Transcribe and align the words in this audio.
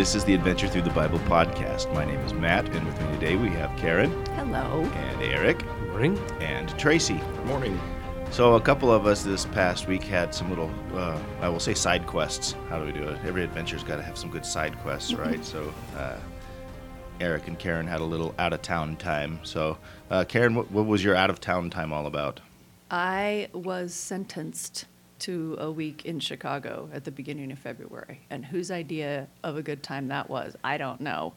Hello, 0.00 0.06
this 0.06 0.14
is 0.14 0.24
the 0.24 0.32
Adventure 0.32 0.66
Through 0.66 0.80
the 0.80 0.90
Bible 0.92 1.18
podcast. 1.18 1.92
My 1.92 2.06
name 2.06 2.20
is 2.20 2.32
Matt, 2.32 2.66
and 2.74 2.86
with 2.86 2.98
me 3.02 3.12
today 3.12 3.36
we 3.36 3.50
have 3.50 3.78
Karen 3.78 4.10
Hello. 4.34 4.80
and 4.82 5.22
Eric 5.22 5.58
Good 5.58 5.88
morning. 5.88 6.18
and 6.40 6.70
Tracy. 6.78 7.18
Good 7.18 7.44
morning. 7.44 7.78
So, 8.30 8.54
a 8.54 8.60
couple 8.62 8.90
of 8.90 9.06
us 9.06 9.22
this 9.24 9.44
past 9.44 9.88
week 9.88 10.02
had 10.02 10.34
some 10.34 10.48
little, 10.48 10.70
uh, 10.94 11.20
I 11.42 11.50
will 11.50 11.60
say, 11.60 11.74
side 11.74 12.06
quests. 12.06 12.56
How 12.70 12.78
do 12.78 12.86
we 12.86 12.92
do 12.92 13.06
it? 13.08 13.18
Every 13.26 13.44
adventure's 13.44 13.84
got 13.84 13.96
to 13.96 14.02
have 14.02 14.16
some 14.16 14.30
good 14.30 14.46
side 14.46 14.74
quests, 14.78 15.12
right? 15.26 15.44
so, 15.44 15.70
uh, 15.94 16.16
Eric 17.20 17.48
and 17.48 17.58
Karen 17.58 17.86
had 17.86 18.00
a 18.00 18.04
little 18.04 18.34
out 18.38 18.54
of 18.54 18.62
town 18.62 18.96
time. 18.96 19.38
So, 19.42 19.76
uh, 20.10 20.24
Karen, 20.24 20.54
what, 20.54 20.70
what 20.70 20.86
was 20.86 21.04
your 21.04 21.14
out 21.14 21.28
of 21.28 21.42
town 21.42 21.68
time 21.68 21.92
all 21.92 22.06
about? 22.06 22.40
I 22.90 23.50
was 23.52 23.92
sentenced 23.92 24.86
to 25.20 25.56
a 25.58 25.70
week 25.70 26.04
in 26.04 26.20
Chicago 26.20 26.88
at 26.92 27.04
the 27.04 27.10
beginning 27.10 27.52
of 27.52 27.58
February. 27.58 28.20
And 28.30 28.44
whose 28.44 28.70
idea 28.70 29.28
of 29.44 29.56
a 29.56 29.62
good 29.62 29.82
time 29.82 30.08
that 30.08 30.28
was, 30.28 30.56
I 30.64 30.78
don't 30.78 31.00
know. 31.00 31.34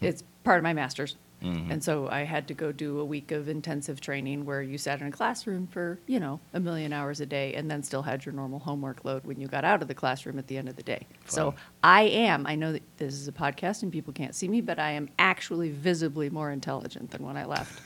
It's 0.00 0.22
part 0.44 0.58
of 0.58 0.62
my 0.62 0.72
master's. 0.72 1.16
Mm-hmm. 1.42 1.70
And 1.70 1.84
so 1.84 2.08
I 2.08 2.20
had 2.20 2.48
to 2.48 2.54
go 2.54 2.72
do 2.72 2.98
a 2.98 3.04
week 3.04 3.30
of 3.30 3.48
intensive 3.48 4.00
training 4.00 4.46
where 4.46 4.62
you 4.62 4.78
sat 4.78 5.00
in 5.00 5.06
a 5.06 5.10
classroom 5.10 5.66
for, 5.66 5.98
you 6.06 6.18
know, 6.18 6.40
a 6.54 6.60
million 6.60 6.92
hours 6.92 7.20
a 7.20 7.26
day 7.26 7.52
and 7.54 7.70
then 7.70 7.82
still 7.82 8.02
had 8.02 8.24
your 8.24 8.34
normal 8.34 8.58
homework 8.58 9.04
load 9.04 9.24
when 9.24 9.38
you 9.38 9.46
got 9.46 9.64
out 9.64 9.82
of 9.82 9.88
the 9.88 9.94
classroom 9.94 10.38
at 10.38 10.46
the 10.46 10.56
end 10.56 10.68
of 10.68 10.76
the 10.76 10.82
day. 10.82 11.06
So 11.26 11.54
I 11.82 12.02
am, 12.02 12.46
I 12.46 12.54
know 12.54 12.72
that 12.72 12.82
this 12.96 13.14
is 13.14 13.28
a 13.28 13.32
podcast 13.32 13.82
and 13.82 13.92
people 13.92 14.14
can't 14.14 14.34
see 14.34 14.48
me, 14.48 14.62
but 14.62 14.78
I 14.78 14.92
am 14.92 15.10
actually 15.18 15.70
visibly 15.70 16.30
more 16.30 16.50
intelligent 16.50 17.10
than 17.10 17.22
when 17.22 17.36
I 17.36 17.44
left. 17.44 17.82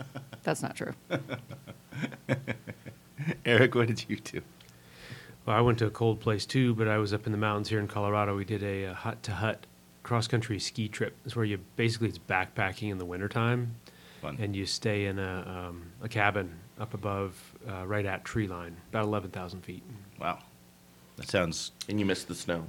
That's 0.42 0.62
not 0.62 0.74
true. 0.76 0.94
Eric, 3.44 3.74
what 3.74 3.86
did 3.86 4.04
you 4.08 4.16
do? 4.16 4.40
Well, 5.50 5.58
I 5.58 5.62
went 5.62 5.78
to 5.80 5.86
a 5.86 5.90
cold 5.90 6.20
place 6.20 6.46
too, 6.46 6.76
but 6.76 6.86
I 6.86 6.98
was 6.98 7.12
up 7.12 7.26
in 7.26 7.32
the 7.32 7.38
mountains 7.38 7.68
here 7.68 7.80
in 7.80 7.88
Colorado. 7.88 8.36
We 8.36 8.44
did 8.44 8.62
a, 8.62 8.86
uh 8.86 8.94
hut 8.94 9.20
to 9.24 9.32
hut 9.32 9.66
cross 10.04 10.28
country 10.28 10.60
ski 10.60 10.86
trip. 10.86 11.16
It's 11.24 11.34
where 11.34 11.44
you 11.44 11.58
basically 11.74 12.08
it's 12.08 12.20
backpacking 12.20 12.88
in 12.92 12.98
the 12.98 13.04
wintertime, 13.04 13.74
Fun. 14.22 14.38
and 14.40 14.54
you 14.54 14.64
stay 14.64 15.06
in 15.06 15.18
a 15.18 15.66
um, 15.68 15.90
a 16.02 16.08
cabin 16.08 16.54
up 16.78 16.94
above, 16.94 17.34
uh, 17.68 17.84
right 17.84 18.06
at 18.06 18.24
tree 18.24 18.46
line, 18.46 18.76
about 18.90 19.02
eleven 19.06 19.30
thousand 19.32 19.62
feet. 19.62 19.82
Wow. 20.20 20.38
That 21.16 21.28
sounds 21.28 21.72
And 21.88 21.98
you 21.98 22.06
missed 22.06 22.28
the 22.28 22.36
snow. 22.36 22.64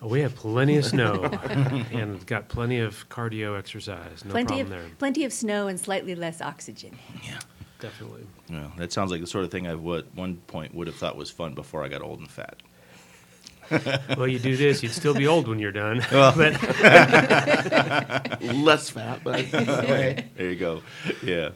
Oh, 0.00 0.08
we 0.08 0.20
had 0.20 0.34
plenty 0.34 0.78
of 0.78 0.86
snow 0.86 1.24
and 1.92 2.24
got 2.24 2.48
plenty 2.48 2.78
of 2.80 3.06
cardio 3.10 3.58
exercise. 3.58 4.24
No 4.24 4.30
plenty 4.30 4.46
problem 4.46 4.60
of 4.62 4.70
there. 4.70 4.90
plenty 4.98 5.24
of 5.24 5.32
snow 5.32 5.66
and 5.68 5.78
slightly 5.78 6.14
less 6.14 6.40
oxygen. 6.40 6.96
yeah. 7.22 7.38
Definitely. 7.80 8.26
Well, 8.50 8.72
that 8.78 8.92
sounds 8.92 9.10
like 9.10 9.20
the 9.20 9.26
sort 9.26 9.44
of 9.44 9.50
thing 9.50 9.66
I 9.66 9.74
would 9.74 10.06
one 10.16 10.36
point 10.46 10.74
would 10.74 10.86
have 10.86 10.96
thought 10.96 11.16
was 11.16 11.30
fun 11.30 11.54
before 11.54 11.84
I 11.84 11.88
got 11.88 12.02
old 12.02 12.18
and 12.20 12.30
fat. 12.30 12.56
Well, 14.16 14.28
you 14.28 14.38
do 14.38 14.56
this, 14.56 14.80
you'd 14.82 14.92
still 14.92 15.12
be 15.14 15.26
old 15.26 15.48
when 15.48 15.58
you're 15.58 15.72
done. 15.72 16.00
Well- 16.12 16.32
Less 18.40 18.90
fat, 18.90 19.20
but 19.24 19.50
There 19.50 20.24
you 20.38 20.56
go. 20.56 20.82
Yeah. 21.22 21.50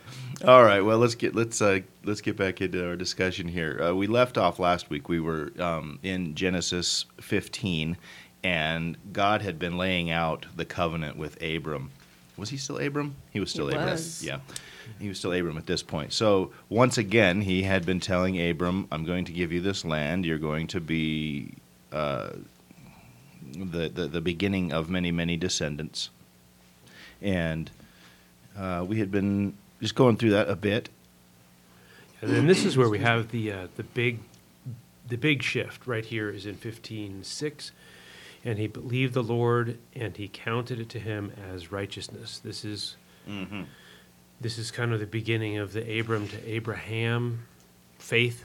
All 0.44 0.64
right. 0.64 0.80
Well, 0.80 0.98
let's 0.98 1.14
get 1.14 1.34
let's 1.34 1.60
uh, 1.60 1.80
let's 2.04 2.20
get 2.20 2.36
back 2.36 2.60
into 2.60 2.86
our 2.86 2.96
discussion 2.96 3.46
here. 3.46 3.80
Uh, 3.82 3.94
we 3.94 4.06
left 4.06 4.38
off 4.38 4.58
last 4.58 4.88
week. 4.90 5.08
We 5.08 5.20
were 5.20 5.52
um, 5.58 5.98
in 6.02 6.34
Genesis 6.34 7.04
15, 7.20 7.96
and 8.42 8.96
God 9.12 9.42
had 9.42 9.58
been 9.58 9.76
laying 9.76 10.10
out 10.10 10.46
the 10.56 10.64
covenant 10.64 11.16
with 11.16 11.40
Abram. 11.42 11.90
Was 12.38 12.48
he 12.48 12.56
still 12.56 12.78
Abram? 12.78 13.16
He 13.32 13.38
was 13.40 13.50
still 13.50 13.68
He 13.68 13.74
Abram. 13.74 13.90
was. 13.90 14.24
Yeah. 14.24 14.38
He 14.98 15.08
was 15.08 15.18
still 15.18 15.32
Abram 15.32 15.56
at 15.56 15.66
this 15.66 15.82
point. 15.82 16.12
So 16.12 16.50
once 16.68 16.98
again, 16.98 17.42
he 17.42 17.62
had 17.62 17.86
been 17.86 18.00
telling 18.00 18.40
Abram, 18.40 18.88
"I'm 18.90 19.04
going 19.04 19.24
to 19.26 19.32
give 19.32 19.52
you 19.52 19.60
this 19.60 19.84
land. 19.84 20.24
You're 20.26 20.38
going 20.38 20.66
to 20.68 20.80
be 20.80 21.54
uh, 21.92 22.30
the, 23.52 23.88
the 23.88 24.06
the 24.06 24.20
beginning 24.20 24.72
of 24.72 24.90
many 24.90 25.12
many 25.12 25.36
descendants." 25.36 26.10
And 27.22 27.70
uh, 28.56 28.84
we 28.88 28.98
had 28.98 29.10
been 29.10 29.54
just 29.80 29.94
going 29.94 30.16
through 30.16 30.30
that 30.30 30.48
a 30.48 30.56
bit. 30.56 30.88
And 32.22 32.30
then 32.30 32.46
this 32.46 32.64
is 32.64 32.76
where 32.76 32.88
we 32.88 32.98
have 32.98 33.30
the 33.30 33.52
uh, 33.52 33.68
the 33.76 33.82
big 33.82 34.18
the 35.08 35.16
big 35.16 35.42
shift 35.42 35.86
right 35.86 36.04
here 36.04 36.28
is 36.30 36.46
in 36.46 36.54
fifteen 36.54 37.24
six, 37.24 37.72
and 38.44 38.58
he 38.58 38.66
believed 38.66 39.14
the 39.14 39.22
Lord 39.22 39.78
and 39.94 40.16
he 40.16 40.28
counted 40.28 40.80
it 40.80 40.88
to 40.90 40.98
him 40.98 41.32
as 41.52 41.72
righteousness. 41.72 42.38
This 42.38 42.64
is 42.64 42.96
this 44.40 44.58
is 44.58 44.70
kind 44.70 44.92
of 44.92 45.00
the 45.00 45.06
beginning 45.06 45.58
of 45.58 45.72
the 45.72 46.00
Abram 46.00 46.28
to 46.28 46.50
Abraham 46.50 47.46
faith 47.98 48.44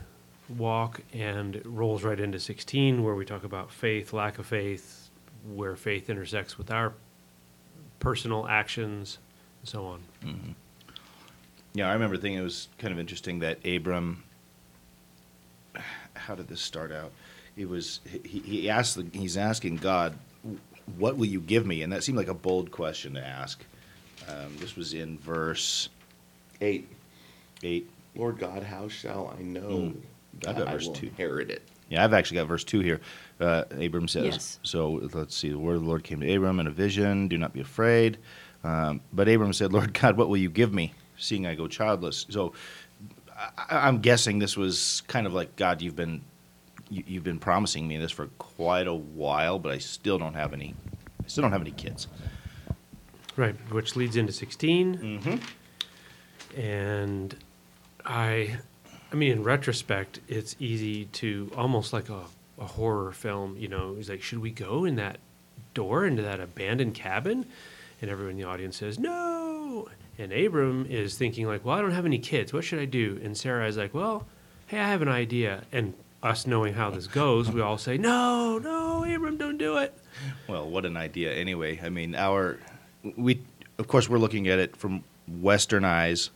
walk, 0.49 1.01
and 1.13 1.55
it 1.55 1.65
rolls 1.65 2.03
right 2.03 2.19
into 2.19 2.39
sixteen 2.39 3.03
where 3.03 3.15
we 3.15 3.25
talk 3.25 3.43
about 3.43 3.71
faith, 3.71 4.13
lack 4.13 4.37
of 4.37 4.45
faith, 4.45 5.09
where 5.53 5.75
faith 5.75 6.09
intersects 6.09 6.57
with 6.57 6.69
our 6.69 6.93
personal 7.99 8.47
actions, 8.47 9.17
and 9.61 9.69
so 9.69 9.85
on. 9.85 9.99
Mm-hmm. 10.23 10.51
Yeah, 11.73 11.89
I 11.89 11.93
remember 11.93 12.17
thinking 12.17 12.39
it 12.39 12.43
was 12.43 12.67
kind 12.77 12.93
of 12.93 12.99
interesting 12.99 13.39
that 13.39 13.65
Abram. 13.65 14.23
How 16.15 16.33
did 16.33 16.47
this 16.47 16.61
start 16.61 16.91
out? 16.91 17.11
It 17.57 17.69
was 17.69 17.99
he, 18.23 18.39
he 18.39 18.69
asked 18.69 18.99
he's 19.13 19.37
asking 19.37 19.77
God, 19.77 20.17
"What 20.97 21.17
will 21.17 21.25
you 21.25 21.39
give 21.39 21.65
me?" 21.65 21.81
And 21.83 21.93
that 21.93 22.03
seemed 22.03 22.17
like 22.17 22.27
a 22.27 22.33
bold 22.33 22.71
question 22.71 23.13
to 23.13 23.25
ask. 23.25 23.63
Um, 24.27 24.55
this 24.59 24.75
was 24.75 24.93
in 24.93 25.17
verse 25.19 25.89
eight. 26.61 26.87
eight. 27.63 27.89
Lord 28.15 28.39
God, 28.39 28.63
how 28.63 28.87
shall 28.87 29.35
I 29.37 29.41
know 29.43 29.61
Mm. 29.61 29.95
I've 30.47 30.55
that 30.55 30.57
got 30.57 30.67
I 30.69 30.71
verse 30.73 30.87
will 30.87 30.93
two. 30.95 31.07
inherit 31.07 31.49
it? 31.51 31.61
Yeah, 31.89 32.03
I've 32.03 32.13
actually 32.13 32.37
got 32.37 32.47
verse 32.47 32.63
2 32.63 32.79
here. 32.79 32.99
Uh, 33.39 33.63
Abram 33.79 34.07
says, 34.07 34.25
Yes. 34.25 34.59
So 34.63 35.07
let's 35.13 35.35
see. 35.35 35.49
The 35.49 35.59
word 35.59 35.75
of 35.75 35.81
the 35.83 35.87
Lord 35.87 36.03
came 36.03 36.19
to 36.21 36.33
Abram 36.35 36.59
in 36.59 36.65
a 36.65 36.71
vision. 36.71 37.27
Do 37.27 37.37
not 37.37 37.53
be 37.53 37.61
afraid. 37.61 38.17
Um, 38.63 39.01
but 39.13 39.27
Abram 39.29 39.53
said, 39.53 39.71
Lord 39.71 39.93
God, 39.93 40.17
what 40.17 40.27
will 40.27 40.37
you 40.37 40.49
give 40.49 40.73
me, 40.73 40.93
seeing 41.17 41.45
I 41.45 41.53
go 41.53 41.67
childless? 41.67 42.25
So 42.29 42.53
I, 43.37 43.51
I'm 43.87 43.99
guessing 43.99 44.39
this 44.39 44.57
was 44.57 45.03
kind 45.07 45.27
of 45.27 45.33
like, 45.33 45.55
God, 45.57 45.81
you've 45.81 45.95
been. 45.95 46.21
You, 46.89 47.03
you've 47.07 47.23
been 47.23 47.39
promising 47.39 47.87
me 47.87 47.97
this 47.97 48.11
for 48.11 48.27
quite 48.39 48.87
a 48.87 48.93
while, 48.93 49.57
but 49.59 49.71
I 49.71 49.77
still 49.79 50.17
don't 50.19 50.35
have 50.35 50.53
any. 50.53 50.73
I 51.23 51.27
still 51.27 51.41
don't 51.43 51.51
have 51.51 51.61
any 51.61 51.71
kids. 51.71 52.07
Right, 53.37 53.55
which 53.71 53.95
leads 53.95 54.15
into 54.15 54.31
16. 54.31 54.97
Mm-hmm. 54.97 56.59
And 56.59 57.35
I, 58.05 58.57
I 59.11 59.15
mean, 59.15 59.31
in 59.31 59.43
retrospect, 59.43 60.19
it's 60.27 60.55
easy 60.59 61.05
to 61.05 61.51
almost 61.55 61.91
like 61.91 62.09
a, 62.09 62.23
a 62.59 62.65
horror 62.65 63.11
film. 63.11 63.57
You 63.57 63.67
know, 63.67 63.95
he's 63.95 64.09
like, 64.09 64.21
should 64.21 64.39
we 64.39 64.51
go 64.51 64.85
in 64.85 64.95
that 64.95 65.17
door 65.73 66.05
into 66.05 66.21
that 66.21 66.39
abandoned 66.39 66.93
cabin? 66.93 67.45
And 68.01 68.09
everyone 68.09 68.31
in 68.31 68.37
the 68.37 68.47
audience 68.47 68.77
says, 68.77 68.99
no. 68.99 69.89
And 70.17 70.31
Abram 70.31 70.85
is 70.85 71.17
thinking 71.17 71.45
like, 71.47 71.65
well, 71.65 71.77
I 71.77 71.81
don't 71.81 71.91
have 71.91 72.05
any 72.05 72.19
kids. 72.19 72.53
What 72.53 72.63
should 72.63 72.79
I 72.79 72.85
do? 72.85 73.19
And 73.21 73.37
Sarah 73.37 73.67
is 73.67 73.75
like, 73.75 73.93
well, 73.93 74.25
hey, 74.67 74.79
I 74.79 74.87
have 74.89 75.01
an 75.01 75.09
idea. 75.09 75.63
And 75.71 75.93
us 76.23 76.47
knowing 76.47 76.73
how 76.73 76.89
this 76.89 77.07
goes, 77.07 77.51
we 77.51 77.61
all 77.61 77.77
say, 77.77 77.97
no, 77.97 78.57
no, 78.57 79.03
Abram, 79.03 79.37
don't 79.37 79.57
do 79.57 79.77
it. 79.77 79.97
Well, 80.47 80.69
what 80.69 80.85
an 80.85 80.95
idea. 80.97 81.33
Anyway, 81.33 81.79
I 81.83 81.89
mean, 81.89 82.15
our 82.15 82.59
we 83.15 83.41
of 83.77 83.87
course 83.87 84.09
we're 84.09 84.17
looking 84.17 84.47
at 84.47 84.59
it 84.59 84.75
from 84.75 85.03
Western 85.27 85.83
eyes, 85.83 86.29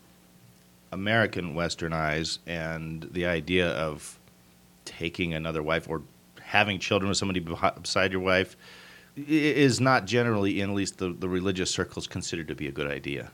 American 0.92 1.56
Western 1.56 1.94
eyes, 1.94 2.40
and 2.48 3.08
the 3.12 3.26
idea 3.26 3.70
of 3.70 4.20
taking 4.86 5.34
another 5.34 5.62
wife 5.62 5.88
or 5.88 6.02
having 6.42 6.80
children 6.80 7.10
with 7.10 7.18
somebody 7.18 7.40
beside 7.40 8.12
your 8.12 8.22
wife 8.22 8.58
is 9.16 9.80
not 9.80 10.06
generally, 10.06 10.62
in 10.62 10.70
at 10.70 10.76
least 10.76 10.98
the, 10.98 11.14
the 11.14 11.30
religious 11.30 11.70
circles, 11.70 12.08
considered 12.08 12.48
to 12.48 12.56
be 12.56 12.68
a 12.68 12.72
good 12.72 12.90
idea. 12.90 13.32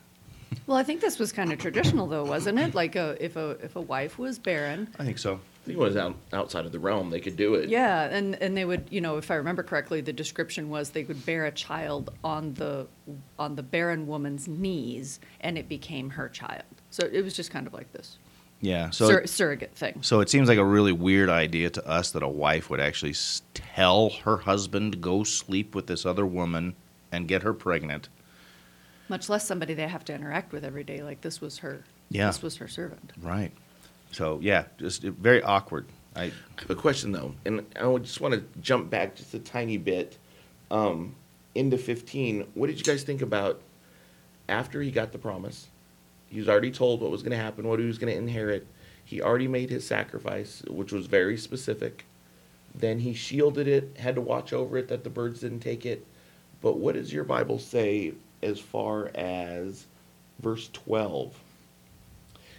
Well, 0.68 0.77
I 0.77 0.83
think 0.83 1.01
this 1.01 1.19
was 1.19 1.31
kind 1.31 1.51
of 1.53 1.59
traditional, 1.59 2.07
though, 2.07 2.24
wasn't 2.25 2.59
it? 2.59 2.74
Like, 2.74 2.95
a, 2.95 3.15
if 3.24 3.36
a 3.36 3.51
if 3.62 3.75
a 3.75 3.81
wife 3.81 4.18
was 4.18 4.39
barren, 4.39 4.89
I 4.97 5.06
think 5.06 5.18
so. 5.19 5.33
I 5.36 5.65
think 5.65 5.77
it 5.77 5.81
was 5.81 5.95
out, 5.97 6.15
outside 6.33 6.65
of 6.65 6.71
the 6.71 6.80
realm. 6.80 7.09
They 7.09 7.19
could 7.19 7.36
do 7.38 7.56
it. 7.56 7.69
yeah, 7.69 8.03
and 8.06 8.36
and 8.42 8.56
they 8.56 8.65
would, 8.65 8.88
you 8.89 9.01
know, 9.01 9.18
if 9.18 9.30
I 9.31 9.36
remember 9.36 9.63
correctly, 9.63 10.01
the 10.01 10.13
description 10.13 10.69
was 10.69 10.92
they 10.92 11.03
would 11.03 11.25
bear 11.25 11.45
a 11.45 11.51
child 11.51 12.12
on 12.24 12.53
the 12.56 12.88
on 13.38 13.56
the 13.56 13.63
barren 13.63 14.07
woman's 14.07 14.47
knees, 14.47 15.19
and 15.42 15.57
it 15.57 15.68
became 15.69 16.09
her 16.12 16.30
child. 16.30 16.63
So 16.89 17.07
it 17.12 17.21
was 17.21 17.36
just 17.36 17.51
kind 17.51 17.68
of 17.68 17.74
like 17.74 17.92
this 17.94 18.18
Yeah. 18.62 18.89
So 18.92 19.07
sur- 19.07 19.27
surrogate 19.27 19.75
thing. 19.75 20.00
So 20.01 20.19
it 20.21 20.30
seems 20.30 20.47
like 20.50 20.57
a 20.59 20.65
really 20.65 20.92
weird 20.94 21.30
idea 21.30 21.69
to 21.71 21.88
us 21.88 22.12
that 22.12 22.24
a 22.24 22.27
wife 22.27 22.69
would 22.69 22.80
actually 22.80 23.15
tell 23.53 24.09
her 24.24 24.38
husband 24.38 25.01
go 25.01 25.24
sleep 25.24 25.75
with 25.75 25.88
this 25.88 26.06
other 26.06 26.25
woman 26.25 26.75
and 27.12 27.27
get 27.27 27.44
her 27.44 27.53
pregnant. 27.53 28.09
Much 29.07 29.30
less 29.30 29.46
somebody 29.46 29.74
they 29.74 29.88
have 29.88 30.06
to 30.06 30.13
interact 30.13 30.52
with 30.52 30.66
every 30.66 30.84
day. 30.84 31.04
Like 31.04 31.22
this 31.22 31.42
was 31.42 31.60
her. 31.60 31.84
Yeah. 32.10 32.28
This 32.28 32.42
was 32.42 32.57
her 32.57 32.68
servant. 32.68 33.13
Right. 33.22 33.52
So 34.12 34.40
yeah, 34.42 34.66
just 34.78 35.04
very 35.04 35.42
awkward. 35.44 35.88
I 36.16 36.25
I 36.25 36.31
have 36.62 36.69
a 36.69 36.75
question 36.75 37.12
though, 37.12 37.36
and 37.46 37.66
I 37.80 37.86
would 37.86 38.04
just 38.04 38.22
want 38.22 38.34
to 38.34 38.44
jump 38.62 38.90
back 38.90 39.16
just 39.16 39.34
a 39.34 39.40
tiny 39.40 39.78
bit 39.78 40.18
um, 40.72 41.16
into 41.54 41.78
15. 41.78 42.48
What 42.54 42.68
did 42.68 42.78
you 42.78 42.84
guys 42.84 43.04
think 43.04 43.22
about 43.22 43.62
after 44.48 44.81
he 44.81 44.92
got 44.92 45.12
the 45.12 45.18
promise? 45.18 45.68
He 46.28 46.40
was 46.40 46.50
already 46.50 46.72
told 46.72 47.02
what 47.02 47.12
was 47.12 47.22
going 47.22 47.31
to 47.31 47.38
happen, 47.38 47.68
what 47.68 47.80
he 47.80 47.86
was 47.86 47.98
going 47.98 48.12
to 48.12 48.18
inherit. 48.18 48.68
He 49.04 49.22
already 49.22 49.48
made 49.48 49.69
his 49.69 49.86
sacrifice, 49.86 50.63
which 50.68 50.92
was 50.92 51.06
very 51.06 51.38
specific. 51.38 52.06
Then 52.74 53.00
he 53.00 53.13
shielded 53.13 53.68
it, 53.68 53.98
had 54.00 54.16
to 54.16 54.22
watch 54.22 54.52
over 54.52 54.78
it 54.78 54.88
that 54.88 55.04
the 55.04 55.10
birds 55.10 55.42
didn't 55.42 55.60
take 55.60 55.86
it. 55.86 56.06
But 56.62 56.78
what 56.78 56.96
does 56.96 57.13
your 57.13 57.24
Bible 57.24 57.60
say 57.60 58.13
as 58.45 58.59
far 58.59 59.12
as 59.15 59.86
verse 60.39 60.69
12? 60.71 61.38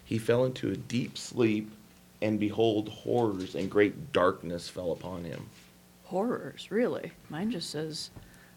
He 0.04 0.18
fell 0.18 0.44
into 0.44 0.70
a 0.70 0.76
deep 0.76 1.16
sleep, 1.16 1.72
and 2.20 2.38
behold, 2.38 2.88
horrors 2.88 3.54
and 3.54 3.70
great 3.70 4.12
darkness 4.12 4.68
fell 4.68 4.92
upon 4.92 5.24
him. 5.24 5.46
Horrors, 6.04 6.70
really? 6.70 7.12
Mine 7.28 7.50
just 7.50 7.70
says, 7.70 8.10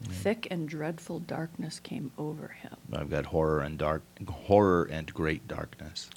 thick 0.04 0.48
and 0.52 0.70
dreadful 0.70 1.20
darkness 1.20 1.80
came 1.80 2.12
over 2.18 2.50
him. 2.50 2.76
I've 2.94 3.10
got 3.10 3.26
horror 3.28 3.62
and 3.62 3.78
dark, 3.78 4.04
horror 4.28 4.88
and 4.92 5.14
great 5.14 5.48
darkness. 5.48 6.10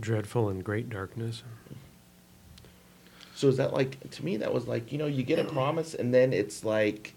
Dreadful 0.00 0.48
and 0.48 0.64
great 0.64 0.88
darkness. 0.88 1.42
So 3.34 3.46
is 3.48 3.56
that 3.58 3.72
like 3.72 4.10
to 4.10 4.24
me 4.24 4.38
that 4.38 4.52
was 4.52 4.66
like, 4.66 4.90
you 4.90 4.98
know, 4.98 5.06
you 5.06 5.22
get 5.22 5.38
a 5.38 5.44
promise 5.44 5.94
and 5.94 6.12
then 6.12 6.32
it's 6.32 6.64
like 6.64 7.14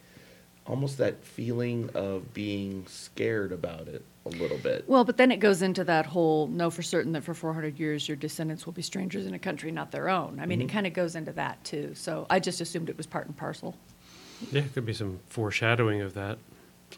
almost 0.72 0.98
that 0.98 1.22
feeling 1.24 1.90
of 1.94 2.34
being 2.34 2.86
scared 2.88 3.52
about 3.52 3.88
it 3.90 4.04
a 4.26 4.30
little 4.30 4.58
bit. 4.58 4.86
Well, 4.88 5.04
but 5.04 5.18
then 5.18 5.30
it 5.30 5.38
goes 5.42 5.62
into 5.62 5.84
that 5.84 6.06
whole 6.06 6.48
know 6.48 6.70
for 6.70 6.82
certain 6.82 7.12
that 7.12 7.24
for 7.26 7.34
400 7.34 7.78
years 7.78 8.08
your 8.08 8.16
descendants 8.16 8.66
will 8.66 8.72
be 8.74 8.82
strangers 8.82 9.26
in 9.26 9.34
a 9.34 9.40
country 9.40 9.70
not 9.72 9.92
their 9.92 10.08
own. 10.10 10.40
I 10.40 10.46
mean, 10.46 10.62
it 10.62 10.70
kind 10.70 10.88
of 10.88 10.94
goes 10.94 11.16
into 11.16 11.34
that 11.34 11.62
too. 11.66 11.92
So 11.94 12.26
I 12.30 12.40
just 12.40 12.62
assumed 12.62 12.90
it 12.90 12.96
was 12.98 13.06
part 13.06 13.28
and 13.28 13.36
parcel. 13.36 13.76
Yeah, 14.52 14.62
could 14.74 14.86
be 14.86 14.94
some 14.94 15.20
foreshadowing 15.28 16.02
of 16.02 16.14
that. 16.14 16.38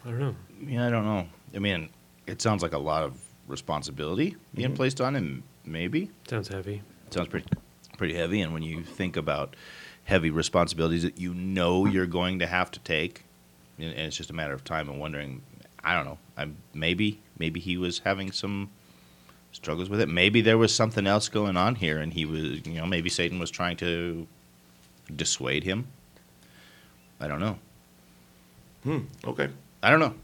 I 0.06 0.10
don't 0.10 0.20
know. 0.20 0.36
Yeah, 0.66 0.86
I 0.86 0.90
don't 0.90 1.04
know. 1.04 1.26
I 1.54 1.58
mean, 1.58 1.90
it 2.28 2.40
sounds 2.40 2.62
like 2.62 2.72
a 2.74 2.78
lot 2.78 3.02
of 3.02 3.20
responsibility 3.48 4.36
being 4.54 4.70
Mhm. 4.72 4.76
placed 4.76 5.00
on 5.00 5.16
him. 5.16 5.42
Maybe 5.64 6.10
Sounds 6.28 6.48
heavy. 6.48 6.82
it 7.06 7.12
sounds 7.14 7.28
pretty 7.28 7.46
pretty 7.98 8.14
heavy. 8.14 8.40
And 8.40 8.52
when 8.52 8.62
you 8.62 8.82
think 8.82 9.16
about 9.16 9.56
heavy 10.04 10.30
responsibilities 10.30 11.02
that 11.02 11.18
you 11.18 11.32
know 11.34 11.86
you're 11.86 12.06
going 12.06 12.38
to 12.40 12.46
have 12.46 12.70
to 12.72 12.80
take, 12.80 13.23
and 13.78 13.90
and 13.90 14.00
it's 14.00 14.16
just 14.16 14.30
a 14.30 14.34
matter 14.34 14.54
of 14.54 14.64
time 14.64 14.88
and 14.88 15.00
wondering. 15.00 15.42
I 15.86 15.94
don't 15.94 16.06
know. 16.06 16.18
I'm 16.36 16.56
maybe 16.72 17.20
maybe 17.38 17.60
he 17.60 17.76
was 17.76 17.98
having 17.98 18.32
some 18.32 18.70
struggles 19.52 19.90
with 19.90 20.00
it. 20.00 20.08
Maybe 20.08 20.40
there 20.40 20.58
was 20.58 20.74
something 20.74 21.06
else 21.06 21.28
going 21.28 21.56
on 21.56 21.74
here, 21.74 21.98
and 21.98 22.12
he 22.12 22.24
was 22.24 22.66
you 22.66 22.74
know 22.74 22.86
maybe 22.86 23.10
Satan 23.10 23.38
was 23.38 23.50
trying 23.50 23.76
to 23.78 24.26
dissuade 25.14 25.64
him. 25.64 25.86
I 27.20 27.28
don't 27.28 27.40
know. 27.40 27.58
Hmm. 28.82 29.00
Okay. 29.24 29.48
I 29.82 29.90
don't 29.90 30.00
know. 30.00 30.14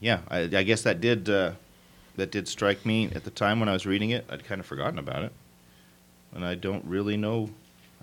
Yeah, 0.00 0.20
I, 0.28 0.40
I 0.40 0.62
guess 0.62 0.82
that 0.82 1.00
did 1.00 1.28
uh, 1.28 1.52
that 2.16 2.30
did 2.30 2.48
strike 2.48 2.84
me 2.84 3.10
at 3.14 3.24
the 3.24 3.30
time 3.30 3.60
when 3.60 3.68
I 3.68 3.72
was 3.72 3.86
reading 3.86 4.10
it. 4.10 4.26
I'd 4.30 4.44
kind 4.44 4.60
of 4.60 4.66
forgotten 4.66 4.98
about 4.98 5.22
it, 5.22 5.32
and 6.34 6.44
I 6.44 6.54
don't 6.54 6.84
really 6.84 7.16
know. 7.16 7.50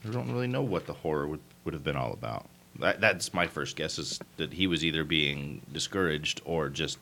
I 0.06 0.10
don't 0.10 0.32
really 0.32 0.48
know 0.48 0.62
what 0.62 0.86
the 0.86 0.94
horror 0.94 1.28
would, 1.28 1.42
would 1.66 1.74
have 1.74 1.84
been 1.84 1.96
all 1.96 2.14
about. 2.14 2.48
That, 2.78 3.02
that's 3.02 3.34
my 3.34 3.48
first 3.48 3.76
guess 3.76 4.00
is 4.00 4.20
that 4.38 4.54
he 4.54 4.68
was 4.68 4.86
either 4.86 5.04
being 5.04 5.62
discouraged 5.74 6.42
or 6.46 6.70
just 6.70 6.98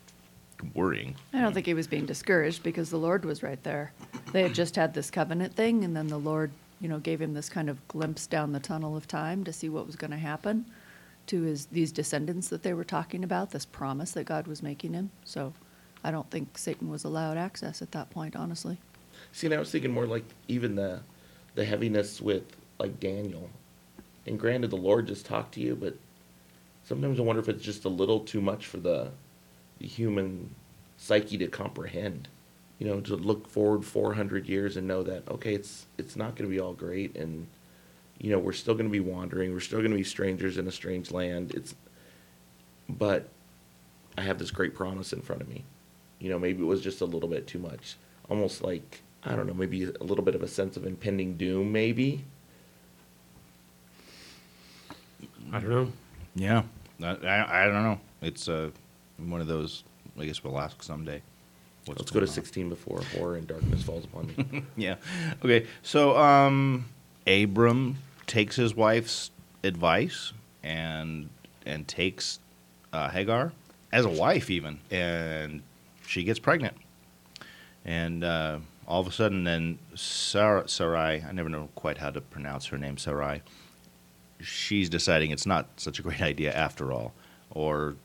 worrying. 0.74 1.16
I 1.34 1.42
don't 1.42 1.54
think 1.54 1.66
he 1.66 1.74
was 1.74 1.88
being 1.88 2.06
discouraged 2.06 2.64
because 2.64 2.90
the 2.90 2.98
Lord 2.98 3.26
was 3.26 3.44
right 3.44 3.62
there. 3.64 3.92
They 4.32 4.44
had 4.44 4.56
just 4.56 4.76
had 4.76 4.94
this 4.94 5.12
covenant 5.12 5.56
thing, 5.56 5.84
and 5.84 5.96
then 5.96 6.08
the 6.08 6.18
Lord, 6.18 6.52
you 6.82 6.90
know, 6.90 7.00
gave 7.00 7.22
him 7.22 7.34
this 7.34 7.50
kind 7.50 7.70
of 7.70 7.86
glimpse 7.88 8.28
down 8.28 8.54
the 8.54 8.60
tunnel 8.60 8.98
of 8.98 9.08
time 9.08 9.44
to 9.44 9.54
see 9.54 9.70
what 9.70 9.86
was 9.86 9.96
going 9.96 10.12
to 10.12 10.18
happen 10.18 10.66
to 11.28 11.42
his 11.42 11.66
these 11.68 11.92
descendants 11.92 12.48
that 12.50 12.64
they 12.64 12.74
were 12.74 12.84
talking 12.84 13.24
about, 13.24 13.52
this 13.52 13.66
promise 13.66 14.12
that 14.12 14.24
God 14.24 14.48
was 14.48 14.64
making 14.64 14.94
him. 14.94 15.12
So 15.26 15.54
I 16.04 16.12
don't 16.12 16.30
think 16.32 16.58
Satan 16.58 16.90
was 16.90 17.04
allowed 17.04 17.38
access 17.38 17.82
at 17.82 17.92
that 17.92 18.10
point, 18.10 18.36
honestly. 18.36 18.78
See, 19.32 19.48
and 19.48 19.54
I 19.54 19.60
was 19.60 19.72
thinking 19.72 19.92
more 19.92 20.08
like 20.08 20.26
even 20.48 20.76
the 20.76 21.02
the 21.56 21.66
heaviness 21.66 22.22
with 22.22 22.44
like 22.80 23.00
Daniel. 23.00 23.50
And 24.28 24.40
granted, 24.40 24.72
the 24.72 24.78
Lord 24.78 25.08
just 25.08 25.26
talked 25.26 25.54
to 25.56 25.62
you, 25.62 25.76
but 25.76 25.96
sometimes 26.84 27.20
I 27.20 27.24
wonder 27.24 27.42
if 27.42 27.50
it's 27.50 27.64
just 27.64 27.86
a 27.86 27.90
little 27.90 28.20
too 28.22 28.42
much 28.42 28.66
for 28.66 28.78
the 28.78 29.12
the 29.80 29.88
human 29.88 30.56
psyche 30.98 31.38
to 31.38 31.48
comprehend. 31.48 32.28
You 32.80 32.88
know, 32.88 33.00
to 33.02 33.16
look 33.16 33.48
forward 33.48 33.86
400 33.86 34.48
years 34.48 34.78
and 34.78 34.88
know 34.88 35.04
that 35.04 35.28
okay, 35.30 35.54
it's 35.54 35.86
it's 35.98 36.16
not 36.16 36.36
going 36.36 36.50
to 36.50 36.54
be 36.54 36.60
all 36.60 36.74
great, 36.74 37.16
and 37.16 37.48
you 38.20 38.30
know 38.30 38.40
we're 38.40 38.54
still 38.54 38.74
going 38.74 38.86
to 38.86 38.92
be 38.92 39.00
wandering, 39.00 39.54
we're 39.54 39.60
still 39.60 39.80
going 39.80 39.92
to 39.92 39.98
be 39.98 40.04
strangers 40.04 40.58
in 40.58 40.68
a 40.68 40.72
strange 40.72 41.12
land. 41.12 41.52
It's, 41.52 41.74
but 42.90 43.30
I 44.18 44.22
have 44.22 44.40
this 44.40 44.52
great 44.52 44.76
promise 44.76 45.14
in 45.14 45.22
front 45.22 45.42
of 45.42 45.50
me. 45.50 45.64
You 46.20 46.30
know, 46.30 46.40
maybe 46.40 46.62
it 46.62 46.66
was 46.66 46.82
just 46.82 47.02
a 47.02 47.06
little 47.06 47.30
bit 47.30 47.48
too 47.48 47.60
much, 47.60 47.96
almost 48.30 48.64
like 48.64 49.02
I 49.24 49.36
don't 49.36 49.48
know, 49.48 49.54
maybe 49.54 49.84
a 49.84 50.04
little 50.04 50.24
bit 50.24 50.36
of 50.36 50.44
a 50.44 50.48
sense 50.48 50.78
of 50.78 50.86
impending 50.86 51.36
doom, 51.36 51.72
maybe. 51.72 52.26
I 55.52 55.60
don't 55.60 55.70
know. 55.70 55.92
Yeah, 56.36 56.64
I, 57.02 57.08
I, 57.26 57.64
I 57.64 57.66
don't 57.66 57.84
know. 57.84 58.00
It's 58.22 58.48
uh, 58.48 58.70
one 59.18 59.42
of 59.42 59.48
those. 59.48 59.84
I 60.20 60.26
guess 60.26 60.44
we'll 60.44 60.60
ask 60.60 60.82
someday. 60.84 61.22
what's 61.86 62.00
Let's 62.00 62.12
go 62.12 62.20
to 62.20 62.26
going 62.26 62.30
on. 62.30 62.34
16 62.34 62.70
before 62.70 63.02
horror 63.16 63.36
and 63.36 63.48
darkness 63.48 63.84
falls 63.84 64.06
upon 64.06 64.28
me. 64.28 64.64
Yeah. 64.76 64.96
Okay. 65.44 65.68
So 65.84 66.18
um, 66.18 66.86
Abram 67.28 67.98
takes 68.26 68.56
his 68.56 68.76
wife's 68.76 69.32
advice 69.64 70.34
and 70.64 71.30
and 71.66 71.88
takes 71.88 72.40
uh, 72.94 73.10
Hagar 73.10 73.52
as 73.92 74.06
a 74.06 74.10
wife, 74.10 74.50
even, 74.50 74.80
and 74.92 75.62
she 76.06 76.24
gets 76.24 76.40
pregnant. 76.40 76.76
And 77.86 78.24
uh, 78.24 78.60
all 78.88 79.02
of 79.02 79.08
a 79.08 79.12
sudden, 79.12 79.44
then 79.44 79.80
Sarah, 79.96 80.68
Sarai, 80.68 81.24
I 81.28 81.32
never 81.32 81.50
know 81.50 81.70
quite 81.76 81.98
how 81.98 82.10
to 82.10 82.22
pronounce 82.22 82.66
her 82.68 82.78
name, 82.78 82.98
Sarai. 82.98 83.42
She's 84.40 84.90
deciding 84.90 85.32
it's 85.32 85.46
not 85.46 85.68
such 85.78 86.00
a 86.00 86.02
great 86.02 86.22
idea 86.22 86.54
after 86.54 86.92
all, 86.92 87.14
or 87.52 87.96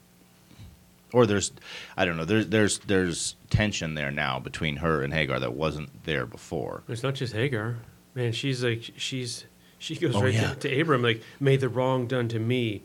or 1.12 1.26
there's 1.26 1.52
I 1.96 2.04
don't 2.04 2.16
know 2.16 2.24
there's 2.24 2.48
there's 2.48 2.78
there's 2.80 3.36
tension 3.50 3.94
there 3.94 4.10
now 4.10 4.38
between 4.38 4.76
her 4.76 5.02
and 5.02 5.12
Hagar 5.12 5.38
that 5.40 5.54
wasn't 5.54 6.04
there 6.04 6.24
before. 6.26 6.82
It's 6.88 7.02
not 7.02 7.14
just 7.14 7.34
Hagar. 7.34 7.76
Man, 8.14 8.32
she's 8.32 8.64
like 8.64 8.92
she's 8.96 9.44
she 9.78 9.96
goes 9.96 10.14
Oh, 10.16 10.22
right 10.22 10.32
yeah. 10.34 10.54
to, 10.54 10.68
to 10.68 10.80
Abram 10.80 11.02
like, 11.02 11.22
"May 11.40 11.56
the 11.56 11.68
wrong 11.68 12.06
done 12.06 12.28
to 12.28 12.38
me 12.38 12.82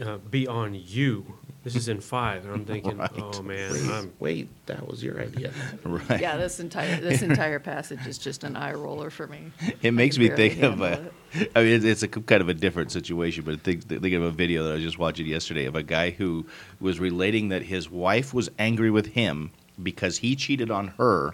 uh, 0.00 0.18
be 0.18 0.46
on 0.48 0.74
you." 0.74 1.38
This 1.62 1.76
is 1.76 1.88
in 1.88 2.00
five, 2.00 2.44
and 2.46 2.54
I'm 2.54 2.64
thinking, 2.64 2.96
Right. 2.98 3.10
"Oh 3.18 3.42
man, 3.42 3.72
wait, 3.72 3.90
I'm, 3.90 4.12
wait, 4.18 4.48
that 4.66 4.88
was 4.88 5.02
your 5.04 5.20
idea. 5.20 5.52
Right. 5.84 6.20
Yeah, 6.20 6.36
this 6.38 6.58
entire 6.60 7.00
this 7.00 7.20
entire 7.22 7.58
passage 7.58 8.06
is 8.06 8.16
just 8.16 8.44
an 8.44 8.56
eye 8.56 8.72
roller 8.72 9.10
for 9.10 9.26
me. 9.26 9.52
It 9.82 9.92
makes 9.92 10.16
me 10.16 10.28
barely 10.28 10.48
think 10.50 10.62
of 10.62 10.78
handle 10.78 10.86
uh, 10.86 11.10
a. 11.54 11.58
I 11.58 11.62
mean, 11.62 11.74
it's, 11.74 11.84
it's 11.84 12.02
a 12.02 12.06
c- 12.06 12.22
kind 12.22 12.40
of 12.40 12.48
a 12.48 12.54
different 12.54 12.92
situation, 12.92 13.44
but 13.44 13.60
think, 13.60 13.84
think 13.88 14.14
of 14.14 14.22
a 14.22 14.30
video 14.30 14.64
that 14.64 14.70
I 14.70 14.74
was 14.74 14.82
just 14.82 14.98
watching 14.98 15.26
yesterday 15.26 15.66
of 15.66 15.74
a 15.76 15.82
guy 15.82 16.10
who 16.10 16.46
was 16.80 16.98
relating 16.98 17.50
that 17.50 17.62
his 17.62 17.90
wife 17.90 18.32
was 18.32 18.50
angry 18.58 18.90
with 18.90 19.06
him 19.08 19.50
because 19.82 20.18
he 20.18 20.36
cheated 20.36 20.70
on 20.70 20.88
her 20.98 21.32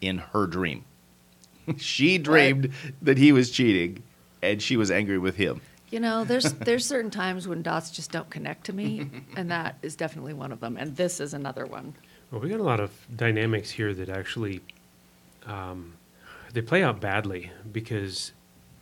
in 0.00 0.18
her 0.18 0.46
dream. 0.46 0.84
she 1.76 2.16
dreamed 2.18 2.72
that 3.02 3.18
he 3.18 3.30
was 3.32 3.50
cheating, 3.50 4.02
and 4.42 4.62
she 4.62 4.76
was 4.76 4.90
angry 4.90 5.18
with 5.18 5.36
him. 5.36 5.60
You 5.90 5.98
know, 6.00 6.24
there's 6.24 6.52
there's 6.52 6.86
certain 6.86 7.10
times 7.10 7.48
when 7.48 7.62
dots 7.62 7.90
just 7.90 8.12
don't 8.12 8.30
connect 8.30 8.66
to 8.66 8.72
me, 8.72 9.10
and 9.36 9.50
that 9.50 9.76
is 9.82 9.96
definitely 9.96 10.34
one 10.34 10.52
of 10.52 10.60
them. 10.60 10.76
And 10.76 10.96
this 10.96 11.20
is 11.20 11.34
another 11.34 11.66
one. 11.66 11.94
well, 12.30 12.40
we 12.40 12.48
got 12.48 12.60
a 12.60 12.64
lot 12.64 12.80
of 12.80 12.92
dynamics 13.16 13.70
here 13.70 13.92
that 13.94 14.08
actually 14.08 14.60
um, 15.46 15.94
they 16.52 16.62
play 16.62 16.82
out 16.84 17.00
badly 17.00 17.50
because 17.72 18.32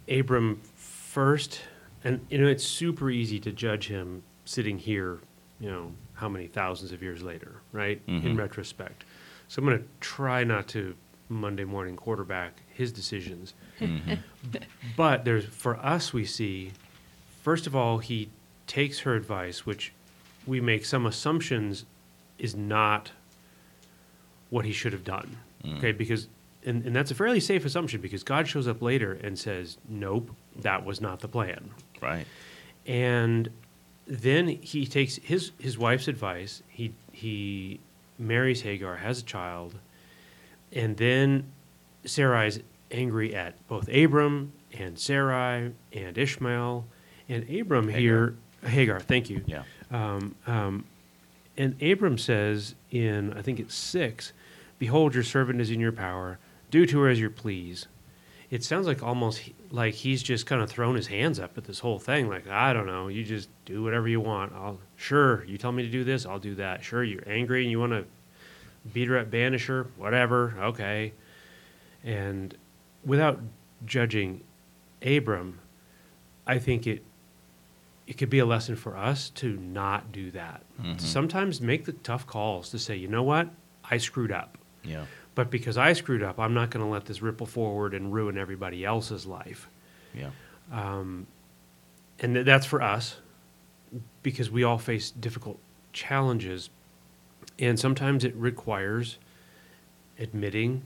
Abram 0.09 0.61
first, 0.77 1.61
and 2.05 2.25
you 2.31 2.38
know, 2.38 2.47
it's 2.47 2.65
super 2.65 3.11
easy 3.11 3.38
to 3.41 3.53
judge 3.53 3.88
him 3.88 4.23
sitting 4.45 4.79
here, 4.79 5.19
you 5.61 5.71
know, 5.71 5.93
how 6.15 6.29
many 6.29 6.47
thousands 6.47 6.93
of 6.93 7.03
years 7.03 7.23
later, 7.23 7.62
right? 7.73 8.00
In 8.07 8.35
Mhm. 8.35 8.38
retrospect, 8.38 9.05
so 9.49 9.61
I'm 9.61 9.67
going 9.67 9.79
to 9.79 9.85
try 10.00 10.45
not 10.45 10.69
to 10.69 10.95
Monday 11.31 11.65
morning 11.65 11.97
quarterback 11.97 12.62
his 12.75 12.93
decisions. 12.93 13.55
But 14.97 15.25
there's 15.25 15.45
for 15.47 15.77
us 15.79 16.12
we 16.12 16.25
see 16.25 16.73
first 17.42 17.66
of 17.66 17.75
all 17.75 17.99
he 17.99 18.28
takes 18.66 19.00
her 19.00 19.14
advice 19.14 19.64
which 19.64 19.92
we 20.47 20.61
make 20.61 20.85
some 20.85 21.07
assumptions 21.07 21.85
is 22.38 22.54
not 22.57 23.12
what 24.50 24.64
he 24.64 24.73
should 24.73 24.92
have 24.92 25.04
done. 25.04 25.37
Mm. 25.64 25.78
Okay, 25.78 25.92
because 25.92 26.28
and, 26.64 26.85
and 26.85 26.97
that's 26.97 27.11
a 27.11 27.14
fairly 27.14 27.40
safe 27.40 27.64
assumption 27.64 28.00
because 28.00 28.23
God 28.23 28.49
shows 28.49 28.66
up 28.66 28.83
later 28.83 29.12
and 29.12 29.38
says, 29.38 29.78
Nope, 29.88 30.30
that 30.57 30.85
was 30.85 31.00
not 31.00 31.21
the 31.21 31.28
plan. 31.28 31.71
Right. 32.00 32.26
And 32.87 33.50
then 34.07 34.49
he 34.49 34.87
takes 34.87 35.16
his 35.16 35.52
his 35.59 35.76
wife's 35.78 36.09
advice. 36.09 36.62
He 36.68 36.95
he 37.12 37.80
marries 38.18 38.62
Hagar, 38.62 38.97
has 38.97 39.21
a 39.21 39.25
child, 39.25 39.76
and 40.73 40.97
then 40.97 41.52
Sarai's 42.04 42.61
angry 42.90 43.35
at 43.35 43.54
both 43.68 43.88
Abram 43.95 44.52
and 44.73 44.99
Sarai 44.99 45.73
and 45.92 46.16
Ishmael 46.16 46.87
and 47.29 47.49
Abram 47.51 47.89
here. 47.89 48.35
Hagar, 48.65 49.01
thank 49.01 49.31
you. 49.31 49.43
Yeah. 49.47 49.63
Um, 49.91 50.35
um, 50.47 50.85
and 51.57 51.81
Abram 51.83 52.19
says 52.19 52.75
in, 52.91 53.33
I 53.35 53.43
think 53.43 53.61
it's 53.61 53.75
six, 53.75 54.33
Behold, 54.79 55.15
your 55.15 55.25
servant 55.25 55.61
is 55.61 55.71
in 55.71 55.81
your 55.81 55.91
power. 55.93 56.39
Do 56.71 56.87
to 56.87 57.01
her 57.01 57.09
as 57.09 57.19
you 57.21 57.31
please. 57.31 57.87
it 58.51 58.63
sounds 58.65 58.87
like 58.87 59.03
almost 59.03 59.39
he- 59.39 59.55
like 59.71 59.93
he's 59.95 60.23
just 60.23 60.47
kind 60.47 60.63
of 60.63 60.71
thrown 60.71 60.95
his 60.95 61.07
hands 61.09 61.39
up 61.41 61.59
at 61.59 61.65
this 61.65 61.81
whole 61.81 61.99
thing. 61.99 62.29
Like, 62.29 62.47
I 62.49 62.73
don't 62.73 62.87
know, 62.87 63.09
you 63.09 63.25
just 63.25 63.49
do 63.67 63.83
whatever 63.83 64.09
you 64.09 64.21
want. 64.21 64.53
I'll 64.55 64.79
sure 64.97 65.45
you 65.45 65.59
tell 65.59 65.73
me 65.73 65.83
to 65.83 65.89
do 65.91 66.05
this, 66.05 66.25
I'll 66.27 66.39
do 66.39 66.55
that. 66.57 66.83
Sure, 66.85 67.03
you're 67.05 67.23
angry 67.27 67.63
and 67.63 67.71
you 67.71 67.79
want 67.81 67.93
to 67.93 68.05
beat 68.93 69.09
her 69.09 69.19
up, 69.19 69.31
banish 69.31 69.67
her, 69.67 69.87
whatever, 69.97 70.55
okay. 70.61 71.13
And 72.05 72.57
without 73.05 73.41
judging 73.85 74.43
Abram, 75.05 75.59
I 76.47 76.59
think 76.59 76.87
it 76.87 77.03
it 78.09 78.17
could 78.17 78.31
be 78.31 78.38
a 78.38 78.47
lesson 78.47 78.75
for 78.75 78.97
us 78.97 79.29
to 79.31 79.57
not 79.59 80.11
do 80.12 80.31
that. 80.33 80.62
To 80.97 81.05
sometimes 81.05 81.61
make 81.61 81.85
the 81.85 81.93
tough 81.93 82.27
calls 82.27 82.71
to 82.71 82.79
say, 82.79 82.97
you 82.97 83.07
know 83.07 83.23
what, 83.23 83.50
I 83.88 83.99
screwed 83.99 84.33
up. 84.33 84.57
Yeah. 84.83 85.05
But 85.35 85.50
because 85.50 85.77
I 85.77 85.93
screwed 85.93 86.23
up, 86.23 86.41
I'm 86.41 86.55
not 86.55 86.71
going 86.71 86.85
to 86.85 86.91
let 86.91 87.05
this 87.05 87.21
ripple 87.23 87.47
forward 87.47 87.93
and 87.95 88.12
ruin 88.12 88.38
everybody 88.38 88.85
else's 88.85 89.27
life. 89.27 89.69
Yeah. 90.15 90.31
Um, 90.73 91.27
And 92.21 92.35
th- 92.35 92.47
that's 92.47 92.67
for 92.67 92.81
us 92.83 93.17
because 94.23 94.50
we 94.50 94.65
all 94.65 94.79
face 94.79 95.11
difficult 95.11 95.59
challenges. 95.93 96.71
And 97.59 97.79
sometimes 97.79 98.25
it 98.25 98.35
requires 98.35 99.19
admitting 100.19 100.83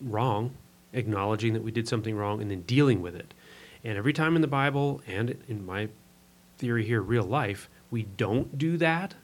wrong, 0.00 0.54
acknowledging 0.92 1.52
that 1.52 1.62
we 1.62 1.70
did 1.70 1.86
something 1.88 2.16
wrong, 2.16 2.40
and 2.40 2.50
then 2.50 2.62
dealing 2.62 3.02
with 3.02 3.14
it. 3.14 3.34
And 3.84 3.98
every 3.98 4.12
time 4.12 4.34
in 4.34 4.42
the 4.42 4.48
Bible 4.48 5.02
and 5.06 5.36
in 5.46 5.64
my 5.64 5.88
theory 6.58 6.84
here, 6.84 7.00
real 7.00 7.24
life, 7.24 7.68
we 7.90 8.02
don't 8.02 8.58
do 8.58 8.76
that, 8.78 9.14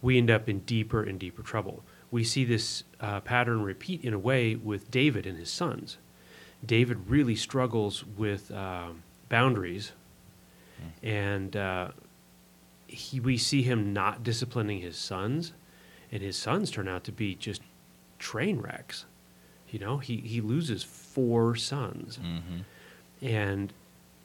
we 0.00 0.16
end 0.16 0.30
up 0.30 0.48
in 0.48 0.60
deeper 0.60 1.02
and 1.02 1.18
deeper 1.18 1.42
trouble. 1.42 1.82
We 2.10 2.24
see 2.24 2.44
this 2.44 2.84
uh, 3.00 3.20
pattern 3.20 3.62
repeat 3.62 4.02
in 4.04 4.14
a 4.14 4.18
way 4.18 4.54
with 4.54 4.90
David 4.90 5.26
and 5.26 5.36
his 5.38 5.50
sons. 5.50 5.98
David 6.64 7.08
really 7.08 7.36
struggles 7.36 8.04
with 8.04 8.50
um 8.52 9.02
boundaries, 9.28 9.92
and 11.02 11.54
uh, 11.56 11.88
he, 12.86 13.20
we 13.20 13.36
see 13.36 13.62
him 13.62 13.92
not 13.92 14.22
disciplining 14.22 14.80
his 14.80 14.96
sons, 14.96 15.52
and 16.10 16.22
his 16.22 16.36
sons 16.36 16.70
turn 16.70 16.88
out 16.88 17.04
to 17.04 17.12
be 17.12 17.34
just 17.34 17.60
train 18.18 18.58
wrecks. 18.60 19.04
You 19.70 19.78
know, 19.80 19.98
he, 19.98 20.16
he 20.18 20.40
loses 20.40 20.82
four 20.82 21.54
sons 21.56 22.18
and 23.20 23.72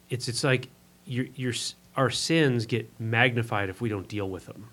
it's 0.10 0.30
it's 0.30 0.44
like 0.44 0.70
your 1.06 1.26
your 1.36 1.52
s- 1.52 1.76
our 1.96 2.10
sins 2.10 2.66
get 2.66 2.90
magnified 3.00 3.70
if 3.70 3.82
we 3.82 3.90
don't 3.90 4.08
deal 4.08 4.30
with 4.30 4.46
them. 4.46 4.70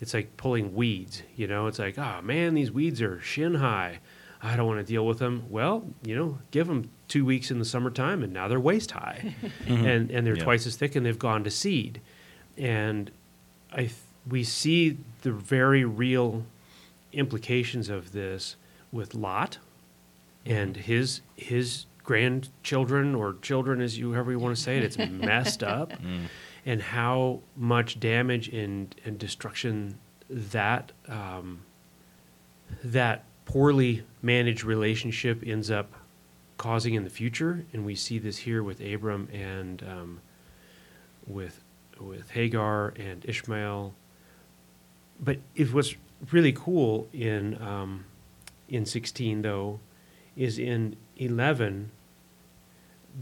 It's 0.00 0.14
like 0.14 0.36
pulling 0.36 0.74
weeds, 0.74 1.22
you 1.36 1.46
know. 1.46 1.66
It's 1.68 1.78
like, 1.78 1.98
oh 1.98 2.20
man, 2.22 2.54
these 2.54 2.72
weeds 2.72 3.00
are 3.00 3.20
shin 3.20 3.54
high. 3.54 4.00
I 4.42 4.56
don't 4.56 4.66
want 4.66 4.80
to 4.80 4.84
deal 4.84 5.06
with 5.06 5.20
them. 5.20 5.44
Well, 5.48 5.84
you 6.02 6.16
know, 6.16 6.38
give 6.50 6.66
them 6.66 6.90
two 7.06 7.24
weeks 7.24 7.52
in 7.52 7.60
the 7.60 7.64
summertime, 7.64 8.24
and 8.24 8.32
now 8.32 8.48
they're 8.48 8.58
waist 8.58 8.90
high, 8.90 9.34
mm-hmm. 9.64 9.86
and 9.86 10.10
and 10.10 10.26
they're 10.26 10.36
Yeah. 10.36 10.44
twice 10.44 10.66
as 10.66 10.76
thick, 10.76 10.96
and 10.96 11.06
they've 11.06 11.18
gone 11.18 11.44
to 11.44 11.50
seed. 11.50 12.00
And 12.58 13.10
I 13.72 13.82
th- 13.82 13.94
we 14.28 14.42
see 14.42 14.98
the 15.22 15.32
very 15.32 15.84
real 15.84 16.44
implications 17.12 17.88
of 17.88 18.12
this 18.12 18.56
with 18.90 19.14
Lot 19.14 19.58
and 20.44 20.74
mm-hmm. 20.74 20.82
his 20.82 21.20
his 21.36 21.86
grandchildren 22.04 23.14
or 23.14 23.36
children 23.42 23.80
as 23.80 23.98
you 23.98 24.12
however 24.12 24.32
you 24.32 24.38
want 24.38 24.56
to 24.56 24.60
say 24.60 24.78
it 24.78 24.84
it's 24.84 24.98
messed 25.10 25.62
up. 25.62 25.92
And 26.64 26.80
how 26.80 27.40
much 27.56 27.98
damage 27.98 28.48
and, 28.48 28.94
and 29.04 29.18
destruction 29.18 29.98
that 30.28 30.92
um, 31.08 31.62
that 32.84 33.24
poorly 33.44 34.04
managed 34.22 34.64
relationship 34.64 35.42
ends 35.44 35.70
up 35.70 35.92
causing 36.58 36.94
in 36.94 37.02
the 37.02 37.10
future. 37.10 37.64
And 37.72 37.84
we 37.84 37.96
see 37.96 38.18
this 38.18 38.38
here 38.38 38.62
with 38.62 38.80
Abram 38.80 39.28
and 39.32 39.82
um, 39.82 40.20
with 41.26 41.62
with 42.00 42.30
Hagar 42.30 42.94
and 42.96 43.24
Ishmael. 43.24 43.94
But 45.20 45.38
it 45.56 45.72
was 45.72 45.96
really 46.30 46.52
cool 46.52 47.08
in 47.12 47.60
um, 47.60 48.04
in 48.68 48.86
16 48.86 49.42
though 49.42 49.80
is 50.36 50.58
in 50.58 50.96
11 51.24 51.90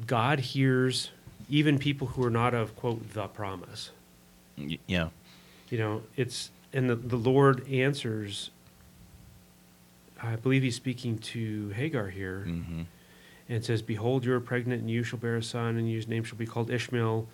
god 0.07 0.38
hears 0.40 1.11
even 1.49 1.78
people 1.78 2.07
who 2.09 2.25
are 2.25 2.30
not 2.30 2.54
of 2.54 2.75
quote 2.76 3.12
the 3.12 3.26
promise 3.28 3.90
Yeah. 4.87 5.09
you 5.69 5.78
know 5.78 6.02
it's 6.16 6.50
and 6.73 6.88
the, 6.88 6.95
the 6.97 7.16
lord 7.16 7.66
answers 7.69 8.50
i 10.23 10.37
believe 10.37 10.62
he's 10.62 10.76
speaking 10.76 11.19
to 11.19 11.71
hagar 11.71 12.09
here 12.09 12.45
Mm-hmm. 12.47 12.83
and 13.49 13.64
says, 13.64 13.83
Behold, 13.83 14.25
you 14.25 14.33
are 14.33 14.38
pregnant, 14.40 14.80
and 14.83 14.90
you 14.90 15.02
shall 15.02 15.19
bear 15.19 15.37
a 15.37 15.42
son, 15.42 15.76
and 15.76 15.88
his 15.88 16.07
name 16.07 16.23
shall 16.23 16.38
be 16.38 16.47
called 16.47 16.71
Ishmael, 16.71 17.26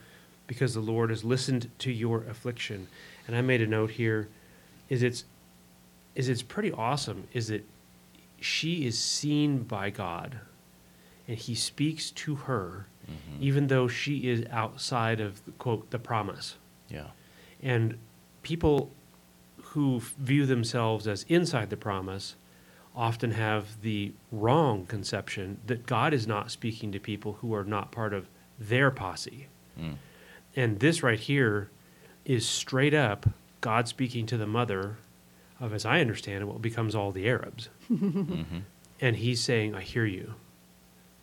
because 0.47 0.73
the 0.73 0.81
Lord 0.81 1.11
has 1.11 1.25
listened 1.25 1.69
to 1.81 1.93
your 1.93 2.23
affliction. 2.25 2.87
And 3.27 3.37
I 3.37 3.43
made 3.43 3.61
a 3.61 3.67
note 3.67 3.91
here, 3.91 4.29
is 4.89 5.03
it's 5.03 5.25
is 6.15 6.31
it's 6.31 6.41
pretty 6.43 6.73
awesome, 6.73 7.25
is 7.35 7.49
that 7.49 7.67
she 8.41 8.87
is 8.87 8.99
seen 8.99 9.59
by 9.65 9.91
God, 9.91 10.39
and 11.29 11.39
he 11.39 11.55
speaks 11.55 12.11
to 12.13 12.35
her, 12.35 12.87
even 13.41 13.69
though 13.69 13.87
she 13.89 14.29
is 14.29 14.45
outside 14.51 15.21
of 15.21 15.41
quote 15.59 15.91
the 15.91 15.99
promise. 15.99 16.57
Yeah. 16.89 17.09
And 17.63 17.99
people 18.43 18.91
who 19.63 20.01
view 20.19 20.47
themselves 20.47 21.07
as 21.07 21.25
inside 21.29 21.71
the 21.71 21.77
promise 21.77 22.37
often 22.95 23.33
have 23.33 23.81
the 23.83 24.13
wrong 24.33 24.87
conception 24.87 25.61
that 25.67 25.87
God 25.87 26.15
is 26.15 26.27
not 26.27 26.51
speaking 26.51 26.93
to 26.93 26.99
people 26.99 27.35
who 27.35 27.55
are 27.55 27.65
not 27.65 27.93
part 27.93 28.15
of 28.15 28.29
their 28.59 28.91
posse. 28.91 29.49
Mm. 29.79 29.97
And 30.57 30.81
this 30.81 31.03
right 31.03 31.21
here 31.21 31.71
is 32.25 32.49
straight 32.49 32.95
up 32.95 33.29
God 33.61 33.89
speaking 33.89 34.27
to 34.27 34.37
the 34.37 34.47
mother 34.47 34.97
of, 35.61 35.73
as 35.73 35.85
I 35.85 36.01
understand 36.01 36.43
it, 36.43 36.47
what 36.47 36.63
becomes 36.63 36.95
all 36.95 37.13
the 37.13 37.29
Arabs. 37.29 37.69
Mm-hmm. 37.91 38.59
And 39.01 39.17
he's 39.17 39.41
saying, 39.41 39.75
I 39.75 39.83
hear 39.83 40.07
you. 40.07 40.35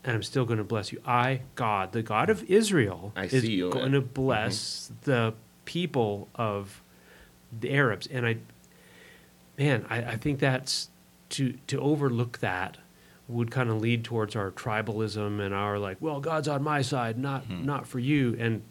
And 0.03 0.15
I'm 0.15 0.23
still 0.23 0.45
going 0.45 0.57
to 0.57 0.65
bless 0.65 0.91
you. 0.91 1.01
I, 1.05 1.41
God, 1.55 1.93
the 1.93 2.03
God 2.03 2.29
of 2.29 2.43
Israel, 2.49 3.13
I 3.15 3.25
is 3.25 3.43
see 3.43 3.53
you. 3.53 3.69
going 3.69 3.93
to 3.93 4.01
bless 4.01 4.91
mm-hmm. 4.91 5.11
the 5.11 5.33
people 5.65 6.27
of 6.35 6.81
the 7.57 7.71
Arabs. 7.71 8.07
And 8.07 8.25
I, 8.25 8.37
man, 9.57 9.85
I, 9.89 9.97
I 9.97 10.17
think 10.17 10.39
that's 10.39 10.89
to 11.29 11.53
to 11.67 11.79
overlook 11.79 12.39
that 12.39 12.77
would 13.27 13.49
kind 13.49 13.69
of 13.69 13.81
lead 13.81 14.03
towards 14.03 14.35
our 14.35 14.51
tribalism 14.51 15.39
and 15.39 15.53
our 15.53 15.79
like, 15.79 15.97
well, 15.99 16.19
God's 16.19 16.47
on 16.47 16.61
my 16.63 16.81
side, 16.81 17.17
not 17.17 17.45
hmm. 17.45 17.65
not 17.65 17.87
for 17.87 17.99
you. 17.99 18.35
And 18.39 18.61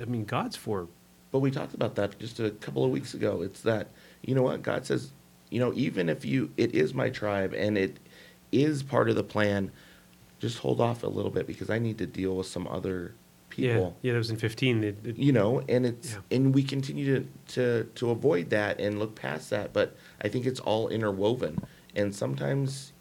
I 0.00 0.04
mean, 0.04 0.24
God's 0.24 0.56
for 0.56 0.88
But 1.32 1.40
we 1.40 1.50
talked 1.50 1.74
about 1.74 1.94
that 1.96 2.18
just 2.18 2.40
a 2.40 2.50
couple 2.50 2.84
of 2.84 2.90
weeks 2.90 3.14
ago. 3.14 3.42
It's 3.42 3.62
that 3.62 3.88
you 4.22 4.34
know 4.34 4.42
what 4.42 4.62
God 4.62 4.86
says. 4.86 5.10
You 5.48 5.60
know, 5.60 5.72
even 5.74 6.08
if 6.08 6.24
you, 6.24 6.50
it 6.56 6.74
is 6.74 6.92
my 6.92 7.08
tribe 7.08 7.54
and 7.54 7.78
it 7.78 7.98
is 8.50 8.82
part 8.82 9.08
of 9.08 9.14
the 9.14 9.22
plan. 9.22 9.70
Just 10.38 10.58
hold 10.58 10.80
off 10.80 11.02
a 11.02 11.06
little 11.08 11.30
bit 11.30 11.46
because 11.46 11.70
I 11.70 11.78
need 11.78 11.98
to 11.98 12.06
deal 12.06 12.36
with 12.36 12.46
some 12.46 12.66
other 12.68 13.14
people. 13.48 13.96
yeah, 14.02 14.08
yeah. 14.08 14.12
That 14.12 14.18
was 14.18 14.30
in 14.30 14.36
fifteen. 14.36 14.84
It- 14.84 14.98
it- 15.04 15.16
You 15.16 15.32
know, 15.32 15.62
and 15.68 15.86
it's 15.86 16.12
Yeah. 16.12 16.36
and 16.36 16.54
we 16.54 16.62
continue 16.62 17.20
to, 17.20 17.26
to 17.54 17.84
to 17.94 18.10
avoid 18.10 18.50
that 18.50 18.78
and 18.80 18.98
look 18.98 19.14
past 19.14 19.48
that. 19.50 19.72
But 19.72 19.96
I 20.20 20.28
think 20.28 20.44
it's 20.46 20.60
all 20.60 20.88
interwoven, 20.88 21.58
and 21.94 22.14
sometimes 22.14 22.92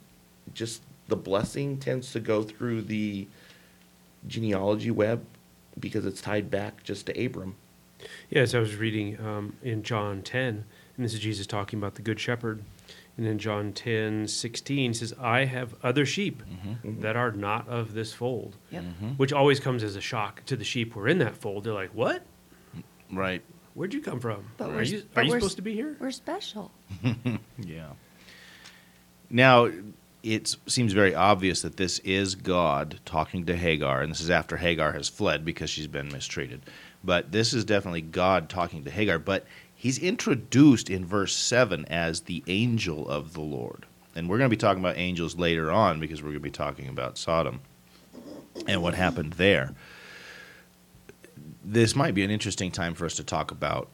just 0.54 0.82
the 1.08 1.16
blessing 1.18 1.78
tends 1.78 2.12
to 2.14 2.20
go 2.20 2.42
through 2.44 2.84
the 2.84 3.28
genealogy 4.28 4.92
web 4.92 5.26
because 5.80 6.06
it's 6.06 6.22
tied 6.22 6.50
back 6.50 6.84
just 6.84 7.06
to 7.08 7.26
Abram. 7.26 7.56
Yes, 8.30 8.54
I 8.54 8.60
was 8.60 8.76
reading 8.76 9.20
um, 9.20 9.56
in 9.62 9.84
John 9.84 10.22
10, 10.22 10.64
and 10.96 11.06
this 11.06 11.14
is 11.14 11.20
Jesus 11.20 11.46
talking 11.48 11.80
about 11.80 11.96
the 11.96 12.02
Good 12.02 12.20
Shepherd. 12.20 12.64
And 13.18 13.26
in 13.26 13.40
John 13.40 13.72
10, 13.72 14.28
16, 14.28 14.94
says, 14.94 15.14
I 15.22 15.46
have 15.46 15.74
other 15.82 16.06
sheep 16.06 16.44
Mhm. 16.84 17.00
that 17.02 17.16
are 17.16 17.32
not 17.32 17.68
of 17.70 17.94
this 17.94 18.12
fold, 18.14 18.58
Yep. 18.72 18.84
which 19.18 19.32
always 19.32 19.60
comes 19.62 19.84
as 19.84 19.96
a 19.96 20.02
shock 20.02 20.44
to 20.48 20.58
the 20.58 20.66
sheep 20.66 20.94
who 20.94 21.00
are 21.00 21.08
in 21.08 21.20
that 21.20 21.38
fold. 21.38 21.64
They're 21.64 21.74
like, 21.74 21.94
What? 21.94 22.26
Right. 23.12 23.42
Where'd 23.74 23.94
you 23.94 24.02
come 24.02 24.20
from? 24.20 24.46
But 24.58 24.70
are 24.72 24.82
you, 24.84 25.04
but 25.14 25.22
are 25.22 25.24
you 25.24 25.30
we're- 25.32 25.40
supposed 25.42 25.56
to 25.58 25.62
be 25.62 25.74
here? 25.74 25.96
We're 26.00 26.12
special. 26.12 26.72
Yeah. 27.60 27.92
Now, 29.30 29.70
it 30.24 30.56
seems 30.68 30.94
very 30.94 31.14
obvious 31.16 31.62
that 31.62 31.78
this 31.78 32.00
is 32.00 32.36
God 32.36 33.00
talking 33.06 33.46
to 33.46 33.56
Hagar, 33.56 34.02
and 34.02 34.12
this 34.12 34.22
is 34.22 34.30
after 34.30 34.58
Hagar 34.58 34.94
has 34.94 35.08
fled 35.10 35.46
because 35.46 35.70
she's 35.70 35.88
been 35.88 36.08
mistreated. 36.12 36.62
But 37.04 37.32
this 37.32 37.54
is 37.54 37.64
definitely 37.66 38.02
God 38.02 38.50
talking 38.50 38.84
to 38.84 38.92
Hagar, 38.92 39.20
but 39.20 39.46
he's 39.76 40.00
introduced 40.00 40.90
in 40.90 41.06
verse 41.06 41.36
7 41.36 41.86
as 41.86 42.22
the 42.22 42.44
angel 42.48 43.08
of 43.08 43.34
the 43.34 43.42
Lord. 43.42 43.86
And 44.16 44.30
we're 44.30 44.38
going 44.38 44.50
to 44.50 44.56
be 44.56 44.60
talking 44.60 44.82
about 44.82 44.98
angels 44.98 45.36
later 45.36 45.72
on 45.72 46.00
because 46.00 46.22
we're 46.22 46.30
going 46.30 46.40
to 46.40 46.44
be 46.44 46.52
talking 46.52 46.88
about 46.88 47.18
Sodom 47.18 47.60
and 48.68 48.82
what 48.82 48.94
happened 48.94 49.34
there. 49.34 49.74
This 51.64 51.96
might 51.96 52.14
be 52.14 52.24
an 52.24 52.32
interesting 52.32 52.72
time 52.72 52.94
for 52.94 53.06
us 53.06 53.16
to 53.16 53.24
talk 53.24 53.52
about, 53.52 53.90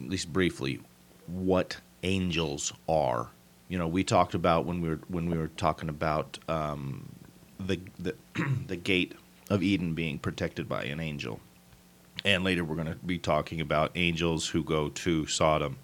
at 0.00 0.08
least 0.08 0.32
briefly, 0.32 0.80
what 1.26 1.76
angels 2.02 2.72
are. 2.88 3.28
You 3.68 3.78
know, 3.78 3.88
we 3.88 4.04
talked 4.04 4.34
about 4.34 4.64
when 4.64 4.80
we 4.80 4.88
were 4.90 5.00
when 5.08 5.28
we 5.28 5.36
were 5.36 5.48
talking 5.48 5.88
about 5.88 6.38
um, 6.48 7.08
the 7.58 7.80
the 7.98 8.14
the 8.66 8.76
gate 8.76 9.14
of 9.50 9.62
Eden 9.62 9.94
being 9.94 10.18
protected 10.18 10.68
by 10.68 10.84
an 10.84 11.00
angel, 11.00 11.40
and 12.24 12.44
later 12.44 12.64
we're 12.64 12.76
going 12.76 12.88
to 12.88 12.94
be 13.06 13.18
talking 13.18 13.60
about 13.60 13.90
angels 13.94 14.48
who 14.48 14.62
go 14.62 14.88
to 14.88 15.26
Sodom, 15.26 15.76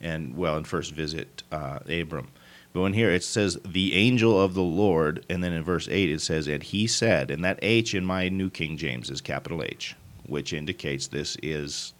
and 0.00 0.36
well, 0.36 0.56
and 0.56 0.66
first 0.66 0.92
visit 0.92 1.42
uh, 1.52 1.80
Abram. 1.88 2.28
But 2.72 2.84
in 2.84 2.92
here 2.92 3.10
it 3.10 3.24
says 3.24 3.58
the 3.64 3.94
angel 3.94 4.40
of 4.40 4.54
the 4.54 4.62
Lord, 4.62 5.26
and 5.28 5.42
then 5.42 5.52
in 5.52 5.64
verse 5.64 5.88
eight 5.88 6.10
it 6.10 6.20
says, 6.20 6.46
and 6.46 6.62
he 6.62 6.86
said, 6.86 7.30
and 7.30 7.44
that 7.44 7.58
H 7.62 7.94
in 7.94 8.04
my 8.04 8.28
New 8.28 8.48
King 8.48 8.76
James 8.76 9.10
is 9.10 9.20
capital 9.20 9.62
H, 9.62 9.96
which 10.26 10.52
indicates 10.52 11.08
this 11.08 11.36
is 11.42 11.92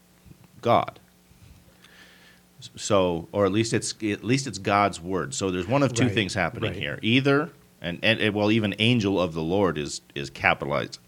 God. 0.60 1.00
So, 2.76 3.26
or 3.32 3.46
at 3.46 3.52
least 3.52 3.72
it's 3.72 3.94
at 4.02 4.22
least 4.22 4.46
it's 4.46 4.58
God's 4.58 5.00
word. 5.00 5.34
So 5.34 5.50
there's 5.50 5.66
one 5.66 5.82
of 5.82 5.94
two 5.94 6.04
Right, 6.04 6.12
things 6.14 6.34
happening 6.34 6.72
right. 6.72 6.78
here. 6.78 6.98
Either 7.02 7.50
and, 7.80 7.98
and 8.02 8.20
and 8.20 8.34
well, 8.34 8.50
even 8.52 8.74
angel 8.78 9.20
of 9.20 9.32
the 9.32 9.42
Lord 9.42 9.78
is 9.78 10.02
is 10.14 10.30
capitalized. 10.30 10.98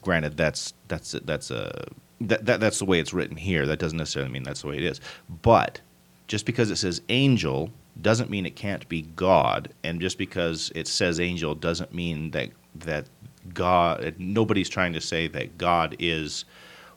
Granted, 0.00 0.36
that's 0.36 0.72
that's 0.88 1.12
that's 1.24 1.50
a 1.50 1.88
that, 2.20 2.46
that 2.46 2.60
that's 2.60 2.78
the 2.78 2.84
way 2.84 2.98
it's 3.00 3.12
written 3.12 3.36
here. 3.36 3.66
That 3.66 3.78
doesn't 3.78 3.98
necessarily 3.98 4.32
mean 4.32 4.42
that's 4.42 4.62
the 4.62 4.68
way 4.68 4.76
it 4.76 4.84
is. 4.84 5.00
But 5.42 5.80
just 6.26 6.46
because 6.46 6.70
it 6.70 6.76
says 6.76 7.00
angel 7.08 7.70
doesn't 8.00 8.30
mean 8.30 8.46
it 8.46 8.56
can't 8.56 8.88
be 8.88 9.02
God, 9.02 9.72
and 9.82 10.00
just 10.00 10.18
because 10.18 10.70
it 10.74 10.86
says 10.86 11.18
angel 11.18 11.54
doesn't 11.54 11.92
mean 11.92 12.30
that 12.32 12.50
that 12.76 13.06
God. 13.54 14.14
Nobody's 14.18 14.68
trying 14.68 14.92
to 14.92 15.00
say 15.00 15.26
that 15.28 15.58
God 15.58 15.96
is 15.98 16.44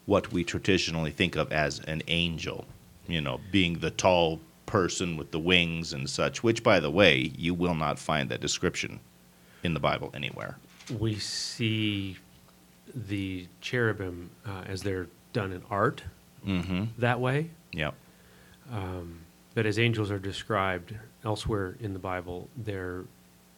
what 0.05 0.31
we 0.31 0.43
traditionally 0.43 1.11
think 1.11 1.35
of 1.35 1.51
as 1.51 1.79
an 1.81 2.01
angel. 2.07 2.65
You 3.07 3.21
know, 3.21 3.39
being 3.51 3.79
the 3.79 3.91
tall 3.91 4.39
person 4.65 5.17
with 5.17 5.31
the 5.31 5.39
wings 5.39 5.93
and 5.93 6.09
such. 6.09 6.43
Which, 6.43 6.63
by 6.63 6.79
the 6.79 6.91
way, 6.91 7.31
you 7.37 7.53
will 7.53 7.75
not 7.75 7.99
find 7.99 8.29
that 8.29 8.41
description 8.41 8.99
in 9.63 9.73
the 9.73 9.79
Bible 9.79 10.11
anywhere. 10.13 10.57
We 10.97 11.15
see 11.19 12.17
the 12.95 13.47
cherubim 13.61 14.29
uh, 14.45 14.63
as 14.67 14.81
they're 14.83 15.07
done 15.33 15.51
in 15.51 15.61
art 15.69 16.03
Mm-hmm. 16.45 16.85
that 16.97 17.19
way, 17.19 17.51
Yep. 17.73 17.93
but 19.53 19.65
as 19.65 19.77
angels 19.77 20.09
are 20.11 20.17
described 20.19 20.95
elsewhere 21.23 21.75
in 21.79 21.93
the 21.93 21.99
Bible, 21.99 22.49
they're 22.57 23.03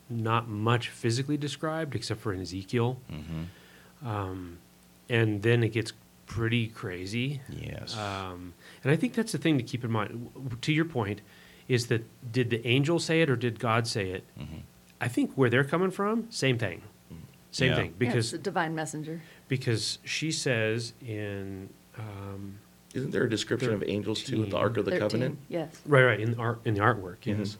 not 0.09 0.49
much 0.49 0.89
physically 0.89 1.37
described 1.37 1.95
except 1.95 2.19
for 2.19 2.33
in 2.33 2.41
Ezekiel. 2.41 2.97
Mm-hmm. 3.11 4.07
Um, 4.07 4.57
and 5.09 5.41
then 5.43 5.63
it 5.63 5.69
gets 5.69 5.93
pretty 6.25 6.67
crazy. 6.67 7.41
Yes. 7.49 7.95
Um, 7.97 8.53
and 8.83 8.91
I 8.91 8.95
think 8.95 9.13
that's 9.13 9.31
the 9.31 9.37
thing 9.37 9.57
to 9.57 9.63
keep 9.63 9.83
in 9.83 9.91
mind. 9.91 10.57
To 10.61 10.73
your 10.73 10.85
point, 10.85 11.21
is 11.67 11.87
that 11.87 12.03
did 12.31 12.49
the 12.49 12.65
angel 12.67 12.99
say 12.99 13.21
it 13.21 13.29
or 13.29 13.35
did 13.35 13.59
God 13.59 13.87
say 13.87 14.09
it? 14.09 14.23
Mm-hmm. 14.37 14.57
I 14.99 15.07
think 15.07 15.31
where 15.35 15.49
they're 15.49 15.63
coming 15.63 15.91
from, 15.91 16.27
same 16.31 16.57
thing, 16.57 16.81
same 17.53 17.69
Yeah. 17.69 17.75
thing. 17.75 17.86
Yeah, 17.86 17.91
it's 17.91 18.00
Because 18.00 18.31
the 18.31 18.38
divine 18.39 18.75
messenger. 18.75 19.22
because 19.48 20.00
she 20.03 20.31
says 20.31 20.93
in 21.05 21.69
um, 21.98 22.60
Isn't 22.93 23.12
there 23.12 23.24
a 23.24 23.29
description 23.29 23.72
of 23.74 23.83
angels 23.83 24.24
too 24.24 24.43
in 24.43 24.50
the 24.50 24.57
Ark 24.57 24.77
of 24.77 24.86
the 24.86 24.91
13, 24.91 25.00
Covenant? 25.01 25.39
Yes. 25.48 25.79
right 25.86 26.03
right 26.03 26.19
in 26.19 26.31
the 26.31 26.38
art 26.38 26.60
in 26.65 26.74
the 26.74 26.81
artwork, 26.81 27.17
yes. 27.25 27.38
Mhm. 27.38 27.57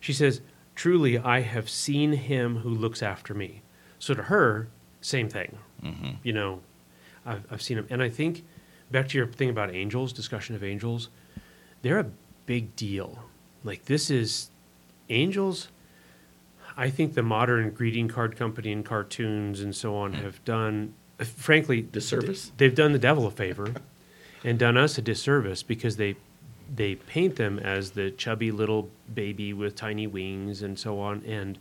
She 0.00 0.12
says, 0.12 0.40
"Truly, 0.74 1.16
I 1.18 1.40
have 1.40 1.68
seen 1.70 2.12
him 2.12 2.56
who 2.58 2.68
looks 2.70 3.02
after 3.02 3.34
me." 3.34 3.62
So 4.00 4.14
to 4.14 4.24
her, 4.24 4.68
same 5.00 5.28
thing. 5.28 5.58
Mm-hmm. 5.82 6.10
you 6.22 6.32
know, 6.32 6.60
I've, 7.26 7.44
I've 7.50 7.60
seen 7.62 7.76
him, 7.78 7.86
And 7.90 8.00
I 8.02 8.08
think 8.08 8.44
back 8.92 9.08
to 9.08 9.18
your 9.18 9.26
thing 9.26 9.48
about 9.50 9.74
angels, 9.74 10.12
discussion 10.12 10.54
of 10.54 10.62
angels, 10.62 11.08
they're 11.82 11.98
a 11.98 12.10
big 12.46 12.76
deal. 12.76 13.24
Like 13.64 13.84
this 13.86 14.08
is 14.10 14.50
angels. 15.08 15.68
I 16.76 16.90
think 16.90 17.14
the 17.14 17.22
modern 17.22 17.70
greeting 17.70 18.08
card 18.08 18.36
company 18.36 18.72
and 18.72 18.84
cartoons 18.84 19.60
and 19.60 19.74
so 19.74 19.94
on 19.96 20.14
have 20.14 20.42
done, 20.44 20.94
uh, 21.20 21.24
frankly, 21.24 21.82
Disservice? 21.82 22.44
th- 22.44 22.52
They've 22.56 22.74
done 22.74 22.92
the 22.92 22.98
devil 22.98 23.26
a 23.26 23.30
favor 23.30 23.74
and 24.44 24.58
done 24.58 24.76
us 24.76 24.96
a 24.98 25.02
disservice 25.02 25.62
because 25.62 25.96
they 25.96 26.16
they 26.74 26.94
paint 26.94 27.36
them 27.36 27.58
as 27.58 27.90
the 27.90 28.10
chubby 28.10 28.50
little 28.50 28.88
baby 29.12 29.52
with 29.52 29.76
tiny 29.76 30.06
wings 30.06 30.62
and 30.62 30.78
so 30.78 30.98
on. 31.00 31.22
And 31.26 31.58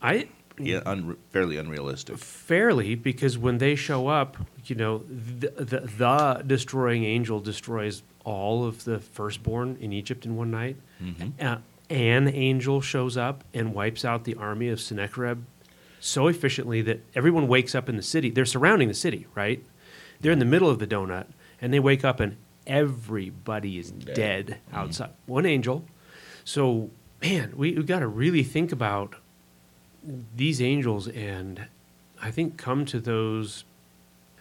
I 0.00 0.28
Yeah, 0.56 0.80
unre- 0.86 1.16
fairly 1.30 1.56
unrealistic. 1.56 2.16
fairly 2.18 2.94
because 2.94 3.36
when 3.36 3.58
they 3.58 3.74
show 3.74 4.06
up, 4.06 4.36
you 4.66 4.76
know, 4.76 4.98
the, 5.08 5.48
the, 5.56 5.80
the 5.98 6.44
destroying 6.46 7.02
angel 7.04 7.40
destroys 7.40 8.04
all 8.24 8.64
of 8.64 8.84
the 8.84 9.00
firstborn 9.00 9.76
in 9.80 9.92
Egypt 9.92 10.24
in 10.26 10.36
one 10.36 10.52
night. 10.52 10.76
Uh, 11.40 11.56
an 11.90 12.28
angel 12.28 12.80
shows 12.80 13.16
up 13.16 13.44
and 13.52 13.74
wipes 13.74 14.04
out 14.04 14.24
the 14.24 14.34
army 14.34 14.68
of 14.68 14.80
Sennacherib 14.80 15.44
so 16.00 16.26
efficiently 16.26 16.82
that 16.82 17.00
everyone 17.14 17.46
wakes 17.48 17.74
up 17.74 17.88
in 17.88 17.96
the 17.96 18.02
city. 18.02 18.30
They're 18.30 18.44
surrounding 18.44 18.88
the 18.88 18.94
city, 18.94 19.26
right? 19.34 19.64
They're 20.20 20.32
in 20.32 20.38
the 20.38 20.44
middle 20.44 20.68
of 20.68 20.78
the 20.78 20.86
donut, 20.86 21.26
and 21.60 21.72
they 21.72 21.80
wake 21.80 22.04
up 22.04 22.20
and 22.20 22.36
everybody 22.66 23.78
is 23.78 23.90
Dead. 23.90 24.14
dead 24.14 24.46
mm-hmm. 24.46 24.76
outside. 24.76 25.10
One 25.26 25.46
angel. 25.46 25.84
So, 26.44 26.90
man, 27.20 27.52
we, 27.56 27.74
we 27.74 27.82
got 27.82 28.00
to 28.00 28.08
really 28.08 28.42
think 28.42 28.72
about 28.72 29.14
these 30.34 30.60
angels 30.60 31.06
and 31.06 31.66
I 32.20 32.30
think 32.30 32.56
come 32.56 32.84
to 32.86 33.00
those 33.00 33.64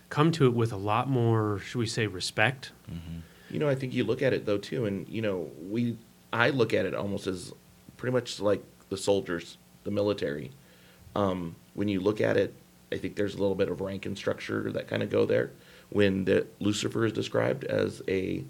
come 0.09 0.31
to 0.33 0.45
it 0.45 0.53
with 0.53 0.73
a 0.73 0.77
lot 0.77 1.09
more, 1.09 1.59
should 1.59 1.79
we 1.79 1.85
say, 1.85 2.05
respect. 2.05 2.71
Mm-hmm. 2.91 3.19
You 3.49 3.59
know, 3.59 3.69
I 3.69 3.75
think 3.75 3.93
you 3.93 4.03
look 4.03 4.21
at 4.21 4.33
it 4.33 4.45
though 4.45 4.57
too, 4.57 4.85
and 4.85 5.07
you 5.07 5.21
know, 5.21 5.49
we 5.69 5.97
I 6.33 6.49
look 6.49 6.73
at 6.73 6.85
it 6.85 6.93
almost 6.95 7.27
as 7.27 7.53
pretty 7.97 8.13
much 8.13 8.39
like 8.39 8.63
the 8.89 8.97
soldiers, 8.97 9.57
the 9.83 9.91
military. 9.91 10.51
Um, 11.15 11.55
when 11.73 11.87
you 11.87 11.99
look 11.99 12.21
at 12.21 12.37
it, 12.37 12.53
I 12.91 12.97
think 12.97 13.15
there's 13.15 13.35
a 13.35 13.37
little 13.37 13.55
bit 13.55 13.69
of 13.69 13.81
rank 13.81 14.05
and 14.05 14.17
structure 14.17 14.71
that 14.71 14.87
kind 14.87 15.03
of 15.03 15.09
go 15.09 15.25
there. 15.25 15.51
When 15.89 16.25
the 16.25 16.47
Lucifer 16.59 17.05
is 17.05 17.13
described 17.13 17.63
as 17.65 18.01
a 18.07 18.43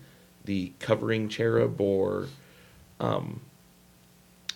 the 0.45 0.73
covering 0.79 1.29
cherub, 1.29 1.79
or 1.81 2.27
um, 2.99 3.41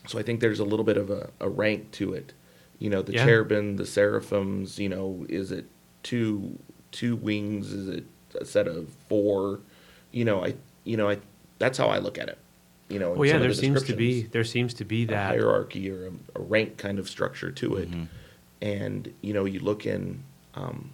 so 0.07 0.19
I 0.19 0.23
think 0.23 0.39
there's 0.39 0.59
a 0.59 0.65
little 0.65 0.85
bit 0.85 0.97
of 0.97 1.09
a, 1.09 1.29
a 1.39 1.49
rank 1.49 1.91
to 1.93 2.13
it. 2.13 2.33
You 2.79 2.89
know, 2.89 3.01
the 3.01 3.13
Yeah. 3.13 3.25
cherubim, 3.25 3.77
the 3.77 3.85
seraphims. 3.85 4.77
You 4.79 4.89
know, 4.89 5.25
is 5.29 5.51
it 5.51 5.65
two 6.03 6.57
two 6.91 7.15
wings? 7.15 7.71
Is 7.71 7.87
it 7.87 8.05
a 8.39 8.45
set 8.45 8.67
of 8.67 8.89
four? 9.09 9.59
You 10.11 10.25
know, 10.25 10.43
I 10.43 10.55
you 10.83 10.97
know 10.97 11.09
I 11.09 11.19
that's 11.59 11.77
how 11.77 11.87
I 11.87 11.97
look 11.99 12.17
at 12.17 12.29
it. 12.29 12.37
You 12.89 12.99
know, 12.99 13.11
Well, 13.13 13.27
yeah, 13.27 13.39
there 13.39 13.49
the 13.49 13.55
seems 13.55 13.83
to 13.83 13.95
be 13.95 14.07
descriptions 14.21 14.33
there 14.33 14.43
seems 14.43 14.73
to 14.75 14.85
be 14.85 15.03
a 15.03 15.07
that. 15.07 15.27
hierarchy 15.31 15.89
or 15.89 16.07
a, 16.07 16.11
a 16.35 16.41
rank 16.41 16.77
kind 16.77 16.99
of 16.99 17.09
structure 17.09 17.51
to 17.51 17.75
it. 17.77 17.89
And 18.61 19.13
you 19.21 19.33
know, 19.33 19.45
you 19.45 19.59
look 19.59 19.85
in, 19.85 20.23
um, 20.53 20.91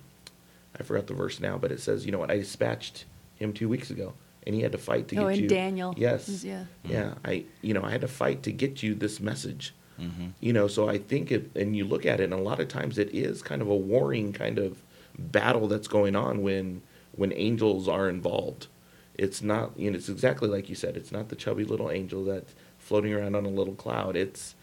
I 0.80 0.84
forgot 0.84 1.08
the 1.08 1.14
verse 1.14 1.40
now, 1.40 1.58
but 1.58 1.72
it 1.72 1.80
says, 1.80 2.06
you 2.06 2.12
know 2.12 2.20
what, 2.20 2.32
I 2.32 2.38
dispatched 2.38 3.06
him 3.36 3.54
two 3.54 3.68
weeks 3.70 3.90
ago, 3.92 4.14
and 4.46 4.56
he 4.56 4.62
had 4.62 4.72
to 4.72 4.78
fight 4.78 5.08
to 5.10 5.16
Oh, 5.18 5.28
get 5.30 5.38
in 5.38 5.44
you. 5.44 5.50
Daniel. 5.50 5.94
Yes. 5.98 6.44
Yeah. 6.44 6.66
Yeah, 6.86 7.14
I 7.26 7.46
you 7.62 7.74
know 7.74 7.84
I 7.84 7.92
had 7.92 8.02
to 8.02 8.08
fight 8.08 8.44
to 8.44 8.52
get 8.52 8.82
you 8.82 8.96
this 8.96 9.20
message. 9.20 9.74
Mm-hmm. 10.00 10.28
You 10.40 10.54
know, 10.54 10.68
so 10.68 10.90
I 10.90 10.98
think 10.98 11.32
it, 11.32 11.52
and 11.56 11.76
you 11.76 11.86
look 11.86 12.06
at 12.08 12.20
it, 12.20 12.24
and 12.24 12.34
a 12.34 12.38
lot 12.38 12.60
of 12.60 12.68
times 12.68 12.98
it 12.98 13.14
is 13.14 13.42
kind 13.44 13.62
of 13.62 13.68
a 13.70 13.76
warring 13.76 14.34
kind 14.34 14.58
of 14.58 14.82
battle 15.20 15.68
that's 15.68 15.88
going 15.88 16.16
on 16.16 16.42
when 16.42 16.82
when 17.16 17.32
angels 17.34 17.88
are 17.88 18.08
involved. 18.10 18.68
It's 19.16 19.42
not, 19.42 19.78
you 19.78 19.92
know, 19.92 19.98
it's 19.98 20.10
exactly 20.10 20.48
like 20.50 20.70
you 20.70 20.76
said. 20.76 20.96
It's 20.98 21.12
not 21.12 21.30
the 21.30 21.36
chubby 21.36 21.64
little 21.66 21.92
angel 21.92 22.24
that's 22.26 22.54
floating 22.80 23.14
around 23.14 23.36
on 23.36 23.46
a 23.46 23.50
little 23.50 23.76
cloud. 23.76 24.16
It's, 24.16 24.56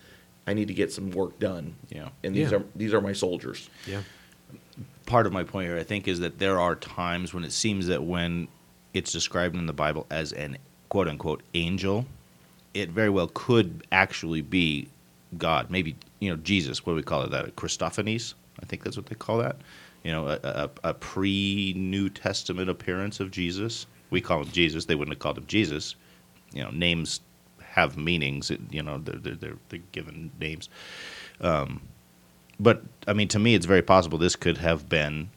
I 0.46 0.54
need 0.54 0.68
to 0.68 0.74
get 0.74 0.90
some 0.92 1.10
work 1.10 1.38
done, 1.38 1.74
Yeah. 1.90 2.08
and 2.24 2.34
these 2.34 2.50
Yeah. 2.50 2.58
are 2.58 2.64
these 2.74 2.94
are 2.94 3.00
my 3.00 3.12
soldiers. 3.12 3.68
yeah. 3.86 4.02
part 5.06 5.26
of 5.26 5.32
my 5.32 5.42
point 5.42 5.68
here, 5.68 5.78
I 5.78 5.82
think, 5.84 6.06
is 6.08 6.20
that 6.20 6.38
there 6.38 6.58
are 6.60 6.74
times 6.74 7.32
when 7.34 7.42
it 7.44 7.52
seems 7.52 7.86
that 7.86 8.02
when 8.02 8.48
it's 8.94 9.10
described 9.12 9.54
in 9.56 9.66
the 9.66 9.72
Bible 9.72 10.06
as 10.10 10.32
an 10.32 10.58
quote 10.88 11.08
unquote 11.08 11.42
angel, 11.54 12.06
it 12.74 12.90
very 12.90 13.10
well 13.10 13.30
could 13.32 13.86
actually 13.92 14.42
be 14.42 14.88
God. 15.36 15.70
Maybe, 15.70 15.96
you 16.20 16.30
know, 16.30 16.36
Jesus, 16.36 16.84
what 16.84 16.92
do 16.92 16.96
we 16.96 17.02
call 17.02 17.22
it? 17.22 17.30
That 17.30 17.48
a 17.48 17.50
Christophanies? 17.52 18.34
I 18.62 18.66
think 18.66 18.84
that's 18.84 18.96
what 18.96 19.06
they 19.06 19.14
call 19.14 19.38
that. 19.38 19.56
You 20.04 20.12
know, 20.12 20.28
a, 20.28 20.38
a, 20.42 20.70
a 20.84 20.94
pre 20.94 21.74
New 21.76 22.08
Testament 22.08 22.68
appearance 22.70 23.20
of 23.20 23.30
Jesus. 23.30 23.86
We 24.10 24.20
call 24.20 24.42
him 24.42 24.50
Jesus. 24.50 24.86
They 24.86 24.94
wouldn't 24.94 25.14
have 25.16 25.20
called 25.20 25.38
him 25.38 25.46
Jesus. 25.46 25.94
You 26.52 26.64
know, 26.64 26.70
names 26.70 27.20
have 27.60 27.96
meanings. 27.96 28.50
It, 28.50 28.60
you 28.70 28.82
know, 28.82 28.98
they're, 28.98 29.18
they're, 29.18 29.34
they're, 29.34 29.58
they're 29.68 29.80
given 29.92 30.30
names. 30.40 30.68
Um, 31.40 31.80
but 32.60 32.82
I 33.06 33.12
mean, 33.12 33.28
to 33.28 33.38
me, 33.38 33.54
it's 33.54 33.66
very 33.66 33.82
possible 33.82 34.18
this 34.18 34.36
could 34.36 34.58
have 34.58 34.88
been 34.88 35.30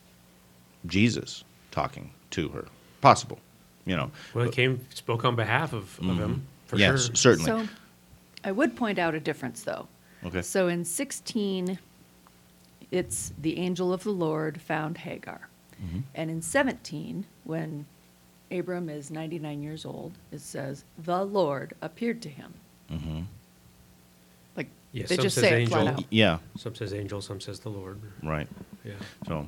Jesus 0.86 1.44
talking 1.72 2.12
to 2.32 2.50
her. 2.50 2.66
Possible, 3.02 3.40
you 3.86 3.96
know. 3.96 4.12
Well, 4.34 4.48
it 4.48 4.54
came 4.54 4.86
spoke 4.94 5.26
on 5.26 5.36
behalf 5.36 5.74
of, 5.74 6.00
of 6.00 6.18
him 6.18 6.48
for 6.66 6.78
yes, 6.78 7.08
sure. 7.08 7.16
certainly. 7.16 7.46
So 7.46 7.68
I 8.44 8.52
would 8.52 8.76
point 8.76 8.98
out 8.98 9.14
a 9.14 9.20
difference, 9.20 9.64
though. 9.64 9.88
okay. 10.26 10.42
So 10.42 10.68
in 10.68 10.86
16, 10.86 11.78
it's 12.92 13.34
the 13.40 13.58
angel 13.58 13.94
of 13.94 14.04
the 14.04 14.12
Lord 14.12 14.62
found 14.62 15.00
Hagar. 15.00 15.48
Mm-hmm. 15.84 16.00
And 16.16 16.30
in 16.32 16.42
17, 16.42 17.26
when 17.44 17.86
Abram 18.52 18.90
is 18.90 19.10
99 19.12 19.64
years 19.64 19.86
old, 19.86 20.12
it 20.32 20.42
says, 20.42 20.84
the 20.98 21.24
Lord 21.24 21.74
appeared 21.82 22.22
to 22.24 22.30
him. 22.30 22.54
hmm 22.90 23.22
Like, 24.56 24.68
Yeah, 24.92 25.06
They 25.08 25.16
some 25.16 25.24
just 25.24 25.36
says 25.36 25.44
say 25.44 25.64
it 25.64 25.70
flat 25.70 25.82
angel. 25.88 26.00
out. 26.00 26.06
Yeah, 26.10 26.38
Some 26.58 26.76
says 26.76 26.94
angel, 26.94 27.22
some 27.22 27.40
says 27.40 27.60
the 27.60 27.70
Lord. 27.70 28.00
right. 28.24 28.48
Yeah. 28.84 28.94
So, 29.28 29.48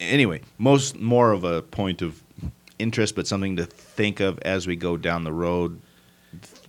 anyway, 0.00 0.42
most 0.58 0.98
more 0.98 1.32
of 1.32 1.44
a 1.44 1.62
point 1.62 2.02
of 2.02 2.22
interest, 2.78 3.16
but 3.16 3.26
something 3.26 3.56
to 3.56 3.64
think 3.66 4.20
of 4.20 4.38
as 4.40 4.66
we 4.66 4.76
go 4.76 4.96
down 4.96 5.24
the 5.24 5.32
road. 5.32 5.80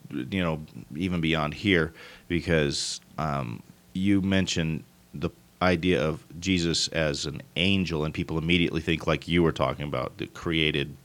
You 0.09 0.41
know, 0.41 0.61
even 0.95 1.19
beyond 1.19 1.53
here, 1.53 1.91
because 2.29 3.01
um, 3.17 3.61
you 3.91 4.21
mentioned 4.21 4.85
the 5.13 5.29
idea 5.61 6.01
of 6.01 6.23
Jesus 6.39 6.87
as 6.89 7.25
an 7.25 7.41
angel, 7.57 8.05
and 8.05 8.13
people 8.13 8.37
immediately 8.37 8.79
think 8.79 9.05
like 9.05 9.27
you 9.27 9.43
were 9.43 9.51
talking 9.51 9.85
about 9.85 10.17
the 10.17 10.27
created, 10.27 10.95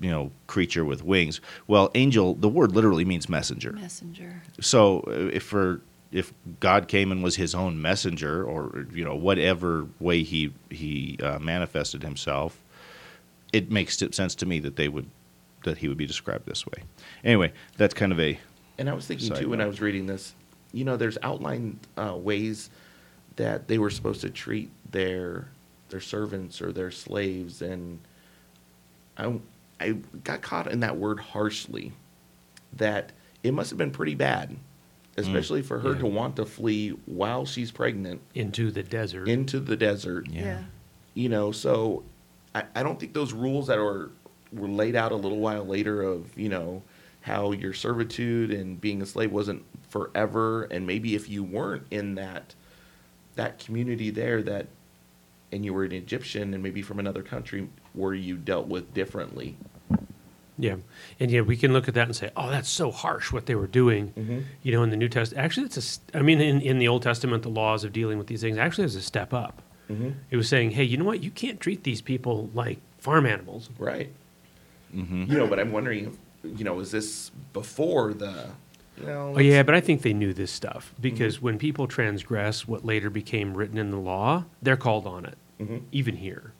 you 0.00 0.10
know, 0.10 0.30
creature 0.46 0.84
with 0.84 1.02
wings. 1.02 1.40
Well, 1.66 1.90
angel, 1.94 2.34
the 2.34 2.48
word 2.48 2.72
literally 2.72 3.04
means 3.04 3.28
messenger. 3.28 3.72
Messenger. 3.72 4.42
So 4.60 5.00
uh, 5.06 5.30
if 5.32 5.42
for 5.42 5.80
if 6.12 6.32
God 6.60 6.88
came 6.88 7.10
and 7.12 7.22
was 7.22 7.36
His 7.36 7.54
own 7.54 7.80
messenger, 7.80 8.44
or 8.44 8.86
you 8.92 9.04
know 9.04 9.14
whatever 9.14 9.86
way 9.98 10.22
He 10.22 10.52
He 10.70 11.18
uh, 11.22 11.38
manifested 11.38 12.02
Himself, 12.02 12.62
it 13.52 13.70
makes 13.70 13.98
sense 14.12 14.34
to 14.36 14.46
me 14.46 14.60
that 14.60 14.76
they 14.76 14.88
would 14.88 15.08
that 15.64 15.78
He 15.78 15.88
would 15.88 15.98
be 15.98 16.06
described 16.06 16.46
this 16.46 16.66
way. 16.66 16.84
Anyway, 17.24 17.52
that's 17.76 17.94
kind 17.94 18.12
of 18.12 18.20
a 18.20 18.38
And 18.78 18.88
I 18.88 18.94
was 18.94 19.06
thinking 19.06 19.28
Side 19.28 19.42
too 19.42 19.48
when 19.48 19.60
I 19.60 19.66
was 19.66 19.80
reading 19.80 20.06
this, 20.06 20.34
you 20.72 20.84
know, 20.84 20.96
there's 20.96 21.18
outlined 21.22 21.80
uh, 21.96 22.14
ways 22.16 22.70
that 23.36 23.68
they 23.68 23.78
were 23.78 23.90
supposed 23.90 24.20
to 24.22 24.30
treat 24.30 24.70
their 24.90 25.48
their 25.88 26.00
servants 26.00 26.60
or 26.60 26.72
their 26.72 26.90
slaves, 26.90 27.62
and 27.62 28.00
I 29.16 29.38
I 29.80 29.92
got 30.24 30.42
caught 30.42 30.70
in 30.70 30.80
that 30.80 30.96
word 30.96 31.20
harshly. 31.20 31.92
That 32.74 33.12
it 33.42 33.52
must 33.54 33.70
have 33.70 33.78
been 33.78 33.90
pretty 33.90 34.14
bad, 34.14 34.56
especially 35.16 35.62
mm, 35.62 35.66
for 35.66 35.78
her 35.80 35.92
Yeah. 35.92 35.98
to 36.00 36.06
want 36.06 36.36
to 36.36 36.44
flee 36.46 36.90
while 37.06 37.46
she's 37.46 37.70
pregnant 37.70 38.20
Into 38.34 38.70
the 38.70 38.82
desert. 38.82 39.28
into 39.28 39.60
the 39.60 39.76
desert. 39.76 40.28
Yeah. 40.30 40.62
You 41.14 41.28
know, 41.28 41.52
so 41.52 42.04
I, 42.54 42.64
I 42.74 42.82
don't 42.82 42.98
think 43.00 43.14
those 43.14 43.32
rules 43.32 43.68
that 43.68 43.78
were 43.78 44.10
were 44.52 44.68
laid 44.68 44.94
out 44.96 45.12
a 45.12 45.16
little 45.16 45.38
while 45.38 45.64
later 45.66 46.02
of, 46.02 46.36
you 46.38 46.48
know, 46.48 46.82
how 47.22 47.52
your 47.52 47.72
servitude 47.72 48.50
and 48.52 48.80
being 48.80 49.02
a 49.02 49.06
slave 49.06 49.32
wasn't 49.32 49.64
forever 49.88 50.64
and 50.64 50.86
maybe 50.86 51.14
if 51.14 51.28
you 51.28 51.42
weren't 51.42 51.84
in 51.90 52.14
that 52.16 52.54
that 53.34 53.58
community 53.58 54.10
there 54.10 54.42
that 54.42 54.66
and 55.52 55.64
you 55.64 55.72
were 55.74 55.84
an 55.84 55.92
Egyptian 55.92 56.54
and 56.54 56.62
maybe 56.62 56.82
from 56.82 56.98
another 56.98 57.22
country 57.22 57.68
where 57.96 58.14
you 58.14 58.36
dealt 58.36 58.66
with 58.68 58.92
differently. 58.94 59.56
Yeah, 60.58 60.76
and 61.20 61.30
yeah, 61.30 61.42
we 61.42 61.56
can 61.56 61.72
look 61.74 61.86
at 61.86 61.92
that 61.94 62.06
and 62.06 62.16
say, 62.16 62.30
"Oh, 62.34 62.48
that's 62.48 62.68
so 62.70 62.90
harsh 62.90 63.30
what 63.30 63.44
they 63.44 63.54
were 63.54 63.66
doing." 63.66 64.12
Mhm. 64.16 64.44
You 64.62 64.72
know, 64.72 64.82
in 64.82 64.88
the 64.90 64.96
New 64.96 65.08
Testament, 65.10 65.44
actually, 65.44 65.66
it's 65.66 66.00
a. 66.14 66.16
I 66.18 66.22
mean, 66.22 66.40
in, 66.40 66.62
in 66.62 66.78
the 66.78 66.88
Old 66.88 67.02
Testament, 67.02 67.42
the 67.42 67.50
laws 67.50 67.84
of 67.84 67.92
dealing 67.92 68.16
with 68.16 68.26
these 68.26 68.40
things 68.40 68.56
actually 68.56 68.84
is 68.84 68.96
a 68.96 69.02
step 69.02 69.34
up. 69.34 69.60
Mm-hmm. 69.90 70.10
It 70.30 70.36
was 70.36 70.48
saying, 70.48 70.70
"Hey, 70.70 70.84
you 70.84 70.96
know 70.96 71.04
what? 71.04 71.22
You 71.22 71.30
can't 71.30 71.60
treat 71.60 71.84
these 71.84 72.00
people 72.00 72.48
like 72.54 72.78
farm 72.98 73.26
animals." 73.26 73.68
Right. 73.78 74.10
hmm 74.92 75.24
You 75.28 75.36
know, 75.36 75.46
but 75.46 75.58
I'm 75.60 75.72
wondering 75.72 76.16
you 76.42 76.64
know, 76.64 76.78
is 76.80 76.90
this 76.92 77.32
before 77.52 78.14
the 78.14 78.48
you 78.98 79.04
know 79.06 79.34
Oh 79.36 79.40
yeah, 79.40 79.62
but 79.62 79.74
I 79.74 79.80
think 79.80 80.02
they 80.02 80.14
knew 80.14 80.32
this 80.32 80.50
stuff 80.52 80.94
because 81.00 81.42
when 81.42 81.58
people 81.58 81.86
transgress 81.86 82.66
what 82.68 82.82
later 82.84 83.10
became 83.10 83.54
written 83.56 83.76
in 83.76 83.90
the 83.90 83.98
law, 83.98 84.44
they're 84.62 84.76
called 84.76 85.06
on 85.06 85.26
it, 85.26 85.36
Mhm. 85.60 85.82
even 85.92 86.16
here. 86.16 86.52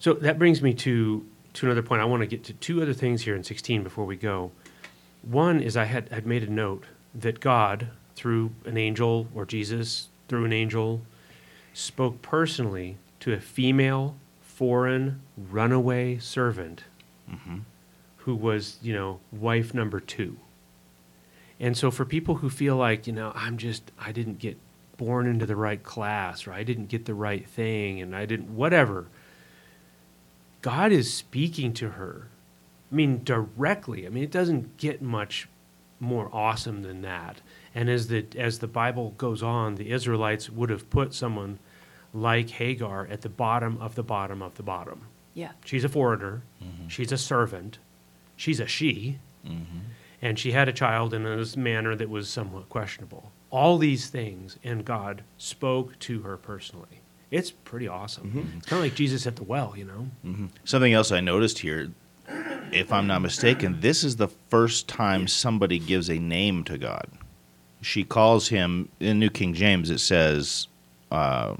So 0.00 0.14
that 0.14 0.38
brings 0.38 0.60
me 0.60 0.74
to 0.74 1.24
to 1.52 1.66
another 1.66 1.82
point. 1.82 2.00
I 2.00 2.04
want 2.04 2.22
to 2.22 2.26
get 2.26 2.44
to 2.44 2.52
two 2.54 2.82
other 2.82 2.94
things 2.94 3.22
here 3.22 3.34
in 3.34 3.44
16 3.44 3.82
before 3.82 4.04
we 4.04 4.16
go. 4.16 4.50
One 5.22 5.60
is 5.60 5.76
I 5.76 5.84
had 5.84 6.08
had 6.08 6.26
made 6.26 6.42
a 6.42 6.50
note 6.50 6.84
that 7.14 7.40
God, 7.40 7.88
through 8.16 8.50
an 8.64 8.76
angel 8.76 9.28
or 9.34 9.44
Jesus 9.44 10.08
through 10.28 10.44
an 10.44 10.52
angel, 10.52 11.02
spoke 11.74 12.22
personally 12.22 12.96
to 13.20 13.32
a 13.32 13.40
female 13.40 14.16
foreign 14.40 15.20
runaway 15.36 16.18
servant 16.18 16.84
mm-hmm. 17.30 17.58
who 18.18 18.34
was, 18.34 18.78
you 18.80 18.94
know, 18.94 19.20
wife 19.32 19.74
number 19.74 20.00
two. 20.00 20.36
And 21.58 21.76
so 21.76 21.90
for 21.90 22.04
people 22.04 22.36
who 22.36 22.48
feel 22.48 22.76
like, 22.76 23.06
you 23.06 23.12
know, 23.12 23.32
I'm 23.34 23.58
just, 23.58 23.90
I 23.98 24.12
didn't 24.12 24.38
get 24.38 24.56
born 24.96 25.26
into 25.26 25.46
the 25.46 25.56
right 25.56 25.82
class 25.82 26.46
or 26.46 26.52
I 26.52 26.62
didn't 26.62 26.86
get 26.86 27.06
the 27.06 27.14
right 27.14 27.46
thing 27.46 28.00
and 28.00 28.14
I 28.14 28.24
didn't, 28.24 28.54
whatever, 28.54 29.08
God 30.62 30.92
is 30.92 31.12
speaking 31.12 31.72
to 31.74 31.90
her. 31.90 32.28
I 32.90 32.94
mean, 32.94 33.22
directly. 33.24 34.06
I 34.06 34.10
mean, 34.10 34.24
it 34.24 34.30
doesn't 34.30 34.76
get 34.76 35.00
much 35.00 35.48
more 36.00 36.28
awesome 36.32 36.82
than 36.82 37.02
that. 37.02 37.40
And 37.74 37.88
as 37.88 38.08
the, 38.08 38.26
as 38.36 38.58
the 38.58 38.66
Bible 38.66 39.14
goes 39.16 39.42
on, 39.42 39.76
the 39.76 39.90
Israelites 39.90 40.50
would 40.50 40.70
have 40.70 40.90
put 40.90 41.14
someone 41.14 41.58
like 42.12 42.50
Hagar 42.50 43.06
at 43.10 43.20
the 43.20 43.28
bottom 43.28 43.78
of 43.80 43.94
the 43.94 44.02
bottom 44.02 44.42
of 44.42 44.56
the 44.56 44.62
bottom. 44.62 45.06
Yeah. 45.34 45.52
She's 45.64 45.84
a 45.84 45.88
foreigner. 45.88 46.42
Mm-hmm. 46.62 46.88
She's 46.88 47.12
a 47.12 47.18
servant. 47.18 47.78
She's 48.36 48.58
a 48.58 48.66
she. 48.66 49.18
Mm-hmm. 49.46 49.78
And 50.22 50.38
she 50.38 50.52
had 50.52 50.68
a 50.68 50.72
child 50.72 51.14
in 51.14 51.24
a 51.24 51.44
manner 51.56 51.94
that 51.94 52.10
was 52.10 52.28
somewhat 52.28 52.68
questionable. 52.68 53.30
All 53.50 53.78
these 53.78 54.08
things, 54.08 54.58
and 54.62 54.84
God 54.84 55.22
spoke 55.38 55.98
to 56.00 56.22
her 56.22 56.36
personally. 56.36 57.00
It's 57.30 57.50
pretty 57.50 57.86
awesome. 57.86 58.54
It's 58.56 58.66
kind 58.66 58.78
of 58.80 58.84
like 58.84 58.94
Jesus 58.94 59.26
at 59.26 59.36
the 59.36 59.44
well, 59.44 59.74
you 59.76 59.84
know? 59.84 60.08
hmm 60.22 60.46
Something 60.64 60.92
else 60.92 61.12
I 61.12 61.20
noticed 61.20 61.60
here, 61.60 61.90
if 62.72 62.92
I'm 62.92 63.06
not 63.06 63.22
mistaken, 63.22 63.80
this 63.80 64.02
is 64.04 64.16
the 64.16 64.28
first 64.28 64.88
time 64.88 65.28
somebody 65.28 65.78
gives 65.78 66.08
a 66.10 66.18
name 66.18 66.64
to 66.64 66.76
God. 66.78 67.06
She 67.82 68.04
calls 68.04 68.48
him 68.48 68.88
in 69.00 69.18
New 69.18 69.30
King 69.30 69.54
James. 69.54 69.90
It 69.90 70.00
says, 70.00 70.68
uh, 71.10 71.54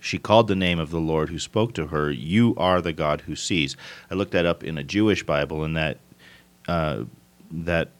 "She 0.00 0.18
called 0.18 0.48
the 0.48 0.56
name 0.56 0.78
of 0.80 0.90
the 0.90 0.98
Lord 1.00 1.28
who 1.28 1.38
spoke 1.38 1.72
to 1.74 1.86
her. 1.88 2.10
You 2.10 2.54
are 2.56 2.80
the 2.82 2.92
God 2.92 3.22
who 3.22 3.36
sees." 3.36 3.76
I 4.10 4.14
looked 4.14 4.32
that 4.32 4.44
up 4.44 4.64
in 4.64 4.76
a 4.76 4.82
Jewish 4.82 5.22
Bible, 5.22 5.62
and 5.62 5.76
that 5.76 5.98
uh, 6.66 7.04
that 7.50 7.90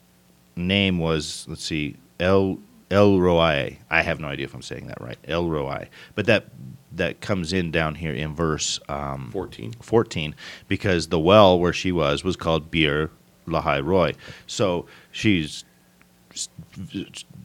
name 0.55 0.99
was 0.99 1.45
let's 1.47 1.63
see, 1.63 1.95
El 2.19 2.57
El 2.93 3.19
Roi. 3.19 3.79
I 3.89 4.01
have 4.03 4.19
no 4.19 4.27
idea 4.27 4.45
if 4.45 4.53
I'm 4.53 4.61
saying 4.61 4.87
that 4.87 5.01
right. 5.01 5.17
El 5.27 5.49
Roi, 5.49 5.89
but 6.15 6.27
that 6.27 6.45
that 6.91 7.21
comes 7.21 7.51
in 7.51 7.71
down 7.71 7.95
here 7.95 8.13
in 8.13 8.35
verse 8.35 8.79
um, 8.87 9.31
14. 9.31 9.73
14 9.81 10.35
because 10.67 11.07
the 11.07 11.17
well 11.17 11.59
where 11.59 11.73
she 11.73 11.91
was 11.91 12.23
was 12.23 12.35
called 12.35 12.69
Bir 12.69 13.09
Lahai 13.47 13.83
Roy. 13.83 14.13
So 14.45 14.85
she's 15.11 15.63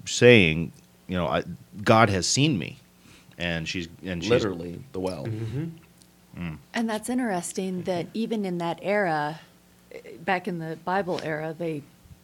saying, 0.05 0.73
you 1.07 1.17
know, 1.17 1.27
I, 1.27 1.45
God 1.83 2.11
has 2.11 2.27
seen 2.27 2.59
me, 2.59 2.79
and 3.39 3.67
she's 3.67 3.89
and 4.05 4.23
she's 4.23 4.31
Literally 4.31 4.85
the 4.93 5.01
well. 5.01 5.27
And 6.75 6.89
that's 6.89 7.09
interesting 7.09 7.83
that 7.85 8.07
even 8.15 8.45
in 8.45 8.59
that 8.59 8.79
era, 8.83 9.41
eh, 9.93 9.99
back 10.21 10.47
in 10.47 10.59
the 10.59 10.77
Bible 10.85 11.21
era, 11.25 11.55
they 11.59 11.83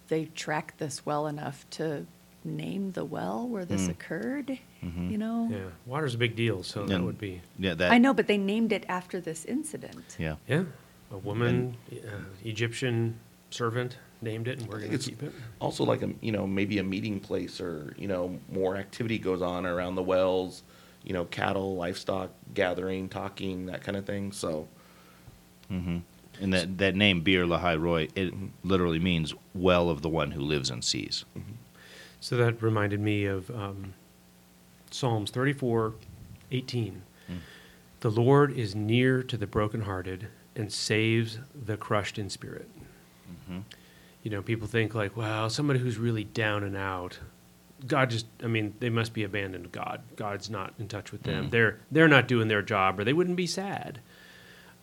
they 0.09 0.27
tracked 0.27 0.79
this 0.79 1.07
well 1.07 1.27
enough 1.27 1.65
to 1.71 2.07
name 2.45 2.93
the 2.93 3.05
well 3.05 3.49
where 3.49 3.65
this 3.65 3.83
Mm. 3.87 3.91
occurred. 3.91 4.59
Mhm. 4.83 5.11
You 5.11 5.19
know, 5.19 5.49
Yeah. 5.51 5.71
Water's 5.87 6.15
a 6.15 6.19
big 6.19 6.37
deal, 6.37 6.63
so 6.63 6.85
that 6.87 7.03
would 7.03 7.19
be, 7.19 7.41
yeah 7.59 7.75
that 7.75 7.91
I 7.93 7.99
know, 7.99 8.13
but 8.15 8.27
they 8.27 8.39
named 8.39 8.73
it 8.73 8.85
after 8.89 9.21
this 9.21 9.45
incident. 9.45 10.17
yeah 10.19 10.37
yeah. 10.49 10.65
A 11.11 11.19
woman, 11.19 11.77
uh, 11.93 11.97
Egyptian 12.45 13.19
servant 13.51 13.99
named 14.21 14.49
it, 14.49 14.59
and 14.59 14.69
we're 14.69 14.79
going 14.81 14.91
to 14.91 14.99
keep 14.99 15.23
it. 15.23 15.33
also 15.61 15.85
like 15.85 16.03
a 16.03 16.11
you 16.21 16.33
know 16.33 16.47
maybe 16.47 16.79
a 16.79 16.83
meeting 16.83 17.21
place 17.21 17.61
or 17.61 17.95
you 17.97 18.09
know 18.09 18.39
more 18.51 18.77
activity 18.77 19.19
goes 19.19 19.43
on 19.43 19.65
around 19.67 19.95
the 19.95 20.03
wells 20.03 20.63
you 21.05 21.13
know 21.13 21.25
cattle 21.27 21.77
livestock 21.77 22.31
gathering 22.55 23.09
talking 23.09 23.67
that 23.67 23.83
kind 23.83 23.97
of 23.97 24.05
thing 24.07 24.33
so 24.33 24.67
hmm 25.69 25.99
and 26.41 26.53
that 26.53 26.79
that 26.79 26.97
name 26.97 27.21
Bir 27.21 27.45
Lahai 27.47 27.79
Roy 27.81 28.09
it 28.17 28.33
literally 28.65 28.99
means 28.99 29.35
well 29.55 29.89
of 29.91 30.03
the 30.03 30.09
one 30.09 30.33
who 30.33 30.41
lives 30.41 30.69
and 30.71 30.83
sees. 30.83 31.25
So 32.25 32.39
that 32.39 32.63
reminded 32.63 33.01
me 33.01 33.27
of 33.27 33.51
um, 33.51 33.93
Psalms 34.91 35.31
34, 35.31 35.93
18. 36.53 37.03
The 38.01 38.11
Lord 38.11 38.57
is 38.57 38.75
near 38.75 39.23
to 39.23 39.37
the 39.37 39.47
brokenhearted 39.47 40.29
and 40.57 40.73
saves 40.73 41.39
the 41.55 41.77
crushed 41.77 42.19
in 42.19 42.31
spirit. 42.31 42.67
You 44.23 44.31
know, 44.31 44.41
people 44.41 44.67
think 44.67 44.95
like, 44.95 45.19
well, 45.19 45.51
somebody 45.51 45.81
who's 45.81 45.99
really 45.99 46.25
down 46.25 46.63
and 46.65 46.79
out, 46.79 47.19
God 47.87 48.09
just, 48.09 48.25
I 48.43 48.47
mean, 48.47 48.73
they 48.81 48.89
must 48.89 49.13
be 49.13 49.25
abandoned 49.25 49.71
God. 49.71 50.01
God's 50.17 50.49
not 50.49 50.73
in 50.79 50.89
touch 50.89 51.13
with 51.13 51.25
them. 51.25 51.49
Mm. 51.49 51.51
They're 51.51 51.79
they're 51.93 52.09
not 52.09 52.27
doing 52.27 52.49
their 52.49 52.63
job, 52.63 52.99
or 52.99 53.05
they 53.05 53.13
wouldn't 53.13 53.37
be 53.37 53.47
sad. 53.47 54.01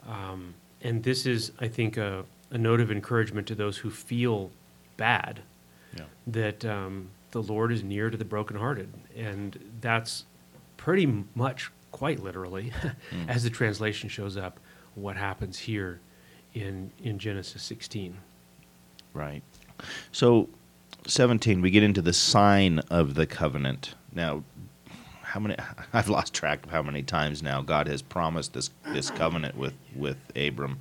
Um, 0.07 0.53
and 0.83 1.01
this 1.01 1.25
is, 1.25 1.53
I 1.59 1.69
think, 1.69 1.97
a, 1.97 2.23
a 2.51 2.59
note 2.59 2.81
of 2.81 2.91
encouragement 2.91 3.47
to 3.47 3.55
those 3.55 3.77
who 3.77 3.89
feel 3.89 4.51
bad 4.95 5.39
Yeah. 5.97 6.03
that 6.27 6.63
um, 6.65 7.09
the 7.31 7.41
Lord 7.41 7.71
is 7.71 7.83
near 7.83 8.09
to 8.09 8.17
the 8.17 8.25
brokenhearted. 8.25 8.93
And 9.15 9.71
that's 9.81 10.25
pretty 10.77 11.25
much, 11.35 11.71
quite 11.91 12.19
literally, 12.19 12.71
as 13.27 13.43
the 13.43 13.49
translation 13.49 14.09
shows 14.09 14.37
up, 14.37 14.59
what 14.95 15.15
happens 15.15 15.59
here 15.59 15.99
in, 16.53 16.91
in 17.01 17.19
Genesis 17.19 17.63
16. 17.63 18.17
Right. 19.13 19.43
So 20.11 20.49
17, 21.07 21.61
we 21.61 21.71
get 21.71 21.83
into 21.83 22.01
the 22.01 22.13
sign 22.13 22.79
of 22.89 23.15
the 23.15 23.25
covenant. 23.25 23.95
Now, 24.13 24.43
how 25.23 25.39
many? 25.39 25.55
I've 25.93 26.09
lost 26.09 26.33
track 26.33 26.65
of 26.65 26.71
how 26.71 26.81
many 26.81 27.03
times 27.03 27.41
now 27.41 27.61
God 27.61 27.87
has 27.87 28.01
promised 28.01 28.53
this 28.53 28.69
this 28.87 29.09
covenant 29.09 29.55
with 29.57 29.73
with 29.95 30.17
Abram, 30.35 30.79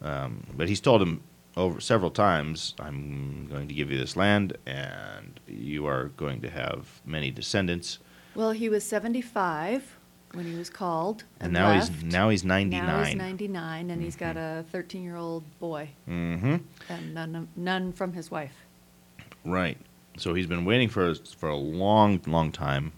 um, 0.00 0.44
but 0.56 0.68
He's 0.68 0.80
told 0.80 1.02
him 1.02 1.22
over 1.56 1.80
several 1.80 2.10
times, 2.10 2.74
"I'm 2.78 3.46
going 3.50 3.68
to 3.68 3.74
give 3.74 3.90
you 3.90 3.98
this 3.98 4.16
land, 4.16 4.56
and 4.66 5.38
you 5.46 5.86
are 5.86 6.08
going 6.16 6.40
to 6.42 6.50
have 6.50 7.00
many 7.04 7.30
descendants." 7.30 7.98
Well, 8.34 8.50
he 8.52 8.68
was 8.68 8.84
75 8.84 9.96
when 10.32 10.44
he 10.46 10.56
was 10.56 10.68
called 10.68 11.22
And 11.38 11.46
and, 11.46 11.52
now 11.52 11.68
left. 11.70 11.92
he's 11.92 12.02
now 12.02 12.28
he's 12.28 12.44
99. 12.44 12.86
Now 12.86 13.04
he's 13.04 13.14
99, 13.14 13.90
and 13.90 14.02
he's 14.02 14.16
got 14.16 14.36
a 14.36 14.64
13-year-old 14.72 15.44
boy, 15.60 15.90
Mm-hmm. 16.08 16.56
and 16.88 17.14
none, 17.14 17.48
none 17.54 17.92
from 17.92 18.12
his 18.14 18.30
wife. 18.32 18.54
Right. 19.44 19.78
So 20.16 20.34
he's 20.34 20.46
been 20.48 20.64
waiting 20.64 20.88
for 20.88 21.14
for 21.14 21.48
a 21.48 21.56
long, 21.56 22.20
long 22.26 22.50
time, 22.50 22.92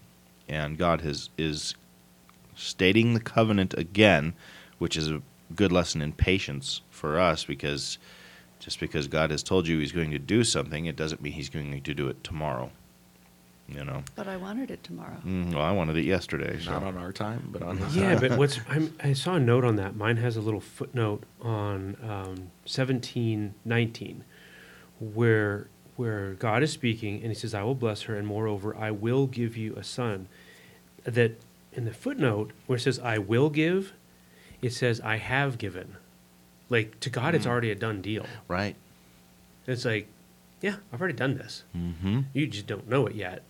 and 0.49 0.77
God 0.77 1.01
has 1.01 1.29
is 1.37 1.75
stating 2.55 3.13
the 3.13 3.19
covenant 3.19 3.73
again, 3.77 4.33
which 4.79 4.97
is 4.97 5.09
a 5.11 5.21
good 5.55 5.71
lesson 5.71 6.01
in 6.01 6.13
patience 6.13 6.81
for 6.89 7.19
us 7.19 7.45
because 7.45 7.97
just 8.59 8.79
because 8.79 9.07
God 9.07 9.31
has 9.31 9.43
told 9.43 9.67
you 9.67 9.79
He's 9.79 9.91
going 9.91 10.11
to 10.11 10.19
do 10.19 10.43
something, 10.43 10.85
it 10.85 10.95
doesn't 10.95 11.21
mean 11.21 11.33
He's 11.33 11.49
going 11.49 11.81
to 11.81 11.93
do 11.93 12.07
it 12.09 12.23
tomorrow. 12.23 12.71
You 13.69 13.83
know. 13.83 14.03
But 14.15 14.29
I 14.29 14.37
wanted 14.37 14.71
it 14.71 14.81
tomorrow. 14.83 15.17
Mm, 15.25 15.53
well, 15.53 15.61
I 15.63 15.73
wanted 15.73 15.97
it 15.97 16.05
yesterday. 16.05 16.57
So. 16.57 16.71
Not 16.71 16.83
on 16.83 16.97
our 16.97 17.11
time, 17.11 17.49
but 17.51 17.61
on 17.61 17.77
his 17.77 17.97
Yeah, 17.97 18.11
time. 18.15 18.19
but 18.29 18.37
what's 18.39 18.61
I'm, 18.69 18.95
I 19.03 19.11
saw 19.11 19.35
a 19.35 19.39
note 19.41 19.65
on 19.65 19.75
that. 19.75 19.97
Mine 19.97 20.15
has 20.17 20.37
a 20.37 20.41
little 20.41 20.61
footnote 20.61 21.23
on 21.41 21.97
um, 22.01 22.51
seventeen 22.65 23.55
nineteen, 23.65 24.23
where 24.99 25.67
where 25.97 26.33
God 26.35 26.63
is 26.63 26.71
speaking 26.71 27.15
and 27.21 27.27
He 27.27 27.33
says, 27.35 27.53
"I 27.53 27.63
will 27.63 27.75
bless 27.75 28.03
her, 28.03 28.15
and 28.15 28.25
moreover, 28.25 28.75
I 28.75 28.91
will 28.91 29.27
give 29.27 29.57
you 29.57 29.75
a 29.75 29.83
son." 29.83 30.27
That 31.03 31.39
in 31.73 31.83
the 31.85 31.93
footnote 31.93 32.51
where 32.67 32.77
it 32.77 32.81
says, 32.81 32.99
"I 32.99 33.17
will 33.17 33.49
give," 33.49 33.91
it 34.61 34.71
says, 34.71 35.01
"I 35.01 35.17
have 35.17 35.57
given." 35.57 35.97
Like 36.69 36.99
to 37.01 37.09
God, 37.09 37.33
it's 37.35 37.45
Mm. 37.45 37.49
already 37.49 37.71
a 37.71 37.75
done 37.75 38.01
deal. 38.01 38.25
Right. 38.47 38.75
It's 39.65 39.85
like, 39.85 40.07
yeah, 40.61 40.75
I've 40.91 40.99
already 40.99 41.15
done 41.17 41.37
this. 41.37 41.63
Mm-hmm. 41.75 42.21
You 42.33 42.47
just 42.47 42.67
don't 42.67 42.87
know 42.89 43.05
it 43.07 43.15
yet. 43.15 43.43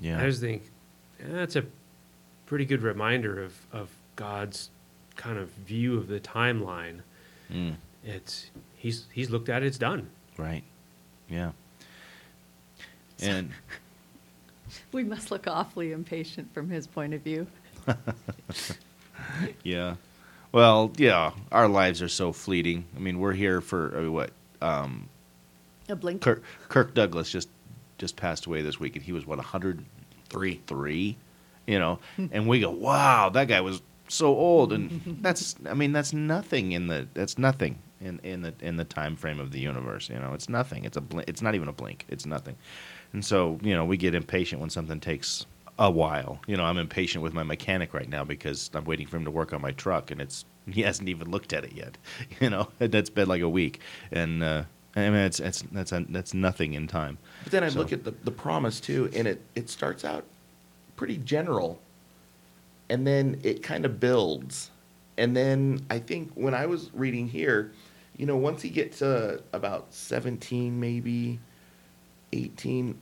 Yeah. 0.00 0.22
I 0.22 0.26
just 0.26 0.40
think 0.40 0.62
eh, 1.20 1.24
that's 1.30 1.56
a 1.56 1.64
pretty 2.46 2.64
good 2.64 2.82
reminder 2.82 3.42
of, 3.42 3.54
of 3.72 3.88
God's 4.16 4.70
kind 5.16 5.38
of 5.38 5.48
view 5.50 5.96
of 5.98 6.08
the 6.08 6.20
timeline. 6.20 7.00
Mm, 7.52 7.74
It's 8.04 8.50
he's 8.76 9.06
he's 9.12 9.30
looked 9.30 9.48
at 9.48 9.62
it, 9.62 9.66
it's 9.66 9.78
done. 9.78 10.08
right. 10.38 10.62
Yeah. 11.28 11.52
And 13.20 13.50
We 14.92 15.04
must 15.04 15.30
look 15.30 15.46
awfully 15.46 15.92
impatient 15.92 16.52
from 16.54 16.70
his 16.70 16.86
point 16.86 17.12
of 17.14 17.22
view. 17.22 17.46
Yeah. 19.62 19.96
Well, 20.52 20.92
yeah, 20.96 21.32
our 21.50 21.66
lives 21.66 22.02
are 22.02 22.08
so 22.08 22.32
fleeting. 22.32 22.84
I 22.94 23.00
mean, 23.00 23.18
we're 23.18 23.32
here 23.32 23.60
for 23.60 23.96
uh, 23.96 24.10
what? 24.10 24.30
Um, 24.60 25.08
A 25.88 25.96
blink. 25.96 26.20
Kirk, 26.22 26.42
Kirk 26.68 26.94
Douglas 26.94 27.30
just 27.30 27.48
just 27.98 28.16
passed 28.16 28.46
away 28.46 28.62
this 28.62 28.78
week, 28.78 28.96
and 28.96 29.04
he 29.04 29.12
was 29.12 29.26
what 29.26 29.38
103, 29.38 30.60
three, 30.66 31.16
you 31.66 31.78
know. 31.78 31.98
and 32.18 32.48
we 32.48 32.60
go, 32.60 32.70
wow, 32.70 33.30
that 33.30 33.48
guy 33.48 33.60
was 33.60 33.80
so 34.08 34.28
old, 34.36 34.72
and 34.72 35.18
that's 35.22 35.56
I 35.68 35.74
mean 35.74 35.92
that's 35.92 36.12
nothing 36.12 36.72
in 36.72 36.86
the 36.88 37.08
that's 37.14 37.38
nothing 37.38 37.78
in 38.02 38.20
in 38.22 38.42
the 38.42 38.54
in 38.60 38.76
the 38.76 38.84
time 38.84 39.16
frame 39.16 39.40
of 39.40 39.52
the 39.52 39.60
universe. 39.60 40.10
You 40.10 40.16
know, 40.16 40.34
it's 40.34 40.50
nothing. 40.50 40.84
It's 40.84 40.98
a 40.98 41.00
blink. 41.00 41.28
It's 41.28 41.40
not 41.40 41.54
even 41.54 41.68
a 41.68 41.72
blink. 41.72 42.04
It's 42.08 42.26
nothing. 42.26 42.56
And 43.14 43.24
so 43.24 43.58
you 43.62 43.74
know, 43.74 43.86
we 43.86 43.96
get 43.96 44.14
impatient 44.14 44.60
when 44.60 44.68
something 44.70 45.00
takes 45.00 45.46
a 45.82 45.90
while. 45.90 46.40
You 46.46 46.56
know, 46.56 46.64
I'm 46.64 46.78
impatient 46.78 47.22
with 47.24 47.34
my 47.34 47.42
mechanic 47.42 47.92
right 47.92 48.08
now 48.08 48.24
because 48.24 48.70
I'm 48.72 48.84
waiting 48.84 49.06
for 49.08 49.16
him 49.16 49.24
to 49.24 49.30
work 49.30 49.52
on 49.52 49.60
my 49.60 49.72
truck, 49.72 50.10
and 50.10 50.20
it's 50.20 50.44
he 50.70 50.82
hasn't 50.82 51.08
even 51.08 51.30
looked 51.30 51.52
at 51.52 51.64
it 51.64 51.72
yet. 51.72 51.98
You 52.40 52.50
know, 52.50 52.68
that's 52.78 53.10
been 53.10 53.28
like 53.28 53.42
a 53.42 53.48
week, 53.48 53.80
and 54.12 54.42
uh, 54.42 54.62
I 54.94 55.00
mean, 55.00 55.14
it's 55.14 55.40
it's 55.40 55.62
that's 55.72 55.92
a, 55.92 56.04
that's 56.08 56.34
nothing 56.34 56.74
in 56.74 56.86
time. 56.86 57.18
But 57.42 57.52
then 57.52 57.64
I 57.64 57.68
So- 57.68 57.78
look 57.80 57.92
at 57.92 58.04
the, 58.04 58.12
the 58.24 58.30
promise 58.30 58.80
too, 58.80 59.10
and 59.14 59.26
it, 59.26 59.42
it 59.56 59.68
starts 59.68 60.04
out 60.04 60.24
pretty 60.96 61.18
general. 61.18 61.80
And 62.88 63.06
then 63.06 63.40
it 63.42 63.62
kind 63.62 63.86
of 63.86 63.98
builds. 64.00 64.70
And 65.16 65.34
then 65.34 65.80
I 65.88 65.98
think 65.98 66.30
when 66.34 66.52
I 66.52 66.66
was 66.66 66.90
reading 66.92 67.26
here, 67.26 67.72
you 68.18 68.26
know, 68.26 68.36
once 68.36 68.60
he 68.60 68.68
gets 68.68 68.98
to 68.98 69.40
about 69.54 69.86
17, 69.94 70.78
maybe 70.78 71.38
18, 72.34 72.98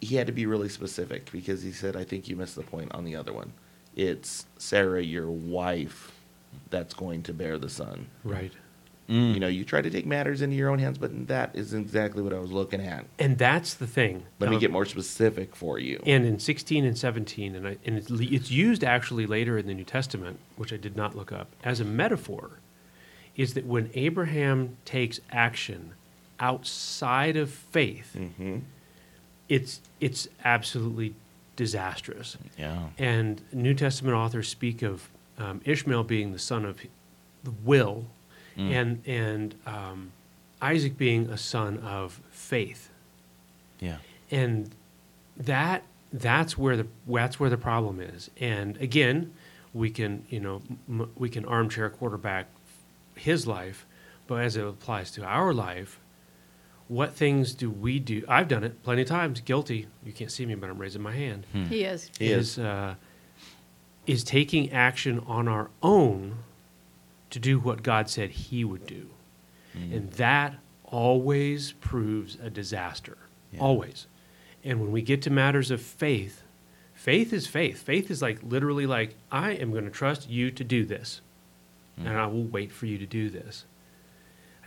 he 0.00 0.16
had 0.16 0.26
to 0.26 0.32
be 0.32 0.46
really 0.46 0.68
specific 0.68 1.30
because 1.32 1.62
he 1.62 1.72
said, 1.72 1.96
I 1.96 2.04
think 2.04 2.28
you 2.28 2.36
missed 2.36 2.54
the 2.56 2.62
point 2.62 2.92
on 2.94 3.04
the 3.04 3.16
other 3.16 3.32
one. 3.32 3.52
It's 3.96 4.46
Sarah, 4.58 5.02
your 5.02 5.30
wife, 5.30 6.12
that's 6.70 6.94
going 6.94 7.22
to 7.24 7.32
bear 7.32 7.58
the 7.58 7.68
son. 7.68 8.06
Right. 8.24 8.52
You 9.10 9.40
know, 9.40 9.48
you 9.48 9.64
try 9.64 9.80
to 9.80 9.88
take 9.88 10.04
matters 10.04 10.42
into 10.42 10.54
your 10.54 10.68
own 10.68 10.78
hands, 10.78 10.98
but 10.98 11.28
that 11.28 11.56
is 11.56 11.72
exactly 11.72 12.22
what 12.22 12.34
I 12.34 12.38
was 12.38 12.52
looking 12.52 12.82
at. 12.82 13.06
And 13.18 13.38
that's 13.38 13.72
the 13.72 13.86
thing. 13.86 14.24
Let 14.38 14.50
me 14.50 14.56
Um, 14.56 14.60
get 14.60 14.70
more 14.70 14.84
specific 14.84 15.56
for 15.56 15.78
you. 15.78 16.02
And 16.04 16.26
in 16.26 16.38
16 16.38 16.84
and 16.84 16.96
17, 16.98 17.54
and, 17.54 17.66
I, 17.68 17.78
and 17.86 17.96
it's, 17.96 18.10
it's 18.10 18.50
used 18.50 18.84
actually 18.84 19.24
later 19.24 19.56
in 19.56 19.66
the 19.66 19.72
New 19.72 19.84
Testament, 19.84 20.40
which 20.56 20.74
I 20.74 20.76
did 20.76 20.94
not 20.94 21.16
look 21.16 21.32
up, 21.32 21.48
as 21.64 21.80
a 21.80 21.86
metaphor, 21.86 22.58
is 23.34 23.54
that 23.54 23.64
when 23.64 23.88
Abraham 23.94 24.76
takes 24.84 25.20
action 25.32 25.94
outside 26.38 27.36
of 27.38 27.50
faith, 27.50 28.14
hmm 28.14 28.58
it's, 29.48 29.80
it's 30.00 30.28
absolutely 30.44 31.14
disastrous. 31.56 32.36
Yeah. 32.58 32.88
And 32.98 33.40
New 33.52 33.74
Testament 33.74 34.14
authors 34.14 34.48
speak 34.48 34.82
of 34.82 35.08
um, 35.38 35.60
Ishmael 35.64 36.04
being 36.04 36.32
the 36.32 36.38
son 36.38 36.64
of 36.64 36.80
the 37.44 37.50
will, 37.64 38.06
Mm. 38.56 38.72
and 38.72 39.02
and 39.06 39.54
um, 39.66 40.10
Isaac 40.60 40.98
being 40.98 41.28
a 41.30 41.38
son 41.38 41.78
of 41.78 42.20
faith. 42.32 42.90
Yeah. 43.78 43.98
And 44.32 44.70
that 45.36 45.84
that's 46.12 46.58
where 46.58 46.76
the 46.76 46.86
that's 47.06 47.38
where 47.38 47.50
the 47.50 47.56
problem 47.56 48.00
is. 48.00 48.30
And 48.40 48.76
again, 48.78 49.32
we 49.72 49.90
can 49.90 50.24
you 50.28 50.40
know 50.40 50.62
m- 50.88 51.08
we 51.14 51.28
can 51.28 51.44
armchair 51.44 51.88
quarterback 51.88 52.46
his 53.14 53.46
life, 53.46 53.86
but 54.26 54.42
as 54.42 54.56
it 54.56 54.64
applies 54.66 55.12
to 55.12 55.24
our 55.24 55.54
life, 55.54 56.00
what 56.88 57.14
things 57.14 57.54
do 57.54 57.70
we 57.70 57.98
do? 57.98 58.24
I've 58.26 58.48
done 58.48 58.64
it 58.64 58.82
plenty 58.82 59.02
of 59.02 59.08
times. 59.08 59.40
Guilty. 59.40 59.86
You 60.04 60.12
can't 60.12 60.32
see 60.32 60.46
me, 60.46 60.54
but 60.54 60.70
I'm 60.70 60.78
raising 60.78 61.02
my 61.02 61.12
hand 61.12 61.46
hmm. 61.52 61.64
He 61.66 61.84
is. 61.84 62.10
He 62.18 62.32
is. 62.32 62.58
uh, 62.58 62.94
is 64.06 64.24
taking 64.24 64.72
action 64.72 65.22
on 65.26 65.46
our 65.46 65.70
own 65.82 66.38
to 67.28 67.38
do 67.38 67.58
what 67.58 67.82
God 67.82 68.08
said 68.08 68.30
He 68.30 68.64
would 68.64 68.86
do, 68.86 69.08
hmm. 69.74 69.92
and 69.92 70.10
that 70.12 70.54
always 70.84 71.72
proves 71.72 72.38
a 72.42 72.48
disaster. 72.48 73.18
Yeah. 73.52 73.60
Always. 73.60 74.06
And 74.64 74.80
when 74.80 74.90
we 74.90 75.02
get 75.02 75.22
to 75.22 75.30
matters 75.30 75.70
of 75.70 75.80
faith, 75.80 76.42
faith 76.94 77.32
is 77.32 77.46
faith. 77.46 77.82
Faith 77.82 78.10
is 78.10 78.22
like 78.22 78.38
literally 78.42 78.86
like 78.86 79.14
I 79.30 79.52
am 79.52 79.70
going 79.72 79.84
to 79.84 79.90
trust 79.90 80.28
you 80.30 80.50
to 80.52 80.64
do 80.64 80.86
this, 80.86 81.20
hmm. 81.98 82.06
and 82.06 82.18
I 82.18 82.26
will 82.26 82.44
wait 82.44 82.72
for 82.72 82.86
you 82.86 82.96
to 82.96 83.06
do 83.06 83.28
this. 83.28 83.66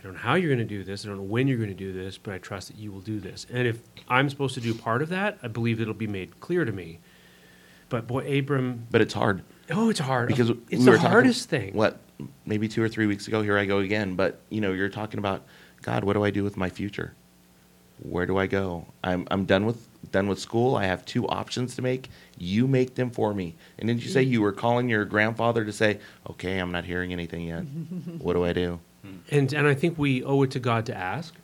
I 0.02 0.06
don't 0.06 0.14
know 0.14 0.20
how 0.20 0.34
you're 0.34 0.48
going 0.54 0.66
to 0.66 0.74
do 0.76 0.82
this. 0.82 1.04
I 1.04 1.08
don't 1.08 1.18
know 1.18 1.22
when 1.22 1.46
you're 1.46 1.58
going 1.58 1.68
to 1.68 1.74
do 1.76 1.92
this, 1.92 2.18
but 2.18 2.34
I 2.34 2.38
trust 2.38 2.68
that 2.68 2.76
you 2.76 2.90
will 2.90 3.00
do 3.00 3.20
this. 3.20 3.46
And 3.52 3.68
if 3.68 3.80
I'm 4.08 4.28
supposed 4.28 4.54
to 4.54 4.60
do 4.60 4.74
part 4.74 5.00
of 5.00 5.10
that, 5.10 5.38
I 5.44 5.48
believe 5.48 5.80
it'll 5.80 5.94
be 5.94 6.08
made 6.08 6.40
clear 6.40 6.64
to 6.64 6.72
me. 6.72 6.98
But 7.88 8.06
boy, 8.08 8.38
Abram, 8.38 8.86
But 8.90 9.00
it's 9.00 9.14
hard 9.14 9.42
oh, 9.70 9.90
it's 9.90 10.00
hard. 10.00 10.28
because 10.28 10.50
it's 10.50 10.58
we 10.70 10.76
the 10.78 10.90
were 10.90 10.96
talking- 10.96 11.10
hardest 11.12 11.48
thing. 11.48 11.74
What 11.74 11.98
maybe 12.44 12.66
two 12.68 12.82
or 12.82 12.88
three 12.88 13.06
weeks 13.06 13.28
ago, 13.28 13.42
here 13.42 13.56
I 13.56 13.64
go 13.64 13.78
again. 13.78 14.14
But 14.16 14.40
you 14.50 14.60
know, 14.60 14.72
you're 14.72 14.88
talking 14.88 15.18
about 15.18 15.44
God. 15.82 16.02
What 16.04 16.14
do 16.14 16.24
I 16.24 16.30
do 16.30 16.42
with 16.42 16.56
my 16.56 16.68
future? 16.68 17.14
Where 18.02 18.26
do 18.26 18.36
I 18.38 18.46
go? 18.48 18.86
I'm 19.04 19.28
I'm 19.30 19.44
done 19.44 19.66
with 19.66 19.86
done 20.10 20.26
with 20.26 20.40
school. 20.40 20.74
I 20.74 20.86
have 20.86 21.04
two 21.04 21.28
options 21.28 21.76
to 21.76 21.82
make. 21.82 22.10
You 22.38 22.66
make 22.66 22.96
them 22.96 23.10
for 23.10 23.32
me. 23.34 23.54
And 23.78 23.86
didn't 23.88 24.02
you 24.02 24.10
say 24.10 24.22
you 24.22 24.40
were 24.42 24.52
calling 24.52 24.88
your 24.88 25.04
grandfather 25.04 25.64
to 25.64 25.72
say, 25.72 26.00
"Okay, 26.28 26.58
I'm 26.58 26.72
not 26.72 26.84
hearing 26.84 27.12
anything 27.12 27.46
yet. 27.46 27.60
what 28.18 28.32
do 28.32 28.44
I 28.44 28.52
do?" 28.52 28.80
And 29.30 29.52
and 29.52 29.66
I 29.66 29.74
think 29.74 29.98
we 29.98 30.22
owe 30.24 30.42
it 30.42 30.50
to 30.52 30.60
God 30.60 30.86
to 30.86 30.96
ask. 30.96 31.34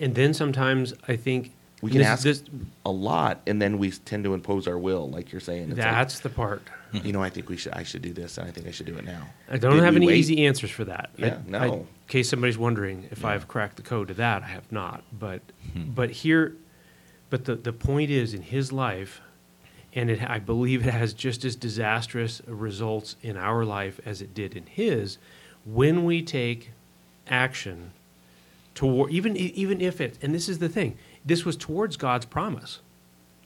And 0.00 0.14
then 0.14 0.34
sometimes 0.34 0.94
I 1.08 1.16
think. 1.16 1.52
We 1.82 1.90
can 1.90 1.98
this- 1.98 2.06
ask 2.06 2.22
this- 2.22 2.44
a 2.86 2.92
lot, 2.92 3.40
and 3.46 3.60
then 3.60 3.76
we 3.78 3.90
tend 3.90 4.22
to 4.24 4.34
impose 4.34 4.68
our 4.68 4.78
will, 4.78 5.10
like 5.10 5.32
you're 5.32 5.40
saying. 5.40 5.70
It's 5.70 5.78
like, 5.78 5.90
that's 5.90 6.20
the 6.20 6.28
part. 6.30 6.62
you 6.92 7.12
know, 7.12 7.20
I 7.20 7.28
think 7.28 7.48
we 7.48 7.56
should. 7.56 7.72
I 7.72 7.82
should 7.82 8.02
do 8.02 8.12
this, 8.12 8.38
and 8.38 8.46
I 8.46 8.52
think 8.52 8.68
I 8.68 8.70
should 8.70 8.86
do 8.86 8.94
it 8.96 9.04
now. 9.04 9.26
I 9.50 9.58
don't 9.58 9.74
Did 9.74 9.82
have 9.82 9.96
any 9.96 10.06
wait? 10.06 10.16
easy 10.18 10.46
answers 10.46 10.70
for 10.70 10.84
that. 10.84 11.10
Yeah, 11.16 11.38
I- 11.48 11.50
no. 11.50 11.72
in 11.74 11.86
case 12.06 12.28
somebody's 12.28 12.56
wondering 12.58 13.08
if 13.10 13.22
Yeah. 13.22 13.30
I've 13.30 13.48
cracked 13.48 13.76
the 13.76 13.82
code 13.82 14.08
to 14.08 14.14
that, 14.14 14.44
I 14.44 14.46
have 14.48 14.70
not. 14.70 15.02
But 15.12 15.42
Hmm. 15.72 15.90
but 15.92 16.10
here, 16.10 16.54
but 17.30 17.46
the 17.46 17.56
the 17.56 17.72
point 17.72 18.10
is 18.10 18.32
in 18.32 18.42
his 18.42 18.70
life, 18.70 19.20
and 19.92 20.08
it, 20.08 20.22
I 20.30 20.38
believe 20.38 20.86
it 20.86 20.92
has 20.92 21.12
just 21.12 21.44
as 21.44 21.56
disastrous 21.56 22.42
results 22.46 23.16
in 23.22 23.36
our 23.36 23.64
life 23.64 23.98
as 24.06 24.22
it 24.22 24.34
did 24.34 24.54
in 24.56 24.66
his. 24.66 25.18
When 25.64 26.04
we 26.04 26.22
take 26.22 26.70
action 27.28 27.92
toward 28.74 29.10
even 29.10 29.36
even 29.36 29.80
if 29.80 30.00
it 30.00 30.18
and 30.22 30.34
this 30.34 30.48
is 30.48 30.58
the 30.58 30.68
thing 30.68 30.96
this 31.24 31.44
was 31.44 31.56
towards 31.56 31.96
God's 31.96 32.26
promise, 32.26 32.80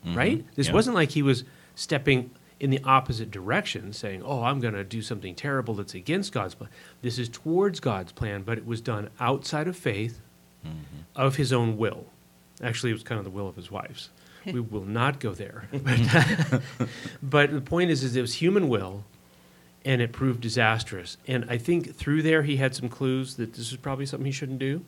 mm-hmm. 0.04 0.16
right? 0.16 0.44
This 0.54 0.68
yeah. 0.68 0.74
wasn't 0.74 0.94
like 0.94 1.10
he 1.10 1.22
was 1.22 1.44
stepping 1.74 2.30
in 2.58 2.70
the 2.70 2.80
opposite 2.84 3.30
direction, 3.30 3.92
saying, 3.92 4.22
"Oh, 4.24 4.42
I'm 4.42 4.60
going 4.60 4.74
to 4.74 4.84
do 4.84 5.02
something 5.02 5.34
terrible 5.34 5.74
that's 5.74 5.94
against 5.94 6.32
God's 6.32 6.54
plan." 6.54 6.70
This 7.02 7.18
is 7.18 7.28
towards 7.28 7.80
God's 7.80 8.12
plan, 8.12 8.42
but 8.42 8.58
it 8.58 8.66
was 8.66 8.80
done 8.80 9.10
outside 9.20 9.68
of 9.68 9.76
faith, 9.76 10.20
mm-hmm. 10.64 10.78
of 11.14 11.36
his 11.36 11.52
own 11.52 11.76
will. 11.76 12.06
Actually, 12.62 12.90
it 12.90 12.94
was 12.94 13.02
kind 13.02 13.18
of 13.18 13.24
the 13.24 13.30
will 13.30 13.48
of 13.48 13.56
his 13.56 13.70
wife's. 13.70 14.08
we 14.52 14.60
will 14.60 14.84
not 14.84 15.18
go 15.20 15.34
there. 15.34 15.68
But, 15.72 16.62
but 17.22 17.50
the 17.50 17.60
point 17.60 17.90
is, 17.90 18.04
is 18.04 18.16
it 18.16 18.20
was 18.20 18.34
human 18.34 18.68
will, 18.68 19.04
and 19.86 20.02
it 20.02 20.12
proved 20.12 20.40
disastrous. 20.40 21.16
And 21.28 21.46
I 21.48 21.56
think 21.56 21.94
through 21.94 22.22
there, 22.22 22.42
he 22.42 22.56
had 22.56 22.74
some 22.74 22.88
clues 22.88 23.36
that 23.36 23.54
this 23.54 23.70
is 23.70 23.78
probably 23.78 24.04
something 24.04 24.26
he 24.26 24.32
shouldn't 24.32 24.58
do. 24.58 24.84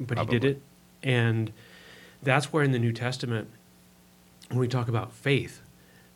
But 0.00 0.18
he 0.18 0.26
did 0.26 0.44
it, 0.44 0.62
and 1.02 1.52
that's 2.22 2.52
where 2.52 2.62
in 2.62 2.72
the 2.72 2.78
New 2.78 2.92
Testament, 2.92 3.48
when 4.48 4.58
we 4.58 4.68
talk 4.68 4.88
about 4.88 5.12
faith, 5.12 5.62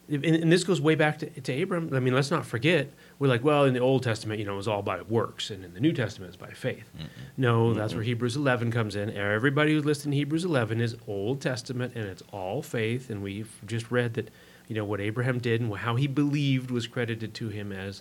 and, 0.09 0.25
and 0.25 0.53
this 0.53 0.65
goes 0.65 0.81
way 0.81 0.95
back 0.95 1.19
to, 1.19 1.27
to 1.41 1.63
Abram. 1.63 1.91
I 1.95 2.01
mean, 2.01 2.15
let's 2.15 2.31
not 2.31 2.45
forget. 2.45 2.91
We're 3.19 3.29
like, 3.29 3.43
well, 3.45 3.65
in 3.65 3.75
the 3.75 3.81
Old 3.81 4.03
Testament, 4.03 4.41
you 4.41 4.45
know, 4.47 4.55
it 4.55 4.57
was 4.57 4.69
all 4.69 4.83
by 4.83 5.01
works, 5.03 5.51
and 5.51 5.65
in 5.65 5.75
the 5.75 5.81
New 5.81 5.93
Testament, 5.93 6.29
it's 6.35 6.37
by 6.37 6.51
faith. 6.53 6.91
No, 7.37 7.73
that's 7.75 7.95
where 7.95 8.03
Hebrews 8.03 8.37
11 8.37 8.71
comes 8.73 8.97
in. 8.97 9.11
Everybody 9.11 9.73
who's 9.73 9.85
listed 9.85 10.07
in 10.07 10.13
Hebrews 10.13 10.45
11 10.45 10.81
is 10.81 10.97
Old 11.07 11.41
Testament, 11.41 11.95
and 11.95 12.05
it's 12.05 12.23
all 12.33 12.63
faith. 12.63 13.11
And 13.11 13.23
we've 13.23 13.51
just 13.67 13.91
read 13.91 14.15
that, 14.15 14.31
you 14.73 14.79
know, 14.79 14.87
what 14.87 15.03
Abraham 15.03 15.39
did 15.39 15.61
and 15.61 15.71
how 15.77 15.97
he 15.97 16.07
believed 16.07 16.71
was 16.71 16.87
credited 16.87 17.35
to 17.35 17.51
him 17.51 17.73
as 17.73 18.01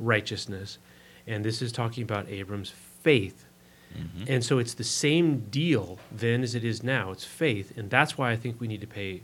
righteousness. 0.00 0.78
And 1.28 1.44
this 1.44 1.62
is 1.62 1.70
talking 1.70 2.02
about 2.02 2.28
Abram's 2.28 2.70
faith. 2.70 3.44
Mm-hmm. 3.96 4.24
And 4.26 4.44
so 4.44 4.58
it's 4.58 4.74
the 4.74 4.82
same 4.82 5.46
deal 5.48 6.00
then 6.10 6.42
as 6.42 6.56
it 6.56 6.64
is 6.64 6.82
now. 6.82 7.12
It's 7.12 7.24
faith. 7.24 7.78
And 7.78 7.88
that's 7.88 8.18
why 8.18 8.32
I 8.32 8.36
think 8.36 8.60
we 8.60 8.66
need 8.66 8.80
to 8.80 8.86
pay 8.88 9.22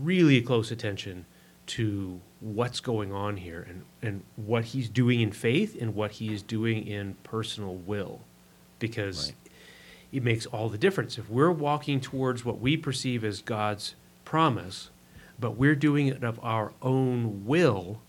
really 0.00 0.40
close 0.40 0.70
attention 0.70 1.26
to 1.66 2.18
what's 2.40 2.80
going 2.80 3.12
on 3.12 3.36
here 3.36 3.66
and, 3.68 3.82
and 4.00 4.22
what 4.36 4.64
he's 4.64 4.88
doing 4.88 5.20
in 5.20 5.30
faith 5.30 5.76
and 5.78 5.94
what 5.94 6.12
he 6.12 6.32
is 6.32 6.42
doing 6.42 6.86
in 6.86 7.16
personal 7.22 7.74
will. 7.74 8.22
Because 8.78 9.26
Right. 9.26 9.52
it 10.10 10.22
makes 10.22 10.46
all 10.46 10.70
the 10.70 10.78
difference. 10.78 11.18
If 11.18 11.28
we're 11.28 11.52
walking 11.52 12.00
towards 12.00 12.46
what 12.46 12.60
we 12.60 12.78
perceive 12.78 13.24
as 13.24 13.42
God's 13.42 13.94
promise, 14.24 14.88
but 15.38 15.56
we're 15.56 15.74
doing 15.74 16.08
it 16.08 16.22
of 16.22 16.38
our 16.42 16.72
own 16.82 17.44
will, 17.44 18.00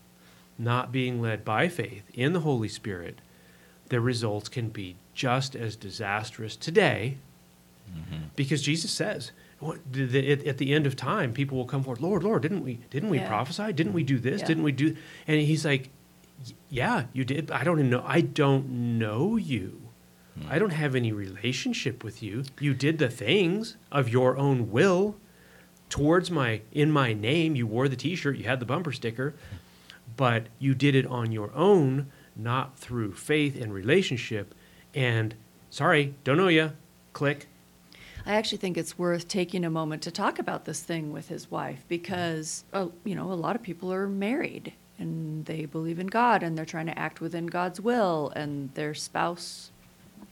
not 0.58 0.92
being 0.92 1.20
led 1.20 1.44
by 1.44 1.68
faith 1.68 2.04
in 2.14 2.32
the 2.32 2.40
Holy 2.40 2.68
Spirit, 2.68 3.20
the 3.88 4.00
results 4.00 4.48
can 4.48 4.68
be 4.68 4.96
just 5.14 5.54
as 5.54 5.76
disastrous 5.76 6.56
today 6.56 7.18
mm-hmm. 7.90 8.24
because 8.34 8.62
Jesus 8.62 8.90
says, 8.90 9.32
what, 9.58 9.78
the, 9.90 10.04
the, 10.04 10.32
at, 10.32 10.46
at 10.46 10.58
the 10.58 10.74
end 10.74 10.86
of 10.86 10.96
time, 10.96 11.32
people 11.32 11.56
will 11.56 11.64
come 11.64 11.82
forward. 11.82 12.00
Lord, 12.02 12.22
Lord, 12.22 12.42
didn't 12.42 12.62
we 12.62 12.80
didn't 12.90 13.08
we 13.08 13.18
Yeah. 13.18 13.28
prophesy? 13.28 13.72
Didn't 13.72 13.94
we 13.94 14.02
do 14.02 14.18
this? 14.18 14.42
Yeah. 14.42 14.46
Didn't 14.48 14.62
we 14.64 14.72
do? 14.72 14.96
And 15.26 15.40
he's 15.40 15.64
like, 15.64 15.90
Yeah, 16.68 17.04
you 17.12 17.24
did. 17.24 17.50
I 17.50 17.64
don't 17.64 17.78
even 17.78 17.90
know. 17.90 18.04
I 18.06 18.20
don't 18.20 18.98
know 18.98 19.36
you. 19.36 19.80
Hmm. 20.38 20.48
I 20.50 20.58
don't 20.58 20.70
have 20.70 20.94
any 20.94 21.12
relationship 21.12 22.04
with 22.04 22.22
you. 22.22 22.44
You 22.60 22.74
did 22.74 22.98
the 22.98 23.08
things 23.08 23.76
of 23.90 24.10
your 24.10 24.36
own 24.36 24.70
will 24.70 25.16
towards 25.88 26.30
my 26.30 26.60
in 26.72 26.90
my 26.90 27.12
name. 27.12 27.56
You 27.56 27.66
wore 27.66 27.88
the 27.88 27.96
T-shirt. 27.96 28.36
You 28.36 28.44
had 28.44 28.60
the 28.60 28.66
bumper 28.66 28.92
sticker, 28.92 29.34
but 30.16 30.46
you 30.58 30.74
did 30.74 30.94
it 30.94 31.06
on 31.06 31.32
your 31.32 31.50
own, 31.54 32.10
not 32.34 32.78
through 32.78 33.14
faith 33.14 33.60
and 33.60 33.72
relationship. 33.72 34.54
And 34.94 35.34
sorry, 35.70 36.14
don't 36.24 36.36
know 36.36 36.48
you. 36.48 36.72
Click. 37.12 37.48
I 38.24 38.34
actually 38.34 38.58
think 38.58 38.76
it's 38.76 38.98
worth 38.98 39.28
taking 39.28 39.64
a 39.64 39.70
moment 39.70 40.02
to 40.02 40.10
talk 40.10 40.40
about 40.40 40.64
this 40.64 40.80
thing 40.80 41.12
with 41.12 41.28
his 41.28 41.48
wife 41.48 41.84
because, 41.86 42.64
uh, 42.72 42.88
you 43.04 43.14
know, 43.14 43.32
a 43.32 43.34
lot 43.34 43.54
of 43.54 43.62
people 43.62 43.92
are 43.92 44.08
married 44.08 44.72
and 44.98 45.44
they 45.44 45.64
believe 45.64 46.00
in 46.00 46.08
God 46.08 46.42
and 46.42 46.58
they're 46.58 46.64
trying 46.64 46.86
to 46.86 46.98
act 46.98 47.20
within 47.20 47.46
God's 47.46 47.80
will, 47.80 48.32
and 48.34 48.72
their 48.74 48.94
spouse 48.94 49.70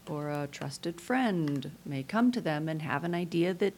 or 0.07 0.29
a 0.29 0.47
trusted 0.51 0.99
friend 0.99 1.71
may 1.85 2.03
come 2.03 2.31
to 2.31 2.41
them 2.41 2.67
and 2.67 2.81
have 2.81 3.03
an 3.03 3.15
idea 3.15 3.53
that 3.53 3.73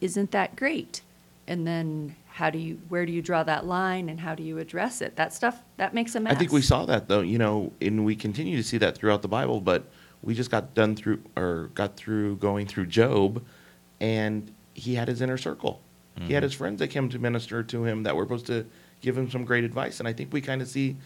isn't 0.00 0.30
that 0.32 0.56
great. 0.56 1.02
And 1.48 1.66
then 1.66 2.16
how 2.26 2.50
do 2.50 2.58
you, 2.58 2.80
where 2.88 3.06
do 3.06 3.12
you 3.12 3.22
draw 3.22 3.42
that 3.44 3.66
line 3.66 4.08
and 4.08 4.20
how 4.20 4.34
do 4.34 4.42
you 4.42 4.58
address 4.58 5.00
it? 5.00 5.16
That 5.16 5.32
stuff, 5.32 5.62
that 5.76 5.94
makes 5.94 6.14
a 6.14 6.20
mess. 6.20 6.34
I 6.34 6.36
think 6.36 6.52
we 6.52 6.62
saw 6.62 6.84
that 6.86 7.08
though, 7.08 7.20
you 7.20 7.38
know, 7.38 7.72
and 7.80 8.04
we 8.04 8.16
continue 8.16 8.56
to 8.56 8.62
see 8.62 8.78
that 8.78 8.96
throughout 8.96 9.22
the 9.22 9.28
Bible. 9.28 9.60
But 9.60 9.84
we 10.22 10.34
just 10.34 10.50
got 10.50 10.74
done 10.74 10.96
through 10.96 11.22
or 11.36 11.70
got 11.74 11.96
through 11.96 12.36
going 12.36 12.66
through 12.66 12.86
Job, 12.86 13.44
and 14.00 14.52
he 14.74 14.94
had 14.94 15.08
his 15.08 15.22
inner 15.22 15.38
circle. 15.38 15.80
He 16.18 16.32
had 16.32 16.40
mm-hmm. 16.40 16.44
his 16.44 16.54
friends 16.54 16.78
that 16.80 16.88
came 16.88 17.10
to 17.10 17.18
minister 17.18 17.62
to 17.62 17.84
him 17.84 18.02
that 18.04 18.16
were 18.16 18.24
supposed 18.24 18.46
to 18.46 18.66
give 19.02 19.16
him 19.16 19.30
some 19.30 19.44
great 19.44 19.64
advice. 19.64 20.00
And 20.00 20.08
I 20.08 20.14
think 20.14 20.32
we 20.32 20.40
kind 20.40 20.62
of 20.62 20.68
see 20.68 20.96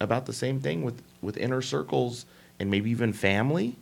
about 0.00 0.26
the 0.26 0.32
same 0.32 0.60
thing 0.60 0.82
with 0.82 1.00
with 1.22 1.36
inner 1.36 1.62
circles 1.62 2.26
and 2.58 2.70
maybe 2.70 2.90
even 2.90 3.12
family. 3.12 3.76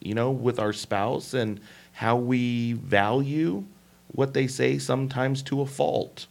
You 0.00 0.14
know, 0.14 0.30
with 0.32 0.58
our 0.58 0.72
spouse 0.74 1.32
and 1.32 1.60
how 1.94 2.16
we 2.16 2.72
value 2.74 3.64
what 4.08 4.34
they 4.34 4.46
say 4.46 4.78
sometimes 4.78 5.42
to 5.42 5.60
a 5.60 5.66
fault. 5.66 6.26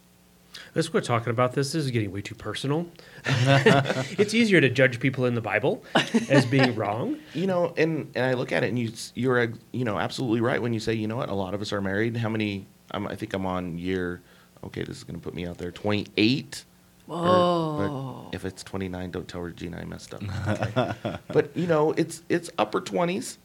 Let's 0.74 0.88
quit 0.88 1.04
talking 1.04 1.30
about 1.30 1.52
this. 1.54 1.72
This 1.72 1.84
is 1.84 1.90
getting 1.90 2.12
way 2.12 2.20
too 2.20 2.34
personal. 2.34 2.86
it's 3.26 4.34
easier 4.34 4.60
to 4.60 4.68
judge 4.68 5.00
people 5.00 5.24
in 5.24 5.34
the 5.34 5.40
Bible 5.40 5.82
as 6.28 6.46
being 6.46 6.74
wrong. 6.74 7.18
You 7.32 7.46
know, 7.46 7.74
and, 7.76 8.10
and 8.14 8.24
I 8.24 8.34
look 8.34 8.52
at 8.52 8.62
it, 8.62 8.68
and 8.68 8.78
you 8.78 8.92
you're 9.14 9.52
you 9.72 9.84
know 9.84 9.98
absolutely 9.98 10.40
right 10.40 10.60
when 10.60 10.72
you 10.72 10.80
say 10.80 10.94
you 10.94 11.08
know 11.08 11.16
what 11.16 11.28
a 11.28 11.34
lot 11.34 11.54
of 11.54 11.60
us 11.60 11.72
are 11.72 11.80
married. 11.80 12.16
How 12.16 12.28
many? 12.28 12.66
I'm, 12.90 13.06
I 13.08 13.16
think 13.16 13.34
I'm 13.34 13.46
on 13.46 13.78
year. 13.78 14.20
Okay, 14.64 14.82
this 14.82 14.96
is 14.96 15.04
going 15.04 15.18
to 15.18 15.22
put 15.22 15.34
me 15.34 15.46
out 15.46 15.58
there. 15.58 15.70
28. 15.70 16.64
Or- 17.06 17.16
Whoa. 17.16 18.28
but 18.30 18.36
if 18.36 18.44
it's 18.44 18.62
29, 18.62 19.10
don't 19.10 19.28
tell 19.28 19.42
Regina 19.42 19.78
I 19.78 19.84
messed 19.84 20.14
up. 20.14 20.22
Okay. 20.48 21.18
but 21.28 21.56
you 21.56 21.66
know, 21.66 21.92
it's 21.92 22.22
it's 22.28 22.50
upper 22.58 22.80
20s. 22.80 23.38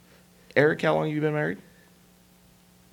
Eric, 0.56 0.82
how 0.82 0.96
long 0.96 1.06
have 1.06 1.16
you 1.16 1.22
been 1.22 1.34
married? 1.34 1.58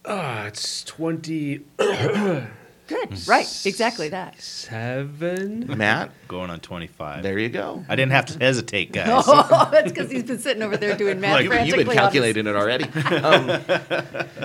Ah, 0.06 0.46
it's 0.46 0.84
20. 0.84 1.60
Good, 1.78 3.26
right, 3.26 3.66
exactly 3.66 4.10
that. 4.10 4.40
Seven. 4.40 5.66
Matt, 5.76 6.12
Going 6.28 6.50
on 6.50 6.60
25. 6.60 7.24
there 7.24 7.36
you 7.36 7.48
go. 7.48 7.84
I 7.88 7.96
didn't 7.96 8.12
have 8.12 8.26
to 8.26 8.38
hesitate, 8.38 8.92
guys. 8.92 9.08
Oh, 9.26 9.68
that's 9.72 9.90
because 9.90 10.08
he's 10.08 10.22
been 10.22 10.38
sitting 10.38 10.62
over 10.62 10.76
there 10.76 10.96
doing 10.96 11.18
math 11.20 11.32
Like, 11.32 11.44
you, 11.44 11.50
frantically. 11.50 11.78
you've 11.80 11.88
been 11.88 11.96
calculating 11.96 12.46
it 12.46 12.54
already. 12.54 12.84
Um, 13.24 13.46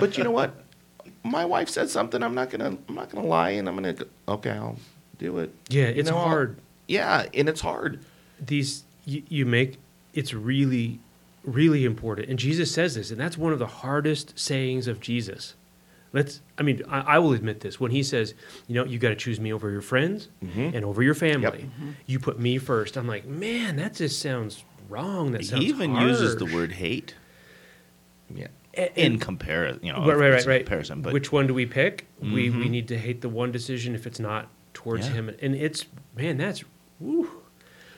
but 0.00 0.18
you 0.18 0.24
know 0.24 0.32
what? 0.32 0.54
My 1.22 1.44
wife 1.44 1.68
said 1.68 1.88
something. 1.88 2.20
I'm 2.20 2.34
not 2.34 2.50
gonna. 2.50 2.76
I'm 2.88 2.94
not 2.96 3.10
gonna 3.10 3.26
lie, 3.28 3.50
and 3.50 3.68
I'm 3.68 3.76
gonna. 3.76 3.92
Go, 3.92 4.06
okay, 4.26 4.50
I'll 4.50 4.76
do 5.18 5.38
it. 5.38 5.54
Yeah, 5.68 5.82
You 5.90 6.00
it's 6.00 6.10
know, 6.10 6.16
I'll- 6.16 6.24
hard. 6.26 6.58
Yeah, 6.88 7.26
and 7.32 7.48
it's 7.48 7.60
hard. 7.60 8.00
These 8.44 8.82
you, 9.04 9.22
you 9.28 9.46
make 9.46 9.78
it's 10.14 10.34
really 10.34 10.98
really 11.44 11.84
important. 11.84 12.28
And 12.28 12.38
Jesus 12.38 12.70
says 12.72 12.94
this, 12.94 13.10
and 13.10 13.20
that's 13.20 13.36
one 13.38 13.52
of 13.52 13.58
the 13.58 13.66
hardest 13.66 14.38
sayings 14.38 14.86
of 14.86 15.00
Jesus. 15.00 15.54
Let's 16.12 16.42
I 16.58 16.62
mean, 16.62 16.82
I, 16.88 17.00
I 17.00 17.18
will 17.18 17.32
admit 17.32 17.60
this. 17.60 17.80
When 17.80 17.90
he 17.90 18.02
says, 18.02 18.34
you 18.68 18.74
know, 18.74 18.84
you 18.84 18.98
got 18.98 19.08
to 19.10 19.16
choose 19.16 19.40
me 19.40 19.52
over 19.52 19.70
your 19.70 19.80
friends 19.80 20.28
Mhm. 20.44 20.74
and 20.74 20.84
over 20.84 21.02
your 21.02 21.14
family. 21.14 21.60
Yep. 21.60 21.68
Mm-hmm. 21.70 21.90
You 22.06 22.18
put 22.18 22.38
me 22.38 22.58
first. 22.58 22.96
I'm 22.96 23.06
like, 23.06 23.24
man, 23.26 23.76
that 23.76 23.94
just 23.94 24.20
sounds 24.20 24.62
wrong. 24.90 25.32
That 25.32 25.40
He 25.40 25.46
sounds 25.46 25.64
even 25.64 25.94
uses 25.96 26.36
the 26.36 26.44
word 26.44 26.72
hate 26.72 27.14
Yeah. 28.34 28.48
A- 28.76 28.92
in 29.02 29.18
comparison. 29.18 29.80
You 29.84 29.92
know, 29.94 30.06
right, 30.06 30.16
right, 30.18 30.30
right, 30.32 30.46
right. 30.46 30.60
Comparison, 30.60 31.00
but 31.02 31.12
Which 31.14 31.32
one 31.32 31.46
do 31.46 31.54
we 31.54 31.64
pick? 31.66 32.06
We 32.20 32.28
we 32.30 32.50
Mhm. 32.50 32.70
need 32.70 32.88
to 32.88 32.98
hate 32.98 33.22
the 33.22 33.28
one 33.30 33.50
decision 33.50 33.94
if 33.94 34.06
it's 34.06 34.20
not 34.20 34.48
towards 34.74 35.06
Yeah. 35.08 35.14
him, 35.14 35.28
and 35.40 35.54
it's 35.54 35.86
man, 36.16 36.36
that's 36.36 36.62
woo. 37.00 37.28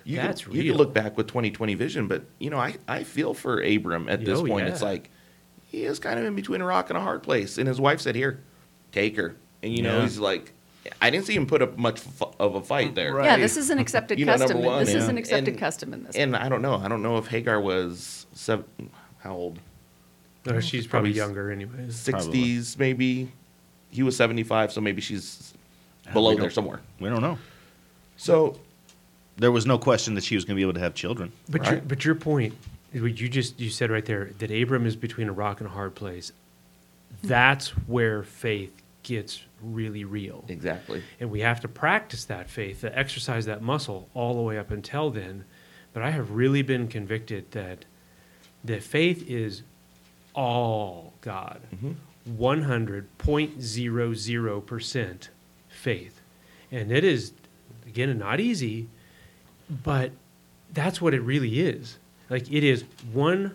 You 0.04 0.16
That's 0.16 0.42
can, 0.44 0.52
You 0.52 0.62
real. 0.62 0.72
can 0.74 0.78
look 0.78 0.92
back 0.94 1.16
with 1.16 1.26
2020 1.28 1.74
vision, 1.74 2.08
but 2.08 2.24
you 2.38 2.50
know, 2.50 2.58
I, 2.58 2.76
I 2.86 3.04
feel 3.04 3.32
for 3.34 3.60
Abram 3.62 4.08
at 4.08 4.24
this 4.24 4.38
Oh, 4.40 4.46
point. 4.46 4.68
It's 4.68 4.82
like 4.82 5.10
he 5.70 5.84
is 5.84 5.98
kind 5.98 6.18
of 6.18 6.24
in 6.26 6.34
between 6.36 6.60
a 6.60 6.66
rock 6.66 6.90
and 6.90 6.96
a 6.98 7.00
hard 7.00 7.22
place. 7.22 7.56
And 7.58 7.66
his 7.66 7.80
wife 7.80 8.00
said, 8.00 8.14
"Here, 8.14 8.40
take 8.92 9.16
her." 9.16 9.36
And 9.62 9.74
you 9.74 9.82
know, 9.82 9.96
Yeah. 9.96 10.02
he's 10.02 10.18
like, 10.18 10.52
I 11.00 11.08
didn't 11.08 11.24
see 11.24 11.34
him 11.34 11.46
put 11.46 11.62
up 11.62 11.78
much 11.78 12.00
fu- 12.00 12.26
of 12.38 12.54
a 12.54 12.60
fight 12.60 12.94
there. 12.94 13.14
Right. 13.14 13.24
Yeah, 13.24 13.36
this 13.38 13.56
is 13.56 13.70
an 13.70 13.78
accepted 13.78 14.18
You 14.20 14.26
know, 14.26 14.32
number 14.32 14.44
custom. 14.48 14.62
one, 14.62 14.84
this 14.84 14.94
is 14.94 15.08
an 15.08 15.16
accepted 15.16 15.48
And- 15.48 15.58
custom 15.58 15.94
in 15.94 16.04
this. 16.04 16.16
And 16.16 16.36
I 16.36 16.50
don't 16.50 16.60
know. 16.60 16.74
I 16.76 16.88
don't 16.88 17.02
know 17.02 17.16
if 17.16 17.26
Hagar 17.28 17.58
was 17.60 18.26
seven, 18.34 18.64
how 19.20 19.34
old? 19.34 19.58
Uh, 20.46 20.52
no, 20.52 20.60
she's 20.60 20.86
probably, 20.86 21.12
Probably 21.12 21.16
younger, 21.18 21.50
anyways. 21.50 21.94
60s 21.96 22.78
maybe. 22.78 23.32
He 23.88 24.02
was 24.02 24.14
75, 24.18 24.70
so 24.72 24.82
maybe 24.82 25.00
she's 25.00 25.54
below 26.12 26.36
there 26.36 26.50
somewhere. 26.50 26.80
we 27.00 27.08
don't 27.08 27.22
know. 27.22 27.38
So 28.18 28.58
There 29.36 29.50
was 29.52 29.66
no 29.66 29.78
question 29.78 30.14
that 30.14 30.22
she 30.24 30.34
was 30.36 30.44
going 30.44 30.54
to 30.54 30.58
be 30.58 30.62
able 30.62 30.74
to 30.74 30.80
have 30.80 30.94
children. 30.94 31.32
But 31.48 31.64
your 31.70 31.80
but 31.80 32.04
your 32.04 32.14
point, 32.14 32.54
what 32.92 33.18
you 33.20 33.28
just 33.28 33.58
you 33.60 33.70
said 33.70 33.90
right 33.90 34.04
there 34.04 34.30
that 34.38 34.50
Abram 34.50 34.86
is 34.86 34.96
between 34.96 35.28
a 35.28 35.32
rock 35.32 35.60
and 35.60 35.68
a 35.68 35.72
hard 35.72 35.94
place. 35.94 36.32
That's 37.22 37.68
where 37.88 38.22
faith 38.22 38.72
gets 39.02 39.42
really 39.62 40.04
real. 40.04 40.44
exactly. 40.48 41.02
And 41.20 41.30
we 41.30 41.40
have 41.40 41.60
to 41.60 41.68
practice 41.68 42.24
that 42.26 42.48
faith, 42.50 42.80
to 42.82 42.98
exercise 42.98 43.46
that 43.46 43.62
muscle 43.62 44.08
all 44.14 44.34
the 44.34 44.40
way 44.42 44.58
up 44.58 44.70
until 44.70 45.10
then. 45.10 45.44
But 45.92 46.02
I 46.02 46.10
have 46.10 46.30
really 46.32 46.62
been 46.62 46.88
convicted 46.88 47.50
that 47.52 47.84
that 48.64 48.82
faith 48.82 49.24
is 49.28 49.62
all 50.34 51.12
God, 51.20 51.60
Mhm. 51.76 51.94
100.00% 52.38 55.28
faith. 55.68 56.20
And 56.70 56.90
it 56.92 57.04
is, 57.04 57.32
again, 57.86 58.16
not 58.18 58.40
easy, 58.40 58.88
but 59.68 60.12
that's 60.72 61.00
what 61.00 61.14
it 61.14 61.20
really 61.20 61.60
is. 61.60 61.98
Like 62.30 62.50
it 62.50 62.64
is 62.64 62.84
100%. 63.14 63.54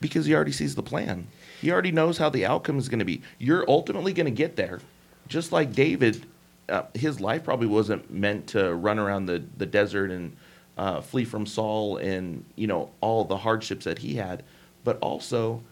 because 0.00 0.26
he 0.26 0.34
already 0.34 0.52
sees 0.52 0.74
the 0.74 0.82
plan. 0.82 1.28
He 1.60 1.70
already 1.70 1.92
knows 1.92 2.18
how 2.18 2.30
the 2.30 2.44
outcome 2.44 2.78
is 2.78 2.88
going 2.88 2.98
to 2.98 3.04
be. 3.04 3.22
You're 3.38 3.64
ultimately 3.68 4.12
going 4.12 4.26
to 4.26 4.32
get 4.32 4.56
there. 4.56 4.80
Just 5.28 5.52
like 5.52 5.72
David, 5.72 6.26
uh, 6.68 6.82
his 6.94 7.20
life 7.20 7.44
probably 7.44 7.68
wasn't 7.68 8.10
meant 8.10 8.48
to 8.48 8.74
run 8.74 8.98
around 8.98 9.26
the, 9.26 9.44
the 9.56 9.66
desert 9.66 10.10
and 10.10 10.36
uh, 10.76 11.00
flee 11.00 11.24
from 11.24 11.46
Saul 11.46 11.98
and 11.98 12.44
you 12.56 12.66
know 12.66 12.90
all 13.00 13.24
the 13.24 13.36
hardships 13.36 13.84
that 13.84 13.98
he 13.98 14.14
had. 14.14 14.42
But 14.84 14.98
also, 14.98 15.62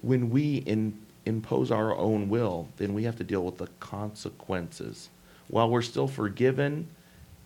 when 0.00 0.30
we 0.30 0.58
in, 0.58 0.98
impose 1.26 1.70
our 1.70 1.96
own 1.96 2.28
will, 2.28 2.68
then 2.76 2.94
we 2.94 3.04
have 3.04 3.16
to 3.16 3.24
deal 3.24 3.44
with 3.44 3.58
the 3.58 3.68
consequences. 3.80 5.08
While 5.48 5.70
we're 5.70 5.82
still 5.82 6.06
forgiven 6.06 6.88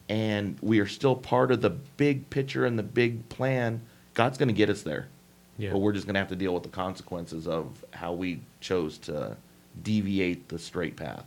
and 0.08 0.58
we 0.60 0.80
are 0.80 0.86
still 0.86 1.16
part 1.16 1.50
of 1.50 1.60
the 1.60 1.70
big 1.70 2.28
picture 2.30 2.66
and 2.66 2.78
the 2.78 2.82
big 2.82 3.28
plan, 3.28 3.80
God's 4.14 4.38
going 4.38 4.48
to 4.48 4.54
get 4.54 4.68
us 4.68 4.82
there. 4.82 5.08
Yeah. 5.56 5.72
But 5.72 5.78
we're 5.78 5.92
just 5.92 6.06
going 6.06 6.14
to 6.14 6.20
have 6.20 6.28
to 6.28 6.36
deal 6.36 6.52
with 6.52 6.64
the 6.64 6.68
consequences 6.68 7.46
of 7.46 7.84
how 7.92 8.12
we 8.12 8.40
chose 8.60 8.98
to 8.98 9.36
deviate 9.82 10.48
the 10.48 10.58
straight 10.58 10.96
path. 10.96 11.24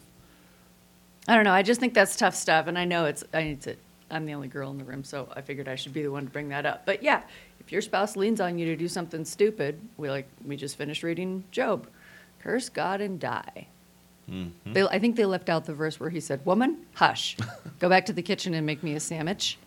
I 1.27 1.35
don't 1.35 1.43
know. 1.43 1.51
I 1.51 1.61
just 1.61 1.79
think 1.79 1.93
that's 1.93 2.15
tough 2.15 2.35
stuff, 2.35 2.67
and 2.67 2.77
I 2.77 2.85
know 2.85 3.05
it's. 3.05 3.23
I 3.33 3.43
need 3.43 3.61
to. 3.61 3.75
I'm 4.09 4.25
the 4.25 4.33
only 4.33 4.47
girl 4.47 4.71
in 4.71 4.77
the 4.77 4.85
room, 4.85 5.03
so 5.03 5.27
I 5.35 5.41
figured 5.41 5.67
I 5.67 5.75
should 5.75 5.91
be 5.93 6.01
the 6.01 6.11
one 6.11 6.23
to 6.23 6.29
bring 6.31 6.49
that 6.49 6.65
up. 6.65 6.85
But 6.85 7.03
yeah, 7.03 7.23
if 7.59 7.71
your 7.71 7.81
spouse 7.81 8.15
leans 8.15 8.39
on 8.39 8.57
you 8.57 8.65
to 8.67 8.77
do 8.77 8.87
something 8.87 9.25
stupid, 9.25 9.79
we 9.97 10.09
like 10.09 10.27
we 10.45 10.55
just 10.55 10.77
finished 10.77 11.03
reading 11.03 11.43
Job, 11.51 11.87
curse 12.39 12.69
God 12.69 13.01
and 13.01 13.19
die. 13.19 13.67
Mm-hmm. 14.29 14.73
They, 14.73 14.83
I 14.83 14.99
think 14.99 15.15
they 15.15 15.25
left 15.25 15.49
out 15.49 15.65
the 15.65 15.73
verse 15.73 15.99
where 15.99 16.09
he 16.09 16.19
said, 16.19 16.45
"Woman, 16.45 16.85
hush, 16.95 17.37
go 17.79 17.89
back 17.89 18.05
to 18.07 18.13
the 18.13 18.21
kitchen 18.21 18.53
and 18.53 18.65
make 18.65 18.83
me 18.83 18.93
a 18.93 18.99
sandwich. 18.99 19.57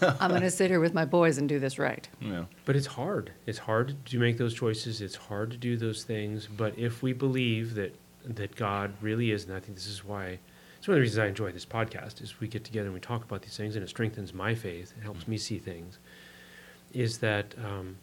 I'm 0.00 0.30
going 0.30 0.40
to 0.40 0.50
sit 0.50 0.70
here 0.70 0.80
with 0.80 0.94
my 0.94 1.04
boys 1.04 1.38
and 1.38 1.48
do 1.48 1.58
this 1.58 1.78
right." 1.78 2.06
Yeah. 2.20 2.44
But 2.64 2.76
it's 2.76 2.86
hard. 2.86 3.32
It's 3.46 3.58
hard 3.58 3.96
to 4.06 4.18
make 4.18 4.38
those 4.38 4.54
choices. 4.54 5.00
It's 5.00 5.16
hard 5.16 5.50
to 5.52 5.56
do 5.56 5.76
those 5.76 6.04
things. 6.04 6.46
But 6.46 6.78
if 6.78 7.02
we 7.02 7.12
believe 7.12 7.74
that 7.74 7.94
that 8.26 8.56
God 8.56 8.92
really 9.00 9.30
is, 9.30 9.44
and 9.44 9.54
I 9.54 9.60
think 9.60 9.76
this 9.76 9.86
is 9.86 10.04
why 10.04 10.38
it's 10.84 10.88
one 10.88 10.96
of 10.96 10.98
the 10.98 11.00
reasons 11.00 11.18
I 11.18 11.28
enjoy 11.28 11.50
this 11.50 11.64
podcast 11.64 12.20
is 12.20 12.40
we 12.40 12.46
get 12.46 12.62
together 12.62 12.86
and 12.88 12.94
we 12.94 13.00
talk 13.00 13.24
about 13.24 13.40
these 13.40 13.56
things, 13.56 13.74
and 13.74 13.82
it 13.82 13.88
strengthens 13.88 14.34
my 14.34 14.54
faith. 14.54 14.92
It 14.98 15.02
helps 15.02 15.26
me 15.26 15.38
see 15.38 15.58
things. 15.58 15.98
Is 16.92 17.16
that 17.18 17.54
um, 17.58 17.96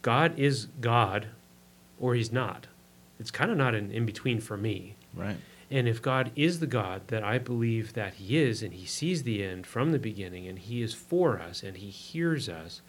God 0.00 0.38
is 0.38 0.68
God, 0.80 1.26
or 2.00 2.14
He's 2.14 2.32
not. 2.32 2.68
It's 3.18 3.30
kind 3.30 3.50
of 3.50 3.56
not 3.56 3.74
an 3.74 3.90
in 3.90 4.06
between 4.06 4.40
for 4.40 4.56
me. 4.56 4.96
Right. 5.14 5.36
And 5.70 5.88
if 5.88 6.00
God 6.00 6.30
is 6.36 6.60
the 6.60 6.66
God 6.66 7.08
that 7.08 7.24
I 7.24 7.38
believe 7.38 7.94
that 7.94 8.14
He 8.14 8.38
is, 8.38 8.62
and 8.62 8.72
He 8.72 8.86
sees 8.86 9.22
the 9.22 9.42
end 9.42 9.66
from 9.66 9.92
the 9.92 9.98
beginning, 9.98 10.46
and 10.46 10.58
He 10.58 10.82
is 10.82 10.94
for 10.94 11.40
us, 11.40 11.62
and 11.62 11.76
He 11.76 11.90
hears 11.90 12.48
us, 12.48 12.82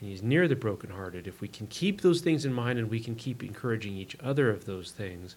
and 0.00 0.08
He's 0.08 0.22
near 0.22 0.48
the 0.48 0.56
brokenhearted, 0.56 1.26
if 1.28 1.40
we 1.40 1.48
can 1.48 1.66
keep 1.68 2.00
those 2.00 2.20
things 2.20 2.44
in 2.44 2.52
mind 2.52 2.78
and 2.78 2.90
we 2.90 3.00
can 3.00 3.14
keep 3.14 3.42
encouraging 3.42 3.96
each 3.96 4.16
other 4.22 4.50
of 4.50 4.64
those 4.64 4.90
things, 4.90 5.36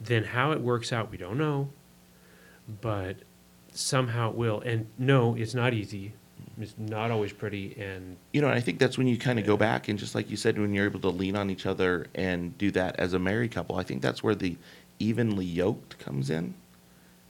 then 0.00 0.24
how 0.24 0.52
it 0.52 0.60
works 0.60 0.92
out, 0.92 1.10
we 1.10 1.16
don't 1.16 1.38
know. 1.38 1.70
But 2.80 3.16
somehow 3.72 4.30
it 4.30 4.36
will. 4.36 4.60
And 4.60 4.86
no, 4.98 5.34
it's 5.34 5.54
not 5.54 5.74
easy. 5.74 6.12
It's 6.60 6.74
not 6.78 7.10
always 7.10 7.32
pretty. 7.32 7.76
And 7.80 8.16
You 8.32 8.40
know, 8.40 8.48
and 8.48 8.56
I 8.56 8.60
think 8.60 8.78
that's 8.78 8.96
when 8.96 9.06
you 9.06 9.18
kind 9.18 9.38
of 9.38 9.46
go 9.46 9.56
back 9.56 9.88
and 9.88 9.98
just 9.98 10.14
like 10.14 10.30
you 10.30 10.36
said, 10.36 10.58
when 10.58 10.72
you're 10.72 10.84
able 10.84 11.00
to 11.00 11.08
lean 11.08 11.36
on 11.36 11.50
each 11.50 11.66
other 11.66 12.06
and 12.14 12.56
do 12.58 12.70
that 12.72 12.96
as 12.98 13.12
a 13.12 13.18
married 13.18 13.52
couple, 13.52 13.76
I 13.76 13.82
think 13.82 14.02
that's 14.02 14.22
where 14.22 14.34
the 14.34 14.56
evenly 14.98 15.44
yoked 15.44 15.98
comes 15.98 16.30
in. 16.30 16.54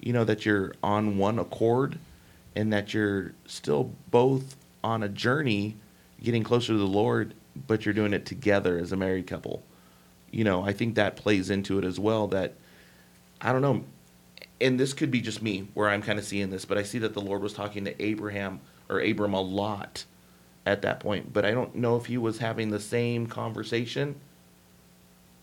You 0.01 0.12
know, 0.12 0.25
that 0.25 0.45
you're 0.45 0.75
on 0.83 1.16
one 1.16 1.39
accord 1.39 1.99
and 2.55 2.72
that 2.72 2.93
you're 2.93 3.33
still 3.47 3.93
both 4.11 4.57
on 4.83 5.03
a 5.03 5.09
journey 5.09 5.77
getting 6.22 6.43
closer 6.43 6.72
to 6.72 6.79
the 6.79 6.85
Lord, 6.85 7.35
but 7.66 7.85
you're 7.85 7.95
doing 7.95 8.12
it 8.12 8.27
together 8.27 8.79
as 8.79 8.93
a 8.93 8.97
married 8.97 9.27
couple. 9.27 9.62
You 10.31 10.45
know, 10.45 10.62
I 10.62 10.72
think 10.72 10.95
that 10.97 11.16
plays 11.16 11.51
into 11.51 11.79
it 11.79 11.85
as 11.85 11.99
well 11.99 12.27
that 12.29 12.55
I 13.41 13.53
don't 13.53 13.62
know, 13.62 13.85
and 14.61 14.79
this 14.79 14.93
could 14.93 15.11
be 15.11 15.20
just 15.20 15.43
me 15.43 15.68
where 15.75 15.89
I'm 15.89 16.03
kind 16.03 16.18
of 16.18 16.25
seeing 16.25 16.51
this, 16.51 16.64
but 16.64 16.77
I 16.77 16.83
see 16.83 16.99
that 16.99 17.14
the 17.14 17.20
Lord 17.20 17.43
was 17.43 17.53
talking 17.53 17.85
to 17.85 18.03
Abraham 18.03 18.61
or 18.89 19.01
Abram 19.01 19.35
a 19.35 19.41
lot 19.41 20.05
at 20.66 20.82
that 20.82 21.01
point, 21.01 21.32
but 21.32 21.45
I 21.45 21.51
don't 21.51 21.74
know 21.74 21.97
if 21.97 22.07
he 22.07 22.16
was 22.16 22.39
having 22.39 22.70
the 22.70 22.80
same 22.80 23.26
conversation 23.26 24.16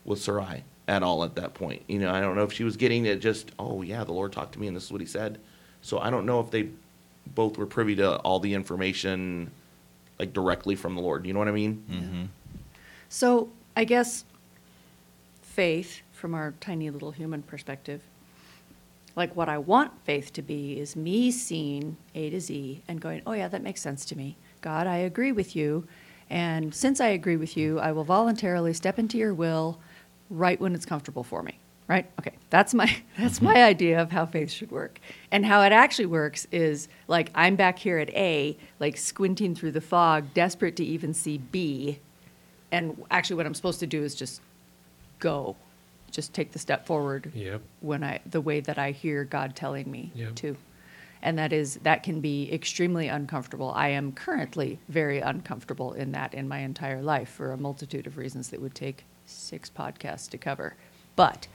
with 0.04 0.20
Sarai 0.20 0.64
at 0.88 1.04
all 1.04 1.24
at 1.24 1.36
that 1.36 1.54
point. 1.54 1.84
You 1.88 2.00
know, 2.00 2.12
I 2.12 2.22
don't 2.22 2.36
know 2.36 2.44
if 2.44 2.54
she 2.54 2.64
was 2.64 2.76
getting 2.76 3.06
it 3.06 3.22
just, 3.22 3.52
oh 3.60 3.82
yeah, 3.82 4.04
the 4.04 4.14
Lord 4.14 4.32
talked 4.32 4.54
to 4.54 4.60
me 4.60 4.68
and 4.68 4.76
this 4.76 4.86
is 4.86 4.92
what 4.92 5.02
he 5.02 5.08
said. 5.08 5.40
So 5.82 6.00
I 6.00 6.10
don't 6.10 6.26
know 6.26 6.40
if 6.40 6.52
they 6.52 6.70
both 7.28 7.58
were 7.58 7.66
privy 7.66 7.96
to 7.98 8.18
all 8.18 8.40
the 8.40 8.54
information 8.54 9.52
like 10.20 10.34
directly 10.34 10.76
from 10.76 10.96
the 10.96 11.02
Lord. 11.02 11.26
You 11.26 11.34
know 11.34 11.40
what 11.40 11.48
I 11.48 11.52
mean? 11.52 11.84
Mm-hmm. 11.90 12.24
So 13.10 13.50
I 13.76 13.84
guess 13.84 14.26
faith, 15.42 16.02
from 16.12 16.34
our 16.34 16.54
tiny 16.60 16.90
little 16.90 17.12
human 17.12 17.42
perspective, 17.42 18.02
like 19.16 19.36
what 19.36 19.50
I 19.50 19.58
want 19.58 19.92
faith 20.04 20.34
to 20.34 20.42
be 20.42 20.80
is 20.80 20.96
me 20.96 21.32
seeing 21.32 21.98
A 22.16 22.30
to 22.30 22.40
Z 22.40 22.84
and 22.88 23.02
going, 23.02 23.22
oh, 23.26 23.34
yeah, 23.34 23.48
that 23.48 23.62
makes 23.62 23.82
sense 23.82 24.06
to 24.06 24.18
me. 24.18 24.38
God, 24.62 24.88
I 24.88 24.98
agree 24.98 25.32
with 25.32 25.56
you. 25.56 25.88
And 26.30 26.74
since 26.74 27.02
I 27.02 27.08
agree 27.08 27.36
with 27.36 27.58
you, 27.58 27.80
I 27.80 27.92
will 27.92 28.06
voluntarily 28.06 28.74
step 28.74 28.98
into 28.98 29.18
your 29.18 29.34
will 29.34 29.80
right 30.30 30.60
when 30.62 30.74
it's 30.74 30.86
comfortable 30.86 31.24
for 31.24 31.44
me. 31.44 31.60
Right? 31.88 32.10
Okay. 32.20 32.32
That's 32.50 32.74
my 32.74 32.86
that's 33.20 33.42
my 33.42 33.54
mm-hmm. 33.54 33.64
idea 33.64 34.02
of 34.02 34.12
how 34.12 34.26
faith 34.26 34.50
should 34.50 34.72
work. 34.72 35.00
And 35.30 35.46
how 35.46 35.62
it 35.64 35.74
actually 35.74 36.06
works 36.06 36.48
is 36.50 36.88
like 37.10 37.32
I'm 37.36 37.58
back 37.58 37.80
here 37.80 37.98
at 37.98 38.10
A, 38.12 38.58
like 38.80 38.96
squinting 38.96 39.56
through 39.56 39.72
the 39.72 39.82
fog, 39.82 40.34
desperate 40.34 40.78
to 40.78 40.86
even 40.86 41.14
see 41.14 41.38
B. 41.38 42.00
And 42.72 43.04
actually 43.12 43.36
what 43.36 43.46
I'm 43.46 43.54
supposed 43.54 43.82
to 43.82 43.88
do 43.88 44.04
is 44.04 44.16
just 44.16 44.40
go. 45.20 45.58
Just 46.12 46.34
take 46.34 46.52
the 46.52 46.60
step 46.60 46.86
forward 46.86 47.32
Yep. 47.34 47.62
when 47.80 48.04
I 48.04 48.20
the 48.30 48.42
way 48.42 48.60
that 48.60 48.78
I 48.78 48.92
hear 48.92 49.24
God 49.24 49.56
telling 49.56 49.90
me 49.90 50.12
Yep. 50.16 50.36
to. 50.36 50.58
And 51.24 51.38
that 51.38 51.54
is 51.54 51.76
that 51.84 52.04
can 52.04 52.20
be 52.20 52.52
extremely 52.52 53.08
uncomfortable. 53.08 53.72
I 53.76 53.90
am 53.90 54.12
currently 54.12 54.80
very 54.90 55.20
uncomfortable 55.20 55.94
in 55.94 56.12
that 56.14 56.34
in 56.34 56.48
my 56.48 56.60
entire 56.60 57.02
life 57.02 57.30
for 57.30 57.52
a 57.52 57.58
multitude 57.58 58.08
of 58.08 58.18
reasons 58.18 58.50
that 58.50 58.60
would 58.62 58.76
take 58.76 59.06
six 59.26 59.70
podcasts 59.70 60.30
to 60.32 60.38
cover. 60.38 60.76
But 61.16 61.48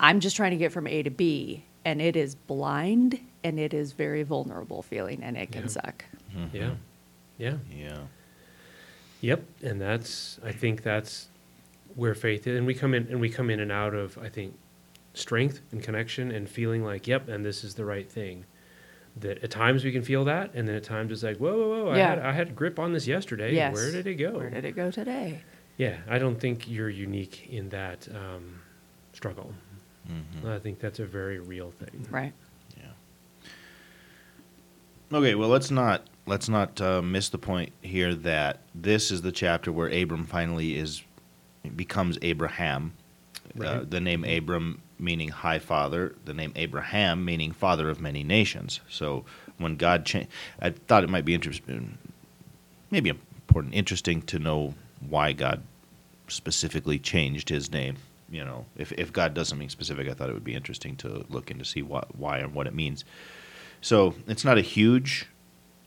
I'm 0.00 0.20
just 0.20 0.36
trying 0.36 0.50
to 0.50 0.56
get 0.56 0.72
from 0.72 0.86
A 0.86 1.02
to 1.02 1.10
B 1.10 1.64
and 1.84 2.02
it 2.02 2.16
is 2.16 2.34
blind 2.34 3.20
and 3.44 3.58
it 3.60 3.72
is 3.72 3.92
very 3.92 4.24
vulnerable 4.24 4.82
feeling 4.82 5.22
and 5.22 5.36
it 5.36 5.52
can 5.52 5.62
Yeah. 5.62 5.68
suck. 5.68 6.04
Mm-hmm. 6.36 6.56
Yeah. 6.56 6.74
Yeah. 7.38 7.56
Yeah. 7.70 7.98
Yep, 9.20 9.44
and 9.62 9.80
that's 9.80 10.38
I 10.44 10.52
think 10.52 10.82
that's 10.82 11.28
where 11.96 12.14
faith 12.14 12.46
is, 12.46 12.56
and 12.56 12.66
we 12.66 12.74
come 12.74 12.94
in 12.94 13.08
and 13.08 13.20
we 13.20 13.28
come 13.28 13.50
in 13.50 13.58
and 13.58 13.72
out 13.72 13.94
of 13.94 14.16
I 14.18 14.28
think 14.28 14.54
strength 15.14 15.62
and 15.72 15.82
connection 15.82 16.30
and 16.30 16.48
feeling 16.48 16.84
like 16.84 17.08
yep, 17.08 17.28
and 17.28 17.44
this 17.44 17.64
is 17.64 17.74
the 17.74 17.84
right 17.84 18.08
thing. 18.08 18.44
That 19.16 19.42
at 19.42 19.50
times 19.50 19.82
we 19.82 19.92
can 19.92 20.02
feel 20.02 20.24
that, 20.26 20.54
and 20.54 20.68
then 20.68 20.76
at 20.76 20.84
times 20.84 21.10
it's 21.10 21.22
like 21.22 21.38
whoa, 21.38 21.56
whoa, 21.56 21.84
whoa! 21.86 21.90
I 21.90 21.98
had 21.98 22.18
I 22.18 22.32
had 22.32 22.54
grip 22.54 22.78
on 22.78 22.92
this 22.92 23.06
yesterday. 23.06 23.54
Yes. 23.54 23.74
Where 23.74 23.90
did 23.90 24.06
it 24.06 24.14
go? 24.14 24.32
Where 24.32 24.50
did 24.50 24.64
it 24.64 24.76
go 24.76 24.90
today? 24.90 25.40
Yeah, 25.78 25.96
I 26.08 26.18
don't 26.18 26.38
think 26.38 26.68
you're 26.68 26.88
unique 26.88 27.48
in 27.50 27.68
that 27.70 28.08
um, 28.14 28.60
struggle. 29.12 29.52
Mm-hmm. 30.10 30.48
I 30.48 30.58
think 30.58 30.78
that's 30.78 31.00
a 31.00 31.06
very 31.06 31.38
real 31.38 31.70
thing. 31.70 32.06
Right. 32.10 32.32
Yeah. 32.76 33.48
Okay, 35.18 35.34
well 35.34 35.48
let's 35.48 35.70
not 35.70 36.06
let's 36.26 36.48
not 36.48 36.80
uh, 36.80 37.00
miss 37.02 37.28
the 37.28 37.38
point 37.38 37.72
here 37.82 38.14
that 38.14 38.60
this 38.74 39.10
is 39.10 39.22
the 39.22 39.32
chapter 39.32 39.72
where 39.72 39.88
Abram 39.88 40.26
finally 40.26 40.76
is 40.76 41.02
becomes 41.70 42.18
Abraham. 42.22 42.92
Uh, 43.60 43.84
the 43.88 44.00
name 44.00 44.24
Abram 44.24 44.82
meaning 44.98 45.28
high 45.28 45.58
father, 45.58 46.14
the 46.24 46.34
name 46.34 46.52
Abraham 46.56 47.24
meaning 47.24 47.52
father 47.52 47.88
of 47.88 48.00
many 48.00 48.22
nations. 48.22 48.80
So 48.88 49.24
when 49.58 49.76
God 49.76 50.04
changed, 50.04 50.28
I 50.60 50.70
thought 50.70 51.04
it 51.04 51.10
might 51.10 51.24
be 51.24 51.34
interesting, 51.34 51.96
maybe 52.90 53.08
important, 53.08 53.74
interesting 53.74 54.22
to 54.22 54.38
know 54.38 54.74
why 55.08 55.32
God 55.32 55.62
specifically 56.28 56.98
changed 56.98 57.48
his 57.48 57.70
name. 57.70 57.96
You 58.28 58.44
know, 58.44 58.66
if 58.76 58.92
if 58.92 59.12
God 59.12 59.34
does 59.34 59.48
something 59.48 59.68
specific, 59.68 60.08
I 60.08 60.14
thought 60.14 60.28
it 60.28 60.34
would 60.34 60.44
be 60.44 60.54
interesting 60.54 60.96
to 60.96 61.24
look 61.28 61.50
into 61.50 61.64
see 61.64 61.82
what 61.82 62.16
why 62.16 62.38
and 62.38 62.52
what 62.52 62.66
it 62.66 62.74
means. 62.74 63.04
So 63.80 64.14
it's 64.26 64.44
not 64.44 64.58
a 64.58 64.62
huge 64.62 65.28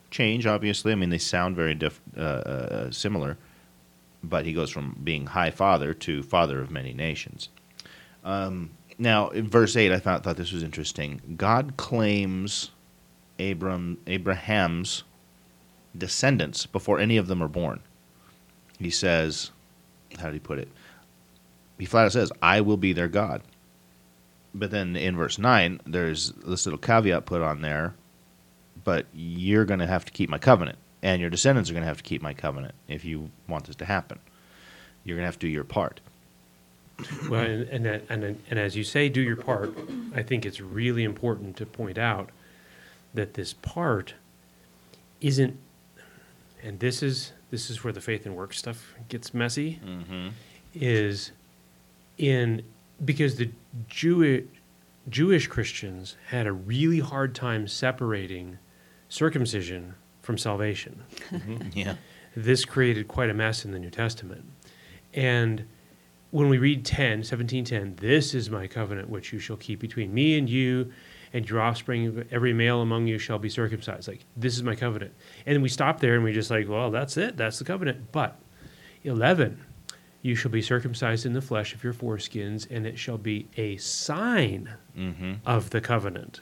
change, 0.09 0.45
obviously. 0.45 0.91
I 0.91 0.95
mean, 0.95 1.09
they 1.09 1.17
sound 1.17 1.55
very 1.55 1.75
diff- 1.75 2.01
uh, 2.17 2.21
uh, 2.21 2.91
similar, 2.91 3.37
but 4.23 4.45
he 4.45 4.53
goes 4.53 4.69
from 4.69 4.99
being 5.03 5.27
high 5.27 5.51
father 5.51 5.93
to 5.93 6.23
father 6.23 6.61
of 6.61 6.71
many 6.71 6.93
nations. 6.93 7.49
Um, 8.23 8.71
now, 8.97 9.29
in 9.29 9.49
verse 9.49 9.75
eight, 9.75 9.91
I 9.91 9.99
thought 9.99 10.23
thought 10.23 10.37
this 10.37 10.51
was 10.51 10.63
interesting. 10.63 11.35
God 11.37 11.77
claims 11.77 12.71
Abram 13.39 13.97
Abraham's 14.07 15.03
descendants 15.97 16.65
before 16.65 16.99
any 16.99 17.17
of 17.17 17.27
them 17.27 17.41
are 17.41 17.47
born. 17.47 17.79
He 18.77 18.89
says, 18.89 19.51
how 20.17 20.25
did 20.25 20.33
he 20.33 20.39
put 20.39 20.59
it? 20.59 20.69
he 21.79 21.85
flat 21.85 22.05
out 22.05 22.11
says, 22.11 22.31
"I 22.41 22.61
will 22.61 22.77
be 22.77 22.93
their 22.93 23.07
God." 23.07 23.41
But 24.53 24.71
then 24.71 24.95
in 24.95 25.15
verse 25.15 25.39
nine, 25.39 25.79
there's 25.85 26.31
this 26.45 26.65
little 26.65 26.77
caveat 26.79 27.25
put 27.25 27.41
on 27.41 27.61
there. 27.61 27.95
But 28.83 29.05
you're 29.13 29.65
going 29.65 29.79
to 29.79 29.87
have 29.87 30.05
to 30.05 30.11
keep 30.11 30.29
my 30.29 30.37
covenant, 30.37 30.77
and 31.01 31.21
your 31.21 31.29
descendants 31.29 31.69
are 31.69 31.73
going 31.73 31.83
to 31.83 31.87
have 31.87 31.97
to 31.97 32.03
keep 32.03 32.21
my 32.21 32.33
covenant 32.33 32.75
if 32.87 33.05
you 33.05 33.29
want 33.47 33.65
this 33.65 33.75
to 33.77 33.85
happen. 33.85 34.19
You're 35.03 35.15
going 35.15 35.23
to 35.23 35.27
have 35.27 35.39
to 35.39 35.47
do 35.47 35.51
your 35.51 35.63
part. 35.63 36.01
Well, 37.29 37.41
and, 37.41 37.85
and, 37.85 38.03
and, 38.09 38.41
and 38.49 38.59
as 38.59 38.75
you 38.75 38.83
say, 38.83 39.07
do 39.07 39.21
your 39.21 39.37
part, 39.37 39.73
I 40.13 40.21
think 40.21 40.45
it's 40.45 40.59
really 40.59 41.03
important 41.03 41.55
to 41.57 41.65
point 41.65 41.97
out 41.97 42.29
that 43.13 43.35
this 43.35 43.53
part 43.53 44.15
isn't, 45.21 45.57
and 46.61 46.79
this 46.79 47.01
is, 47.01 47.31
this 47.51 47.69
is 47.69 47.83
where 47.83 47.93
the 47.93 48.01
faith 48.01 48.25
and 48.25 48.35
work 48.35 48.53
stuff 48.53 48.93
gets 49.07 49.33
messy, 49.33 49.79
mm-hmm. 49.83 50.29
is 50.75 51.31
in, 52.17 52.61
because 53.03 53.37
the 53.37 53.49
Jewish, 53.87 54.43
Jewish 55.07 55.47
Christians 55.47 56.17
had 56.27 56.45
a 56.45 56.51
really 56.51 56.99
hard 56.99 57.33
time 57.33 57.67
separating 57.67 58.57
circumcision 59.07 59.95
from 60.29 60.37
salvation 60.37 61.01
Yeah. 61.73 61.95
this 62.35 62.63
created 62.63 63.07
quite 63.07 63.31
a 63.31 63.33
mess 63.33 63.65
in 63.65 63.71
the 63.71 63.79
New 63.79 63.89
Testament. 63.89 64.45
And 65.11 65.65
when 66.29 66.49
we 66.49 66.59
read 66.59 66.85
10, 66.85 67.21
1710, 67.21 67.95
this 67.95 68.35
is 68.35 68.47
my 68.51 68.67
covenant 68.67 69.09
which 69.09 69.33
you 69.33 69.39
shall 69.39 69.57
keep 69.57 69.79
between 69.79 70.13
me 70.13 70.37
and 70.37 70.47
you 70.47 70.91
and 71.33 71.49
your 71.49 71.61
offspring, 71.61 72.23
every 72.29 72.53
male 72.53 72.81
among 72.81 73.07
you 73.07 73.17
shall 73.17 73.39
be 73.39 73.49
circumcised. 73.49 74.07
Like, 74.07 74.23
this 74.37 74.55
is 74.55 74.61
my 74.61 74.75
covenant. 74.75 75.15
And 75.47 75.55
then 75.55 75.63
we 75.63 75.69
stop 75.69 75.99
there 75.99 76.13
and 76.13 76.23
we 76.23 76.31
just 76.31 76.51
like, 76.51 76.69
well, 76.69 76.91
that's 76.91 77.17
it. 77.17 77.35
That's 77.35 77.57
the 77.57 77.65
covenant. 77.65 78.11
But 78.11 78.39
11, 79.03 79.59
you 80.21 80.35
shall 80.35 80.51
be 80.51 80.61
circumcised 80.61 81.25
in 81.25 81.33
the 81.33 81.41
flesh 81.41 81.73
of 81.73 81.83
your 81.83 81.93
foreskins, 81.95 82.69
and 82.69 82.85
it 82.85 82.99
shall 82.99 83.17
be 83.17 83.47
a 83.57 83.77
sign 83.77 84.69
Mm-hmm. 84.95 85.33
of 85.47 85.71
the 85.71 85.81
covenant. 85.81 86.41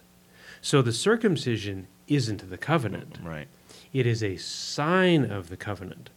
So 0.61 0.81
the 0.81 0.91
circumcision 0.91 1.88
isn't 2.09 2.49
the 2.49 2.57
covenant. 2.57 3.19
Right. 3.23 3.47
It 3.97 4.05
is 4.05 4.21
a 4.21 4.37
sign 4.37 5.31
of 5.31 5.49
the 5.49 5.57
covenant. 5.57 6.11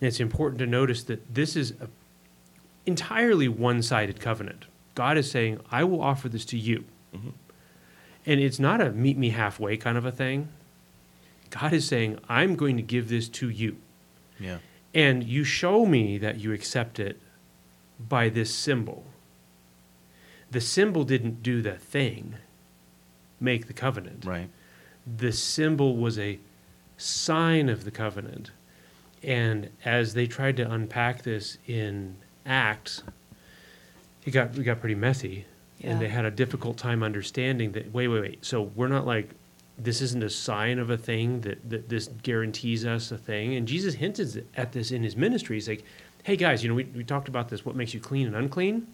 And 0.00 0.08
it's 0.08 0.20
important 0.20 0.58
to 0.58 0.66
notice 0.66 1.02
that 1.04 1.34
this 1.34 1.56
is 1.56 1.70
a 1.80 1.88
entirely 2.84 3.48
one 3.48 3.80
sided 3.80 4.20
covenant. 4.20 4.66
God 4.94 5.16
is 5.16 5.30
saying, 5.30 5.60
I 5.70 5.82
will 5.84 6.02
offer 6.02 6.28
this 6.28 6.44
to 6.46 6.58
you. 6.58 6.84
Mm-hmm. 7.14 7.30
And 8.26 8.40
it's 8.40 8.58
not 8.58 8.82
a 8.82 8.90
meet 8.90 9.16
me 9.16 9.30
halfway 9.30 9.78
kind 9.78 9.96
of 9.96 10.04
a 10.04 10.12
thing. 10.12 10.48
God 11.48 11.72
is 11.72 11.88
saying, 11.88 12.18
I'm 12.28 12.54
going 12.54 12.76
to 12.76 12.82
give 12.82 13.08
this 13.08 13.30
to 13.30 13.48
you. 13.48 13.78
Yeah. 14.38 14.58
And 14.92 15.24
you 15.24 15.42
show 15.42 15.86
me 15.86 16.18
that 16.18 16.38
you 16.38 16.52
accept 16.52 16.98
it 16.98 17.18
by 17.98 18.28
this 18.28 18.54
symbol. 18.54 19.04
The 20.50 20.60
symbol 20.60 21.04
didn't 21.04 21.42
do 21.42 21.62
the 21.62 21.78
thing, 21.78 22.34
make 23.40 23.68
the 23.68 23.72
covenant 23.72 24.26
Right. 24.26 24.50
the 25.06 25.32
symbol 25.32 25.96
was 25.96 26.18
a 26.18 26.38
sign 26.96 27.68
of 27.68 27.84
the 27.84 27.90
covenant. 27.90 28.50
And 29.22 29.70
as 29.84 30.14
they 30.14 30.26
tried 30.26 30.56
to 30.56 30.70
unpack 30.70 31.22
this 31.22 31.58
in 31.66 32.16
Acts, 32.44 33.02
it 34.24 34.32
got 34.32 34.56
it 34.56 34.62
got 34.62 34.80
pretty 34.80 34.94
messy, 34.94 35.46
and 35.82 36.00
they 36.00 36.08
had 36.08 36.24
a 36.24 36.30
difficult 36.30 36.76
time 36.76 37.02
understanding 37.02 37.72
that. 37.72 37.92
Wait, 37.92 38.08
wait, 38.08 38.20
wait. 38.20 38.44
So 38.44 38.62
we're 38.74 38.88
not 38.88 39.06
like 39.06 39.30
this 39.78 40.00
isn't 40.00 40.22
a 40.22 40.30
sign 40.30 40.78
of 40.78 40.90
a 40.90 40.96
thing 40.96 41.40
that, 41.42 41.70
that 41.70 41.88
this 41.88 42.08
guarantees 42.22 42.84
us 42.84 43.10
a 43.10 43.18
thing. 43.18 43.54
And 43.54 43.66
Jesus 43.66 43.94
hinted 43.94 44.46
at 44.56 44.72
this 44.72 44.90
in 44.90 45.02
his 45.02 45.16
ministry. 45.16 45.56
He's 45.56 45.68
like, 45.68 45.84
"Hey 46.24 46.36
guys, 46.36 46.62
you 46.62 46.68
know 46.68 46.74
we 46.74 46.84
we 46.84 47.04
talked 47.04 47.28
about 47.28 47.48
this. 47.48 47.64
What 47.64 47.76
makes 47.76 47.94
you 47.94 48.00
clean 48.00 48.26
and 48.26 48.36
unclean? 48.36 48.86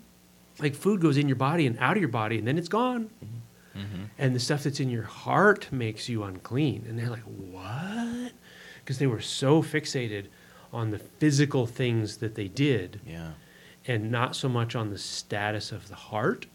Like 0.59 0.75
food 0.75 1.01
goes 1.01 1.17
in 1.17 1.29
your 1.29 1.37
body 1.37 1.67
and 1.67 1.79
out 1.79 1.97
of 1.97 2.01
your 2.01 2.09
body, 2.11 2.39
and 2.39 2.47
then 2.47 2.59
it's 2.59 2.69
gone." 2.69 3.05
Mm-hmm. 3.25 3.37
Mm-hmm. 3.79 4.05
and 4.19 4.35
the 4.35 4.41
stuff 4.41 4.65
that's 4.65 4.81
in 4.81 4.91
your 4.91 5.05
heart 5.05 5.69
makes 5.73 6.09
you 6.09 6.23
unclean. 6.25 6.85
And 6.89 6.99
they're 6.99 7.11
like, 7.11 7.23
what? 7.23 8.33
Because 8.81 8.99
they 8.99 9.07
were 9.07 9.21
so 9.21 9.63
fixated 9.63 10.27
on 10.73 10.91
the 10.91 10.99
physical 10.99 11.67
things 11.67 12.19
that 12.19 12.35
they 12.35 12.49
did 12.49 13.01
Yeah. 13.07 13.33
and 13.87 14.11
not 14.11 14.35
so 14.37 14.49
much 14.49 14.75
on 14.75 14.91
the 14.91 14.99
status 14.99 15.73
of 15.73 15.89
the 15.89 15.95
heart. 15.95 16.47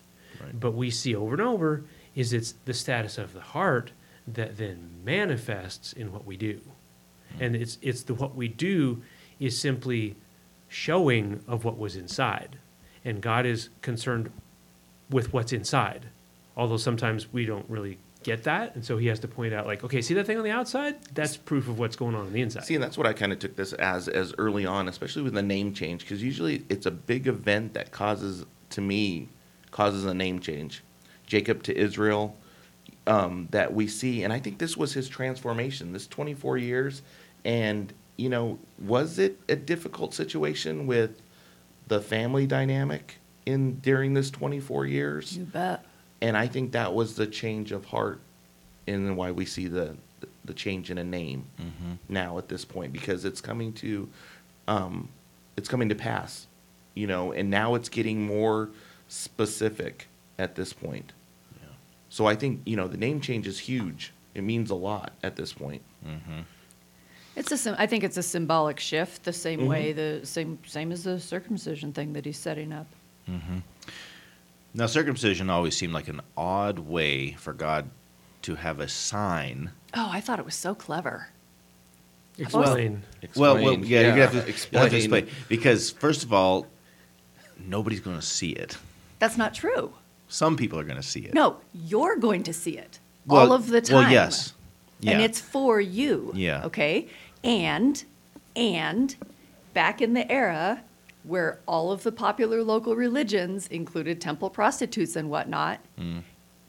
Right. 0.41 0.59
But 0.59 0.73
we 0.73 0.89
see 0.91 1.15
over 1.15 1.33
and 1.33 1.41
over 1.41 1.83
is 2.15 2.33
it's 2.33 2.53
the 2.65 2.73
status 2.73 3.17
of 3.17 3.33
the 3.33 3.41
heart 3.41 3.91
that 4.27 4.57
then 4.57 4.89
manifests 5.03 5.93
in 5.93 6.11
what 6.11 6.25
we 6.25 6.37
do. 6.37 6.59
Hmm. 7.37 7.43
And 7.43 7.55
it's 7.55 7.77
it's 7.81 8.03
the 8.03 8.13
what 8.13 8.35
we 8.35 8.47
do 8.47 9.01
is 9.39 9.59
simply 9.59 10.15
showing 10.67 11.41
of 11.47 11.63
what 11.65 11.77
was 11.77 11.95
inside. 11.95 12.57
And 13.05 13.21
God 13.21 13.45
is 13.45 13.69
concerned 13.81 14.31
with 15.09 15.33
what's 15.33 15.51
inside. 15.53 16.07
Although 16.55 16.77
sometimes 16.77 17.31
we 17.31 17.45
don't 17.45 17.67
really 17.69 17.97
get 18.23 18.43
that, 18.43 18.75
and 18.75 18.83
so 18.83 18.97
he 18.97 19.07
has 19.07 19.19
to 19.19 19.27
point 19.27 19.53
out 19.53 19.67
like, 19.67 19.83
okay, 19.83 20.01
see 20.01 20.13
that 20.13 20.25
thing 20.25 20.37
on 20.37 20.43
the 20.43 20.51
outside? 20.51 21.03
That's 21.13 21.35
proof 21.35 21.67
of 21.67 21.79
what's 21.79 21.95
going 21.95 22.15
on 22.15 22.27
on 22.27 22.33
the 22.33 22.41
inside. 22.41 22.65
See, 22.65 22.75
and 22.75 22.83
that's 22.83 22.97
what 22.97 23.05
I 23.07 23.13
kind 23.13 23.31
of 23.31 23.39
took 23.39 23.55
this 23.55 23.73
as 23.73 24.07
as 24.07 24.33
early 24.37 24.65
on, 24.65 24.87
especially 24.87 25.23
with 25.23 25.33
the 25.33 25.41
name 25.41 25.73
change, 25.73 26.01
because 26.01 26.23
usually 26.23 26.63
it's 26.69 26.85
a 26.85 26.91
big 26.91 27.27
event 27.27 27.73
that 27.73 27.91
causes, 27.91 28.45
to 28.71 28.81
me, 28.81 29.29
causes 29.71 30.05
a 30.05 30.13
name 30.13 30.39
change. 30.39 30.83
Jacob 31.25 31.63
to 31.63 31.77
Israel, 31.77 32.35
um, 33.07 33.47
that 33.51 33.73
we 33.73 33.87
see, 33.87 34.23
and 34.23 34.31
I 34.31 34.39
think 34.39 34.57
this 34.57 34.77
was 34.77 34.93
his 34.93 35.09
transformation. 35.09 35.93
This 35.93 36.07
24 36.07 36.57
years, 36.57 37.01
and 37.43 37.93
you 38.17 38.29
know, 38.29 38.59
was 38.79 39.19
it 39.19 39.39
a 39.49 39.55
difficult 39.55 40.13
situation 40.13 40.85
with 40.85 41.21
the 41.87 41.99
family 41.99 42.45
dynamic 42.45 43.17
in 43.45 43.79
during 43.79 44.13
this 44.13 44.29
24 44.31 44.85
years? 44.85 45.37
You 45.37 45.45
bet. 45.45 45.83
And 46.23 46.35
I 46.35 46.47
think 46.47 46.71
that 46.71 46.93
was 46.95 47.15
the 47.15 47.27
change 47.27 47.71
of 47.71 47.85
heart, 47.85 48.19
and 48.87 49.15
why 49.15 49.29
we 49.31 49.45
see 49.45 49.67
the 49.67 49.95
the 50.45 50.53
change 50.53 50.89
in 50.91 50.97
a 50.97 51.03
name 51.03 51.45
Mm-hmm. 51.61 51.93
now 52.09 52.37
at 52.37 52.47
this 52.49 52.65
point 52.65 52.91
because 52.93 53.23
it's 53.25 53.41
coming 53.41 53.71
to, 53.73 54.09
um, 54.67 55.07
it's 55.57 55.69
coming 55.69 55.87
to 55.89 55.95
pass, 55.95 56.47
you 56.95 57.07
know, 57.07 57.31
and 57.31 57.49
now 57.49 57.75
it's 57.75 57.89
getting 57.89 58.25
more 58.25 58.69
specific 59.07 60.07
at 60.39 60.55
this 60.55 60.73
point. 60.73 61.13
Yeah. 61.61 61.67
So 62.09 62.25
I 62.25 62.35
think 62.35 62.61
you 62.65 62.75
know 62.75 62.87
the 62.87 62.97
name 62.97 63.21
change 63.21 63.47
is 63.47 63.59
huge. 63.59 64.11
It 64.33 64.43
means 64.43 64.69
a 64.71 64.75
lot 64.75 65.11
at 65.23 65.35
this 65.35 65.53
point. 65.53 65.81
Mm-hmm. 66.07 66.41
It's 67.35 67.51
a 67.51 67.57
sym- 67.57 67.75
I 67.77 67.87
think 67.87 68.03
it's 68.03 68.17
a 68.17 68.23
symbolic 68.23 68.79
shift, 68.79 69.23
the 69.23 69.33
same 69.33 69.61
Mhm. 69.61 69.67
way 69.67 69.93
the 69.93 70.21
same 70.23 70.57
same 70.67 70.91
as 70.91 71.03
the 71.03 71.19
circumcision 71.19 71.93
thing 71.93 72.13
that 72.13 72.25
he's 72.25 72.37
setting 72.37 72.71
up. 72.73 72.87
Mm-hmm. 73.29 73.59
Now, 74.73 74.87
circumcision 74.87 75.49
always 75.49 75.77
seemed 75.77 75.93
like 75.93 76.07
an 76.07 76.21
odd 76.35 76.79
way 76.79 77.33
for 77.33 77.53
God 77.53 77.89
to 78.43 78.55
have 78.55 78.79
a 78.79 78.87
sign. 78.87 79.71
Oh, 79.93 80.09
I 80.11 80.19
thought 80.19 80.39
it 80.39 80.45
was 80.45 80.55
so 80.55 80.73
clever. 80.73 81.27
Explain. 82.37 83.03
Well, 83.35 83.55
well, 83.55 83.73
Explain. 83.73 83.83
yeah, 83.85 84.01
you're 84.01 84.09
gonna 84.11 84.21
have 84.21 84.31
to 84.31 84.49
explain. 84.49 84.81
Have 84.81 84.91
to 84.91 84.97
explain 84.97 85.27
because 85.47 85.91
first 85.91 86.23
of 86.23 86.33
all, 86.33 86.65
nobody's 87.59 87.99
going 87.99 88.15
to 88.19 88.25
see 88.25 88.49
it. 88.49 88.75
That's 89.19 89.37
not 89.37 89.53
true. 89.53 89.93
Some 90.27 90.57
people 90.57 90.79
are 90.79 90.83
going 90.83 90.97
to 90.97 91.03
see 91.07 91.19
it. 91.21 91.33
No, 91.35 91.57
you're 91.73 92.15
going 92.17 92.41
to 92.43 92.53
see 92.53 92.75
it 92.77 92.99
Well- 93.27 93.41
all 93.41 93.53
of 93.53 93.67
the 93.67 93.81
time. 93.81 94.03
Well, 94.05 94.11
yes. 94.11 94.53
Yeah. 94.99 95.11
And 95.13 95.21
it's 95.21 95.39
for 95.39 95.79
you. 95.79 96.31
Yeah. 96.33 96.65
Okay. 96.65 97.07
And 97.43 98.03
and 98.55 99.15
back 99.75 100.01
in 100.01 100.13
the 100.13 100.29
era 100.31 100.81
where 101.23 101.59
all 101.67 101.91
of 101.91 102.03
the 102.03 102.11
popular 102.11 102.61
local 102.63 102.95
religions 102.95 103.67
included 103.67 104.19
temple 104.21 104.49
prostitutes 104.49 105.15
and 105.15 105.29
whatnot, 105.29 105.79
Mm. 105.99 106.23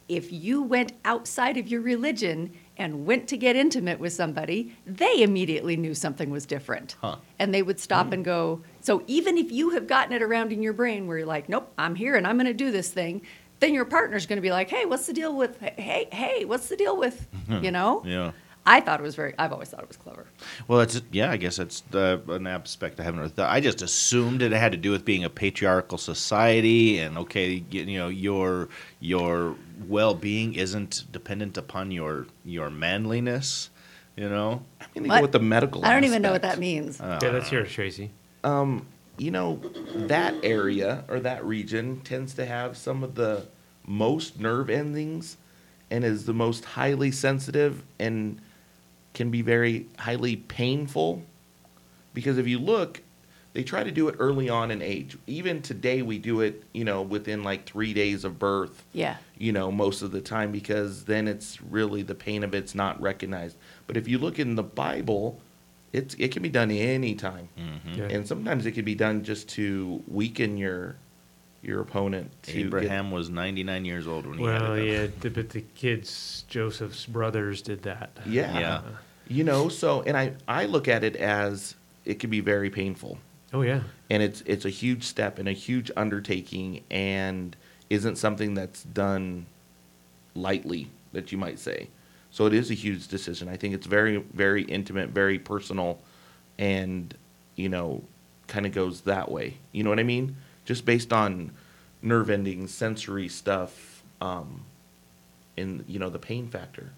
if 0.09 0.30
you 0.32 0.62
went 0.62 0.92
outside 1.05 1.57
of 1.57 1.66
your 1.68 1.80
religion 1.80 2.52
and 2.76 3.07
went 3.07 3.26
to 3.28 3.36
get 3.36 3.57
intimate 3.57 3.98
with 3.98 4.12
somebody, 4.12 4.74
they 4.86 5.22
immediately 5.22 5.76
knew 5.76 5.94
something 5.94 6.28
was 6.30 6.44
different. 6.44 6.96
Huh. 7.00 7.16
And 7.38 7.55
they 7.55 7.62
would 7.62 7.78
stop 7.80 8.12
and 8.12 8.24
go, 8.24 8.61
so 8.80 9.02
even 9.07 9.38
if 9.38 9.50
you 9.52 9.70
have 9.70 9.86
gotten 9.86 10.12
it 10.12 10.22
around 10.22 10.52
in 10.52 10.62
your 10.62 10.72
brain 10.72 11.07
where 11.07 11.18
you're 11.18 11.26
like, 11.26 11.48
nope, 11.48 11.72
I'm 11.78 11.94
here 11.94 12.16
and 12.16 12.26
I'm 12.26 12.36
going 12.36 12.46
to 12.46 12.52
do 12.55 12.70
this 12.70 12.90
thing, 12.90 13.22
then 13.61 13.72
your 13.72 13.84
partner's 13.84 14.26
going 14.26 14.36
to 14.36 14.42
be 14.42 14.50
like, 14.50 14.68
hey, 14.68 14.84
what's 14.84 15.07
the 15.07 15.12
deal 15.12 15.34
with, 15.36 15.59
hey, 15.61 16.09
hey, 16.12 16.44
what's 16.44 16.68
the 16.68 16.76
deal 16.76 16.96
with, 16.98 17.26
you 17.62 17.70
know? 17.70 18.02
Yeah. 18.05 18.32
I 18.66 18.80
thought 18.80 18.98
it 18.98 19.02
was 19.02 19.14
very, 19.14 19.34
I've 19.38 19.52
always 19.52 19.68
thought 19.68 19.82
it 19.82 19.88
was 19.88 19.96
clever. 19.98 20.26
Well, 20.68 20.80
it's 20.80 21.02
yeah. 21.12 21.30
I 21.30 21.36
guess 21.36 21.58
it's 21.58 21.80
the, 21.90 22.22
an 22.28 22.46
aspect 22.46 22.98
I 22.98 23.02
haven't. 23.02 23.20
Really 23.20 23.32
thought. 23.32 23.50
I 23.50 23.60
just 23.60 23.82
assumed 23.82 24.40
it 24.40 24.52
had 24.52 24.72
to 24.72 24.78
do 24.78 24.90
with 24.90 25.04
being 25.04 25.22
a 25.24 25.28
patriarchal 25.30 25.98
society, 25.98 26.98
and 26.98 27.18
okay, 27.18 27.62
you, 27.70 27.82
you 27.82 27.98
know, 27.98 28.08
your 28.08 28.68
your 29.00 29.56
well 29.86 30.14
being 30.14 30.54
isn't 30.54 31.04
dependent 31.12 31.58
upon 31.58 31.90
your 31.90 32.26
your 32.44 32.70
manliness. 32.70 33.68
You 34.16 34.28
know. 34.28 34.62
I'm 34.80 34.88
gonna 34.94 35.08
What? 35.08 35.22
with 35.22 35.32
the 35.32 35.40
medical. 35.40 35.84
I 35.84 35.92
don't 35.92 36.04
even 36.04 36.22
know 36.22 36.32
what 36.32 36.42
that 36.42 36.58
means. 36.58 37.00
Uh, 37.00 37.18
Yeah, 37.20 37.30
that's 37.30 37.50
yours, 37.52 37.70
Tracy. 37.70 38.12
um, 38.44 38.86
you 39.18 39.30
know, 39.30 39.60
that 39.94 40.34
area 40.42 41.04
or 41.08 41.20
that 41.20 41.44
region 41.44 42.00
tends 42.00 42.34
to 42.34 42.46
have 42.46 42.76
some 42.76 43.02
of 43.04 43.14
the 43.16 43.46
most 43.86 44.40
nerve 44.40 44.70
endings 44.70 45.36
and 45.90 46.04
is 46.04 46.24
the 46.26 46.32
most 46.32 46.64
highly 46.64 47.10
sensitive 47.10 47.82
and 47.98 48.40
can 49.14 49.30
be 49.30 49.42
very 49.42 49.86
highly 49.98 50.36
painful. 50.36 51.22
Because 52.12 52.38
if 52.38 52.46
you 52.46 52.58
look, 52.58 53.00
they 53.54 53.62
try 53.62 53.84
to 53.84 53.90
do 53.90 54.08
it 54.08 54.16
early 54.18 54.48
on 54.48 54.70
in 54.70 54.82
age. 54.82 55.16
Even 55.26 55.62
today, 55.62 56.02
we 56.02 56.18
do 56.18 56.40
it, 56.40 56.64
you 56.72 56.84
know, 56.84 57.02
within 57.02 57.42
like 57.42 57.64
three 57.64 57.94
days 57.94 58.24
of 58.24 58.38
birth. 58.38 58.84
Yeah. 58.92 59.16
You 59.38 59.52
know, 59.52 59.70
most 59.70 60.02
of 60.02 60.10
the 60.10 60.20
time 60.20 60.52
because 60.52 61.04
then 61.04 61.28
it's 61.28 61.62
really 61.62 62.02
the 62.02 62.14
pain 62.14 62.44
of 62.44 62.52
it's 62.54 62.74
not 62.74 63.00
recognized. 63.00 63.56
But 63.86 63.96
if 63.96 64.08
you 64.08 64.18
look 64.18 64.38
in 64.38 64.56
the 64.56 64.62
Bible, 64.62 65.40
it's 65.92 66.14
it 66.16 66.32
can 66.32 66.42
be 66.42 66.48
done 66.48 66.72
anytime, 66.72 67.48
mm-hmm. 67.56 67.94
Yeah. 67.94 68.08
and 68.08 68.26
sometimes 68.26 68.66
it 68.66 68.72
can 68.72 68.84
be 68.84 68.96
done 68.96 69.22
just 69.22 69.48
to 69.50 70.02
weaken 70.08 70.56
your 70.56 70.96
your 71.64 71.80
opponent. 71.80 72.30
To 72.44 72.52
get- 72.52 72.66
Abraham 72.66 73.10
was 73.10 73.30
99 73.30 73.84
years 73.84 74.06
old 74.06 74.26
when 74.26 74.38
he 74.38 74.44
had 74.44 74.62
Well, 74.62 74.74
it. 74.74 74.84
yeah, 75.22 75.28
but 75.30 75.50
the 75.50 75.62
kids, 75.74 76.44
Joseph's 76.48 77.06
brothers, 77.06 77.62
did 77.62 77.82
that. 77.82 78.10
Yeah. 78.26 78.58
Yeah. 78.58 78.82
You 79.28 79.44
know, 79.44 79.68
so 79.68 80.02
and 80.02 80.16
I 80.16 80.32
I 80.46 80.66
look 80.66 80.86
at 80.88 81.02
it 81.02 81.16
as 81.16 81.74
it 82.04 82.18
can 82.18 82.28
be 82.30 82.40
very 82.40 82.68
painful. 82.70 83.18
Oh 83.54 83.62
yeah. 83.62 83.82
and 84.10 84.22
it's 84.22 84.42
it's 84.46 84.64
a 84.64 84.70
huge 84.70 85.04
step 85.04 85.38
and 85.38 85.48
a 85.48 85.52
huge 85.52 85.90
undertaking 85.96 86.82
and 86.90 87.56
isn't 87.88 88.16
something 88.16 88.54
that's 88.54 88.82
done 88.82 89.46
lightly 90.34 90.88
that 91.12 91.30
you 91.30 91.38
might 91.38 91.58
say 91.60 91.88
so 92.32 92.46
it 92.46 92.52
is 92.52 92.68
a 92.70 92.74
huge 92.74 93.06
decision 93.06 93.48
i 93.48 93.56
think 93.56 93.72
it's 93.72 93.86
very 93.86 94.16
very 94.32 94.64
intimate 94.64 95.10
very 95.10 95.38
personal 95.38 96.00
and 96.58 97.14
you 97.54 97.68
know 97.68 98.02
kind 98.48 98.66
of 98.66 98.72
goes 98.72 99.02
that 99.02 99.30
way 99.30 99.54
you 99.70 99.84
know 99.84 99.90
what 99.90 100.00
i 100.00 100.02
mean 100.02 100.34
just 100.64 100.84
based 100.84 101.12
on 101.12 101.50
nerve 102.02 102.28
endings 102.30 102.72
sensory 102.72 103.28
stuff 103.28 104.02
um 104.20 104.62
and 105.56 105.84
you 105.88 105.98
know 105.98 106.10
the 106.10 106.18
pain 106.18 106.48
factor 106.48 106.92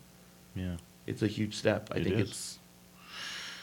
Yeah. 0.54 0.76
it's 1.06 1.22
a 1.22 1.26
huge 1.28 1.54
step 1.54 1.88
i 1.92 1.96
It 1.98 2.04
think 2.04 2.16
is. 2.16 2.28
it's 2.30 2.58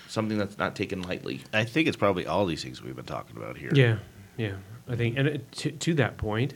something 0.07 0.37
that's 0.37 0.57
not 0.57 0.75
taken 0.75 1.01
lightly 1.01 1.41
I 1.53 1.63
think 1.65 1.87
it's 1.87 1.97
probably 1.97 2.25
all 2.27 2.45
these 2.45 2.63
things 2.63 2.81
we've 2.81 2.95
been 2.95 3.05
talking 3.05 3.35
about 3.35 3.57
here. 3.57 3.71
Yeah, 3.73 3.97
yeah. 4.37 4.53
I 4.87 4.95
think, 4.95 5.17
and 5.17 5.51
to, 5.53 5.71
to 5.71 5.93
that 5.95 6.17
point, 6.17 6.53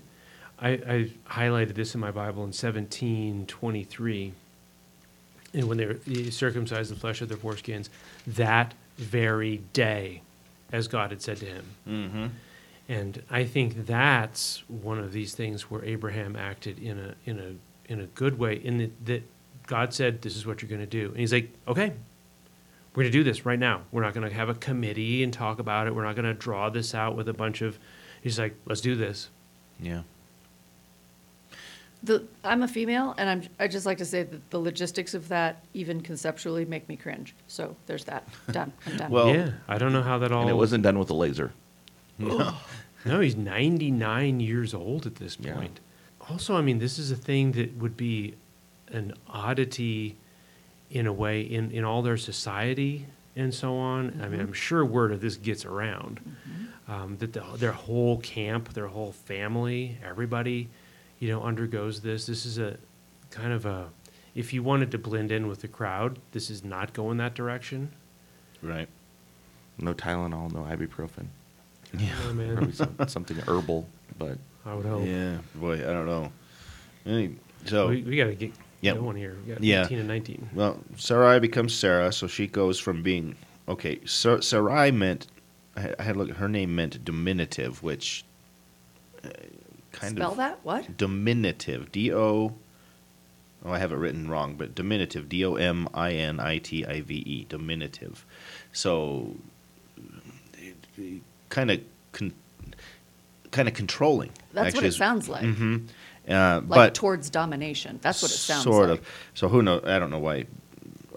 I, 0.60 0.70
I 0.70 1.12
highlighted 1.28 1.74
this 1.76 1.96
in 1.96 2.00
my 2.02 2.12
Bible 2.12 2.44
in 2.44 2.54
seventeen 2.54 3.46
twenty 3.48 3.84
three. 3.84 4.34
And 5.54 5.68
when 5.68 5.78
they're 5.78 5.94
they 5.96 6.30
circumcised 6.30 6.92
the 6.92 6.96
flesh 6.96 7.22
of 7.22 7.30
their 7.30 7.38
foreskins, 7.38 7.90
that 8.28 8.74
very 8.98 9.62
day, 9.74 10.22
as 10.72 10.88
God 10.88 11.10
had 11.12 11.22
said 11.24 11.38
to 11.38 11.46
him. 11.46 11.66
Mm-hmm. 11.88 12.26
And 12.90 13.22
I 13.30 13.44
think 13.44 13.86
that's 13.86 14.64
one 14.70 14.98
of 15.00 15.12
these 15.12 15.34
things 15.34 15.64
where 15.70 15.84
Abraham 15.84 16.36
acted 16.36 16.80
in 16.80 16.98
a 16.98 17.16
in 17.26 17.40
a 17.40 17.92
in 17.92 18.00
a 18.00 18.06
good 18.08 18.40
way. 18.40 18.56
In 18.56 18.78
that, 18.78 19.06
that 19.06 19.24
God 19.66 19.94
said, 19.94 20.22
"This 20.22 20.36
is 20.38 20.46
what 20.46 20.62
you're 20.62 20.70
going 20.70 20.82
to 20.82 20.86
do," 20.88 21.08
and 21.10 21.18
he's 21.18 21.34
like, 21.34 21.50
"Okay, 21.68 21.92
we're 22.96 23.04
going 23.04 23.12
to 23.12 23.18
do 23.18 23.24
this 23.26 23.46
right 23.46 23.60
now. 23.60 23.82
We're 23.92 24.04
not 24.04 24.14
going 24.14 24.28
to 24.28 24.34
have 24.34 24.48
a 24.48 24.54
committee 24.54 25.22
and 25.22 25.34
talk 25.34 25.60
about 25.60 25.88
it. 25.88 25.96
We're 25.96 26.06
not 26.06 26.16
going 26.16 26.26
to 26.26 26.34
draw 26.34 26.70
this 26.70 26.96
out 26.96 27.16
with 27.18 27.28
a 27.28 27.34
bunch 27.34 27.62
of." 27.62 27.78
He's 28.22 28.40
like, 28.40 28.56
"Let's 28.66 28.82
do 28.82 28.96
this." 28.96 29.30
Yeah. 29.82 30.04
The, 32.04 32.24
I'm 32.44 32.62
a 32.62 32.68
female, 32.68 33.16
and 33.18 33.28
I'm, 33.30 33.44
I 33.60 33.68
just 33.68 33.86
like 33.86 33.98
to 33.98 34.06
say 34.06 34.24
that 34.24 34.50
the 34.52 34.60
logistics 34.60 35.14
of 35.14 35.28
that, 35.30 35.66
even 35.74 36.02
conceptually, 36.02 36.64
make 36.64 36.88
me 36.88 36.96
cringe. 36.96 37.34
So 37.48 37.76
there's 37.88 38.06
that. 38.06 38.28
Done. 38.52 38.72
I'm 38.86 38.98
done. 38.98 39.12
Well- 39.12 39.34
yeah, 39.36 39.52
I 39.68 39.78
don't 39.78 39.92
know 39.94 40.04
how 40.04 40.20
that 40.20 40.32
all. 40.32 40.42
and 40.42 40.50
it 40.50 40.54
wasn't 40.54 40.84
done 40.84 41.00
with 41.00 41.10
a 41.10 41.16
laser 41.16 41.52
No, 42.20 42.56
no 43.06 43.20
he's 43.20 43.36
99 43.36 44.40
years 44.40 44.74
old 44.74 45.06
at 45.06 45.16
this 45.16 45.38
Yeah. 45.40 45.54
point. 45.56 45.80
Also, 46.30 46.56
I 46.56 46.62
mean, 46.62 46.80
this 46.80 46.98
is 47.00 47.12
a 47.12 47.16
thing 47.16 47.54
that 47.54 47.78
would 47.78 47.96
be 47.96 48.36
an 48.90 49.14
oddity 49.28 50.16
in 50.90 51.06
a 51.08 51.14
way 51.14 51.42
in, 51.42 51.72
in 51.72 51.84
all 51.84 52.02
their 52.02 52.18
society 52.18 53.06
and 53.36 53.54
so 53.54 53.78
on. 53.78 54.20
I 54.22 54.28
mean, 54.28 54.40
I'm 54.40 54.54
sure 54.54 54.84
word 54.84 55.12
of 55.12 55.22
this 55.22 55.38
gets 55.38 55.64
around. 55.66 56.20
Um, 56.88 57.18
that 57.18 57.34
the, 57.34 57.44
their 57.58 57.74
whole 57.74 58.18
camp, 58.20 58.74
their 58.74 58.88
whole 58.88 59.12
family, 59.12 59.98
everybody, 60.04 60.70
you 61.20 61.28
know, 61.30 61.44
undergoes 61.44 62.02
this. 62.02 62.26
This 62.26 62.46
is 62.46 62.58
a 62.58 62.78
kind 63.30 63.52
of 63.52 63.66
a, 63.66 63.90
if 64.36 64.54
you 64.54 64.64
wanted 64.64 64.92
to 64.92 64.98
blend 64.98 65.32
in 65.32 65.48
with 65.48 65.62
the 65.62 65.68
crowd, 65.68 66.20
this 66.32 66.50
is 66.50 66.64
not 66.64 66.94
going 66.94 67.18
that 67.18 67.36
direction. 67.36 67.92
Right. 68.62 68.88
No 69.78 69.94
Tylenol, 69.94 70.54
no 70.54 70.62
ibuprofen. 70.62 71.28
Yeah, 71.98 72.32
man. 72.34 72.56
Probably 72.56 72.74
some, 72.74 72.96
something 73.08 73.38
herbal, 73.48 73.88
but 74.18 74.38
I 74.66 74.74
would 74.74 74.86
hope. 74.86 75.06
Yeah. 75.06 75.38
Boy, 75.56 75.76
I 75.76 75.94
don't 75.94 76.06
know. 76.06 76.32
Any, 77.06 77.36
so, 77.66 77.90
we, 77.90 78.04
we 78.04 78.18
got 78.18 78.26
to 78.26 78.36
get 78.36 78.52
Yep. 78.82 78.98
going 79.00 79.16
here. 79.18 79.36
We 79.46 79.54
got 79.54 79.64
Yeah. 79.64 79.86
18 79.86 80.00
and 80.00 80.08
19. 80.08 80.50
well, 80.54 80.80
Sarai 80.98 81.40
becomes 81.40 81.74
Sarah, 81.74 82.12
so 82.12 82.28
she 82.28 82.46
goes 82.48 82.80
from 82.80 83.02
being 83.02 83.36
okay. 83.68 84.00
Sar- 84.06 84.42
Sarai 84.42 84.92
meant 84.92 85.28
I 85.76 85.82
had, 85.82 85.96
I 86.00 86.04
had 86.04 86.14
to 86.14 86.20
look. 86.20 86.30
Her 86.32 86.48
name 86.48 86.76
meant 86.76 87.04
diminutive, 87.04 87.82
which 87.82 88.24
uh, 89.24 89.30
kind 89.92 90.16
Spell 90.16 90.30
of 90.30 90.34
spell 90.34 90.36
that? 90.36 90.60
What? 90.64 90.96
diminutive. 90.98 91.92
D 91.92 92.14
O. 92.14 92.54
Oh, 93.66 93.72
I 93.72 93.80
have 93.80 93.92
it 93.92 93.96
written 93.96 94.30
wrong, 94.30 94.56
but 94.56 94.76
diminutive. 94.76 95.28
D 95.28 95.44
O 95.44 95.56
M 95.56 95.90
I 95.94 96.12
N 96.14 96.40
I 96.40 96.60
T 96.60 96.86
I 96.86 97.02
V 97.02 97.16
E. 97.16 97.46
Diminutive. 97.50 98.26
So, 98.72 99.36
kind 101.50 101.72
of, 101.72 101.80
con- 102.12 102.34
kind 103.52 103.68
of 103.68 103.74
controlling. 103.74 104.32
That's 104.54 104.76
what 104.76 104.84
it 104.84 104.94
sounds 104.94 105.30
like. 105.30 105.44
Mhm. 105.44 105.88
Uh, 106.28 106.32
Like 106.32 106.68
but 106.68 106.96
towards 106.96 107.30
domination. 107.30 108.00
That's 108.02 108.22
what 108.22 108.32
it 108.32 108.36
sounds 108.36 108.64
sort 108.64 108.90
like. 108.90 109.00
of. 109.00 109.08
So 109.34 109.48
who 109.48 109.62
knows? 109.62 109.84
I 109.86 109.98
don't 110.00 110.10
know 110.10 110.20
why. 110.20 110.46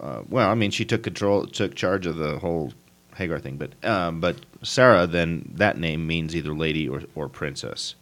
Uh, 0.01 0.23
well, 0.29 0.49
I 0.49 0.55
mean, 0.55 0.71
she 0.71 0.85
took 0.85 1.03
control, 1.03 1.47
took 1.47 1.75
charge 1.75 2.07
of 2.07 2.17
the 2.17 2.39
whole 2.39 2.73
Hagar 3.17 3.39
thing, 3.41 3.57
but 3.57 3.73
um, 3.85 4.21
but 4.21 4.37
Sarah 4.63 5.07
then 5.07 5.51
that 5.57 5.79
name 5.79 6.07
means 6.07 6.35
either 6.37 6.55
lady 6.55 6.89
or, 6.89 7.03
or 7.15 7.29
princess. 7.29 7.97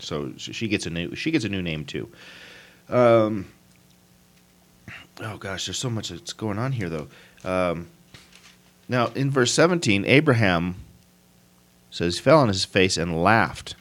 So 0.00 0.32
she 0.38 0.52
she 0.52 0.66
gets 0.68 0.86
a 0.86 0.90
new 0.90 1.14
she 1.14 1.30
gets 1.30 1.44
a 1.44 1.48
new 1.48 1.60
name 1.62 1.84
too. 1.84 2.08
Um, 2.88 3.46
oh 5.20 5.36
gosh, 5.36 5.66
there's 5.66 5.78
so 5.78 5.90
much 5.90 6.08
that's 6.08 6.32
going 6.32 6.58
on 6.58 6.72
here 6.72 6.88
though. 6.88 7.08
Um, 7.44 7.88
now 8.88 9.08
in 9.14 9.30
verse 9.30 9.52
17, 9.52 10.04
Abraham 10.06 10.76
says 11.90 12.16
he 12.18 12.22
fell 12.22 12.38
on 12.40 12.48
his 12.48 12.64
face 12.64 12.96
and 12.96 13.22
laughed, 13.22 13.74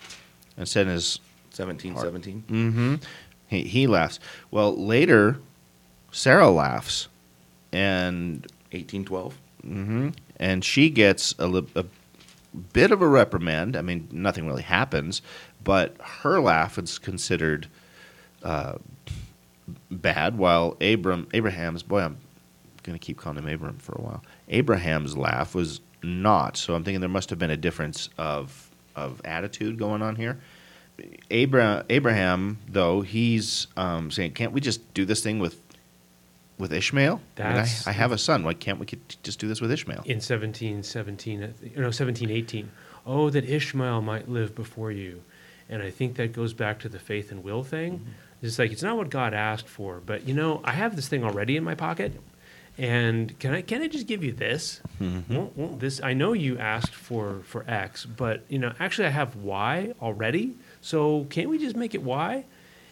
and 0.57 0.67
said 0.67 0.87
in 0.87 0.93
his 0.93 1.19
17, 1.51 1.93
Heart. 1.93 2.05
17. 2.05 2.43
Mm-hmm. 2.49 2.95
He, 3.47 3.63
he 3.63 3.87
laughs. 3.87 4.19
Well, 4.51 4.75
later, 4.75 5.39
Sarah 6.11 6.49
laughs, 6.49 7.07
and 7.71 8.45
18, 8.71 9.05
12. 9.05 9.37
hmm 9.63 10.09
and 10.39 10.63
she 10.63 10.91
gets 10.91 11.33
a, 11.39 11.47
li- 11.47 11.67
a 11.75 11.83
bit 12.73 12.91
of 12.91 13.01
a 13.01 13.07
reprimand. 13.07 13.75
I 13.75 13.81
mean, 13.81 14.07
nothing 14.11 14.45
really 14.45 14.61
happens, 14.61 15.23
but 15.63 15.95
her 15.99 16.39
laugh 16.39 16.77
is 16.77 16.99
considered 16.99 17.67
uh, 18.43 18.77
bad, 19.89 20.37
while 20.37 20.77
Abram 20.79 21.27
Abraham's 21.33 21.81
boy, 21.81 22.01
I'm 22.01 22.17
going 22.83 22.97
to 22.97 23.03
keep 23.03 23.17
calling 23.17 23.39
him 23.39 23.47
Abram 23.47 23.77
for 23.79 23.93
a 23.93 24.01
while. 24.01 24.23
Abraham's 24.49 25.17
laugh 25.17 25.55
was 25.55 25.81
not. 26.03 26.57
So 26.57 26.75
I'm 26.75 26.83
thinking 26.83 27.01
there 27.01 27.09
must 27.09 27.29
have 27.29 27.39
been 27.39 27.51
a 27.51 27.57
difference 27.57 28.09
of 28.17 28.69
of 28.95 29.21
attitude 29.23 29.77
going 29.77 30.01
on 30.01 30.15
here. 30.15 30.39
Abraham, 31.29 31.85
Abraham, 31.89 32.57
though, 32.67 33.01
he's 33.01 33.67
um, 33.77 34.09
saying, 34.09 34.31
"Can't 34.31 34.51
we 34.51 34.61
just 34.61 34.93
do 34.93 35.05
this 35.05 35.21
thing 35.21 35.39
with 35.39 35.61
with 36.57 36.73
Ishmael? 36.73 37.21
I, 37.37 37.43
mean, 37.43 37.57
I, 37.57 37.67
I 37.85 37.91
have 37.91 38.11
a 38.11 38.17
son. 38.17 38.43
Why 38.43 38.55
can't 38.55 38.79
we 38.79 38.87
just 39.21 39.39
do 39.39 39.47
this 39.47 39.61
with 39.61 39.71
Ishmael?" 39.71 40.03
in 40.05 40.21
17, 40.21 40.83
17, 40.83 41.43
uh, 41.43 41.51
no, 41.75 41.91
17, 41.91 42.31
18. 42.31 42.71
Oh, 43.05 43.29
that 43.29 43.45
Ishmael 43.45 44.01
might 44.01 44.27
live 44.27 44.55
before 44.55 44.91
you. 44.91 45.21
And 45.69 45.83
I 45.83 45.91
think 45.91 46.15
that 46.15 46.33
goes 46.33 46.53
back 46.53 46.79
to 46.79 46.89
the 46.89 46.99
faith 46.99 47.31
and 47.31 47.43
will 47.43 47.63
thing. 47.63 48.05
It's 48.41 48.59
like, 48.59 48.71
it's 48.71 48.83
not 48.83 48.97
what 48.97 49.09
God 49.09 49.33
asked 49.33 49.67
for, 49.67 50.01
but 50.05 50.27
you 50.27 50.33
know, 50.33 50.61
I 50.63 50.73
have 50.73 50.95
this 50.95 51.07
thing 51.07 51.23
already 51.23 51.57
in 51.57 51.63
my 51.63 51.75
pocket. 51.75 52.13
And 52.77 53.37
can 53.39 53.53
I, 53.55 53.61
can 53.61 53.81
I 53.81 53.87
just 53.87 54.05
give 54.05 54.23
you 54.23 54.31
this? 54.31 54.81
Mm-hmm. 55.01 55.35
Won't- 55.35 55.57
won't 55.57 55.79
this, 55.79 56.01
I 56.01 56.13
know 56.13 56.33
you 56.33 56.57
asked 56.59 56.93
for, 56.93 57.41
for 57.45 57.65
X, 57.67 58.05
but 58.05 58.43
you 58.49 58.59
know, 58.59 58.73
actually 58.79 59.07
I 59.07 59.11
have 59.11 59.35
Y 59.35 59.93
already. 60.01 60.55
So 60.81 61.25
can't 61.29 61.49
we 61.49 61.57
just 61.57 61.75
make 61.75 61.95
it 61.95 62.03
Y? 62.03 62.45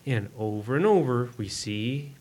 And 0.07 0.29
over 0.37 0.75
and 0.75 0.85
over, 0.85 1.29
we 1.37 1.47
see 1.47 2.13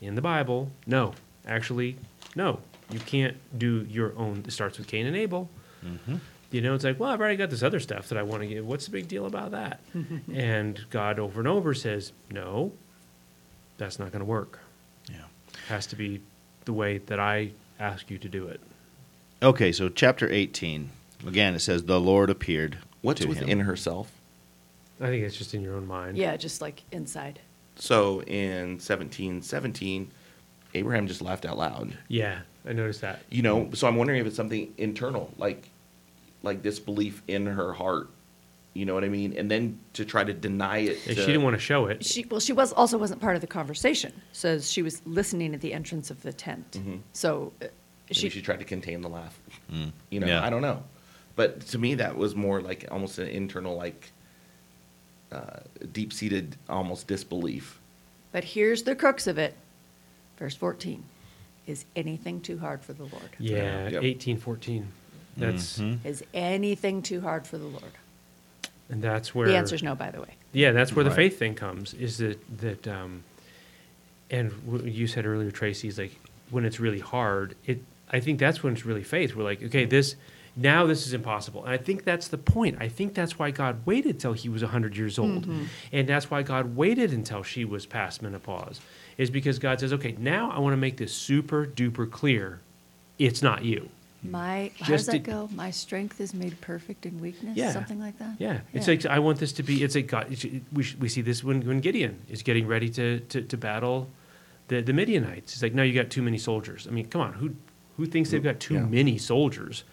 in 0.00 0.14
the 0.14 0.22
Bible, 0.22 0.70
no, 0.86 1.14
actually, 1.46 1.96
no, 2.36 2.60
you 2.90 3.00
can't 3.00 3.36
do 3.58 3.86
your 3.90 4.16
own. 4.16 4.44
It 4.46 4.52
starts 4.52 4.78
with 4.78 4.86
Cain 4.86 5.06
and 5.06 5.16
Abel. 5.16 5.50
Mm-hmm. 5.84 6.16
You 6.50 6.62
know, 6.62 6.74
it's 6.74 6.84
like, 6.84 6.98
well, 6.98 7.10
I've 7.10 7.20
already 7.20 7.36
got 7.36 7.50
this 7.50 7.62
other 7.62 7.80
stuff 7.80 8.08
that 8.08 8.16
I 8.16 8.22
want 8.22 8.42
to 8.42 8.46
give. 8.48 8.66
What's 8.66 8.86
the 8.86 8.90
big 8.92 9.08
deal 9.08 9.26
about 9.26 9.50
that? 9.50 9.80
and 10.32 10.82
God 10.88 11.18
over 11.18 11.40
and 11.40 11.48
over 11.48 11.74
says, 11.74 12.12
no, 12.30 12.72
that's 13.76 13.98
not 13.98 14.10
going 14.10 14.20
to 14.20 14.24
work. 14.26 14.60
Yeah. 15.10 15.24
Has 15.68 15.86
to 15.88 15.96
be 15.96 16.20
the 16.68 16.72
way 16.74 16.98
that 16.98 17.18
I 17.18 17.50
ask 17.80 18.10
you 18.10 18.18
to 18.18 18.28
do 18.28 18.46
it. 18.46 18.60
Okay, 19.42 19.72
so 19.72 19.88
chapter 19.88 20.30
18. 20.30 20.90
Again, 21.26 21.54
it 21.54 21.60
says, 21.60 21.84
The 21.84 21.98
Lord 21.98 22.28
appeared. 22.28 22.76
What's 23.00 23.22
to 23.22 23.26
within 23.28 23.60
him. 23.60 23.60
herself? 23.60 24.12
I 25.00 25.06
think 25.06 25.24
it's 25.24 25.36
just 25.36 25.54
in 25.54 25.62
your 25.62 25.76
own 25.76 25.86
mind. 25.86 26.18
Yeah, 26.18 26.36
just 26.36 26.60
like 26.60 26.82
inside. 26.92 27.40
So 27.76 28.22
in 28.24 28.80
17, 28.80 29.40
17, 29.40 30.10
Abraham 30.74 31.06
just 31.06 31.22
laughed 31.22 31.46
out 31.46 31.56
loud. 31.56 31.96
Yeah, 32.08 32.40
I 32.66 32.74
noticed 32.74 33.00
that. 33.00 33.22
You 33.30 33.40
know, 33.40 33.70
so 33.72 33.88
I'm 33.88 33.96
wondering 33.96 34.20
if 34.20 34.26
it's 34.26 34.36
something 34.36 34.74
internal. 34.76 35.32
Like, 35.38 35.70
like 36.42 36.60
this 36.62 36.78
belief 36.78 37.22
in 37.26 37.46
her 37.46 37.72
heart. 37.72 38.10
You 38.74 38.84
know 38.86 38.94
what 38.94 39.02
I 39.02 39.08
mean? 39.08 39.34
And 39.36 39.50
then 39.50 39.78
to 39.94 40.04
try 40.04 40.22
to 40.24 40.32
deny 40.32 40.78
it. 40.78 41.02
To- 41.04 41.14
she 41.14 41.26
didn't 41.26 41.42
want 41.42 41.54
to 41.54 41.60
show 41.60 41.86
it. 41.86 42.04
She, 42.04 42.24
well, 42.26 42.38
she 42.40 42.52
was, 42.52 42.72
also 42.72 42.96
wasn't 42.98 43.20
part 43.20 43.34
of 43.34 43.40
the 43.40 43.46
conversation, 43.48 44.12
so 44.32 44.58
she 44.60 44.82
was 44.82 45.02
listening 45.04 45.54
at 45.54 45.60
the 45.60 45.72
entrance 45.72 46.10
of 46.10 46.22
the 46.22 46.32
tent. 46.32 46.72
Mhm. 46.72 47.00
So 47.12 47.52
uh, 47.62 47.66
she, 48.10 48.28
she 48.28 48.40
tried 48.42 48.58
to 48.60 48.64
contain 48.64 49.00
the 49.00 49.08
laugh. 49.08 49.38
You 50.10 50.20
know, 50.20 50.26
Yeah. 50.26 50.44
I 50.44 50.50
don't 50.50 50.62
know. 50.62 50.82
But 51.34 51.60
to 51.68 51.78
me, 51.78 51.94
that 51.96 52.16
was 52.16 52.34
more 52.36 52.60
like 52.60 52.86
almost 52.90 53.18
an 53.18 53.28
internal, 53.28 53.76
like 53.76 54.12
uh, 55.32 55.60
deep 55.92 56.12
seated, 56.12 56.56
almost 56.68 57.06
disbelief. 57.06 57.80
but 58.32 58.44
here's 58.44 58.82
the 58.84 58.94
crux 58.94 59.26
of 59.26 59.38
it. 59.38 59.54
Verse 60.38 60.54
14, 60.54 61.02
is 61.66 61.84
anything 61.96 62.40
too 62.40 62.58
hard 62.58 62.82
for 62.84 62.92
the 62.92 63.02
Lord? 63.04 63.30
Yeah, 63.40 63.88
Yep. 63.88 64.02
eighteen 64.04 64.38
fourteen. 64.38 64.86
That's 65.36 65.78
Mhm. 65.78 65.98
Is 66.04 66.22
anything 66.32 67.02
too 67.02 67.20
hard 67.20 67.46
for 67.46 67.58
the 67.58 67.66
Lord? 67.66 67.92
And 68.90 69.02
that's 69.02 69.34
where 69.34 69.48
The 69.48 69.56
answer's 69.56 69.82
no, 69.82 69.94
by 69.94 70.10
the 70.10 70.20
way. 70.20 70.34
Yeah, 70.52 70.72
that's 70.72 70.94
where 70.94 71.04
the 71.04 71.10
faith 71.10 71.38
thing 71.38 71.54
comes. 71.54 71.94
Is 71.94 72.18
that 72.18 72.38
that 72.58 72.88
um, 72.88 73.24
and 74.30 74.52
what 74.64 74.84
you 74.84 75.06
said 75.06 75.26
earlier, 75.26 75.50
Tracy, 75.50 75.88
is 75.88 75.98
like 75.98 76.18
when 76.50 76.64
it's 76.64 76.80
really 76.80 77.00
hard. 77.00 77.54
It 77.66 77.82
I 78.10 78.20
think 78.20 78.38
that's 78.38 78.62
when 78.62 78.72
it's 78.72 78.84
really 78.86 79.04
faith. 79.04 79.34
We're 79.34 79.44
like, 79.44 79.62
okay, 79.62 79.84
this 79.84 80.16
now 80.56 80.86
this 80.86 81.06
is 81.06 81.12
impossible, 81.12 81.64
and 81.64 81.72
I 81.72 81.76
think 81.76 82.04
that's 82.04 82.28
the 82.28 82.38
point. 82.38 82.78
I 82.80 82.88
think 82.88 83.14
that's 83.14 83.38
why 83.38 83.50
God 83.50 83.84
waited 83.84 84.18
till 84.18 84.32
he 84.32 84.48
was 84.48 84.62
hundred 84.62 84.96
years 84.96 85.18
old, 85.18 85.46
and 85.92 86.08
that's 86.08 86.30
why 86.30 86.42
God 86.42 86.74
waited 86.74 87.12
until 87.12 87.42
she 87.42 87.64
was 87.64 87.86
past 87.86 88.22
menopause, 88.22 88.80
is 89.18 89.30
because 89.30 89.58
God 89.58 89.78
says, 89.80 89.92
okay, 89.92 90.16
now 90.18 90.50
I 90.50 90.58
want 90.58 90.72
to 90.72 90.78
make 90.78 90.96
this 90.96 91.12
super 91.12 91.66
duper 91.66 92.10
clear. 92.10 92.60
It's 93.18 93.42
not 93.42 93.64
you. 93.64 93.90
My, 94.22 94.72
how 94.80 94.88
does 94.88 95.06
that 95.06 95.12
to- 95.12 95.18
go? 95.20 95.48
My 95.54 95.70
strength 95.70 96.20
is 96.20 96.34
made 96.34 96.60
perfect 96.60 97.06
in 97.06 97.20
weakness? 97.20 97.56
Yeah. 97.56 97.72
Something 97.72 98.00
like 98.00 98.18
that? 98.18 98.34
Yeah, 98.38 98.60
it's 98.72 98.88
like 98.88 99.06
I 99.06 99.18
want 99.20 99.38
this 99.38 99.52
to 99.54 99.62
be. 99.62 99.82
It's 99.84 99.94
like 99.94 100.08
God. 100.08 100.32
it's- 100.32 100.60
We 100.72 100.82
sh- 100.82 100.96
we 100.98 101.08
see 101.08 101.22
this 101.22 101.44
when 101.44 101.62
when 101.66 101.80
Gideon 101.80 102.18
is 102.28 102.42
getting 102.42 102.66
ready 102.66 102.88
to 102.90 103.20
to, 103.20 103.42
to 103.42 103.56
battle 103.56 104.08
the 104.68 104.80
the 104.82 104.92
Midianites. 104.92 105.52
It's 105.54 105.62
like 105.62 105.72
no, 105.74 105.82
you 105.84 105.94
got 105.94 106.10
too 106.10 106.22
many 106.22 106.38
soldiers. 106.38 106.86
I 106.88 106.90
mean, 106.90 107.06
come 107.06 107.20
on, 107.20 107.32
who 107.34 107.54
who 107.96 108.06
thinks 108.06 108.30
they've 108.30 108.42
got 108.42 108.58
too 108.60 108.74
Yeah. 108.74 108.86
many 108.86 109.18
soldiers? 109.18 109.84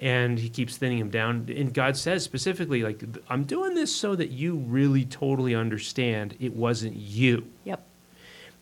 And 0.00 0.38
he 0.38 0.48
keeps 0.48 0.76
thinning 0.76 0.98
them 0.98 1.10
down. 1.10 1.48
And 1.56 1.72
God 1.72 1.96
says 1.96 2.24
specifically, 2.24 2.82
like, 2.82 3.04
I'm 3.28 3.44
doing 3.44 3.74
this 3.76 3.94
so 3.94 4.16
that 4.16 4.30
you 4.30 4.56
really 4.56 5.04
totally 5.04 5.54
understand 5.54 6.34
it 6.40 6.56
wasn't 6.56 6.96
you. 6.96 7.44
Yep. 7.64 7.86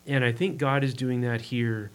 And 0.05 0.23
I 0.23 0.33
think 0.33 0.59
God 0.59 0.83
is 0.83 0.93
doing 0.93 1.21
that 1.21 1.41
here 1.41 1.89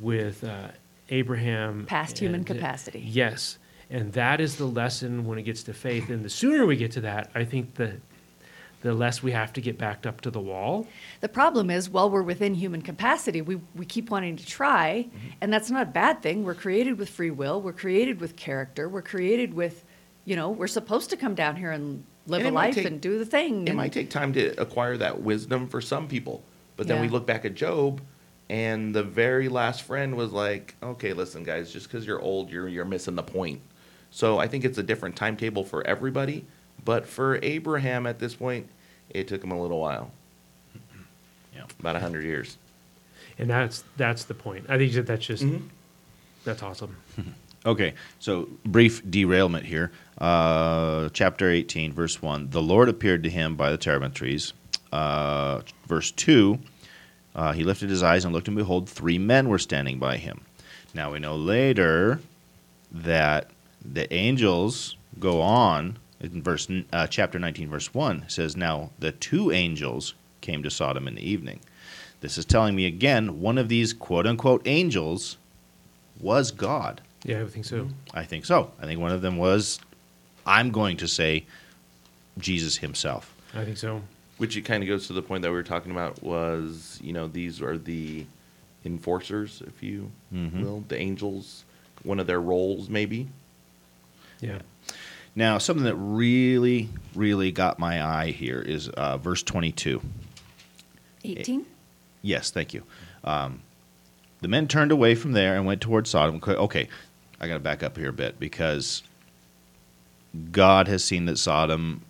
with 0.00 0.44
uh, 0.44 0.68
Abraham. 1.10 1.86
Past 1.86 2.18
human 2.18 2.40
and, 2.40 2.50
uh, 2.50 2.54
capacity. 2.54 3.00
yes. 3.06 3.58
And 3.90 4.12
that 4.14 4.40
is 4.40 4.56
the 4.56 4.64
lesson 4.64 5.26
when 5.26 5.38
it 5.38 5.42
gets 5.42 5.62
to 5.64 5.74
faith. 5.74 6.08
And 6.08 6.24
the 6.24 6.30
sooner 6.30 6.64
we 6.66 6.76
get 6.76 6.90
to 6.92 7.02
that, 7.02 7.30
I 7.34 7.44
think 7.44 7.74
the, 7.74 7.98
the 8.80 8.94
less 8.94 9.22
we 9.22 9.30
have 9.32 9.52
to 9.52 9.60
get 9.60 9.76
backed 9.78 10.06
up 10.06 10.22
to 10.22 10.30
the 10.30 10.40
wall. 10.40 10.86
The 11.20 11.28
problem 11.28 11.70
is, 11.70 11.88
while 11.90 12.08
we're 12.10 12.22
within 12.22 12.54
human 12.54 12.80
capacity, 12.82 13.42
we, 13.42 13.60
we 13.74 13.84
keep 13.84 14.10
wanting 14.10 14.36
to 14.36 14.46
try, 14.46 15.06
Mm-hmm. 15.08 15.28
and 15.42 15.52
that's 15.52 15.70
not 15.70 15.82
a 15.82 15.90
bad 15.90 16.22
thing. 16.22 16.44
We're 16.44 16.54
created 16.54 16.98
with 16.98 17.10
free 17.10 17.30
will, 17.30 17.60
we're 17.60 17.72
created 17.74 18.20
with 18.20 18.36
character, 18.36 18.88
we're 18.88 19.02
created 19.02 19.52
with, 19.54 19.84
you 20.24 20.34
know, 20.34 20.50
we're 20.50 20.66
supposed 20.66 21.10
to 21.10 21.16
come 21.16 21.34
down 21.34 21.54
here 21.56 21.70
and 21.70 22.04
live 22.26 22.40
And 22.40 22.50
a 22.50 22.52
life 22.54 22.74
take- 22.74 22.86
and 22.86 23.00
do 23.00 23.18
the 23.18 23.26
thing. 23.26 23.62
It 23.64 23.68
and- 23.70 23.76
might 23.76 23.92
take 23.92 24.08
time 24.10 24.32
to 24.32 24.58
acquire 24.60 24.96
that 24.96 25.20
wisdom 25.22 25.68
for 25.68 25.82
some 25.82 26.08
people. 26.08 26.42
But 26.76 26.88
then 26.88 27.00
we 27.02 27.08
look 27.08 27.26
back 27.26 27.44
at 27.44 27.54
Job, 27.54 28.00
and 28.48 28.94
the 28.94 29.02
very 29.02 29.48
last 29.48 29.82
friend 29.82 30.16
was 30.16 30.32
like, 30.32 30.74
okay, 30.82 31.12
listen, 31.12 31.44
guys, 31.44 31.72
just 31.72 31.88
because 31.90 32.06
you're 32.06 32.20
old, 32.20 32.50
you're, 32.50 32.68
you're 32.68 32.84
missing 32.84 33.14
the 33.14 33.22
point. 33.22 33.60
So 34.10 34.38
I 34.38 34.46
think 34.48 34.64
it's 34.64 34.78
a 34.78 34.82
different 34.82 35.16
timetable 35.16 35.64
for 35.64 35.86
everybody. 35.86 36.44
But 36.84 37.06
for 37.06 37.38
Abraham 37.42 38.06
at 38.06 38.18
this 38.18 38.34
point, 38.34 38.68
it 39.10 39.28
took 39.28 39.42
him 39.42 39.50
a 39.52 39.60
little 39.60 39.80
while 39.80 40.10
Yeah. 41.54 41.64
about 41.80 41.94
100 41.94 42.24
years. 42.24 42.58
And 43.38 43.50
that's, 43.50 43.82
that's 43.96 44.24
the 44.24 44.34
point. 44.34 44.66
I 44.68 44.78
think 44.78 44.92
that 44.92 45.06
that's 45.06 45.26
just, 45.26 45.42
Mhm. 45.42 45.68
that's 46.44 46.62
awesome. 46.62 46.96
Okay, 47.66 47.94
so 48.18 48.46
brief 48.66 49.00
derailment 49.10 49.64
here. 49.64 49.90
Uh, 50.18 51.08
chapter 51.14 51.48
18, 51.50 51.94
verse 51.94 52.20
1. 52.20 52.50
The 52.50 52.60
Lord 52.60 52.90
appeared 52.90 53.22
to 53.22 53.30
him 53.30 53.56
by 53.56 53.70
the 53.70 53.78
terebinth 53.78 54.12
trees. 54.12 54.52
Uh, 54.92 55.62
verse 55.86 56.10
2. 56.10 56.58
Uh, 57.34 57.52
he 57.52 57.64
lifted 57.64 57.90
his 57.90 58.02
eyes 58.02 58.24
and 58.24 58.32
looked, 58.32 58.48
and 58.48 58.56
behold, 58.56 58.88
three 58.88 59.18
men 59.18 59.48
were 59.48 59.58
standing 59.58 59.98
by 59.98 60.16
him. 60.16 60.42
Now 60.94 61.12
we 61.12 61.18
know 61.18 61.36
later 61.36 62.20
that 62.92 63.50
the 63.84 64.12
angels 64.12 64.96
go 65.18 65.42
on 65.42 65.98
in 66.20 66.42
verse 66.42 66.68
uh, 66.92 67.06
chapter 67.08 67.38
19, 67.38 67.68
verse 67.68 67.92
1 67.92 68.24
says, 68.28 68.56
Now 68.56 68.90
the 68.98 69.12
two 69.12 69.50
angels 69.50 70.14
came 70.40 70.62
to 70.62 70.70
Sodom 70.70 71.08
in 71.08 71.16
the 71.16 71.28
evening. 71.28 71.60
This 72.20 72.38
is 72.38 72.44
telling 72.44 72.74
me 72.74 72.86
again, 72.86 73.40
one 73.40 73.58
of 73.58 73.68
these 73.68 73.92
quote 73.92 74.26
unquote 74.26 74.62
angels 74.66 75.36
was 76.20 76.50
God. 76.50 77.00
Yeah, 77.24 77.42
I 77.42 77.46
think 77.46 77.64
so. 77.64 77.88
I 78.12 78.24
think 78.24 78.44
so. 78.44 78.70
I 78.80 78.86
think 78.86 79.00
one 79.00 79.12
of 79.12 79.22
them 79.22 79.36
was, 79.36 79.80
I'm 80.46 80.70
going 80.70 80.96
to 80.98 81.08
say, 81.08 81.44
Jesus 82.38 82.78
himself. 82.78 83.34
I 83.54 83.64
think 83.64 83.76
so. 83.76 84.02
Which 84.38 84.56
it 84.56 84.62
kind 84.62 84.82
of 84.82 84.88
goes 84.88 85.06
to 85.06 85.12
the 85.12 85.22
point 85.22 85.42
that 85.42 85.50
we 85.50 85.54
were 85.56 85.62
talking 85.62 85.92
about 85.92 86.22
was, 86.22 86.98
you 87.02 87.12
know, 87.12 87.28
these 87.28 87.62
are 87.62 87.78
the 87.78 88.26
enforcers, 88.84 89.62
if 89.66 89.82
you 89.82 90.10
Mhm. 90.32 90.60
will, 90.62 90.84
the 90.88 90.98
angels, 90.98 91.64
one 92.02 92.18
of 92.20 92.26
their 92.26 92.40
roles 92.40 92.88
maybe. 92.88 93.28
Yeah. 94.40 94.58
Now, 95.36 95.58
something 95.58 95.84
that 95.84 95.96
really, 95.96 96.88
really 97.14 97.50
got 97.52 97.78
my 97.78 98.04
eye 98.04 98.30
here 98.30 98.60
is 98.60 98.88
uh, 98.90 99.16
verse 99.18 99.42
22. 99.42 100.02
18? 101.24 101.66
Yes, 102.22 102.50
thank 102.50 102.74
you. 102.74 102.82
Um, 103.24 103.60
the 104.40 104.48
men 104.48 104.68
turned 104.68 104.92
away 104.92 105.14
from 105.14 105.32
there 105.32 105.56
and 105.56 105.64
went 105.64 105.80
toward 105.80 106.06
Sodom. 106.06 106.36
Okay, 106.36 106.52
Okay, 106.54 106.88
I 107.40 107.48
got 107.48 107.54
to 107.54 107.60
back 107.60 107.82
up 107.82 107.96
here 107.96 108.10
a 108.10 108.12
bit 108.12 108.38
because 108.38 109.02
God 110.52 110.88
has 110.88 111.02
seen 111.04 111.24
that 111.26 111.38
Sodom 111.38 112.02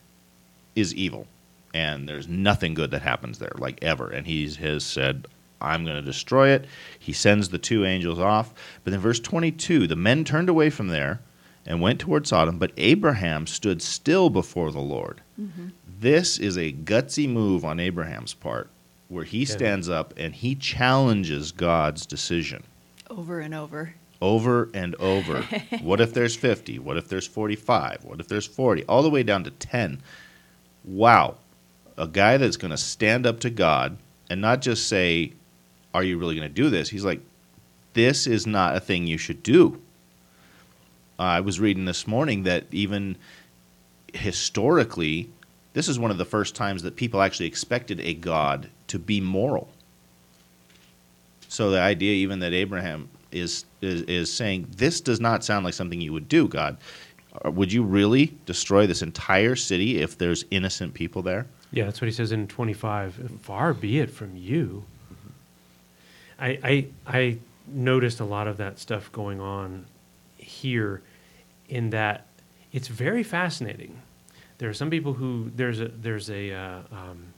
is 0.74 0.94
evil 0.94 1.26
and 1.74 2.08
there's 2.08 2.28
nothing 2.28 2.72
good 2.72 2.90
that 2.92 3.02
happens 3.02 3.38
there, 3.38 3.52
like 3.58 3.82
ever. 3.82 4.08
And 4.08 4.26
He 4.26 4.48
has 4.48 4.84
said, 4.84 5.26
I'm 5.60 5.84
going 5.84 5.96
to 5.96 6.02
destroy 6.02 6.50
it. 6.50 6.66
He 6.98 7.12
sends 7.12 7.48
the 7.48 7.58
two 7.58 7.84
angels 7.84 8.18
off. 8.18 8.54
But 8.84 8.92
in 8.92 9.00
verse 9.00 9.20
22 9.20 9.86
the 9.86 9.96
men 9.96 10.24
turned 10.24 10.48
away 10.48 10.70
from 10.70 10.88
there 10.88 11.20
and 11.66 11.80
went 11.80 11.98
toward 12.00 12.26
Sodom, 12.26 12.58
but 12.58 12.72
Abraham 12.76 13.46
stood 13.46 13.80
still 13.82 14.28
before 14.30 14.70
the 14.70 14.80
Lord. 14.80 15.22
Mm-hmm. 15.40 15.68
This 16.00 16.38
is 16.38 16.58
a 16.58 16.72
gutsy 16.72 17.26
move 17.28 17.64
on 17.64 17.80
Abraham's 17.80 18.34
part 18.34 18.68
where 19.08 19.24
he 19.24 19.44
stands 19.44 19.88
up 19.88 20.12
and 20.16 20.34
he 20.34 20.54
challenges 20.54 21.52
God's 21.52 22.04
decision 22.04 22.62
Over 23.08 23.40
and 23.40 23.54
over. 23.54 23.94
over 24.20 24.68
and 24.74 24.94
over. 24.96 25.42
what 25.82 26.00
if 26.00 26.12
there's 26.12 26.36
50? 26.36 26.78
What 26.78 26.96
if 26.98 27.08
there's 27.08 27.26
45? 27.26 28.04
What 28.04 28.20
if 28.20 28.28
there's 28.28 28.46
40? 28.46 28.84
All 28.84 29.02
the 29.02 29.10
way 29.10 29.22
down 29.22 29.44
to 29.44 29.50
10. 29.50 30.02
Wow. 30.84 31.36
A 31.96 32.06
guy 32.06 32.36
that's 32.36 32.56
going 32.56 32.70
to 32.70 32.76
stand 32.76 33.26
up 33.26 33.40
to 33.40 33.50
God 33.50 33.96
and 34.28 34.40
not 34.40 34.62
just 34.62 34.88
say, 34.88 35.32
Are 35.92 36.02
you 36.02 36.18
really 36.18 36.36
going 36.36 36.48
to 36.48 36.54
do 36.54 36.70
this? 36.70 36.90
He's 36.90 37.04
like, 37.04 37.20
This 37.92 38.26
is 38.26 38.46
not 38.46 38.76
a 38.76 38.80
thing 38.80 39.06
you 39.06 39.18
should 39.18 39.42
do. 39.42 39.80
I 41.18 41.40
was 41.40 41.60
reading 41.60 41.84
this 41.84 42.06
morning 42.06 42.42
that 42.42 42.64
even 42.72 43.16
historically, 44.12 45.30
this 45.72 45.88
is 45.88 45.98
one 45.98 46.10
of 46.10 46.18
the 46.18 46.24
first 46.24 46.56
times 46.56 46.82
that 46.82 46.96
people 46.96 47.22
actually 47.22 47.46
expected 47.46 48.00
a 48.00 48.14
God 48.14 48.70
to 48.88 48.98
be 48.98 49.20
moral. 49.20 49.68
So 51.48 51.70
the 51.70 51.80
idea, 51.80 52.12
even 52.14 52.40
that 52.40 52.52
Abraham 52.52 53.08
is 53.30 53.64
is, 53.80 54.02
is 54.02 54.32
saying, 54.32 54.68
this 54.76 55.00
does 55.00 55.20
not 55.20 55.44
sound 55.44 55.64
like 55.64 55.74
something 55.74 56.00
you 56.00 56.12
would 56.12 56.28
do, 56.28 56.48
God. 56.48 56.78
Uh, 57.44 57.50
Would 57.50 57.72
you 57.72 57.82
really 57.82 58.36
destroy 58.46 58.86
this 58.86 59.02
entire 59.02 59.56
city 59.56 60.00
if 60.00 60.16
there's 60.16 60.44
innocent 60.50 60.94
people 60.94 61.22
there? 61.22 61.46
Yeah, 61.74 61.86
that's 61.86 62.00
what 62.00 62.06
he 62.06 62.12
says 62.12 62.30
in 62.30 62.46
25. 62.46 63.40
Far 63.42 63.74
be 63.74 63.98
it 63.98 64.08
from 64.08 64.36
you. 64.36 64.84
I, 66.38 66.58
I, 66.62 66.86
I 67.06 67.38
noticed 67.66 68.20
a 68.20 68.24
lot 68.24 68.46
of 68.46 68.58
that 68.58 68.78
stuff 68.78 69.10
going 69.10 69.40
on 69.40 69.86
here 70.36 71.02
in 71.68 71.90
that 71.90 72.26
it's 72.72 72.86
very 72.86 73.24
fascinating. 73.24 74.00
There 74.58 74.68
are 74.68 74.74
some 74.74 74.88
people 74.88 75.14
who, 75.14 75.50
there's 75.56 75.80
a, 75.80 75.88
there's 75.88 76.30
a, 76.30 76.52
uh, 76.52 76.80
um, 76.92 77.34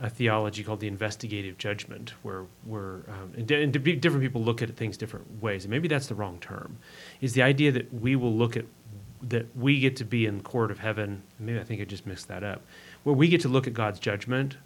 a 0.00 0.10
theology 0.10 0.64
called 0.64 0.80
the 0.80 0.88
investigative 0.88 1.56
judgment, 1.56 2.14
where 2.22 2.44
where 2.64 3.02
um, 3.08 3.32
and, 3.36 3.46
di- 3.46 3.62
and 3.62 3.72
di- 3.72 3.94
different 3.94 4.24
people 4.24 4.42
look 4.42 4.60
at 4.60 4.70
things 4.76 4.96
different 4.96 5.40
ways, 5.40 5.64
and 5.64 5.70
maybe 5.70 5.86
that's 5.86 6.08
the 6.08 6.16
wrong 6.16 6.38
term. 6.40 6.78
Is 7.20 7.34
the 7.34 7.42
idea 7.42 7.70
that 7.70 7.94
we 7.94 8.16
will 8.16 8.34
look 8.34 8.56
at 8.56 8.64
that 9.22 9.56
we 9.56 9.78
get 9.78 9.96
to 9.96 10.04
be 10.04 10.26
in 10.26 10.42
court 10.42 10.72
of 10.72 10.80
heaven? 10.80 11.22
Maybe 11.38 11.60
I 11.60 11.62
think 11.62 11.80
I 11.80 11.84
just 11.84 12.06
mixed 12.06 12.26
that 12.26 12.42
up. 12.42 12.62
Where 13.04 13.14
we 13.14 13.28
get 13.28 13.40
to 13.42 13.48
look 13.48 13.66
at 13.66 13.74
God's 13.74 14.00
judgment 14.00 14.56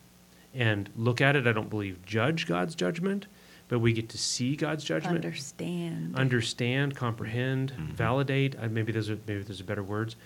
and 0.55 0.89
look 0.97 1.20
at 1.20 1.36
it. 1.36 1.47
I 1.47 1.53
don't 1.53 1.68
believe 1.70 2.05
judge 2.07 2.47
God's 2.47 2.74
judgment, 2.74 3.26
but 3.68 3.80
we 3.80 3.93
get 3.93 4.09
to 4.11 4.18
see 4.18 4.57
God's 4.57 4.82
judgment, 4.84 5.24
Understand. 5.24 6.16
understand, 6.16 6.97
comprehend, 6.97 7.72
validate. 7.72 8.57
Uh, 8.59 8.68
maybe 8.68 8.93
those 8.93 9.11
are 9.11 9.18
maybe 9.26 9.43
those 9.43 9.61
are 9.61 9.64
better 9.64 9.82
words. 9.82 10.16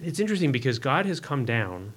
It's 0.00 0.20
interesting 0.20 0.52
because 0.52 0.78
God 0.78 1.06
has 1.06 1.20
come 1.20 1.44
down 1.44 1.92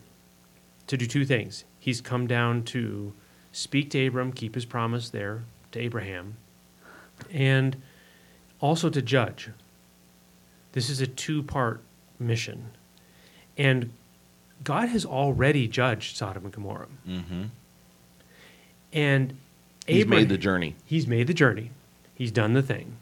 to 0.87 0.97
do 0.97 1.05
two 1.05 1.25
things. 1.25 1.65
He's 1.79 2.01
come 2.01 2.27
down 2.27 2.63
to 2.65 3.13
speak 3.51 3.89
to 3.91 4.07
Abram, 4.07 4.31
keep 4.31 4.55
his 4.55 4.65
promise 4.65 5.09
there 5.09 5.43
to 5.71 5.79
Abraham, 5.79 6.37
and 7.31 7.75
also 8.59 8.89
to 8.89 9.01
judge. 9.01 9.49
This 10.73 10.89
is 10.89 11.01
a 11.01 11.07
two-part 11.07 11.81
mission, 12.19 12.71
and 13.57 13.91
God 14.63 14.89
has 14.89 15.05
already 15.05 15.67
judged 15.67 16.17
Sodom 16.17 16.43
and 16.45 16.53
Gomorrah, 16.53 16.87
Mm-hmm. 17.07 17.43
and 18.93 19.37
He's 19.85 20.01
Abraham- 20.03 20.23
made 20.23 20.29
the 20.29 20.37
journey. 20.37 20.75
He's 20.85 21.07
made 21.07 21.27
the 21.27 21.33
journey. 21.33 21.71
He's 22.13 22.31
done 22.31 22.53
the 22.53 22.61
thing. 22.61 22.97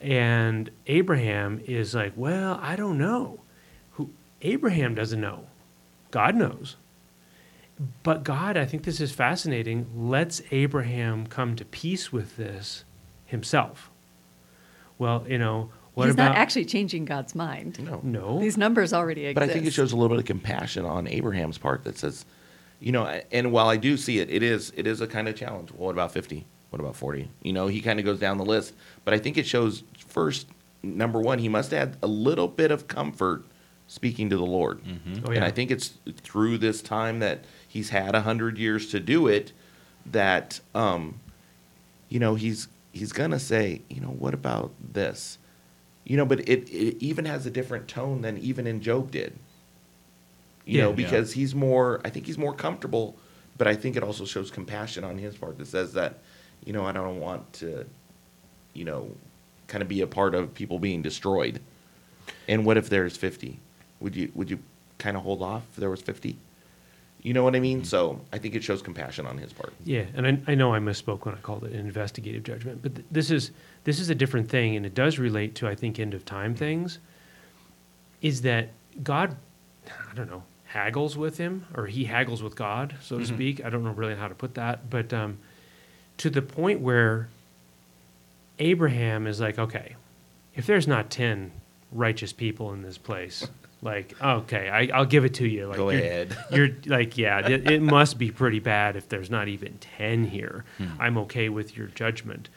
And 0.00 0.70
Abraham 0.86 1.60
is 1.66 1.94
like, 1.94 2.12
well, 2.16 2.58
I 2.62 2.76
don't 2.76 2.98
know. 2.98 3.40
Who 3.92 4.10
Abraham 4.42 4.94
doesn't 4.94 5.20
know. 5.20 5.46
God 6.10 6.34
knows. 6.36 6.76
But 8.02 8.24
God, 8.24 8.56
I 8.56 8.64
think 8.66 8.82
this 8.82 9.00
is 9.00 9.12
fascinating, 9.12 9.86
lets 9.96 10.42
Abraham 10.50 11.26
come 11.26 11.56
to 11.56 11.64
peace 11.64 12.12
with 12.12 12.36
this 12.36 12.84
himself. 13.26 13.90
Well, 14.98 15.24
you 15.28 15.38
know, 15.38 15.70
what 15.98 16.06
He's 16.06 16.14
about 16.14 16.28
not 16.28 16.36
actually 16.36 16.64
changing 16.64 17.04
God's 17.04 17.34
mind. 17.34 17.84
No. 17.84 18.00
No. 18.04 18.38
These 18.38 18.56
numbers 18.56 18.92
already 18.92 19.26
exist. 19.26 19.34
But 19.34 19.42
I 19.42 19.52
think 19.52 19.66
it 19.66 19.72
shows 19.72 19.90
a 19.90 19.96
little 19.96 20.08
bit 20.16 20.20
of 20.20 20.26
compassion 20.26 20.84
on 20.84 21.08
Abraham's 21.08 21.58
part 21.58 21.82
that 21.84 21.98
says, 21.98 22.24
you 22.78 22.92
know, 22.92 23.04
and 23.32 23.50
while 23.50 23.68
I 23.68 23.76
do 23.76 23.96
see 23.96 24.20
it, 24.20 24.30
it 24.30 24.44
is 24.44 24.72
it 24.76 24.86
is 24.86 25.00
a 25.00 25.08
kind 25.08 25.26
of 25.26 25.34
challenge. 25.34 25.72
What 25.72 25.90
about 25.90 26.12
50? 26.12 26.46
What 26.70 26.78
about 26.78 26.94
40? 26.94 27.28
You 27.42 27.52
know, 27.52 27.66
he 27.66 27.80
kind 27.80 27.98
of 27.98 28.04
goes 28.04 28.20
down 28.20 28.38
the 28.38 28.44
list. 28.44 28.74
But 29.04 29.12
I 29.12 29.18
think 29.18 29.36
it 29.38 29.46
shows 29.46 29.82
first, 30.06 30.46
number 30.84 31.20
one, 31.20 31.40
he 31.40 31.48
must 31.48 31.74
add 31.74 31.96
a 32.00 32.06
little 32.06 32.46
bit 32.46 32.70
of 32.70 32.86
comfort 32.86 33.44
speaking 33.88 34.30
to 34.30 34.36
the 34.36 34.46
Lord. 34.46 34.80
Oh, 35.26 35.32
And. 35.32 35.42
I 35.42 35.50
think 35.50 35.72
it's 35.72 35.94
through 36.18 36.58
this 36.58 36.80
time 36.80 37.18
that 37.18 37.44
he's 37.66 37.88
had 37.88 38.14
a 38.14 38.20
hundred 38.20 38.56
years 38.56 38.88
to 38.90 39.00
do 39.00 39.26
it 39.26 39.52
that 40.06 40.60
um, 40.76 41.18
you 42.08 42.20
know, 42.20 42.36
he's 42.36 42.68
he's 42.92 43.12
gonna 43.12 43.40
say, 43.40 43.82
you 43.88 44.00
know, 44.00 44.08
what 44.08 44.34
about 44.34 44.72
this? 44.92 45.37
You 46.08 46.16
know, 46.16 46.24
but 46.26 46.40
it, 46.40 46.68
it 46.70 46.96
even 47.04 47.26
has 47.26 47.46
a 47.46 47.50
different 47.50 47.86
tone 47.86 48.22
than 48.22 48.38
even 48.38 48.66
in 48.66 48.80
Job 48.80 49.10
did. 49.12 49.38
You 50.64 50.78
Yeah. 50.78 50.84
know, 50.84 50.90
Yeah. 50.90 50.96
because 50.96 51.32
he's 51.34 51.54
more 51.54 52.00
I 52.04 52.10
think 52.10 52.26
he's 52.26 52.38
more 52.38 52.54
comfortable, 52.54 53.16
but 53.56 53.68
I 53.68 53.74
think 53.76 53.94
it 53.94 54.02
also 54.02 54.24
shows 54.24 54.50
compassion 54.50 55.04
on 55.04 55.18
his 55.18 55.36
part 55.36 55.58
that 55.58 55.66
says 55.66 55.92
that, 55.92 56.18
you 56.64 56.72
know, 56.72 56.84
I 56.86 56.92
don't 56.92 57.20
want 57.20 57.52
to, 57.54 57.84
you 58.72 58.84
know, 58.84 59.10
kind 59.66 59.82
of 59.82 59.88
be 59.88 60.00
a 60.00 60.06
part 60.06 60.34
of 60.34 60.54
people 60.54 60.78
being 60.78 61.02
destroyed. 61.02 61.60
And 62.48 62.64
what 62.64 62.76
if 62.78 62.88
there's 62.88 63.16
fifty? 63.18 63.60
Would 64.00 64.16
you 64.16 64.32
would 64.34 64.50
you 64.50 64.60
kind 64.98 65.14
of 65.16 65.22
hold 65.24 65.42
off 65.42 65.64
if 65.72 65.76
there 65.76 65.90
was 65.90 66.00
fifty? 66.00 66.38
You 67.22 67.34
know 67.34 67.42
what 67.42 67.56
I 67.56 67.60
mean? 67.60 67.78
Mm-hmm. 67.78 67.84
So 67.84 68.20
I 68.32 68.38
think 68.38 68.54
it 68.54 68.62
shows 68.62 68.80
compassion 68.80 69.26
on 69.26 69.38
his 69.38 69.52
part. 69.52 69.72
Yeah, 69.84 70.04
and 70.14 70.26
I, 70.26 70.52
I 70.52 70.54
know 70.54 70.72
I 70.72 70.78
misspoke 70.78 71.24
when 71.24 71.34
I 71.34 71.38
called 71.38 71.64
it 71.64 71.72
an 71.72 71.80
investigative 71.80 72.44
judgment, 72.44 72.80
but 72.82 72.94
th- 72.94 73.06
this 73.10 73.30
is 73.30 73.50
this 73.84 73.98
is 73.98 74.08
a 74.10 74.14
different 74.14 74.48
thing, 74.48 74.76
and 74.76 74.86
it 74.86 74.94
does 74.94 75.18
relate 75.18 75.54
to 75.56 75.68
I 75.68 75.74
think 75.74 75.98
end 75.98 76.14
of 76.14 76.24
time 76.24 76.52
mm-hmm. 76.52 76.58
things. 76.58 76.98
Is 78.22 78.42
that 78.42 78.70
God? 79.02 79.36
I 79.88 80.14
don't 80.14 80.30
know 80.30 80.44
haggles 80.68 81.16
with 81.16 81.38
him, 81.38 81.66
or 81.74 81.86
he 81.86 82.04
haggles 82.04 82.42
with 82.42 82.54
God, 82.54 82.94
so 83.00 83.18
to 83.18 83.24
mm-hmm. 83.24 83.34
speak. 83.34 83.64
I 83.64 83.70
don't 83.70 83.82
know 83.82 83.90
really 83.90 84.14
how 84.14 84.28
to 84.28 84.34
put 84.34 84.54
that, 84.54 84.90
but 84.90 85.12
um, 85.12 85.38
to 86.18 86.30
the 86.30 86.42
point 86.42 86.80
where 86.80 87.28
Abraham 88.58 89.26
is 89.26 89.40
like, 89.40 89.58
okay, 89.58 89.96
if 90.54 90.66
there's 90.66 90.86
not 90.86 91.10
ten 91.10 91.52
righteous 91.90 92.32
people 92.32 92.72
in 92.72 92.82
this 92.82 92.98
place, 92.98 93.48
like, 93.80 94.14
okay, 94.20 94.68
I, 94.68 94.96
I'll 94.96 95.04
give 95.06 95.24
it 95.24 95.34
to 95.34 95.46
you. 95.46 95.66
Like, 95.68 95.76
Go 95.76 95.90
you're- 95.90 96.04
ahead. 96.06 96.36
you're 96.50 96.70
like, 96.86 97.16
yeah, 97.16 97.46
it, 97.46 97.70
it 97.70 97.82
must 97.82 98.18
be 98.18 98.30
pretty 98.30 98.58
bad 98.58 98.96
if 98.96 99.08
there's 99.08 99.30
not 99.30 99.48
even 99.48 99.78
10 99.78 100.24
here. 100.24 100.64
Hmm. 100.78 100.86
I'm 100.98 101.18
okay 101.18 101.48
with 101.48 101.76
your 101.76 101.86
judgment. 101.88 102.48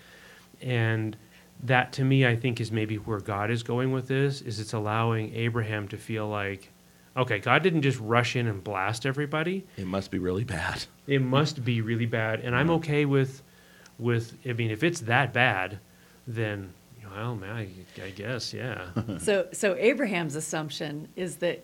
And 0.61 1.15
that 1.63 1.93
to 1.93 2.03
me, 2.03 2.25
I 2.25 2.35
think 2.35 2.59
is 2.59 2.71
maybe 2.71 2.95
where 2.95 3.19
God 3.19 3.51
is 3.51 3.61
going 3.63 3.91
with 3.91 4.07
this, 4.07 4.41
is 4.41 4.59
it's 4.59 4.73
allowing 4.73 5.35
Abraham 5.35 5.87
to 5.89 5.97
feel 5.97 6.27
like, 6.27 6.71
okay, 7.15 7.37
God 7.39 7.61
didn't 7.61 7.83
just 7.83 7.99
rush 7.99 8.35
in 8.35 8.47
and 8.47 8.63
blast 8.63 9.05
everybody. 9.05 9.65
It 9.77 9.85
must 9.85 10.09
be 10.11 10.17
really 10.17 10.43
bad. 10.43 10.85
It 11.07 11.21
must 11.21 11.63
be 11.63 11.81
really 11.81 12.05
bad. 12.07 12.39
And 12.39 12.55
I'm 12.55 12.69
okay 12.71 13.05
with, 13.05 13.43
with, 13.99 14.37
I 14.47 14.53
mean, 14.53 14.71
if 14.71 14.83
it's 14.83 15.01
that 15.01 15.33
bad, 15.33 15.79
then, 16.25 16.73
well, 17.13 17.35
man, 17.35 17.55
I, 17.55 18.03
I 18.03 18.09
guess, 18.11 18.53
yeah. 18.53 18.89
So, 19.19 19.47
so 19.51 19.75
Abraham's 19.75 20.35
assumption 20.35 21.09
is 21.15 21.37
that 21.37 21.63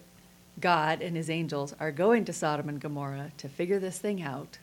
God 0.59 1.01
and 1.01 1.15
his 1.15 1.29
angels 1.29 1.73
are 1.79 1.91
going 1.91 2.25
to 2.25 2.33
Sodom 2.33 2.69
and 2.69 2.79
Gomorrah 2.79 3.31
to 3.37 3.49
figure 3.49 3.79
this 3.79 3.99
thing 3.99 4.21
out 4.21 4.57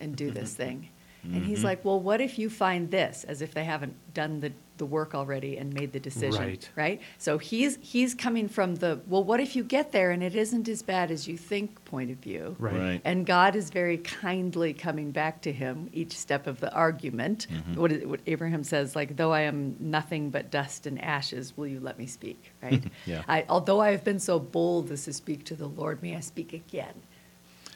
and 0.00 0.16
do 0.16 0.30
this 0.30 0.54
thing. 0.62 0.90
And 1.24 1.44
he's 1.44 1.58
mm-hmm. 1.58 1.66
like, 1.66 1.84
well, 1.84 2.00
what 2.00 2.20
if 2.20 2.38
you 2.38 2.48
find 2.48 2.90
this? 2.90 3.24
As 3.24 3.42
if 3.42 3.52
they 3.52 3.64
haven't 3.64 3.94
done 4.14 4.40
the, 4.40 4.52
the 4.78 4.86
work 4.86 5.14
already 5.14 5.58
and 5.58 5.72
made 5.72 5.92
the 5.92 6.00
decision. 6.00 6.42
Right. 6.42 6.70
Right? 6.76 7.00
So 7.18 7.38
he's 7.38 7.78
he's 7.80 8.14
coming 8.14 8.48
from 8.48 8.76
the, 8.76 9.00
well, 9.06 9.24
what 9.24 9.40
if 9.40 9.54
you 9.56 9.64
get 9.64 9.92
there 9.92 10.10
and 10.10 10.22
it 10.22 10.34
isn't 10.34 10.68
as 10.68 10.82
bad 10.82 11.10
as 11.10 11.28
you 11.28 11.36
think 11.36 11.84
point 11.84 12.10
of 12.10 12.18
view. 12.18 12.56
Right. 12.58 12.74
Right. 12.74 13.00
And 13.04 13.26
God 13.26 13.56
is 13.56 13.70
very 13.70 13.98
kindly 13.98 14.72
coming 14.72 15.10
back 15.10 15.42
to 15.42 15.52
him 15.52 15.90
each 15.92 16.16
step 16.16 16.46
of 16.46 16.60
the 16.60 16.72
argument. 16.72 17.46
Mm-hmm. 17.50 17.80
What, 17.80 17.92
is, 17.92 18.06
what 18.06 18.20
Abraham 18.26 18.62
says, 18.62 18.94
like, 18.94 19.16
though 19.16 19.32
I 19.32 19.42
am 19.42 19.76
nothing 19.80 20.30
but 20.30 20.50
dust 20.50 20.86
and 20.86 21.02
ashes, 21.02 21.56
will 21.56 21.66
you 21.66 21.80
let 21.80 21.98
me 21.98 22.06
speak? 22.06 22.52
Right? 22.62 22.82
Yeah. 23.06 23.22
I, 23.28 23.44
although 23.48 23.80
I 23.80 23.92
have 23.92 24.04
been 24.04 24.18
so 24.18 24.38
bold 24.38 24.90
as 24.90 25.04
to 25.04 25.12
speak 25.12 25.44
to 25.44 25.54
the 25.54 25.68
Lord, 25.68 26.02
may 26.02 26.16
I 26.16 26.20
speak 26.20 26.52
again? 26.52 26.94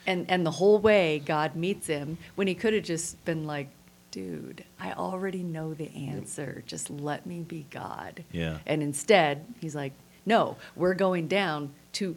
And 0.06 0.28
and 0.28 0.44
the 0.44 0.50
whole 0.50 0.80
way 0.80 1.22
God 1.24 1.54
meets 1.54 1.86
him 1.86 2.18
when 2.34 2.48
he 2.48 2.54
could 2.54 2.74
have 2.74 2.82
just 2.82 3.24
been 3.24 3.46
like, 3.46 3.68
dude, 4.12 4.64
I 4.78 4.92
already 4.92 5.42
know 5.42 5.74
the 5.74 5.90
answer. 5.94 6.62
Just 6.66 6.88
let 6.90 7.26
me 7.26 7.40
be 7.40 7.66
God. 7.70 8.22
Yeah. 8.30 8.58
And 8.66 8.82
instead, 8.82 9.44
he's 9.60 9.74
like, 9.74 9.92
no, 10.24 10.56
we're 10.76 10.94
going 10.94 11.26
down 11.26 11.72
to 11.94 12.14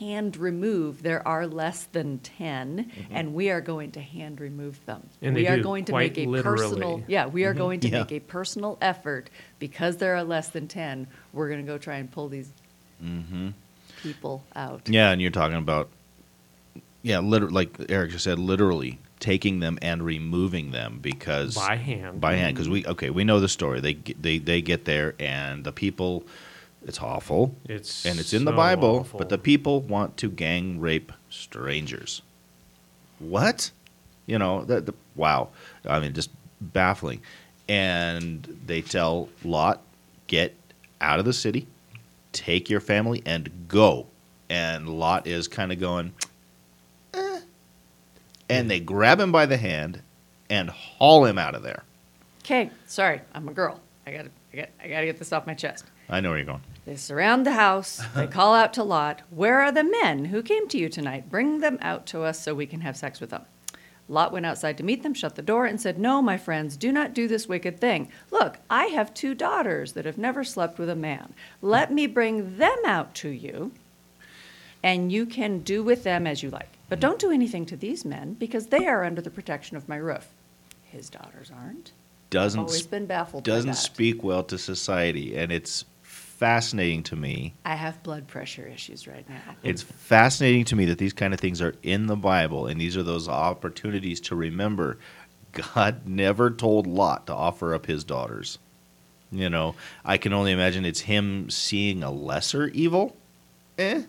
hand 0.00 0.36
remove. 0.36 1.02
There 1.02 1.26
are 1.26 1.46
less 1.46 1.84
than 1.84 2.18
10, 2.18 2.90
and 3.10 3.34
we 3.34 3.50
are 3.50 3.60
going 3.60 3.92
to 3.92 4.00
hand 4.00 4.40
remove 4.40 4.84
them. 4.86 5.02
Mm-hmm. 5.02 5.24
And 5.26 5.36
they 5.36 5.42
we 5.42 5.48
are 5.48 5.56
do, 5.58 5.62
going 5.62 5.84
to 5.84 5.92
quite 5.92 6.16
make 6.16 6.26
a 6.26 6.30
literally. 6.30 6.58
personal, 6.64 7.02
yeah, 7.06 7.26
we 7.26 7.44
are 7.44 7.54
going 7.54 7.80
to 7.80 7.88
Yeah. 7.88 7.98
make 8.00 8.12
a 8.12 8.20
personal 8.20 8.76
effort 8.80 9.30
because 9.58 9.98
there 9.98 10.16
are 10.16 10.24
less 10.24 10.48
than 10.48 10.66
10. 10.66 11.06
We're 11.32 11.48
going 11.48 11.64
to 11.64 11.70
go 11.70 11.78
try 11.78 11.96
and 11.96 12.10
pull 12.10 12.28
these 12.28 12.50
Mm-hmm. 13.04 13.50
people 14.02 14.42
out. 14.56 14.88
Yeah, 14.88 15.10
and 15.12 15.22
you're 15.22 15.30
talking 15.30 15.56
about, 15.58 15.88
yeah, 17.02 17.20
liter- 17.20 17.48
like 17.50 17.76
Eric 17.88 18.10
just 18.10 18.24
said, 18.24 18.38
literally 18.40 18.98
taking 19.20 19.60
them 19.60 19.78
and 19.82 20.02
removing 20.02 20.70
them 20.70 20.98
because 21.00 21.54
By 21.54 21.76
hand. 21.76 22.20
by 22.20 22.34
hand. 22.34 22.54
Because 22.54 22.68
we 22.68 22.84
okay, 22.86 23.10
we 23.10 23.24
know 23.24 23.40
the 23.40 23.48
story. 23.48 23.80
They 23.80 23.94
they 23.94 24.38
they 24.38 24.62
get 24.62 24.84
there 24.84 25.14
and 25.18 25.64
the 25.64 25.72
people, 25.72 26.24
it's 26.84 27.00
awful. 27.00 27.54
It's 27.64 28.06
and 28.06 28.18
it's 28.18 28.32
in 28.32 28.44
the 28.44 28.52
Bible, 28.52 29.00
awful. 29.00 29.18
but 29.18 29.28
the 29.28 29.38
people 29.38 29.80
want 29.80 30.16
to 30.18 30.30
gang 30.30 30.80
rape 30.80 31.12
strangers. 31.30 32.22
What? 33.18 33.70
You 34.26 34.38
know, 34.38 34.64
that 34.64 34.86
the, 34.86 34.94
wow. 35.16 35.48
I 35.86 36.00
mean, 36.00 36.12
just 36.12 36.30
baffling. 36.60 37.20
And 37.68 38.60
they 38.66 38.80
tell 38.82 39.28
Lot, 39.44 39.82
get 40.26 40.54
out 41.00 41.18
of 41.18 41.24
the 41.24 41.32
city, 41.32 41.66
take 42.32 42.70
your 42.70 42.80
family, 42.80 43.22
and 43.26 43.50
go. 43.68 44.06
And 44.48 44.88
Lot 44.88 45.26
is 45.26 45.48
kind 45.48 45.72
of 45.72 45.78
going. 45.80 46.12
And 48.48 48.70
they 48.70 48.80
grab 48.80 49.20
him 49.20 49.32
by 49.32 49.46
the 49.46 49.56
hand 49.56 50.02
and 50.48 50.70
haul 50.70 51.24
him 51.24 51.38
out 51.38 51.54
of 51.54 51.62
there. 51.62 51.84
Okay, 52.44 52.70
sorry, 52.86 53.20
I'm 53.34 53.48
a 53.48 53.52
girl. 53.52 53.80
I 54.06 54.12
got 54.12 54.24
to 54.24 54.30
I 54.52 54.56
got 54.56 54.68
I 54.82 54.88
got 54.88 55.00
to 55.00 55.06
get 55.06 55.18
this 55.18 55.32
off 55.32 55.46
my 55.46 55.54
chest. 55.54 55.84
I 56.08 56.20
know 56.20 56.30
where 56.30 56.38
you're 56.38 56.46
going. 56.46 56.62
They 56.86 56.96
surround 56.96 57.44
the 57.44 57.52
house. 57.52 58.00
They 58.14 58.26
call 58.38 58.54
out 58.54 58.72
to 58.74 58.82
Lot, 58.82 59.20
Where 59.30 59.60
are 59.60 59.70
the 59.70 59.84
men 59.84 60.26
who 60.26 60.42
came 60.42 60.66
to 60.68 60.78
you 60.78 60.88
tonight? 60.88 61.28
Bring 61.28 61.60
them 61.60 61.78
out 61.82 62.06
to 62.06 62.22
us 62.22 62.40
so 62.40 62.54
we 62.54 62.66
can 62.66 62.80
have 62.80 62.96
sex 62.96 63.20
with 63.20 63.30
them. 63.30 63.42
Lot 64.08 64.32
went 64.32 64.46
outside 64.46 64.78
to 64.78 64.84
meet 64.84 65.02
them, 65.02 65.12
shut 65.12 65.34
the 65.34 65.42
door, 65.42 65.66
and 65.66 65.78
said, 65.78 65.98
No, 65.98 66.22
my 66.22 66.38
friends, 66.38 66.78
do 66.78 66.90
not 66.90 67.12
do 67.12 67.28
this 67.28 67.46
wicked 67.46 67.78
thing. 67.78 68.10
Look, 68.30 68.56
I 68.70 68.86
have 68.86 69.12
two 69.12 69.34
daughters 69.34 69.92
that 69.92 70.06
have 70.06 70.16
never 70.16 70.44
slept 70.44 70.78
with 70.78 70.88
a 70.88 70.96
man. 70.96 71.34
Let 71.60 71.92
me 71.92 72.06
bring 72.06 72.56
them 72.56 72.78
out 72.86 73.14
to 73.16 73.28
you, 73.28 73.72
and 74.82 75.10
you 75.12 75.26
can 75.26 75.60
do 75.60 75.82
with 75.82 76.04
them 76.04 76.26
as 76.26 76.42
you 76.42 76.50
like. 76.50 76.78
But 76.88 77.00
don't 77.00 77.18
do 77.18 77.30
anything 77.30 77.66
to 77.66 77.76
these 77.76 78.04
men, 78.04 78.34
because 78.34 78.66
they 78.66 78.86
are 78.86 79.04
under 79.04 79.20
the 79.20 79.30
protection 79.30 79.76
of 79.76 79.88
my 79.88 79.96
roof. 79.96 80.28
His 80.84 81.10
daughters 81.10 81.50
aren't. 81.54 81.92
Doesn't 82.30 82.60
Always 82.60 82.86
been 82.86 83.06
baffled 83.06 83.44
doesn't 83.44 83.70
that. 83.70 83.76
speak 83.76 84.22
well 84.22 84.42
to 84.44 84.58
society, 84.58 85.36
and 85.36 85.50
it's 85.50 85.84
fascinating 86.02 87.02
to 87.04 87.16
me. 87.16 87.54
I 87.64 87.74
have 87.74 88.02
blood 88.02 88.26
pressure 88.28 88.66
issues 88.66 89.08
right 89.08 89.28
now. 89.28 89.56
It's 89.62 89.82
fascinating 89.82 90.64
to 90.66 90.76
me 90.76 90.84
that 90.86 90.98
these 90.98 91.12
kind 91.12 91.34
of 91.34 91.40
things 91.40 91.60
are 91.60 91.74
in 91.82 92.06
the 92.06 92.16
Bible, 92.16 92.66
and 92.66 92.80
these 92.80 92.96
are 92.96 93.02
those 93.02 93.28
opportunities 93.28 94.20
to 94.22 94.36
remember 94.36 94.98
God 95.52 96.06
never 96.06 96.50
told 96.50 96.86
Lot 96.86 97.26
to 97.26 97.34
offer 97.34 97.74
up 97.74 97.86
his 97.86 98.04
daughters. 98.04 98.58
You 99.32 99.50
know, 99.50 99.74
I 100.04 100.16
can 100.16 100.32
only 100.32 100.52
imagine 100.52 100.84
it's 100.84 101.00
him 101.00 101.50
seeing 101.50 102.02
a 102.02 102.10
lesser 102.10 102.68
evil. 102.68 103.16
Eh? 103.78 104.02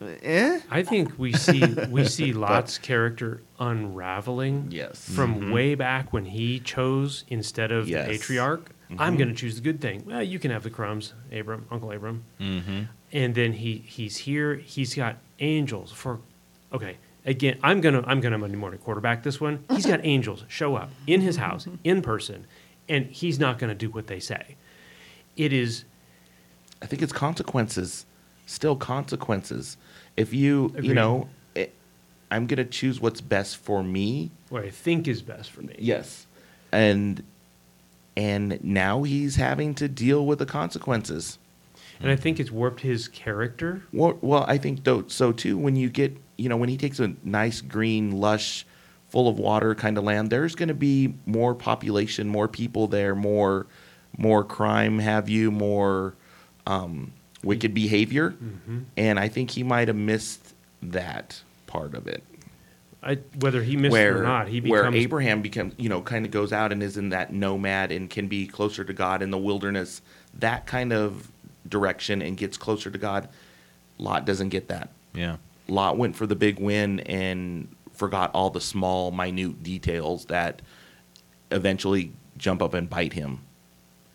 Eh? 0.00 0.60
I 0.70 0.82
think 0.82 1.18
we 1.18 1.32
see 1.32 1.62
we 1.90 2.04
see 2.06 2.32
Lot's 2.46 2.78
character 2.78 3.42
unraveling. 3.58 4.68
Yes. 4.70 5.08
From 5.08 5.50
way 5.50 5.74
back 5.74 6.12
when 6.12 6.24
he 6.24 6.58
chose 6.60 7.24
instead 7.28 7.70
of 7.70 7.88
Yes. 7.88 8.06
the 8.06 8.12
patriarch, 8.12 8.70
I'm 8.98 9.16
going 9.16 9.28
to 9.28 9.34
choose 9.34 9.56
the 9.56 9.60
good 9.60 9.80
thing. 9.80 10.04
Well, 10.06 10.22
you 10.22 10.38
can 10.38 10.50
have 10.50 10.62
the 10.62 10.70
crumbs, 10.70 11.12
Abram, 11.30 11.66
Uncle 11.70 11.92
Abram. 11.92 12.24
Mm-hmm. 12.40 12.82
And 13.12 13.34
then 13.34 13.52
he 13.52 13.84
he's 13.86 14.16
here. 14.16 14.56
He's 14.56 14.94
got 14.94 15.16
angels 15.38 15.92
for. 15.92 16.20
Okay, 16.72 16.96
again, 17.26 17.58
I'm 17.62 17.80
gonna 17.80 18.02
I'm 18.06 18.20
gonna 18.20 18.38
Monday 18.38 18.56
morning 18.56 18.80
quarterback 18.80 19.22
this 19.22 19.40
one. 19.40 19.64
He's 19.70 19.86
got 19.86 20.00
angels 20.04 20.44
show 20.48 20.76
up 20.76 20.90
in 21.06 21.20
his 21.20 21.36
house 21.36 21.68
in 21.84 22.00
person, 22.02 22.46
and 22.88 23.06
he's 23.06 23.38
not 23.38 23.58
going 23.58 23.68
to 23.68 23.74
do 23.74 23.90
what 23.90 24.06
they 24.06 24.20
say. 24.20 24.56
It 25.36 25.52
is 25.52 25.84
I 26.80 26.86
think 26.86 27.02
it's 27.02 27.12
consequences. 27.12 28.06
Still 28.46 28.74
consequences. 28.74 29.76
If 30.16 30.32
you, 30.34 30.66
Agreed. 30.66 30.84
you 30.84 30.94
know, 30.94 31.28
it, 31.54 31.74
I'm 32.30 32.46
going 32.46 32.58
to 32.58 32.64
choose 32.64 33.00
what's 33.00 33.20
best 33.20 33.56
for 33.56 33.82
me. 33.82 34.30
what 34.48 34.64
I 34.64 34.70
think 34.70 35.08
is 35.08 35.22
best 35.22 35.50
for 35.50 35.62
me. 35.62 35.74
Yes. 35.78 36.26
And 36.72 37.22
and 38.16 38.62
now 38.62 39.02
he's 39.02 39.36
having 39.36 39.74
to 39.76 39.88
deal 39.88 40.26
with 40.26 40.38
the 40.40 40.46
consequences. 40.46 41.38
And 42.00 42.10
I 42.10 42.16
think 42.16 42.40
it's 42.40 42.50
warped 42.50 42.80
his 42.80 43.08
character. 43.08 43.82
Well, 43.92 44.18
well, 44.20 44.44
I 44.48 44.58
think 44.58 44.84
though 44.84 45.06
so 45.08 45.32
too. 45.32 45.56
When 45.58 45.76
you 45.76 45.88
get, 45.88 46.16
you 46.36 46.48
know, 46.48 46.56
when 46.56 46.68
he 46.68 46.76
takes 46.76 46.98
a 46.98 47.14
nice 47.24 47.60
green, 47.60 48.12
lush, 48.12 48.66
full 49.08 49.28
of 49.28 49.38
water 49.38 49.74
kind 49.74 49.98
of 49.98 50.04
land, 50.04 50.30
there's 50.30 50.54
going 50.54 50.68
to 50.68 50.74
be 50.74 51.14
more 51.26 51.54
population, 51.54 52.28
more 52.28 52.48
people 52.48 52.86
there, 52.86 53.14
more, 53.14 53.66
more 54.16 54.44
crime, 54.44 54.98
have 54.98 55.28
you, 55.28 55.50
more 55.50 56.14
um, 56.66 57.12
wicked 57.42 57.74
behavior, 57.74 58.30
Mm-hmm. 58.30 58.78
and 58.96 59.18
I 59.18 59.28
think 59.28 59.50
he 59.50 59.62
might 59.62 59.88
have 59.88 59.96
missed 59.96 60.54
that 60.82 61.42
part 61.66 61.94
of 61.94 62.06
it. 62.06 62.22
I, 63.02 63.14
whether 63.38 63.62
he 63.62 63.76
missed 63.76 63.92
where 63.92 64.16
it 64.18 64.20
or 64.20 64.22
not, 64.22 64.48
he 64.48 64.60
where 64.60 64.82
becomes 64.82 64.96
Abraham 64.96 65.40
becomes, 65.40 65.74
you 65.78 65.88
know, 65.88 66.02
kind 66.02 66.26
of 66.26 66.30
goes 66.32 66.52
out 66.52 66.70
and 66.70 66.82
is 66.82 66.98
in 66.98 67.08
that 67.10 67.32
nomad 67.32 67.92
and 67.92 68.10
can 68.10 68.28
be 68.28 68.46
closer 68.46 68.84
to 68.84 68.92
God 68.92 69.22
in 69.22 69.30
the 69.30 69.38
wilderness, 69.38 70.02
that 70.34 70.66
kind 70.66 70.92
of 70.92 71.30
direction, 71.66 72.20
and 72.20 72.36
gets 72.36 72.58
closer 72.58 72.90
to 72.90 72.98
God. 72.98 73.28
Lot 73.96 74.26
doesn't 74.26 74.50
get 74.50 74.68
that. 74.68 74.90
Yeah. 75.14 75.36
Lot 75.66 75.96
went 75.96 76.14
for 76.14 76.26
the 76.26 76.34
big 76.36 76.58
win 76.58 77.00
and 77.00 77.74
forgot 77.92 78.30
all 78.34 78.50
the 78.50 78.60
small, 78.60 79.10
minute 79.10 79.62
details 79.62 80.26
that 80.26 80.60
eventually 81.50 82.12
jump 82.36 82.62
up 82.62 82.74
and 82.74 82.88
bite 82.88 83.12
him. 83.14 83.40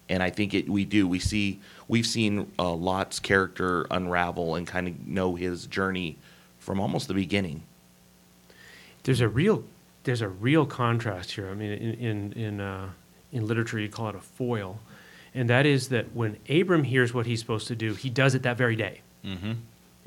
And 0.10 0.22
I 0.22 0.30
think 0.30 0.54
it 0.54 0.70
we 0.70 0.86
do 0.86 1.08
we 1.08 1.18
see 1.20 1.60
we've 1.88 2.06
seen 2.08 2.52
uh, 2.60 2.74
Lot's 2.74 3.20
character 3.20 3.86
unravel 3.92 4.56
and 4.56 4.66
kind 4.68 4.88
of 4.88 5.08
know 5.08 5.36
his 5.36 5.68
journey 5.68 6.18
from 6.60 6.80
almost 6.80 7.08
the 7.08 7.14
beginning. 7.14 7.64
there's 9.04 9.22
a 9.22 9.28
real 9.30 9.64
there's 10.04 10.22
a 10.22 10.30
real 10.30 10.66
contrast 10.66 11.32
here. 11.32 11.50
I 11.50 11.54
mean, 11.56 11.72
in 11.72 11.94
in 11.96 12.34
in, 12.34 12.60
uh, 12.62 12.90
in 13.32 13.48
literature, 13.48 13.80
you 13.80 13.90
call 13.90 14.10
it 14.10 14.16
a 14.16 14.20
foil, 14.20 14.80
and 15.34 15.50
that 15.50 15.66
is 15.66 15.90
that 15.90 16.14
when 16.16 16.38
Abram 16.50 16.84
hears 16.84 17.14
what 17.14 17.26
he's 17.26 17.40
supposed 17.40 17.68
to 17.68 17.76
do, 17.76 17.94
he 17.96 18.10
does 18.10 18.36
it 18.36 18.44
that 18.44 18.58
very 18.58 18.76
day. 18.76 19.02
Mm-hmm. 19.24 19.54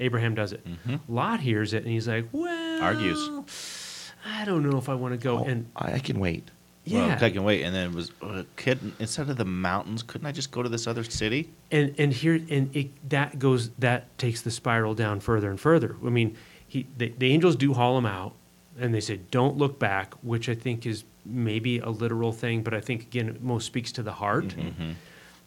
Abraham 0.01 0.35
does 0.37 0.53
it. 0.53 0.65
Mhm. 0.65 1.01
Lot 1.09 1.41
hears 1.41 1.75
it, 1.75 1.83
and 1.83 1.93
he's 1.93 2.07
like, 2.07 2.27
"Well, 2.33 2.83
Argues. 2.83 4.13
I 4.25 4.45
don't 4.45 4.69
know 4.69 4.79
if 4.79 4.89
I 4.89 4.95
want 4.95 5.15
to 5.15 5.19
go." 5.19 5.39
Oh, 5.41 5.45
and 5.45 5.67
I, 5.75 5.95
I 5.95 5.99
can 5.99 6.21
wait. 6.21 6.49
Yeah, 6.91 7.07
Well, 7.09 7.25
I 7.25 7.31
can 7.31 7.45
wait. 7.45 7.63
And 7.63 7.75
then 7.75 7.91
it 7.91 7.95
was, 7.95 8.11
uh, 8.23 8.43
couldn't, 8.57 8.95
instead 8.99 9.29
of 9.31 9.37
the 9.37 9.45
mountains, 9.45 10.03
couldn't 10.03 10.27
I 10.27 10.33
just 10.33 10.51
go 10.51 10.63
to 10.63 10.69
this 10.69 10.87
other 10.87 11.05
city? 11.05 11.51
and 11.71 11.95
and 11.99 12.13
here 12.13 12.41
and 12.49 12.75
it, 12.75 12.89
that 13.11 13.39
goes 13.39 13.71
that 13.79 14.17
takes 14.19 14.43
the 14.43 14.51
spiral 14.51 14.95
down 14.95 15.21
further 15.21 15.51
and 15.51 15.61
further. 15.61 15.97
I 16.05 16.09
mean, 16.11 16.37
he 16.67 16.87
the, 16.97 17.13
the 17.19 17.33
angels 17.33 17.57
do 17.57 17.75
haul 17.75 17.99
him 17.99 18.07
out, 18.07 18.33
and 18.79 18.95
they 18.95 19.01
say, 19.01 19.21
"Don't 19.31 19.57
look 19.57 19.79
back," 19.79 20.15
which 20.23 20.49
I 20.49 20.55
think 20.55 20.87
is 20.87 21.05
maybe 21.27 21.79
a 21.79 21.91
literal 21.91 22.33
thing, 22.33 22.63
but 22.63 22.73
I 22.73 22.81
think 22.81 23.03
again 23.03 23.29
it 23.29 23.43
most 23.43 23.67
speaks 23.67 23.93
to 23.93 24.03
the 24.03 24.13
heart. 24.13 24.49
Mm-hmm. 24.49 24.93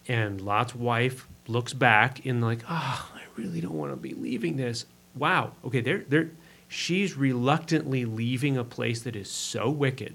And 0.07 0.41
Lot's 0.41 0.75
wife 0.75 1.27
looks 1.47 1.73
back 1.73 2.25
and 2.25 2.41
like, 2.41 2.61
"Ah, 2.67 3.11
I 3.15 3.21
really 3.35 3.61
don't 3.61 3.73
want 3.73 3.91
to 3.91 3.97
be 3.97 4.13
leaving 4.13 4.57
this." 4.57 4.85
Wow. 5.15 5.53
Okay, 5.65 5.81
they're 5.81 6.03
they're 6.07 6.29
she's 6.67 7.17
reluctantly 7.17 8.05
leaving 8.05 8.57
a 8.57 8.63
place 8.63 9.01
that 9.03 9.15
is 9.15 9.29
so 9.29 9.69
wicked. 9.69 10.13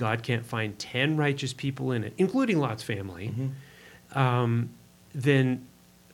God 0.00 0.22
can't 0.22 0.46
find 0.46 0.78
10 0.78 1.18
righteous 1.18 1.52
people 1.52 1.92
in 1.92 2.04
it, 2.04 2.14
including 2.16 2.58
Lot's 2.58 2.82
family, 2.82 3.34
um, 4.14 4.70
then 5.14 5.66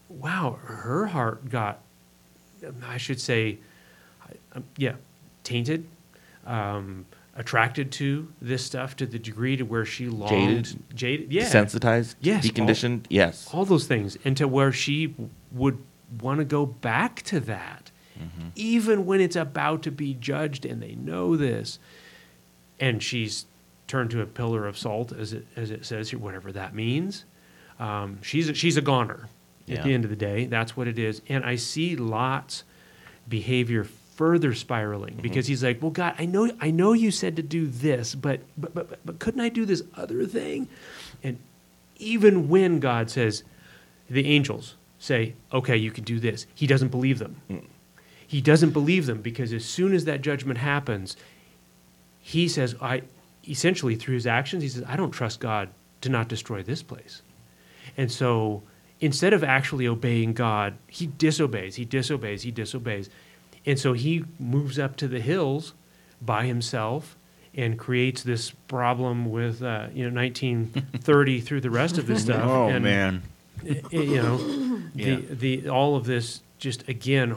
wow, 0.09 0.59
her 0.65 1.07
heart 1.07 1.49
got, 1.49 1.79
I 2.85 2.97
should 2.97 3.21
say, 3.21 3.59
um, 4.55 4.65
yeah, 4.77 4.95
tainted, 5.45 5.87
um, 6.47 7.07
attracted 7.37 7.93
to 7.93 8.27
this 8.43 8.65
stuff 8.65 8.97
to 8.97 9.07
the 9.07 9.21
degree 9.21 9.57
to 9.57 9.63
where 9.63 9.85
she 9.85 10.09
longed. 10.09 10.31
Jaded? 10.65 10.83
Jaded, 10.97 11.33
yeah. 11.33 11.45
Desensitized, 11.45 12.17
Yes, 12.21 12.45
all- 12.45 12.51
deconditioned, 12.51 13.05
yes. 13.09 13.49
All 13.53 13.65
those 13.65 13.87
things. 13.87 14.19
And 14.25 14.37
to 14.37 14.49
where 14.49 14.73
she 14.73 15.15
would 15.53 15.79
want 16.21 16.39
to 16.41 16.45
go 16.45 16.67
back 16.67 17.23
to 17.23 17.39
that, 17.39 17.93
even 18.57 19.07
when 19.07 19.21
it's 19.21 19.37
about 19.37 19.83
to 19.85 19.93
be 19.93 20.13
judged 20.15 20.65
and 20.67 20.83
they 20.83 20.97
know 20.97 21.37
this. 21.37 21.79
And 22.81 23.03
she's 23.03 23.45
turned 23.87 24.11
to 24.11 24.21
a 24.21 24.27
pillar 24.27 24.67
of 24.67 24.77
salt, 24.77 25.13
as 25.13 25.33
it, 25.33 25.47
as 25.57 25.71
it 25.71 25.85
says 25.85 26.11
here, 26.11 26.19
whatever 26.19 26.53
that 26.53 26.75
means. 26.75 27.25
Um, 27.79 28.21
she's, 28.23 28.49
a, 28.49 28.55
she's 28.55 28.77
a 28.77 28.83
goner 28.83 29.29
at 29.69 29.83
the 29.83 29.93
end 29.93 30.05
of 30.05 30.11
the 30.11 30.17
day. 30.17 30.47
That's 30.47 30.77
what 30.77 30.89
it 30.89 30.99
is. 30.99 31.23
And 31.29 31.45
I 31.45 31.57
see 31.57 31.97
Lot's 31.97 32.65
behavior 33.29 33.85
further 33.85 34.55
spiraling 34.55 35.19
because 35.21 35.47
he's 35.47 35.63
like, 35.63 35.83
"Well, 35.83 35.91
God, 35.91 36.15
I 36.19 36.25
know, 36.25 36.51
I 36.61 36.71
know 36.71 36.95
you 36.95 37.11
said 37.11 37.37
to 37.37 37.43
do 37.43 37.67
this, 37.67 38.15
but, 38.15 38.41
but, 38.57 38.75
but, 38.75 38.89
but, 38.89 38.99
but 39.05 39.19
couldn't 39.19 39.41
I 39.41 39.51
do 39.51 39.65
this 39.67 39.83
other 39.95 40.25
thing?" 40.25 40.69
And 41.23 41.39
even 41.99 42.49
when 42.49 42.81
God 42.81 43.11
says, 43.11 43.43
the 44.09 44.27
angels 44.27 44.77
say, 44.99 45.35
"Okay, 45.53 45.77
you 45.77 45.91
can 45.91 46.05
do 46.05 46.19
this," 46.19 46.47
he 46.55 46.67
doesn't 46.67 46.89
believe 46.89 47.19
them. 47.19 47.37
He 48.27 48.41
doesn't 48.41 48.71
believe 48.71 49.07
them 49.07 49.21
because 49.21 49.53
as 49.53 49.65
soon 49.65 49.93
as 49.93 50.05
that 50.07 50.23
judgment 50.23 50.59
happens, 50.59 51.17
he 52.21 52.49
says, 52.49 52.75
"I." 52.81 53.03
Essentially, 53.49 53.95
through 53.97 54.15
his 54.15 54.27
actions, 54.27 54.63
he 54.63 54.69
says, 54.69 54.83
"I 54.87 54.97
don't 54.97 55.11
trust 55.13 55.41
God 55.41 55.69
to 56.01 56.09
not 56.09 56.29
destroy 56.29 56.63
this 56.63 56.83
place." 56.83 57.23
And 57.97 58.11
so 58.11 58.63
instead 59.01 59.33
of 59.33 59.45
actually 59.45 59.87
obeying 59.87 60.33
God, 60.33 60.75
he 60.89 61.07
disobeys, 61.19 61.77
he 61.77 61.85
disobeys, 61.85 62.43
he 62.43 62.51
disobeys. 62.51 63.11
And 63.65 63.79
so 63.79 63.93
he 63.93 64.25
moves 64.39 64.79
up 64.79 64.97
to 64.97 65.09
the 65.09 65.21
hills 65.21 65.75
by 66.23 66.47
himself 66.47 67.17
and 67.55 67.79
creates 67.79 68.23
this 68.23 68.51
problem 68.69 69.31
with, 69.31 69.63
uh, 69.63 69.87
you 69.95 70.09
know, 70.09 70.15
1930 70.21 71.41
through 71.47 71.61
the 71.61 71.71
rest 71.71 71.99
of 71.99 72.07
this 72.07 72.23
stuff. 72.25 72.43
Oh, 72.49 72.69
and, 72.69 72.85
man. 72.85 73.23
You 73.91 74.17
know, 74.17 74.81
Yeah. 74.95 75.17
the, 75.17 75.61
the, 75.63 75.69
all 75.69 75.97
of 75.97 76.05
this 76.07 76.43
just, 76.59 76.89
again, 76.89 77.37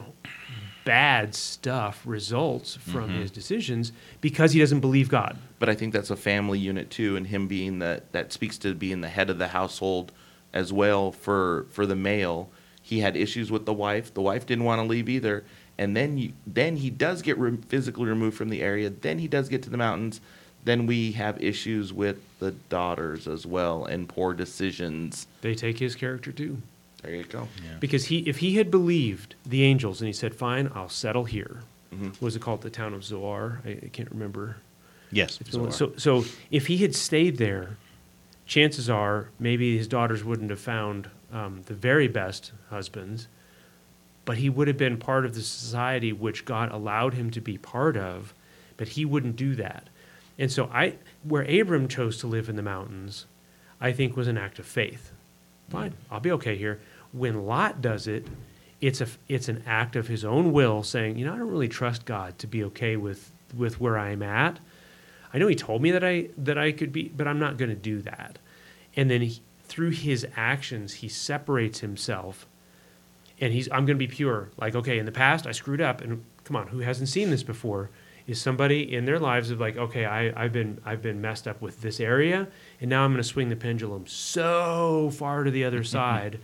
bad 0.90 1.36
stuff 1.36 2.02
results 2.04 2.76
from 2.76 3.10
Mm-hmm. 3.10 3.22
his 3.22 3.30
decisions 3.32 3.92
because 4.22 4.54
he 4.54 4.60
doesn't 4.60 4.80
believe 4.80 5.08
God. 5.08 5.38
But 5.60 5.70
I 5.70 5.76
think 5.76 5.94
that's 5.94 6.10
a 6.10 6.16
family 6.16 6.58
unit 6.58 6.90
too, 6.90 7.16
and 7.16 7.28
him 7.28 7.48
being 7.48 7.78
that 7.80 8.12
that 8.12 8.34
speaks 8.34 8.58
to 8.60 8.74
being 8.74 9.02
the 9.02 9.08
head 9.10 9.30
of 9.30 9.38
the 9.38 9.50
household 9.50 10.12
as 10.52 10.74
well 10.74 11.12
for 11.12 11.68
for 11.70 11.86
the 11.86 11.96
male. 11.96 12.50
He 12.82 13.02
had 13.02 13.16
issues 13.16 13.52
with 13.52 13.66
the 13.68 13.74
wife. 13.74 14.12
The 14.16 14.22
wife 14.24 14.48
didn't 14.48 14.64
want 14.66 14.80
to 14.82 14.88
leave 14.88 15.08
either, 15.10 15.44
and 15.78 15.96
then 15.96 16.18
you, 16.18 16.34
then 16.48 16.78
he 16.78 16.90
does 16.90 17.22
get 17.22 17.38
re- 17.38 17.58
physically 17.68 18.08
removed 18.10 18.36
from 18.36 18.50
the 18.50 18.62
area. 18.64 18.90
Then 18.90 19.20
he 19.20 19.28
does 19.28 19.48
get 19.48 19.62
to 19.64 19.70
the 19.70 19.78
mountains. 19.78 20.22
Then 20.66 20.88
we 20.88 21.12
have 21.12 21.42
issues 21.42 21.94
with 21.94 22.18
the 22.40 22.52
daughters 22.70 23.28
as 23.28 23.46
well 23.46 23.86
and 23.86 24.10
poor 24.10 24.34
decisions. 24.34 25.28
They 25.42 25.54
take 25.56 25.78
his 25.78 25.94
character 25.96 26.32
too. 26.32 26.58
There 27.02 27.16
you 27.16 27.24
go. 27.24 27.48
Because 27.80 28.06
he, 28.06 28.20
if 28.20 28.38
he 28.40 28.56
had 28.58 28.70
believed 28.70 29.36
the 29.46 29.64
angels 29.64 30.02
and 30.02 30.08
he 30.08 30.14
said, 30.14 30.36
"Fine, 30.36 30.72
I'll 30.76 30.90
settle 30.90 31.26
here," 31.26 31.62
Mhm. 31.94 32.10
what 32.14 32.22
was 32.22 32.36
it 32.36 32.42
called? 32.42 32.62
The 32.62 32.70
town 32.70 32.94
of 32.94 33.04
Zoar. 33.04 33.62
I, 33.66 33.70
I 33.84 33.90
can't 33.92 34.12
remember. 34.12 34.58
Yes. 35.12 35.40
It's 35.42 35.52
the 35.52 35.60
one- 35.60 35.72
So, 35.72 35.94
so 35.98 36.26
if 36.52 36.68
he 36.68 36.78
had 36.78 36.94
stayed 36.96 37.38
there, 37.38 37.78
chances 38.46 38.90
are 38.90 39.30
maybe 39.40 39.78
his 39.78 39.88
daughters 39.88 40.24
wouldn't 40.24 40.50
have 40.52 40.60
found 40.60 41.10
um, 41.32 41.62
the 41.66 41.74
very 41.74 42.08
best 42.08 42.52
husbands, 42.70 43.28
but 44.26 44.38
he 44.38 44.50
would 44.50 44.68
have 44.68 44.78
been 44.78 44.98
part 44.98 45.26
of 45.26 45.34
the 45.36 45.42
society 45.42 46.12
which 46.14 46.46
God 46.46 46.72
allowed 46.72 47.14
him 47.16 47.32
to 47.32 47.42
be 47.42 47.58
part 47.58 47.96
of, 47.98 48.34
but 48.78 48.90
he 48.90 49.06
wouldn't 49.06 49.36
do 49.36 49.56
that. 49.56 49.88
And 50.38 50.52
so 50.52 50.70
I, 50.74 50.96
where 51.24 51.44
Abram 51.44 51.88
chose 51.88 52.18
to 52.20 52.28
live 52.28 52.50
in 52.50 52.56
the 52.56 52.62
mountains, 52.64 53.26
I 53.82 53.92
think 53.92 54.16
was 54.16 54.28
an 54.28 54.38
act 54.38 54.58
of 54.60 54.66
faith. 54.66 55.12
Fine, 55.70 55.94
I'll 56.10 56.20
be 56.20 56.32
okay 56.32 56.56
here. 56.56 56.80
When 57.12 57.46
Lot 57.46 57.82
does 57.82 58.08
it, 58.08 58.28
it's 58.82 59.02
a 59.02 59.08
it's 59.28 59.50
an 59.50 59.64
act 59.66 59.96
of 59.96 60.08
his 60.08 60.24
own 60.24 60.52
will, 60.52 60.84
saying, 60.84 61.18
you 61.18 61.26
know, 61.26 61.34
I 61.34 61.38
don't 61.38 61.52
really 61.52 61.68
trust 61.68 62.06
God 62.06 62.38
to 62.40 62.48
be 62.48 62.64
okay 62.66 62.96
with 62.96 63.32
with 63.56 63.80
where 63.80 63.98
I'm 63.98 64.24
at. 64.24 64.60
I 65.34 65.38
know 65.38 65.48
he 65.48 65.56
told 65.56 65.82
me 65.82 65.92
that 65.92 66.04
I 66.04 66.30
that 66.38 66.58
I 66.58 66.72
could 66.72 66.92
be, 66.92 67.10
but 67.10 67.28
I'm 67.28 67.40
not 67.40 67.58
going 67.58 67.70
to 67.70 67.76
do 67.76 68.02
that. 68.02 68.40
And 68.96 69.10
then 69.10 69.22
he, 69.22 69.42
through 69.66 69.92
his 69.92 70.26
actions, 70.36 70.96
he 70.96 71.08
separates 71.08 71.80
himself, 71.80 72.48
and 73.40 73.54
he's 73.54 73.68
I'm 73.70 73.86
going 73.86 73.98
to 73.98 74.06
be 74.06 74.08
pure. 74.08 74.50
Like 74.58 74.76
okay, 74.76 74.98
in 74.98 75.06
the 75.06 75.12
past 75.12 75.46
I 75.46 75.52
screwed 75.52 75.82
up, 75.82 76.02
and 76.02 76.24
come 76.44 76.56
on, 76.56 76.68
who 76.68 76.80
hasn't 76.80 77.10
seen 77.10 77.30
this 77.30 77.44
before? 77.44 77.90
Is 78.28 78.40
somebody 78.40 78.96
in 78.96 79.06
their 79.06 79.20
lives 79.20 79.50
of 79.50 79.60
like 79.60 79.78
okay, 79.78 80.06
I 80.06 80.32
I've 80.42 80.54
been 80.54 80.80
I've 80.86 81.02
been 81.02 81.20
messed 81.20 81.48
up 81.48 81.62
with 81.62 81.82
this 81.82 82.00
area, 82.00 82.48
and 82.80 82.90
now 82.90 83.04
I'm 83.04 83.12
going 83.12 83.22
to 83.22 83.28
swing 83.28 83.50
the 83.50 83.56
pendulum 83.56 84.08
so 84.08 85.12
far 85.14 85.44
to 85.44 85.52
the 85.52 85.66
other 85.66 85.84
side, 85.96 86.40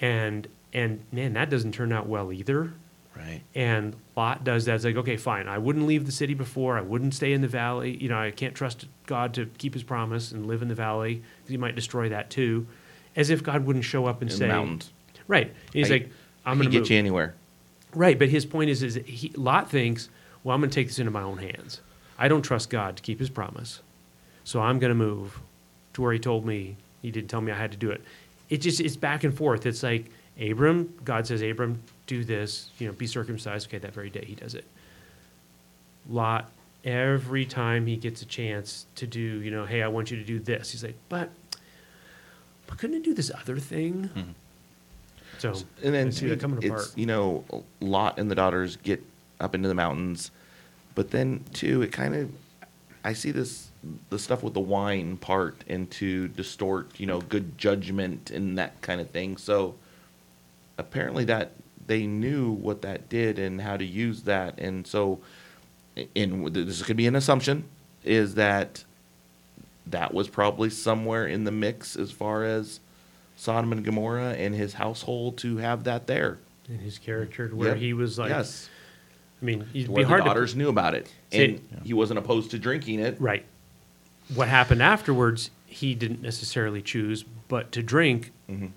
and 0.00 0.46
and 0.72 1.02
man, 1.12 1.32
that 1.34 1.50
doesn't 1.50 1.72
turn 1.72 1.92
out 1.92 2.06
well 2.06 2.32
either. 2.32 2.72
Right. 3.16 3.42
And 3.54 3.96
Lot 4.16 4.44
does 4.44 4.64
that. 4.66 4.76
It's 4.76 4.84
like, 4.84 4.96
okay, 4.96 5.16
fine. 5.16 5.48
I 5.48 5.58
wouldn't 5.58 5.86
leave 5.86 6.06
the 6.06 6.12
city 6.12 6.32
before. 6.32 6.78
I 6.78 6.80
wouldn't 6.80 7.12
stay 7.14 7.32
in 7.32 7.40
the 7.42 7.48
valley. 7.48 7.96
You 8.00 8.08
know, 8.08 8.18
I 8.18 8.30
can't 8.30 8.54
trust 8.54 8.86
God 9.06 9.34
to 9.34 9.46
keep 9.58 9.74
his 9.74 9.82
promise 9.82 10.30
and 10.32 10.46
live 10.46 10.62
in 10.62 10.68
the 10.68 10.74
valley 10.74 11.16
because 11.38 11.50
he 11.50 11.56
might 11.56 11.74
destroy 11.74 12.08
that 12.10 12.30
too. 12.30 12.66
As 13.16 13.28
if 13.28 13.42
God 13.42 13.66
wouldn't 13.66 13.84
show 13.84 14.06
up 14.06 14.22
and 14.22 14.30
In 14.30 14.36
say, 14.36 14.48
mountains. 14.48 14.90
right. 15.26 15.48
And 15.48 15.54
he's 15.74 15.90
I- 15.90 15.94
like, 15.94 16.10
I'm 16.46 16.56
going 16.56 16.68
to 16.68 16.72
get 16.72 16.80
move. 16.82 16.90
you 16.92 16.98
anywhere. 16.98 17.34
Right. 17.94 18.18
But 18.18 18.28
his 18.28 18.46
point 18.46 18.70
is, 18.70 18.82
is 18.82 18.94
he, 19.04 19.30
Lot 19.36 19.68
thinks, 19.68 20.08
well, 20.44 20.54
I'm 20.54 20.60
going 20.60 20.70
to 20.70 20.74
take 20.74 20.86
this 20.86 20.98
into 21.00 21.10
my 21.10 21.22
own 21.22 21.38
hands. 21.38 21.80
I 22.18 22.28
don't 22.28 22.42
trust 22.42 22.70
God 22.70 22.96
to 22.96 23.02
keep 23.02 23.18
his 23.18 23.28
promise. 23.28 23.80
So 24.44 24.60
I'm 24.60 24.78
going 24.78 24.90
to 24.90 24.94
move 24.94 25.40
to 25.94 26.00
where 26.02 26.12
he 26.12 26.18
told 26.20 26.46
me 26.46 26.76
he 27.02 27.10
didn't 27.10 27.28
tell 27.28 27.40
me 27.40 27.50
I 27.52 27.56
had 27.56 27.72
to 27.72 27.76
do 27.76 27.90
it. 27.90 28.00
It 28.50 28.58
just, 28.58 28.80
it's 28.80 28.96
back 28.96 29.24
and 29.24 29.34
forth. 29.34 29.64
It's 29.64 29.82
like, 29.82 30.10
Abram, 30.40 30.92
God 31.04 31.26
says, 31.26 31.42
Abram, 31.42 31.82
do 32.06 32.24
this, 32.24 32.70
you 32.78 32.86
know, 32.86 32.92
be 32.92 33.06
circumcised. 33.06 33.68
Okay, 33.68 33.78
that 33.78 33.94
very 33.94 34.10
day 34.10 34.24
he 34.26 34.34
does 34.34 34.54
it. 34.54 34.64
Lot, 36.08 36.50
every 36.84 37.44
time 37.44 37.86
he 37.86 37.96
gets 37.96 38.22
a 38.22 38.26
chance 38.26 38.86
to 38.96 39.06
do, 39.06 39.20
you 39.20 39.50
know, 39.50 39.64
hey, 39.66 39.82
I 39.82 39.88
want 39.88 40.10
you 40.10 40.16
to 40.16 40.24
do 40.24 40.38
this, 40.38 40.72
he's 40.72 40.82
like, 40.82 40.96
but, 41.08 41.30
but 42.66 42.78
couldn't 42.78 42.96
I 42.96 43.00
do 43.00 43.14
this 43.14 43.30
other 43.34 43.58
thing? 43.58 44.10
Mm-hmm. 44.14 44.30
So, 45.40 45.54
And 45.82 45.94
then 45.94 46.12
see 46.12 46.28
to 46.28 46.28
that 46.30 46.36
me, 46.36 46.40
coming 46.40 46.62
it's 46.62 46.94
you 46.98 47.06
know 47.06 47.44
Lot 47.80 48.18
and 48.18 48.30
the 48.30 48.34
daughters 48.34 48.76
get 48.76 49.02
up 49.40 49.54
into 49.54 49.68
the 49.68 49.74
mountains, 49.74 50.30
but 50.94 51.10
then 51.12 51.44
too 51.54 51.80
it 51.80 51.92
kind 51.92 52.14
of 52.14 52.30
I 53.04 53.14
see 53.14 53.30
this 53.30 53.69
the 54.10 54.18
stuff 54.18 54.42
with 54.42 54.54
the 54.54 54.60
wine 54.60 55.16
part 55.16 55.64
and 55.68 55.90
to 55.92 56.28
distort 56.28 56.90
you 57.00 57.06
know 57.06 57.20
good 57.20 57.56
judgment 57.56 58.30
and 58.30 58.58
that 58.58 58.80
kind 58.82 59.00
of 59.00 59.10
thing. 59.10 59.36
So 59.36 59.74
apparently 60.78 61.24
that 61.26 61.52
they 61.86 62.06
knew 62.06 62.50
what 62.52 62.82
that 62.82 63.08
did 63.08 63.38
and 63.38 63.60
how 63.60 63.76
to 63.76 63.84
use 63.84 64.22
that, 64.22 64.58
and 64.58 64.86
so 64.86 65.20
and 66.14 66.46
this 66.54 66.82
could 66.82 66.96
be 66.96 67.06
an 67.06 67.16
assumption 67.16 67.64
is 68.04 68.34
that 68.34 68.84
that 69.86 70.14
was 70.14 70.28
probably 70.28 70.70
somewhere 70.70 71.26
in 71.26 71.44
the 71.44 71.50
mix 71.50 71.96
as 71.96 72.12
far 72.12 72.44
as 72.44 72.80
Sodom 73.36 73.72
and 73.72 73.84
Gomorrah 73.84 74.32
and 74.34 74.54
his 74.54 74.74
household 74.74 75.36
to 75.38 75.56
have 75.56 75.84
that 75.84 76.06
there. 76.06 76.38
in 76.68 76.78
his 76.78 76.98
character 76.98 77.48
where 77.48 77.70
Yep. 77.70 77.78
he 77.78 77.92
was 77.92 78.18
like, 78.18 78.28
yes, 78.30 78.68
I 79.42 79.44
mean, 79.44 79.66
it'd 79.74 79.88
where 79.88 79.96
be 79.96 80.02
the 80.04 80.08
hard 80.08 80.24
daughters 80.24 80.52
to 80.52 80.58
knew 80.58 80.68
about 80.68 80.94
it, 80.94 81.12
and 81.32 81.60
he 81.82 81.92
wasn't 81.92 82.18
opposed 82.18 82.52
to 82.52 82.58
drinking 82.58 83.00
it. 83.00 83.16
right. 83.20 83.44
What 84.34 84.48
happened 84.48 84.82
afterwards, 84.82 85.50
he 85.66 85.94
didn't 85.94 86.22
necessarily 86.22 86.82
choose, 86.82 87.24
but 87.48 87.72
to 87.72 87.82
drink, 87.82 88.32
Mhm. 88.48 88.70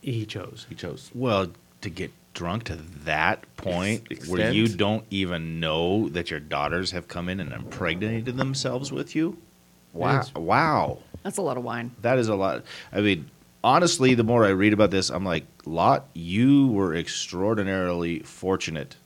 he 0.00 0.26
chose. 0.26 0.66
He 0.68 0.74
chose. 0.74 1.10
Well, 1.14 1.48
to 1.80 1.90
get 1.90 2.10
drunk 2.34 2.64
to 2.64 2.76
that 3.04 3.44
point 3.56 4.04
Ex- 4.10 4.28
where 4.28 4.50
you 4.52 4.66
don't 4.68 5.04
even 5.10 5.60
know 5.60 6.08
that 6.10 6.30
your 6.30 6.40
daughters 6.40 6.92
have 6.92 7.08
come 7.08 7.28
in 7.28 7.40
and 7.40 7.52
impregnated 7.52 8.36
themselves 8.36 8.90
with 8.92 9.14
you. 9.14 9.36
Wow. 9.92 10.12
Yes. 10.14 10.34
Wow. 10.34 10.98
That's 11.22 11.36
a 11.36 11.42
lot 11.42 11.56
of 11.58 11.62
wine. 11.64 11.90
That 12.00 12.18
is 12.18 12.28
a 12.28 12.34
lot. 12.34 12.64
I 12.92 13.00
mean, 13.02 13.30
honestly, 13.62 14.14
the 14.14 14.24
more 14.24 14.44
I 14.46 14.50
read 14.50 14.72
about 14.72 14.90
this, 14.90 15.10
I'm 15.10 15.24
like, 15.24 15.44
Lot, 15.66 16.08
you 16.14 16.66
were 16.68 16.94
extraordinarily 16.96 18.20
fortunate 18.20 18.96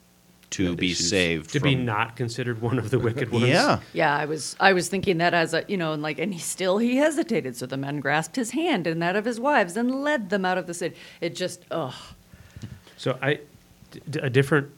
to 0.50 0.70
Yeah, 0.70 0.74
be 0.74 0.94
saved 0.94 1.50
To 1.52 1.60
from 1.60 1.68
be 1.68 1.74
not 1.74 2.16
considered 2.16 2.60
one 2.62 2.78
of 2.78 2.90
the 2.90 2.98
wicked 2.98 3.30
ones. 3.30 3.46
Yeah. 3.46 3.80
Yeah, 3.92 4.16
I 4.16 4.24
was 4.26 4.56
I 4.60 4.72
was 4.72 4.88
thinking 4.88 5.18
that 5.18 5.34
as 5.34 5.52
a 5.54 5.64
you 5.68 5.76
know, 5.76 5.92
and 5.92 6.02
like 6.02 6.18
and 6.18 6.32
he 6.32 6.40
still 6.40 6.78
he 6.78 6.96
hesitated. 6.96 7.56
So 7.56 7.66
the 7.66 7.76
men 7.76 8.00
grasped 8.00 8.36
his 8.36 8.50
hand 8.52 8.86
and 8.86 9.02
that 9.02 9.16
of 9.16 9.24
his 9.24 9.40
wives 9.40 9.76
and 9.76 10.02
led 10.02 10.30
them 10.30 10.44
out 10.44 10.58
of 10.58 10.66
the 10.66 10.74
city. 10.74 10.96
It 11.20 11.34
just 11.34 11.64
ugh. 11.70 11.94
So 12.96 13.18
I, 13.20 13.40
d- 13.90 14.00
d- 14.08 14.20
a 14.22 14.30
different 14.30 14.70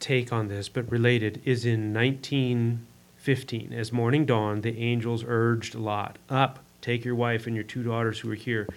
take 0.00 0.32
on 0.32 0.48
this, 0.48 0.68
but 0.68 0.90
related, 0.90 1.40
is 1.44 1.64
in 1.64 1.94
1915. 1.94 3.72
As 3.72 3.92
morning 3.92 4.26
dawned, 4.26 4.62
the 4.62 4.78
angels 4.78 5.24
urged 5.26 5.74
Lot, 5.74 6.18
"Up, 6.28 6.58
take 6.82 7.04
your 7.04 7.14
wife 7.14 7.46
and 7.46 7.54
your 7.54 7.64
two 7.64 7.82
daughters 7.82 8.18
who 8.20 8.30
are 8.30 8.34
here, 8.34 8.68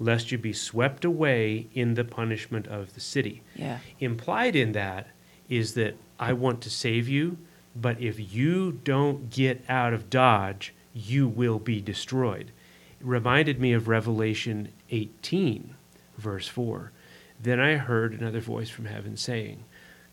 lest 0.00 0.32
you 0.32 0.38
be 0.38 0.52
swept 0.52 1.04
away 1.04 1.68
in 1.74 1.94
the 1.94 2.04
punishment 2.04 2.66
of 2.66 2.94
the 2.94 3.00
city." 3.00 3.42
Yeah. 3.54 3.78
Implied 4.00 4.56
in 4.56 4.72
that 4.72 5.08
is 5.56 5.74
that 5.74 5.96
I 6.18 6.32
want 6.32 6.60
to 6.62 6.70
save 6.70 7.08
you, 7.08 7.38
but 7.74 8.00
if 8.00 8.34
you 8.34 8.72
don't 8.84 9.30
get 9.30 9.64
out 9.68 9.92
of 9.92 10.10
Dodge, 10.10 10.72
you 10.92 11.26
will 11.26 11.58
be 11.58 11.80
destroyed. 11.80 12.52
It 13.00 13.06
reminded 13.06 13.60
me 13.60 13.72
of 13.72 13.88
Revelation 13.88 14.68
18, 14.90 15.74
verse 16.16 16.46
4. 16.46 16.92
Then 17.40 17.60
I 17.60 17.76
heard 17.76 18.14
another 18.14 18.40
voice 18.40 18.70
from 18.70 18.86
heaven 18.86 19.16
saying, 19.16 19.64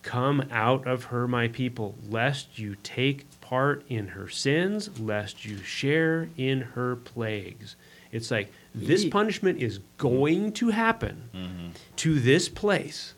Come 0.02 0.44
out 0.50 0.88
of 0.88 1.06
her, 1.06 1.28
my 1.28 1.48
people, 1.48 1.96
lest 2.10 2.58
you 2.58 2.76
take 2.82 3.40
part 3.40 3.86
in 3.88 4.10
her 4.10 4.28
sins, 4.28 5.00
lest 5.00 5.46
you 5.46 5.58
share 5.58 6.30
in 6.38 6.62
her 6.62 6.96
plagues. 6.96 7.76
It's 8.12 8.32
like 8.32 8.52
this 8.74 9.06
punishment 9.06 9.62
is 9.62 9.80
going 9.98 10.54
to 10.54 10.70
happen 10.70 11.30
mm-hmm. 11.34 11.68
to 11.98 12.20
this 12.20 12.50
place 12.50 13.14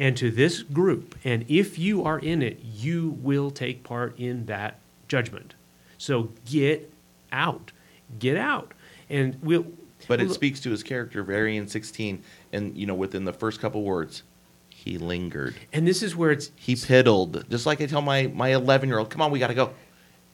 and 0.00 0.16
to 0.16 0.30
this 0.30 0.62
group. 0.62 1.14
And 1.22 1.44
if 1.46 1.78
you 1.78 2.02
are 2.04 2.18
in 2.18 2.42
it, 2.42 2.58
you 2.64 3.10
will 3.20 3.50
take 3.52 3.84
part 3.84 4.18
in 4.18 4.46
that 4.46 4.80
judgment. 5.06 5.54
So 5.98 6.30
get 6.46 6.92
out. 7.30 7.70
Get 8.18 8.36
out. 8.36 8.72
And 9.08 9.36
we'll. 9.42 9.66
But 10.08 10.20
it 10.20 10.24
we'll- 10.24 10.34
speaks 10.34 10.58
to 10.60 10.70
his 10.70 10.82
character 10.82 11.22
very 11.22 11.56
in 11.58 11.68
16, 11.68 12.22
and 12.52 12.76
you 12.76 12.86
know 12.86 12.94
within 12.94 13.24
the 13.24 13.34
first 13.34 13.60
couple 13.60 13.82
words, 13.82 14.22
he 14.70 14.96
lingered. 14.96 15.54
And 15.72 15.86
this 15.86 16.02
is 16.02 16.16
where 16.16 16.30
it's. 16.30 16.50
He 16.56 16.74
piddled, 16.74 17.48
just 17.50 17.66
like 17.66 17.82
I 17.82 17.86
tell 17.86 18.00
my 18.00 18.26
my 18.28 18.48
11 18.54 18.88
year 18.88 18.98
old, 18.98 19.10
"Come 19.10 19.20
on, 19.20 19.30
we 19.30 19.38
got 19.38 19.48
to 19.48 19.54
go," 19.54 19.74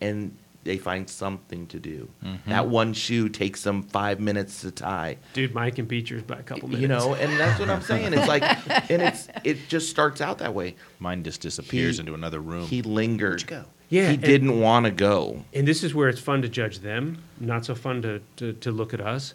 and 0.00 0.36
they 0.66 0.76
find 0.78 1.08
something 1.08 1.66
to 1.68 1.78
do. 1.78 2.08
Mm-hmm. 2.24 2.50
That 2.50 2.68
one 2.68 2.92
shoe 2.92 3.28
takes 3.28 3.62
them 3.62 3.82
five 3.82 4.20
minutes 4.20 4.60
to 4.60 4.70
tie. 4.70 5.16
Dude, 5.32 5.54
Mike 5.54 5.76
can 5.76 5.86
beat 5.86 6.10
yours 6.10 6.22
by 6.24 6.38
a 6.38 6.42
couple 6.42 6.68
minutes. 6.68 6.82
You 6.82 6.88
know, 6.88 7.14
and 7.14 7.32
that's 7.40 7.58
what 7.58 7.70
I'm 7.70 7.80
saying. 7.92 8.12
It's 8.12 8.28
like, 8.28 8.42
and 8.90 9.00
it's 9.00 9.28
it 9.44 9.68
just 9.68 9.88
starts 9.88 10.20
out 10.20 10.38
that 10.38 10.52
way. 10.52 10.74
Mine 10.98 11.22
just 11.22 11.40
disappears 11.40 11.96
He- 11.96 12.00
into 12.00 12.14
another 12.14 12.40
room. 12.40 12.66
He 12.66 12.82
lingered. 12.82 13.28
Where'd 13.30 13.40
you 13.42 13.46
go? 13.46 13.64
Yeah, 13.88 14.08
he 14.08 14.14
and- 14.14 14.22
didn't 14.22 14.60
want 14.60 14.84
to 14.86 14.92
go. 14.92 15.44
And 15.54 15.66
this 15.66 15.82
is 15.84 15.94
where 15.94 16.08
it's 16.08 16.20
fun 16.20 16.42
to 16.42 16.48
judge 16.48 16.80
them, 16.80 17.22
not 17.40 17.64
so 17.64 17.74
fun 17.74 18.02
to, 18.02 18.20
to, 18.36 18.52
to 18.54 18.70
look 18.72 18.92
at 18.92 19.00
us. 19.00 19.34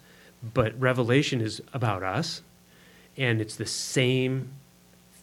But 0.54 0.78
Revelation 0.78 1.40
is 1.40 1.62
about 1.72 2.02
us, 2.02 2.42
and 3.16 3.40
it's 3.40 3.56
the 3.56 3.64
same 3.66 4.50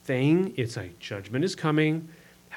thing. 0.04 0.54
It's 0.58 0.76
like 0.78 0.98
judgment 1.00 1.46
is 1.46 1.56
coming. 1.56 2.10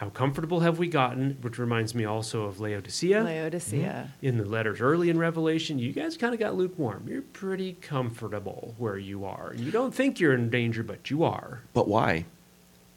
How 0.02 0.08
comfortable 0.08 0.58
have 0.58 0.80
we 0.80 0.88
gotten? 0.88 1.38
Which 1.42 1.60
reminds 1.60 1.94
me 1.94 2.04
also 2.04 2.42
of 2.42 2.58
Laodicea. 2.58 3.22
Laodicea. 3.22 4.10
in 4.20 4.36
the 4.36 4.44
letters 4.44 4.80
early 4.80 5.10
in 5.10 5.16
Revelation, 5.16 5.78
you 5.78 5.92
guys 5.92 6.16
kind 6.16 6.34
of 6.34 6.40
got 6.40 6.56
lukewarm. 6.56 7.06
You're 7.06 7.22
pretty 7.22 7.74
comfortable 7.74 8.74
where 8.78 8.98
you 8.98 9.24
are. 9.24 9.54
You 9.56 9.70
don't 9.70 9.94
think 9.94 10.18
you're 10.18 10.34
in 10.34 10.50
danger, 10.50 10.82
but 10.82 11.08
you 11.08 11.22
are. 11.22 11.60
But 11.72 11.86
why? 11.86 12.24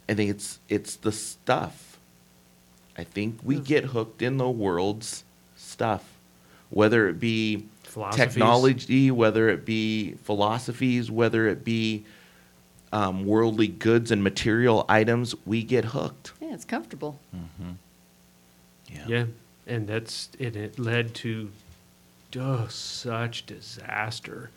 I 0.10 0.15
think 0.15 0.32
it's 0.32 0.57
it's 0.68 0.95
the 0.95 1.11
stuff. 1.11 1.99
I 2.98 3.03
think 3.03 3.40
we 3.44 3.60
get 3.60 3.84
hooked 3.84 4.23
in 4.23 4.38
the 4.38 4.49
world's 4.49 5.26
stuff, 5.56 6.18
whether 6.72 7.07
it 7.07 7.19
be 7.19 7.68
technology, 8.14 9.11
whether 9.11 9.49
it 9.49 9.64
be 9.64 10.15
philosophies, 10.23 11.11
whether 11.11 11.48
it 11.49 11.64
be 11.64 12.03
um, 12.91 13.26
worldly 13.26 13.68
goods 13.68 14.10
and 14.10 14.23
material 14.23 14.86
items. 14.90 15.36
We 15.45 15.61
get 15.61 15.86
hooked. 15.86 16.32
Yeah, 16.46 16.54
it's 16.54 16.66
comfortable. 16.66 17.20
Mm-hmm. 17.36 17.72
yeah. 18.88 19.06
Yeah, 19.08 19.26
and 19.66 19.88
that's 19.88 20.30
and 20.40 20.56
it 20.56 20.78
led 20.78 21.16
to 21.16 21.50
oh, 22.38 22.68
such 22.68 23.46
disaster 23.46 24.52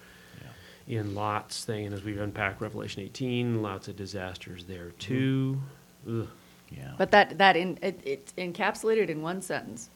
in 0.86 1.14
Lot's 1.14 1.64
thing. 1.64 1.86
And 1.86 1.94
as 1.94 2.02
we 2.02 2.18
unpack 2.18 2.60
Revelation 2.60 3.02
18, 3.02 3.62
lots 3.62 3.88
of 3.88 3.96
disasters 3.96 4.64
there 4.64 4.86
mm-hmm. 4.86 4.98
too. 4.98 5.60
Ugh. 6.08 6.28
Yeah. 6.70 6.92
But 6.98 7.10
that 7.12 7.38
that 7.38 7.56
in 7.56 7.78
it, 7.80 8.00
it's 8.04 8.32
encapsulated 8.32 9.08
in 9.08 9.22
one 9.22 9.40
sentence. 9.40 9.88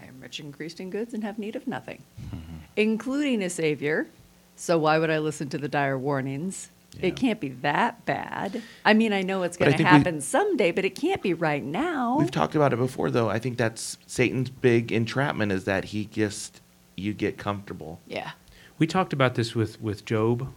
I 0.00 0.06
am 0.06 0.20
rich 0.20 0.40
and 0.40 0.46
increased 0.46 0.80
in 0.80 0.90
goods 0.90 1.14
and 1.14 1.22
have 1.22 1.38
need 1.38 1.54
of 1.54 1.66
nothing, 1.66 2.02
mm-hmm. 2.20 2.56
including 2.76 3.42
a 3.42 3.50
savior. 3.50 4.08
So 4.56 4.78
why 4.78 4.98
would 4.98 5.10
I 5.10 5.18
listen 5.18 5.48
to 5.50 5.58
the 5.58 5.68
dire 5.68 5.98
warnings 5.98 6.70
It 7.00 7.14
can't 7.16 7.38
be 7.38 7.50
that 7.50 8.04
bad. 8.06 8.60
I 8.84 8.92
mean, 8.94 9.12
I 9.12 9.22
know 9.22 9.44
it's 9.44 9.56
going 9.56 9.70
to 9.70 9.76
think 9.76 9.88
we- 9.88 9.96
happen 9.98 10.20
someday, 10.20 10.72
but 10.72 10.84
it 10.84 10.94
can't 10.96 11.22
be 11.22 11.32
right 11.34 11.62
now. 11.62 12.16
We've 12.18 12.30
talked 12.30 12.56
about 12.56 12.72
it 12.72 12.76
before, 12.76 13.10
though. 13.10 13.28
I 13.28 13.38
think 13.38 13.56
that's 13.56 13.98
Satan's 14.06 14.50
big 14.50 14.90
entrapment 14.90 15.52
is 15.52 15.64
that 15.64 15.86
he 15.86 16.06
just 16.06 16.60
you 16.96 17.12
get 17.14 17.38
comfortable. 17.38 18.00
yeah. 18.06 18.32
We 18.78 18.86
talked 18.86 19.12
about 19.12 19.34
this 19.34 19.54
with, 19.56 19.80
with 19.80 20.04
Job, 20.04 20.52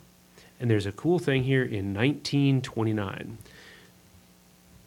and 0.59 0.69
there's 0.69 0.85
a 0.85 0.91
cool 0.91 1.17
thing 1.17 1.43
here 1.43 1.63
in 1.63 1.91
1929. 1.93 3.39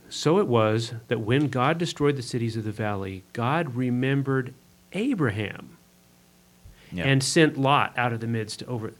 So 0.09 0.39
it 0.39 0.47
was 0.47 0.95
that 1.09 1.21
when 1.21 1.49
God 1.49 1.79
destroyed 1.79 2.17
the 2.17 2.23
cities 2.23 2.57
of 2.57 2.63
the 2.65 2.71
valley, 2.73 3.25
God 3.33 3.75
remembered 3.75 4.55
Abraham 4.93 5.77
Yeah. 6.93 7.05
and 7.05 7.23
sent 7.25 7.57
Lot 7.59 7.93
out 7.97 8.13
of 8.13 8.21
the 8.21 8.29
midst 8.29 8.61
to 8.61 8.67
over. 8.67 8.93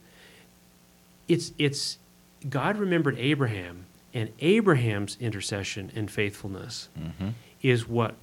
It's 1.29 1.53
it's 1.57 1.97
God 2.49 2.77
remembered 2.77 3.17
Abraham, 3.17 3.85
and 4.13 4.29
Abraham's 4.39 5.17
intercession 5.19 5.91
and 5.95 6.09
faithfulness 6.09 6.89
Mhm. 6.97 7.33
is 7.61 7.87
what 7.87 8.15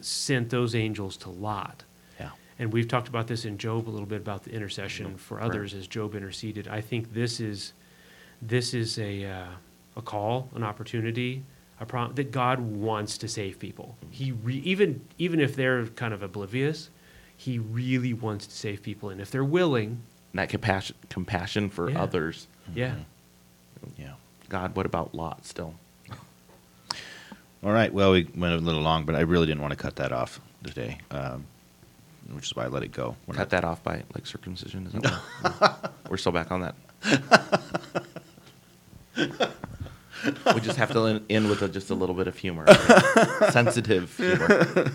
sent 0.00 0.50
those 0.50 0.74
angels 0.74 1.16
to 1.18 1.30
Lot. 1.30 1.82
Yeah. 2.20 2.30
And 2.58 2.72
we've 2.72 2.86
talked 2.88 3.08
about 3.08 3.26
this 3.26 3.44
in 3.44 3.56
Job 3.58 3.88
a 3.88 3.90
little 3.90 4.06
bit 4.06 4.20
about 4.20 4.44
the 4.44 4.52
intercession 4.52 5.16
for 5.16 5.36
Right. 5.38 5.46
others 5.46 5.74
as 5.74 5.86
Job 5.86 6.14
interceded. 6.14 6.68
I 6.68 6.80
think 6.80 7.14
this 7.14 7.40
is 7.40 7.72
this 8.42 8.74
is 8.74 8.98
a 8.98 9.24
uh, 9.24 9.46
a 9.96 10.02
call, 10.02 10.50
an 10.54 10.62
opportunity, 10.62 11.42
a 11.80 11.86
prom- 11.86 12.14
that 12.16 12.30
God 12.32 12.58
wants 12.60 13.16
to 13.18 13.28
save 13.28 13.58
people. 13.58 13.96
He 14.10 14.32
re- 14.32 14.58
even 14.64 15.00
even 15.18 15.40
if 15.40 15.56
they're 15.56 15.86
kind 15.86 16.12
of 16.12 16.22
oblivious, 16.22 16.90
he 17.36 17.58
really 17.58 18.12
wants 18.12 18.46
to 18.46 18.54
save 18.54 18.82
people, 18.82 19.08
and 19.08 19.20
if 19.20 19.30
they're 19.30 19.44
willing, 19.44 20.02
And 20.32 20.38
that 20.40 20.48
compassion, 20.50 20.96
compassion 21.08 21.70
for 21.70 21.90
Yeah. 21.90 22.02
others. 22.02 22.46
yeah. 22.74 22.96
Yeah. 23.98 24.12
God, 24.48 24.74
what 24.76 24.86
about 24.86 25.14
Lot 25.14 25.44
still? 25.46 25.74
All 27.62 27.72
right. 27.72 27.92
Well, 27.92 28.12
we 28.12 28.28
went 28.36 28.52
a 28.54 28.58
little 28.58 28.82
long, 28.82 29.04
but 29.04 29.14
I 29.14 29.20
really 29.20 29.46
didn't 29.46 29.62
want 29.62 29.72
to 29.72 29.76
cut 29.78 29.96
that 29.96 30.12
off 30.12 30.40
today, 30.62 30.98
um, 31.10 31.46
which 32.32 32.46
is 32.46 32.56
why 32.56 32.64
I 32.64 32.68
let 32.68 32.82
it 32.82 32.92
go. 32.92 33.16
We're 33.26 33.34
Cut 33.34 33.40
not- 33.42 33.50
that 33.50 33.64
off 33.64 33.82
by 33.82 34.02
like 34.14 34.26
circumcision. 34.26 34.86
Is 34.86 34.92
that 34.92 35.12
what- 35.58 35.92
We're 36.10 36.16
still 36.18 36.32
back 36.32 36.50
on 36.50 36.60
that. 36.62 36.74
we 39.16 40.60
just 40.60 40.76
have 40.78 40.92
to 40.92 41.22
end 41.30 41.48
with 41.48 41.62
a, 41.62 41.68
just 41.68 41.90
a 41.90 41.94
little 41.94 42.14
bit 42.14 42.26
of 42.26 42.36
humor, 42.36 42.64
okay? 42.68 43.50
sensitive 43.50 44.14
humor. 44.16 44.90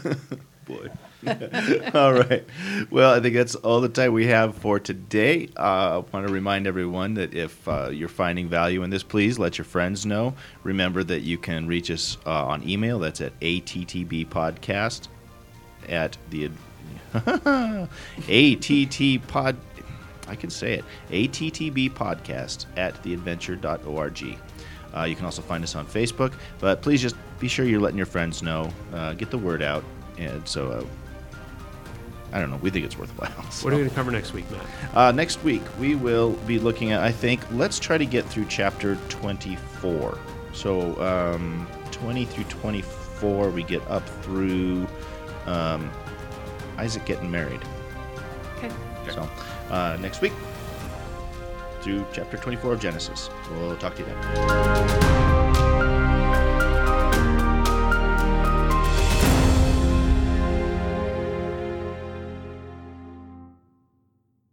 boy. 0.65 0.89
all 1.93 2.13
right. 2.13 2.45
Well, 2.89 3.13
I 3.13 3.19
think 3.19 3.35
that's 3.35 3.55
all 3.55 3.81
the 3.81 3.89
time 3.89 4.13
we 4.13 4.27
have 4.27 4.55
for 4.55 4.79
today. 4.79 5.49
Uh, 5.57 5.61
I 5.61 5.97
want 5.97 6.27
to 6.27 6.33
remind 6.33 6.65
everyone 6.65 7.15
that 7.15 7.33
if 7.33 7.67
uh, 7.67 7.89
you're 7.89 8.07
finding 8.07 8.47
value 8.47 8.83
in 8.83 8.89
this, 8.89 9.03
please 9.03 9.37
let 9.37 9.57
your 9.57 9.65
friends 9.65 10.05
know. 10.05 10.33
Remember 10.63 11.03
that 11.03 11.21
you 11.21 11.37
can 11.37 11.67
reach 11.67 11.91
us 11.91 12.17
uh, 12.25 12.45
on 12.45 12.67
email. 12.67 12.99
That's 12.99 13.19
at 13.19 13.37
attbpodcast 13.41 15.09
at 15.89 16.17
the 16.29 16.49
att 17.13 17.13
pod. 19.27 19.57
I 20.27 20.35
can 20.35 20.49
say 20.49 20.75
it. 20.75 20.85
attb 21.09 21.91
podcast 21.91 22.65
at 22.77 23.01
theadventure.org. 23.03 24.37
Uh, 24.95 25.03
you 25.03 25.15
can 25.15 25.25
also 25.25 25.41
find 25.41 25.63
us 25.63 25.75
on 25.75 25.85
Facebook, 25.85 26.33
but 26.59 26.81
please 26.81 27.01
just 27.01 27.15
be 27.39 27.47
sure 27.47 27.65
you're 27.65 27.79
letting 27.79 27.97
your 27.97 28.05
friends 28.05 28.41
know. 28.41 28.71
Uh, 28.93 29.13
get 29.13 29.31
the 29.31 29.37
word 29.37 29.61
out, 29.61 29.83
and 30.17 30.47
so 30.47 30.71
uh, 30.71 30.83
I 32.31 32.39
don't 32.39 32.51
know. 32.51 32.57
We 32.57 32.69
think 32.69 32.85
it's 32.85 32.97
worthwhile. 32.97 33.31
so. 33.51 33.65
What 33.65 33.73
are 33.73 33.77
we 33.77 33.81
going 33.84 33.89
to 33.89 33.95
cover 33.95 34.11
next 34.11 34.34
week, 34.34 34.49
Matt? 34.51 34.65
Uh, 34.93 35.11
next 35.11 35.43
week, 35.43 35.61
we 35.80 35.95
will 35.95 36.31
be 36.47 36.60
looking 36.60 36.91
at, 36.91 37.01
I 37.01 37.11
think, 37.11 37.41
let's 37.51 37.80
try 37.80 37.97
to 37.97 38.06
get 38.06 38.26
through 38.26 38.45
chapter 38.49 38.95
24. 39.10 40.18
So, 40.53 41.01
um, 41.01 41.68
20 41.91 42.26
through 42.26 42.43
24, 42.45 43.49
we 43.49 43.64
get 43.64 43.81
up 43.89 44.07
through 44.23 44.88
um, 45.45 45.89
Isaac 46.77 47.06
getting 47.06 47.30
married. 47.30 47.61
Okay. 48.57 48.72
So, 49.10 49.30
uh, 49.69 49.97
next 50.01 50.22
week, 50.22 50.34
through 51.81 52.06
chapter 52.14 52.38
24 52.38 52.73
of 52.73 52.80
Genesis. 52.80 53.30
We'll 53.51 53.77
talk 53.77 53.95
to 53.95 54.01
you 54.01 54.07
then. 54.07 55.68